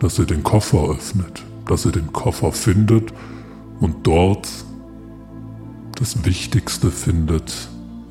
dass 0.02 0.18
ihr 0.18 0.26
den 0.26 0.44
Koffer 0.44 0.90
öffnet, 0.90 1.44
dass 1.68 1.86
ihr 1.86 1.92
den 1.92 2.12
Koffer 2.12 2.52
findet 2.52 3.14
und 3.80 3.96
dort 4.08 4.48
das 6.00 6.26
Wichtigste 6.26 6.90
findet, 6.90 7.54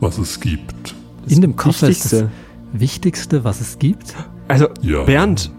was 0.01 0.19
es 0.19 0.39
gibt. 0.41 0.95
In 1.33 1.41
dem 1.41 1.57
Koffer 1.57 1.89
ist 1.89 2.05
Wichtigste. 2.05 2.31
das 2.73 2.81
Wichtigste, 2.81 3.45
was 3.45 3.61
es 3.61 3.79
gibt. 3.79 4.15
Also, 4.49 4.69
Ja. 4.83 5.03
Bernd, 5.05 5.51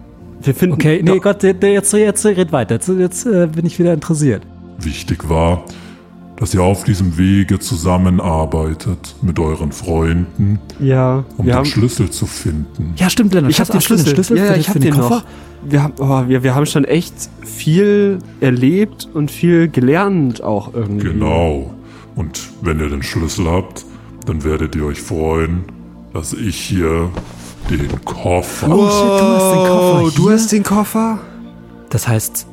wir 0.42 0.54
finden. 0.54 0.74
Okay, 0.74 1.00
nee, 1.04 1.18
Gott, 1.18 1.42
der- 1.42 1.54
der- 1.54 1.72
jetzt, 1.72 1.92
jetzt 1.92 2.24
red 2.26 2.52
weiter. 2.52 2.74
Jetzt, 2.76 2.88
jetzt 2.88 3.26
äh, 3.26 3.46
bin 3.46 3.66
ich 3.66 3.78
wieder 3.78 3.92
interessiert. 3.94 4.42
Wichtig 4.78 5.28
war, 5.28 5.64
dass 6.36 6.54
ihr 6.54 6.62
auf 6.62 6.84
diesem 6.84 7.18
Wege 7.18 7.58
zusammenarbeitet 7.58 9.14
mit 9.22 9.38
euren 9.38 9.72
Freunden, 9.72 10.58
Ja, 10.78 11.24
um 11.36 11.46
den 11.46 11.54
haben. 11.54 11.64
Schlüssel 11.66 12.10
zu 12.10 12.26
finden. 12.26 12.94
Ja, 12.96 13.10
stimmt, 13.10 13.34
Lennart. 13.34 13.50
Ich 13.52 13.60
hab 13.60 13.68
Hast- 13.68 13.74
den 13.74 13.76
hast 13.80 13.88
du 13.90 13.94
Schlüssel. 13.96 14.14
Schlüssel 14.14 14.38
ja, 14.38 14.44
ja, 14.44 14.50
den- 14.52 14.60
ich 14.60 14.66
für 14.66 14.74
hab 14.74 14.80
den 14.80 14.92
den 14.92 15.00
Koffer? 15.00 15.14
noch. 15.16 15.24
Wir 15.70 15.82
haben, 15.82 15.92
oh, 15.98 16.22
wir, 16.28 16.42
wir 16.42 16.54
haben 16.54 16.64
schon 16.66 16.84
echt 16.86 17.12
viel 17.44 18.18
erlebt 18.40 19.06
und 19.12 19.30
viel 19.30 19.68
gelernt 19.68 20.42
auch 20.42 20.72
irgendwie. 20.72 21.08
Genau. 21.08 21.74
Und 22.16 22.40
wenn 22.62 22.80
ihr 22.80 22.88
den 22.88 23.02
Schlüssel 23.02 23.46
habt, 23.46 23.84
dann 24.26 24.44
werdet 24.44 24.74
ihr 24.76 24.84
euch 24.86 25.00
freuen, 25.00 25.64
dass 26.12 26.32
ich 26.32 26.56
hier 26.56 27.10
den 27.68 28.04
Koffer. 28.04 28.68
Oh, 28.68 28.88
shit, 28.90 29.08
du 29.08 29.26
hast 29.26 29.52
den 29.52 29.66
Koffer 29.66 30.02
Oh, 30.04 30.10
du 30.10 30.22
hier? 30.24 30.32
hast 30.32 30.52
den 30.52 30.62
Koffer 30.62 31.18
Das 31.90 32.08
heißt, 32.08 32.46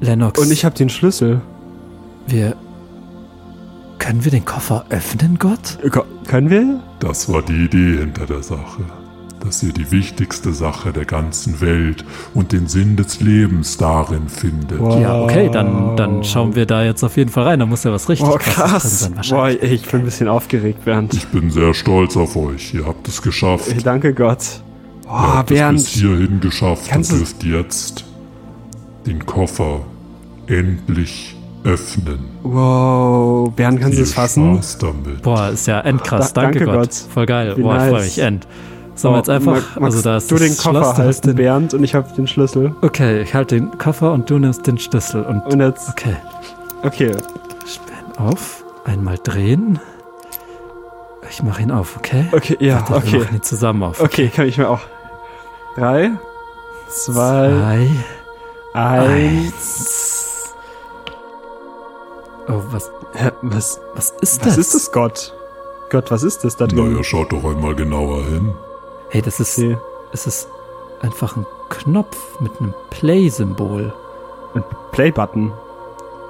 Lennox, 0.00 0.38
und 0.40 0.50
ich 0.50 0.64
habe 0.64 0.74
den 0.74 0.88
Schlüssel. 0.88 1.40
wir... 2.26 2.56
Können 3.98 4.24
wir 4.24 4.30
den 4.30 4.44
Koffer 4.44 4.84
öffnen, 4.90 5.36
Gott? 5.38 5.78
Ko- 5.90 6.04
Können 6.28 6.50
wir? 6.50 6.80
Das 7.00 7.32
war 7.32 7.42
die 7.42 7.64
Idee 7.64 7.98
hinter 7.98 8.26
der 8.26 8.42
Sache. 8.42 8.82
Dass 9.46 9.62
ihr 9.62 9.72
die 9.72 9.92
wichtigste 9.92 10.52
Sache 10.52 10.92
der 10.92 11.04
ganzen 11.04 11.60
Welt 11.60 12.04
und 12.34 12.50
den 12.50 12.66
Sinn 12.66 12.96
des 12.96 13.20
Lebens 13.20 13.76
darin 13.78 14.28
findet. 14.28 14.80
Wow. 14.80 15.00
Ja, 15.00 15.22
okay, 15.22 15.48
dann, 15.52 15.96
dann 15.96 16.24
schauen 16.24 16.56
wir 16.56 16.66
da 16.66 16.82
jetzt 16.82 17.04
auf 17.04 17.16
jeden 17.16 17.30
Fall 17.30 17.44
rein. 17.44 17.60
Da 17.60 17.66
muss 17.66 17.84
ja 17.84 17.92
was 17.92 18.08
richtig 18.08 18.26
Oh, 18.28 18.36
krass. 18.38 19.00
sein. 19.00 19.12
Boah, 19.12 19.16
Wahrscheinlich. 19.18 19.62
ey, 19.62 19.74
ich 19.74 19.82
bin 19.88 20.00
ein 20.00 20.04
bisschen 20.04 20.26
aufgeregt, 20.26 20.84
Bernd. 20.84 21.14
Ich 21.14 21.28
bin 21.28 21.50
sehr 21.52 21.72
stolz 21.74 22.16
auf 22.16 22.34
euch. 22.36 22.74
Ihr 22.74 22.86
habt 22.86 23.06
es 23.06 23.22
geschafft. 23.22 23.68
Ey, 23.68 23.80
danke 23.82 24.12
Gott. 24.14 24.40
Ihr 25.04 25.10
Oh, 25.10 25.12
habt 25.12 25.50
es 25.52 25.56
Bernd. 25.58 25.78
bis 25.78 25.88
hierhin 25.90 26.40
geschafft 26.40 26.88
Kannst 26.88 27.12
und 27.12 27.18
dürft 27.20 27.44
jetzt 27.44 28.04
den 29.06 29.24
Koffer 29.24 29.82
endlich 30.48 31.36
öffnen. 31.62 32.18
Wow, 32.42 33.52
Bernd, 33.54 33.80
kannst 33.80 33.98
du 33.98 34.02
es 34.02 34.12
fassen? 34.12 34.54
Spaß 34.54 34.78
damit. 34.78 35.22
Boah, 35.22 35.50
ist 35.50 35.66
ja 35.68 35.80
endkrass. 35.82 36.32
Da- 36.32 36.42
danke, 36.42 36.58
danke 36.60 36.72
Gott. 36.72 36.88
Gott. 36.90 36.94
Voll 37.14 37.26
geil. 37.26 37.54
Wie 37.56 37.62
Boah, 37.62 37.74
ich 37.76 37.80
nice. 37.82 37.90
freue 37.90 38.02
mich 38.04 38.18
end. 38.18 38.46
Sollen 38.96 39.14
wir 39.14 39.18
jetzt 39.18 39.28
Oh, 39.28 39.32
einfach, 39.32 39.76
mag- 39.76 39.82
also 39.84 40.00
da 40.02 40.16
ist 40.16 40.30
du 40.30 40.36
den 40.36 40.48
das 40.48 40.58
Koffer 40.58 40.70
Schloss, 40.80 40.82
du 40.96 41.02
hast 41.02 41.04
halten, 41.16 41.26
den, 41.28 41.36
Bernd, 41.36 41.74
und 41.74 41.84
ich 41.84 41.94
habe 41.94 42.10
den 42.16 42.26
Schlüssel. 42.26 42.74
Okay, 42.82 43.20
ich 43.22 43.34
halte 43.34 43.56
den 43.56 43.76
Koffer 43.78 44.12
und 44.12 44.28
du 44.30 44.38
nimmst 44.38 44.66
den 44.66 44.78
Schlüssel 44.78 45.22
und, 45.22 45.42
Und 45.46 45.60
jetzt, 45.60 45.88
okay, 45.90 46.16
okay. 46.82 47.12
sperren 47.66 48.16
auf, 48.18 48.64
einmal 48.84 49.18
drehen. 49.22 49.78
Ich 51.30 51.42
mache 51.42 51.60
ihn 51.62 51.70
auf, 51.72 51.96
okay? 51.98 52.26
Okay, 52.32 52.56
ja, 52.60 52.76
Warte, 52.88 52.90
Wir 52.90 52.96
okay. 52.96 53.18
machen 53.24 53.36
ihn 53.36 53.42
zusammen 53.42 53.82
auf. 53.82 54.00
Okay, 54.00 54.28
kann 54.34 54.46
ich 54.46 54.56
mir 54.58 54.68
auch. 54.70 54.80
Drei, 55.76 56.12
zwei, 56.88 57.48
Drei, 57.48 57.88
eins. 58.72 59.52
eins. 59.52 60.54
Oh, 62.48 62.62
was, 62.70 62.90
Hä, 63.14 63.30
was, 63.42 63.80
was 63.94 64.10
ist 64.20 64.40
was 64.40 64.54
das? 64.54 64.58
ist 64.58 64.74
das, 64.74 64.92
Gott? 64.92 65.34
Gott, 65.90 66.10
was 66.10 66.22
ist 66.22 66.44
das 66.44 66.56
da 66.56 66.66
drin? 66.66 66.92
Naja, 66.92 67.02
schaut 67.04 67.32
doch 67.32 67.44
einmal 67.44 67.74
genauer 67.74 68.24
hin. 68.24 68.54
Hey, 69.10 69.22
das 69.22 69.40
ist, 69.40 69.58
Okay. 69.58 69.78
es 70.12 70.26
ist 70.26 70.48
einfach 71.02 71.36
ein 71.36 71.46
Knopf 71.68 72.16
mit 72.40 72.52
einem 72.60 72.74
Play-Symbol. 72.90 73.92
Play-Button. 74.92 75.52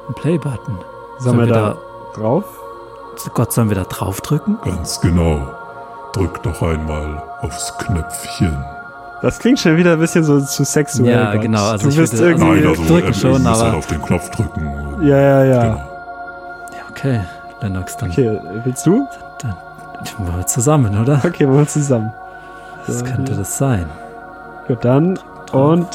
Ein 0.09 0.15
Play-Button. 0.15 0.78
Sollen 1.19 1.39
wir 1.39 1.47
da 1.47 1.77
drauf? 2.15 2.44
Gott, 3.35 3.53
sollen 3.53 3.69
wir 3.70 3.77
da 3.77 3.85
draufdrücken? 3.85 4.59
Ganz 4.65 5.01
genau. 5.01 5.40
Drück 6.12 6.43
doch 6.43 6.61
einmal 6.62 7.23
aufs 7.40 7.73
Knöpfchen. 7.78 8.57
Das 9.23 9.39
klingt 9.39 9.59
schon 9.59 9.77
wieder 9.77 9.94
ein 9.94 9.98
bisschen 9.98 10.24
so 10.24 10.40
zu 10.40 10.65
sexuell. 10.65 11.09
Ja, 11.11 11.32
Gott. 11.32 11.43
genau, 11.43 11.65
also 11.70 11.85
du 11.85 11.90
ich 11.90 11.97
bist 11.97 12.12
würde- 12.19 12.32
irgendwie. 12.32 12.61
Nein, 12.61 12.66
also 12.69 12.85
drücken 12.85 13.07
ähm, 13.09 13.15
schon, 13.15 13.47
aber- 13.47 13.59
halt 13.61 13.74
auf 13.74 13.86
den 13.86 14.03
Knopf 14.03 14.31
drücken. 14.31 14.98
ja, 15.03 15.16
ja, 15.19 15.44
ja. 15.44 15.62
Genau. 15.62 15.77
Ja, 15.77 16.82
okay. 16.90 17.20
Lennox, 17.62 17.97
dann, 17.97 18.11
Okay, 18.11 18.39
willst 18.65 18.86
du? 18.86 19.07
dann 19.40 19.55
machen 20.19 20.36
wir 20.36 20.47
zusammen, 20.47 21.01
oder? 21.01 21.20
Okay, 21.24 21.47
machen 21.47 21.59
wir 21.61 21.66
zusammen. 21.69 22.12
Was 22.87 22.99
So, 22.99 23.05
könnte 23.05 23.35
das 23.35 23.59
sein? 23.59 23.89
Gut, 24.69 24.85
dann 24.85 25.19
und 25.53 25.89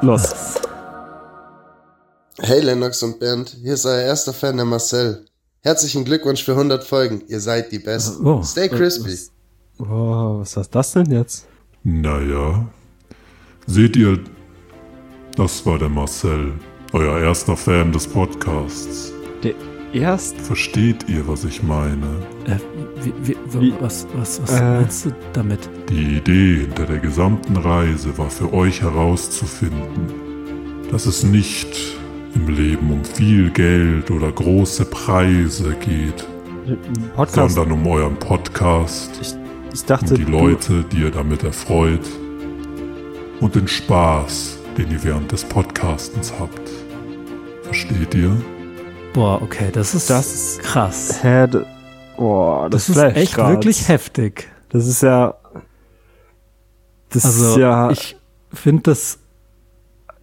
los. 0.00 0.60
Hey 2.40 2.60
Lennox 2.60 3.02
und 3.02 3.20
Bernd, 3.20 3.56
hier 3.62 3.74
ist 3.74 3.86
euer 3.86 4.02
erster 4.02 4.32
Fan, 4.32 4.56
der 4.56 4.66
Marcel. 4.66 5.24
Herzlichen 5.62 6.04
Glückwunsch 6.04 6.44
für 6.44 6.52
100 6.52 6.84
Folgen, 6.84 7.22
ihr 7.28 7.40
seid 7.40 7.70
die 7.70 7.78
Besten. 7.78 8.26
Oh. 8.26 8.42
Stay 8.42 8.68
crispy. 8.68 9.16
Oh, 9.78 10.40
was 10.40 10.56
ist 10.56 10.74
das 10.74 10.92
denn 10.92 11.10
jetzt? 11.10 11.46
Naja. 11.84 12.66
Seht 13.66 13.96
ihr, 13.96 14.18
das 15.36 15.64
war 15.64 15.78
der 15.78 15.88
Marcel, 15.88 16.52
euer 16.92 17.20
erster 17.20 17.56
Fan 17.56 17.92
des 17.92 18.06
Podcasts. 18.06 19.12
Der 19.42 19.54
erst? 19.92 20.36
Versteht 20.40 21.08
ihr, 21.08 21.26
was 21.28 21.44
ich 21.44 21.62
meine? 21.62 22.26
Äh, 22.46 22.56
wie, 23.02 23.12
wie, 23.22 23.60
Wie- 23.60 23.74
was 23.80 24.06
was, 24.14 24.40
was 24.42 24.60
Äh. 24.60 24.62
meinst 24.80 25.06
du 25.06 25.10
damit? 25.32 25.68
Die 25.88 26.16
Idee 26.18 26.60
hinter 26.62 26.84
der 26.86 26.98
gesamten 26.98 27.56
Reise 27.56 28.16
war 28.18 28.30
für 28.30 28.52
euch 28.52 28.82
herauszufinden, 28.82 30.08
dass 30.90 31.06
es 31.06 31.22
nicht 31.24 31.68
im 32.34 32.48
Leben 32.48 32.90
um 32.90 33.04
viel 33.04 33.50
Geld 33.50 34.10
oder 34.10 34.30
große 34.32 34.84
Preise 34.86 35.74
geht, 35.80 36.26
Podcast. 37.14 37.54
sondern 37.54 37.78
um 37.80 37.86
euren 37.86 38.16
Podcast, 38.16 39.36
Ich 39.72 39.84
dachte, 39.84 40.14
um 40.14 40.24
die 40.24 40.30
Leute, 40.30 40.84
die 40.90 40.98
ihr 41.02 41.10
damit 41.10 41.42
erfreut 41.44 42.00
und 43.40 43.54
den 43.54 43.68
Spaß, 43.68 44.58
den 44.78 44.90
ihr 44.90 45.02
während 45.04 45.30
des 45.32 45.44
Podcastens 45.44 46.32
habt. 46.38 46.70
Versteht 47.62 48.14
ihr? 48.14 48.30
Boah, 49.12 49.40
okay, 49.42 49.68
das 49.72 49.94
ist, 49.94 50.10
Das 50.10 50.58
krass. 50.62 51.22
Hä, 51.22 51.46
boah, 52.16 52.68
das, 52.70 52.86
Das 52.86 52.96
ist 52.96 53.16
echt 53.16 53.34
grad. 53.34 53.50
wirklich 53.50 53.88
heftig. 53.88 54.48
Das 54.70 54.86
ist 54.86 55.02
ja. 55.02 55.34
Das 57.10 57.24
Also, 57.24 57.50
ist 57.50 57.56
ja 57.58 57.90
ich 57.90 58.16
finde 58.52 58.82
das 58.82 59.18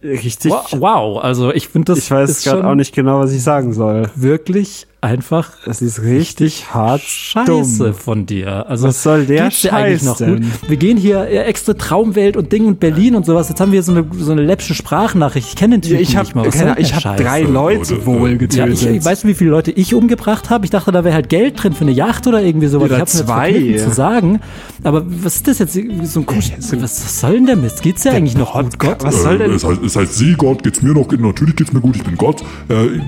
richtig. 0.02 0.52
wow, 0.72 1.22
also 1.22 1.52
ich 1.52 1.68
finde 1.68 1.92
das 1.94 1.98
ich 2.00 2.10
weiß 2.10 2.44
gerade 2.44 2.66
auch 2.66 2.74
nicht 2.74 2.94
genau, 2.94 3.20
was 3.20 3.32
ich 3.32 3.42
sagen 3.42 3.72
soll. 3.72 4.10
wirklich 4.14 4.86
einfach 5.02 5.50
Es 5.66 5.82
ist 5.82 6.02
richtig 6.02 6.72
hart 6.72 7.02
Scheiße 7.02 7.84
dumm. 7.84 7.94
von 7.94 8.24
dir. 8.26 8.66
Also 8.68 8.88
Was 8.88 9.02
soll 9.02 9.26
der 9.26 9.44
geht's 9.44 9.60
dir 9.62 9.72
eigentlich 9.74 9.98
Scheiß 9.98 10.04
noch 10.06 10.16
denn? 10.18 10.36
gut? 10.36 10.44
Wir 10.70 10.76
gehen 10.76 10.96
hier 10.96 11.24
äh, 11.26 11.38
extra 11.38 11.74
Traumwelt 11.74 12.36
und 12.36 12.52
Ding 12.52 12.66
und 12.66 12.80
Berlin 12.80 13.14
und 13.16 13.26
sowas. 13.26 13.48
Jetzt 13.48 13.60
haben 13.60 13.72
wir 13.72 13.82
so 13.82 13.92
eine 13.92 14.06
so 14.16 14.32
eine 14.32 14.42
läppsche 14.42 14.74
Sprachnachricht. 14.74 15.48
Ich 15.48 15.56
kenne 15.56 15.76
den 15.78 15.82
Typen 15.82 15.96
Ja, 15.96 16.00
ich 16.00 16.16
habe 16.16 16.26
nicht 16.26 16.34
mal. 16.36 16.46
Was 16.46 16.54
keine, 16.56 16.78
ich 16.78 16.94
hab 16.94 17.02
Scheiß? 17.02 17.20
drei 17.20 17.42
Leute 17.42 18.06
wohl 18.06 18.28
äh, 18.28 18.32
Ja, 18.32 18.38
getötet. 18.38 18.72
ich, 18.82 18.86
ich 18.86 19.04
weiß, 19.04 19.24
wie 19.26 19.34
viele 19.34 19.50
Leute 19.50 19.72
ich 19.72 19.92
umgebracht 19.94 20.50
habe. 20.50 20.64
Ich 20.64 20.70
dachte, 20.70 20.92
da 20.92 21.02
wäre 21.04 21.14
halt 21.14 21.28
Geld 21.28 21.62
drin 21.62 21.72
für 21.72 21.82
eine 21.82 21.92
Yacht 21.92 22.26
oder 22.28 22.40
irgendwie 22.40 22.68
sowas. 22.68 22.86
Oder 22.86 22.94
ich 22.96 23.00
hab's 23.00 23.14
mir 23.26 23.48
jetzt 23.60 23.82
zwei. 23.82 23.88
zu 23.90 23.94
sagen. 23.94 24.40
Aber 24.84 25.02
was 25.06 25.36
ist 25.36 25.48
das 25.48 25.58
jetzt? 25.58 25.72
So 26.04 26.20
ein 26.20 26.26
komisch, 26.26 26.52
was, 26.58 26.80
was 26.80 27.20
soll 27.20 27.32
denn 27.34 27.46
der 27.46 27.56
Mist? 27.56 27.82
Geht's 27.82 28.02
dir 28.02 28.12
eigentlich 28.12 28.36
noch 28.36 28.52
gut, 28.54 28.78
Gott? 28.78 29.02
Was 29.02 29.22
soll 29.22 29.34
Äh, 29.34 29.38
denn? 29.38 29.52
Es 29.52 29.64
heißt, 29.64 29.82
es 29.84 29.96
heißt 29.96 30.14
Sie, 30.14 30.34
Gott, 30.34 30.62
geht's 30.62 30.80
mir 30.80 30.92
noch, 30.94 31.10
natürlich 31.10 31.56
geht's 31.56 31.72
mir 31.72 31.80
gut, 31.80 31.96
ich 31.96 32.04
bin 32.04 32.16
Gott. 32.16 32.42
Äh, 32.68 33.00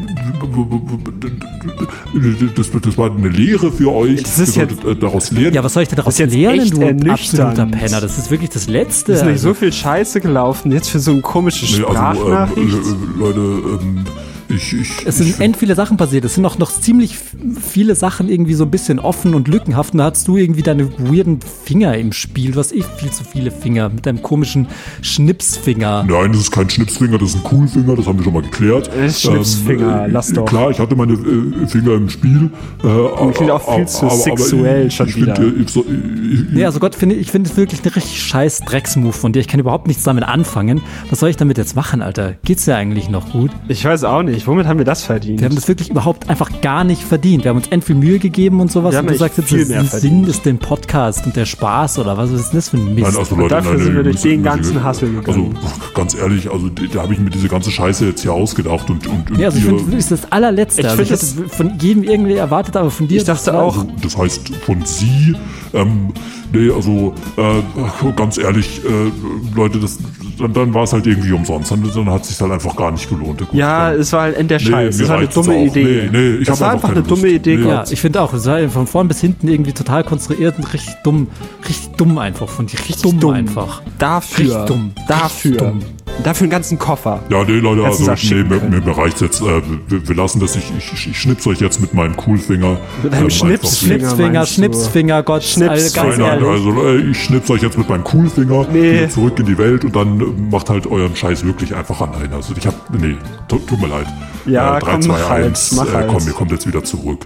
das, 2.55 2.71
das 2.71 2.99
war 2.99 3.11
eine 3.11 3.29
Lehre 3.29 3.71
für 3.73 3.93
euch. 3.93 4.23
Das 4.23 4.39
ist 4.39 4.55
solltet, 4.55 4.85
äh, 4.85 4.97
daraus 4.97 5.31
lernen. 5.31 5.55
Ja, 5.55 5.65
was 5.65 5.73
soll 5.73 5.83
ich 5.83 5.89
denn 5.89 5.97
daraus 5.97 6.19
lernen, 6.19 6.71
du 6.71 7.11
absoluter 7.11 7.67
Penner? 7.67 8.01
Das 8.01 8.19
ist 8.19 8.31
wirklich 8.31 8.51
das 8.51 8.67
Letzte. 8.69 9.13
Es 9.13 9.19
ist 9.19 9.25
nicht 9.25 9.33
also. 9.33 9.49
so 9.49 9.55
viel 9.55 9.73
Scheiße 9.73 10.21
gelaufen, 10.21 10.73
jetzt 10.73 10.91
für 10.91 11.01
so 11.01 11.13
eine 11.13 11.21
komische 11.21 11.65
Nee, 11.65 11.85
also, 11.85 11.93
Sprachnachricht. 11.93 12.59
ähm, 12.59 13.15
äh, 13.15 13.19
Leute, 13.19 13.41
ähm, 13.41 14.05
ich, 14.49 14.73
ich, 14.73 14.91
Es 15.07 15.19
sind 15.19 15.29
ich, 15.31 15.41
end 15.41 15.57
viele 15.57 15.75
Sachen 15.75 15.97
passiert. 15.97 16.25
Es 16.25 16.35
sind 16.35 16.45
auch 16.47 16.59
noch 16.59 16.71
ziemlich 16.71 17.17
viele 17.61 17.95
Sachen 17.95 18.29
irgendwie 18.29 18.55
so 18.55 18.65
ein 18.65 18.71
bisschen 18.71 18.99
offen 18.99 19.35
und 19.35 19.49
lückenhaft. 19.49 19.93
Und 19.95 19.99
da 19.99 20.11
hast 20.11 20.27
du 20.29 20.37
irgendwie 20.37 20.63
deine 20.63 20.91
weirden 20.99 21.41
Finger 21.65 21.97
im 21.97 22.13
Spiel. 22.13 22.53
Du 22.53 22.59
hast 22.59 22.73
eh 22.73 22.83
viel 22.99 23.11
zu 23.11 23.25
viele 23.25 23.51
Finger 23.51 23.89
mit 23.89 24.07
deinem 24.07 24.23
komischen 24.23 24.67
Schnipsfinger. 25.03 26.05
Nein, 26.09 26.33
das 26.33 26.43
ist 26.43 26.51
kein 26.51 26.69
Schnipsfinger, 26.69 27.19
das 27.19 27.31
ist 27.31 27.37
ein 27.37 27.45
Coolfinger, 27.45 27.97
das 27.97 28.07
haben 28.07 28.19
wir 28.19 28.25
schon 28.25 28.35
mal 28.35 28.43
geklärt. 28.43 28.91
Schnipsfinger, 29.11 30.05
äh, 30.05 30.11
lass 30.11 30.33
doch. 30.33 30.45
Klar, 30.45 30.71
ich 30.71 30.79
hatte 30.79 30.95
meine 30.97 31.15
äh, 31.15 31.67
Finger 31.67 31.95
im 31.95 32.09
Spiel. 32.09 32.51
Äh, 32.83 33.33
klingt 33.33 33.51
auch 33.51 33.75
viel 33.77 33.87
zu 33.87 34.09
sexuell 34.11 34.89
ich, 34.89 34.95
schon 34.97 35.09
ich 35.09 35.17
wieder. 35.17 35.37
Find, 35.37 35.57
äh, 35.59 35.63
ich, 35.63 35.71
so- 35.71 35.85
ich, 35.87 36.45
Nee, 36.53 36.65
also 36.65 36.79
Gott, 36.81 36.95
finde, 36.95 37.15
ich 37.15 37.31
finde 37.31 37.49
es 37.51 37.57
wirklich 37.57 37.83
eine 37.83 37.95
richtig 37.97 38.23
scheiß 38.23 38.61
Drecksmove 38.61 39.15
von 39.17 39.33
dir. 39.33 39.41
Ich 39.41 39.49
kann 39.49 39.61
überhaupt 39.61 39.87
nichts 39.87 40.03
damit 40.03 40.25
anfangen. 40.25 40.81
Was 41.11 41.21
soll 41.21 41.31
ich 41.31 41.37
damit 41.37 41.59
jetzt 41.59 41.75
machen, 41.77 42.03
Alter? 42.03 42.35
Geht's 42.45 42.65
dir 42.65 42.77
eigentlich 42.77 43.09
noch 43.09 43.31
gut? 43.33 43.51
Ich 43.69 43.85
weiß 43.85 44.05
auch 44.05 44.23
nicht, 44.23 44.34
womit 44.47 44.67
haben 44.67 44.79
wir 44.79 44.85
das 44.85 45.05
verdient? 45.05 45.41
Wir 45.41 45.49
haben 45.49 45.55
das 45.55 45.69
wirklich 45.69 45.91
überhaupt 45.91 46.29
einfach 46.29 46.61
gar 46.61 46.85
nicht 46.85 47.03
verdient. 47.03 47.45
Wir 47.45 47.51
haben 47.51 47.59
uns 47.59 47.69
end 47.69 47.85
viel 47.85 47.97
Mühe 47.97 48.19
gegeben 48.19 48.61
und 48.61 48.71
sowas. 48.71 48.93
Wir 48.93 48.99
haben 48.99 49.07
und 49.07 49.15
du 49.15 49.19
sagst 49.19 49.39
jetzt, 49.39 49.69
mehr 49.69 49.85
Sinn 49.85 50.25
ist 50.25 50.45
den 50.45 50.59
Podcast 50.59 51.27
und 51.27 51.37
der 51.37 51.47
Spaß 51.47 51.99
oder 51.99 52.17
was 52.17 52.31
ist 52.31 52.51
denn 52.51 52.59
das 52.59 52.69
für 52.71 52.77
ein 52.77 52.95
Mist? 52.95 53.07
Nein, 53.07 53.17
also 53.17 53.37
Leute, 53.37 53.55
dafür 53.55 53.73
nein, 53.73 53.79
sind 53.79 53.95
nein, 53.95 53.97
wir 53.97 54.03
durch 54.05 54.23
den 54.23 54.43
ganzen 54.43 54.83
Hassel 54.83 55.13
gegangen. 55.13 55.57
Also 55.57 55.93
ganz 55.95 56.15
ehrlich, 56.15 56.51
also 56.51 56.69
da 56.69 57.03
habe 57.03 57.13
ich 57.15 57.21
mir 57.21 57.31
diese 57.31 57.49
ganze 57.49 57.71
Scheiße 57.71 58.07
jetzt 58.07 58.23
hier 58.23 58.33
ausgedacht 58.33 58.91
und, 58.91 59.07
und, 59.07 59.31
und 59.31 59.39
ja, 59.39 59.47
also 59.47 59.59
ich 59.59 59.65
finde, 59.65 59.85
das 59.85 59.95
ist 59.95 60.11
das 60.11 60.33
allerletzte. 60.33 60.83
Ich 60.83 60.89
also 60.89 61.03
ich 61.03 61.11
hätte 61.11 61.27
von 61.49 61.79
jedem 61.79 62.05
irgendwie 62.05 62.35
erwartet, 62.35 62.77
aber 62.77 62.91
von 62.91 63.09
dir. 63.09 63.19
Ich 63.19 63.25
dachte 63.25 63.55
auch, 63.55 63.85
Das 64.03 64.17
heißt 64.17 64.55
von 64.57 64.85
Sie. 64.85 65.37
Ähm, 65.73 66.13
nee, 66.55 66.71
also 66.71 67.15
äh, 67.37 68.13
ganz 68.17 68.39
ehrlich, 68.39 68.81
äh, 68.85 69.11
Leute, 69.57 69.79
das, 69.79 69.99
dann, 70.39 70.53
dann 70.53 70.75
war 70.75 70.85
es 70.85 70.93
halt 70.93 71.07
irgendwie 71.07 71.33
umsonst. 71.33 71.71
Dann, 71.71 71.83
dann 71.95 72.11
hat 72.11 72.23
es 72.23 72.29
sich 72.29 72.41
halt 72.41 72.53
einfach 72.53 72.75
gar 72.77 72.91
nicht 72.91 73.09
gelohnt. 73.09 73.39
Gut, 73.41 73.49
ja, 73.53 73.91
dann- 73.91 74.01
es 74.01 74.13
war 74.13 74.23
halt 74.23 74.37
end 74.37 74.51
der 74.51 74.59
Nee, 74.59 74.65
Scheiß. 74.67 74.97
mir 74.97 75.03
das 75.03 75.09
war 75.11 75.19
eine 75.19 75.27
dumme 75.29 75.55
auch. 75.55 75.67
Idee. 75.67 76.09
Nee, 76.13 76.19
nee, 76.19 76.31
ich 76.41 76.47
das 76.47 76.61
war 76.61 76.71
einfach 76.73 76.89
einfach 76.89 76.97
eine 77.01 77.07
dumme 77.07 77.23
Lust. 77.23 77.35
Idee, 77.35 77.57
Nee. 77.57 77.69
Ja, 77.69 77.85
ich 77.91 78.01
finde 78.01 78.21
auch, 78.21 78.33
es 78.35 78.47
war 78.47 78.69
von 78.69 78.87
vorn 78.87 79.09
bis 79.09 79.21
hinten 79.21 79.49
irgendwie 79.49 79.73
total 79.73 80.05
konstruiert 80.05 80.59
und 80.59 80.73
richtig 80.73 80.95
dumm. 81.05 81.29
Richtig 81.69 81.93
dumm 81.97 82.19
einfach 82.19 82.49
von 82.49 82.67
dir. 82.67 82.79
Richtig 82.79 83.03
dumm, 83.03 83.21
dumm. 83.21 83.31
einfach. 83.35 83.83
Dafür. 83.99 84.45
Richtig 84.45 84.65
dumm. 84.67 84.93
Dafür. 85.09 85.51
Richtig 85.53 85.59
dumm. 85.59 85.81
Dafür 86.23 86.45
einen 86.45 86.51
ganzen 86.53 86.79
Koffer. 86.79 87.21
Ja, 87.29 87.43
nee, 87.45 87.55
Leute, 87.59 87.83
also 87.85 88.05
nee, 88.05 88.45
mir, 88.45 88.61
mir, 88.61 88.81
mir 88.81 88.97
reicht's 88.97 89.21
jetzt. 89.21 89.41
Äh, 89.43 89.61
wir, 89.89 90.09
wir 90.09 90.15
lassen 90.15 90.39
das. 90.39 90.55
Ich, 90.55 90.63
ich, 90.79 91.09
ich 91.09 91.19
schnips 91.21 91.45
euch 91.49 91.61
jetzt 91.61 91.81
mit 91.81 91.93
meinem 91.93 92.17
Coolfinger. 92.17 92.77
Mit 93.03 93.13
einem 93.13 93.25
ähm, 93.25 93.31
Schnips- 93.31 93.81
Schnipsfinger? 93.81 94.47
Schnipsfinger, 94.47 95.23
Gott, 95.25 95.43
Schnips- 95.43 95.69
all- 95.97 96.05
ganz 96.05 96.17
Nein, 96.17 96.19
nein, 96.19 96.29
ehrlich. 96.29 96.44
Also 96.49 96.95
ich 96.97 97.25
schnips 97.25 97.51
euch 97.51 97.63
jetzt 97.63 97.77
mit 97.79 97.89
meinem 97.89 98.05
Coolfinger 98.05 98.67
Nee. 98.73 99.09
zurück 99.09 99.39
in 99.39 99.47
die 99.47 99.59
Welt 99.59 99.85
und 99.85 99.95
dann 99.95 100.21
äh, 100.21 100.25
macht 100.51 100.71
halt 100.71 100.87
euren 100.87 101.15
Scheiß 101.15 101.45
wirklich 101.45 101.75
einfach 101.75 102.01
allein. 102.01 102.33
Also 102.33 102.55
ich 102.57 102.67
hab, 102.67 102.75
nee, 102.91 103.17
tut, 103.49 103.71
mir 103.81 103.87
leid. 103.89 104.07
Ja, 104.47 104.77
äh, 104.77 104.81
3, 104.81 104.91
komm, 104.93 105.03
2, 105.03 105.09
mach 105.13 105.29
halt, 105.29 105.45
1, 105.47 105.73
mach 105.73 105.87
äh, 105.89 105.93
halt. 105.93 106.09
komm, 106.09 106.27
ihr 106.27 106.33
kommt 106.33 106.51
jetzt 106.51 106.67
wieder 106.67 106.85
zurück. 106.85 107.25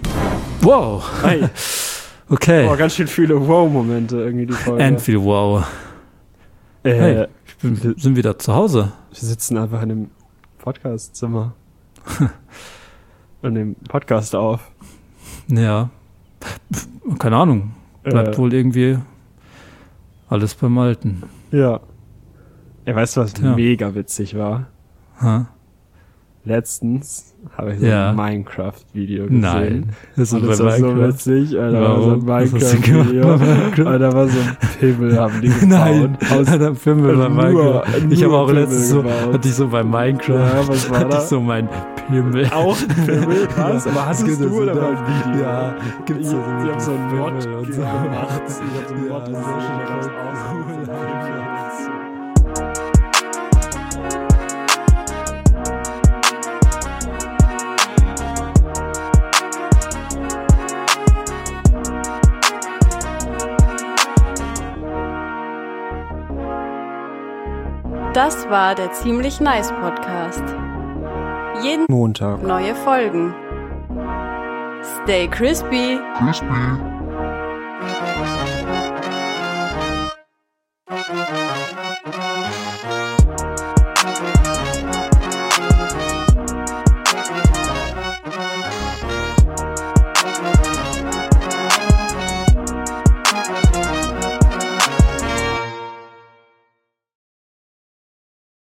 Wow. 0.61 1.03
Hey. 1.23 1.43
Okay. 2.31 2.67
Boah, 2.67 2.77
ganz 2.77 2.93
schön 2.93 3.07
viele 3.07 3.47
Wow-Momente 3.47 4.17
irgendwie 4.17 4.45
die 4.45 4.53
Folge. 4.53 4.83
Enfield, 4.83 5.23
wow. 5.23 5.65
äh, 6.83 6.93
Hey, 6.93 7.25
ich 7.47 7.55
bin, 7.57 7.83
wir 7.83 7.95
sind 7.97 8.15
wieder 8.15 8.37
zu 8.37 8.53
Hause. 8.53 8.91
Wir 9.11 9.27
sitzen 9.27 9.57
einfach 9.57 9.81
in 9.81 9.91
einem 9.91 10.11
Podcastzimmer. 10.59 11.55
und 13.41 13.53
nehmen 13.53 13.75
Podcast 13.87 14.35
auf. 14.35 14.59
Ja. 15.47 15.89
Keine 17.17 17.35
Ahnung. 17.37 17.71
Bleibt 18.03 18.35
Äh. 18.35 18.37
wohl 18.37 18.53
irgendwie 18.53 18.97
alles 20.29 20.55
beim 20.55 20.77
Alten. 20.77 21.23
Ja. 21.51 21.79
Ja, 22.85 22.95
weißt 22.95 23.17
du, 23.17 23.21
was 23.21 23.33
Tja. 23.33 23.55
mega 23.55 23.93
witzig 23.95 24.37
war? 24.37 24.67
Ha? 25.21 25.47
letztens 26.45 27.28
habe 27.57 27.73
ich 27.73 27.79
so 27.79 27.85
Ja. 27.85 28.09
ein 28.11 28.15
Minecraft-Video 28.15 29.23
gesehen. 29.25 29.39
Nein, 29.41 29.89
das 30.15 30.27
ist 30.29 30.33
und 30.33 30.47
das 30.47 30.59
war 30.63 30.71
so 30.77 30.87
Minecraft. 30.87 31.07
witzig, 31.09 31.59
Alter, 31.59 31.81
war 31.81 32.01
so 32.01 32.11
ein 32.11 32.27
hast 32.43 32.53
Minecraft-Video. 32.53 33.23
da 33.99 34.13
war 34.13 34.27
so 34.27 34.39
ein 34.39 34.57
Pimmel, 34.79 35.19
haben 35.19 35.41
die 35.41 35.47
gebaut. 35.59 35.67
Nein, 35.69 36.17
der 36.59 36.71
Pimmel 36.71 37.17
bei 37.17 37.29
Minecraft. 37.29 37.83
ich 38.09 38.23
habe 38.23 38.33
auch 38.37 38.51
letztens 38.51 38.89
so, 38.89 38.97
gebaut. 39.03 39.33
hatte 39.33 39.47
ich 39.47 39.55
so 39.55 39.67
bei 39.67 39.83
Minecraft, 39.83 40.33
Ja, 40.35 40.67
was 40.67 40.89
war 40.89 40.99
hatte 40.99 41.09
da? 41.09 41.17
ich 41.17 41.23
so 41.25 41.39
mein 41.41 41.67
Pimmel. 42.09 42.49
Auch 42.53 42.77
ein 42.81 43.05
Pimmel? 43.05 43.47
Was? 43.57 43.87
Aber 43.87 44.07
gibt 44.25 44.39
du 44.41 44.49
so 44.49 44.55
oder 44.55 44.73
da- 44.75 44.81
mal 44.81 44.95
ein 44.95 45.33
Video? 45.33 45.41
Ja, 45.43 45.75
gibt's 46.05 46.21
Ich- 46.23 46.29
so 46.29 46.37
ich 46.37 46.63
mit 46.63 46.71
hab 46.73 46.81
so 46.81 46.91
einen 46.91 47.17
Mod 47.17 47.41
so. 47.41 47.49
gemacht. 47.49 47.67
Ich 47.69 47.77
hab 47.79 48.49
so 48.49 48.93
einen 48.93 49.07
Mod 49.09 49.25
gemacht. 49.25 49.45
Ich 49.59 49.91
hab's 49.91 50.07
ausgesucht. 50.07 50.89
Das 68.13 68.49
war 68.49 68.73
der 68.75 68.91
ziemlich 68.91 69.39
nice 69.39 69.71
Podcast. 69.71 70.43
Jeden 71.61 71.85
Montag. 71.89 72.41
neue 72.41 72.73
Folgen. 72.73 73.33
Stay 75.03 75.27
crispy. 75.27 75.99
Crispy. 76.17 76.98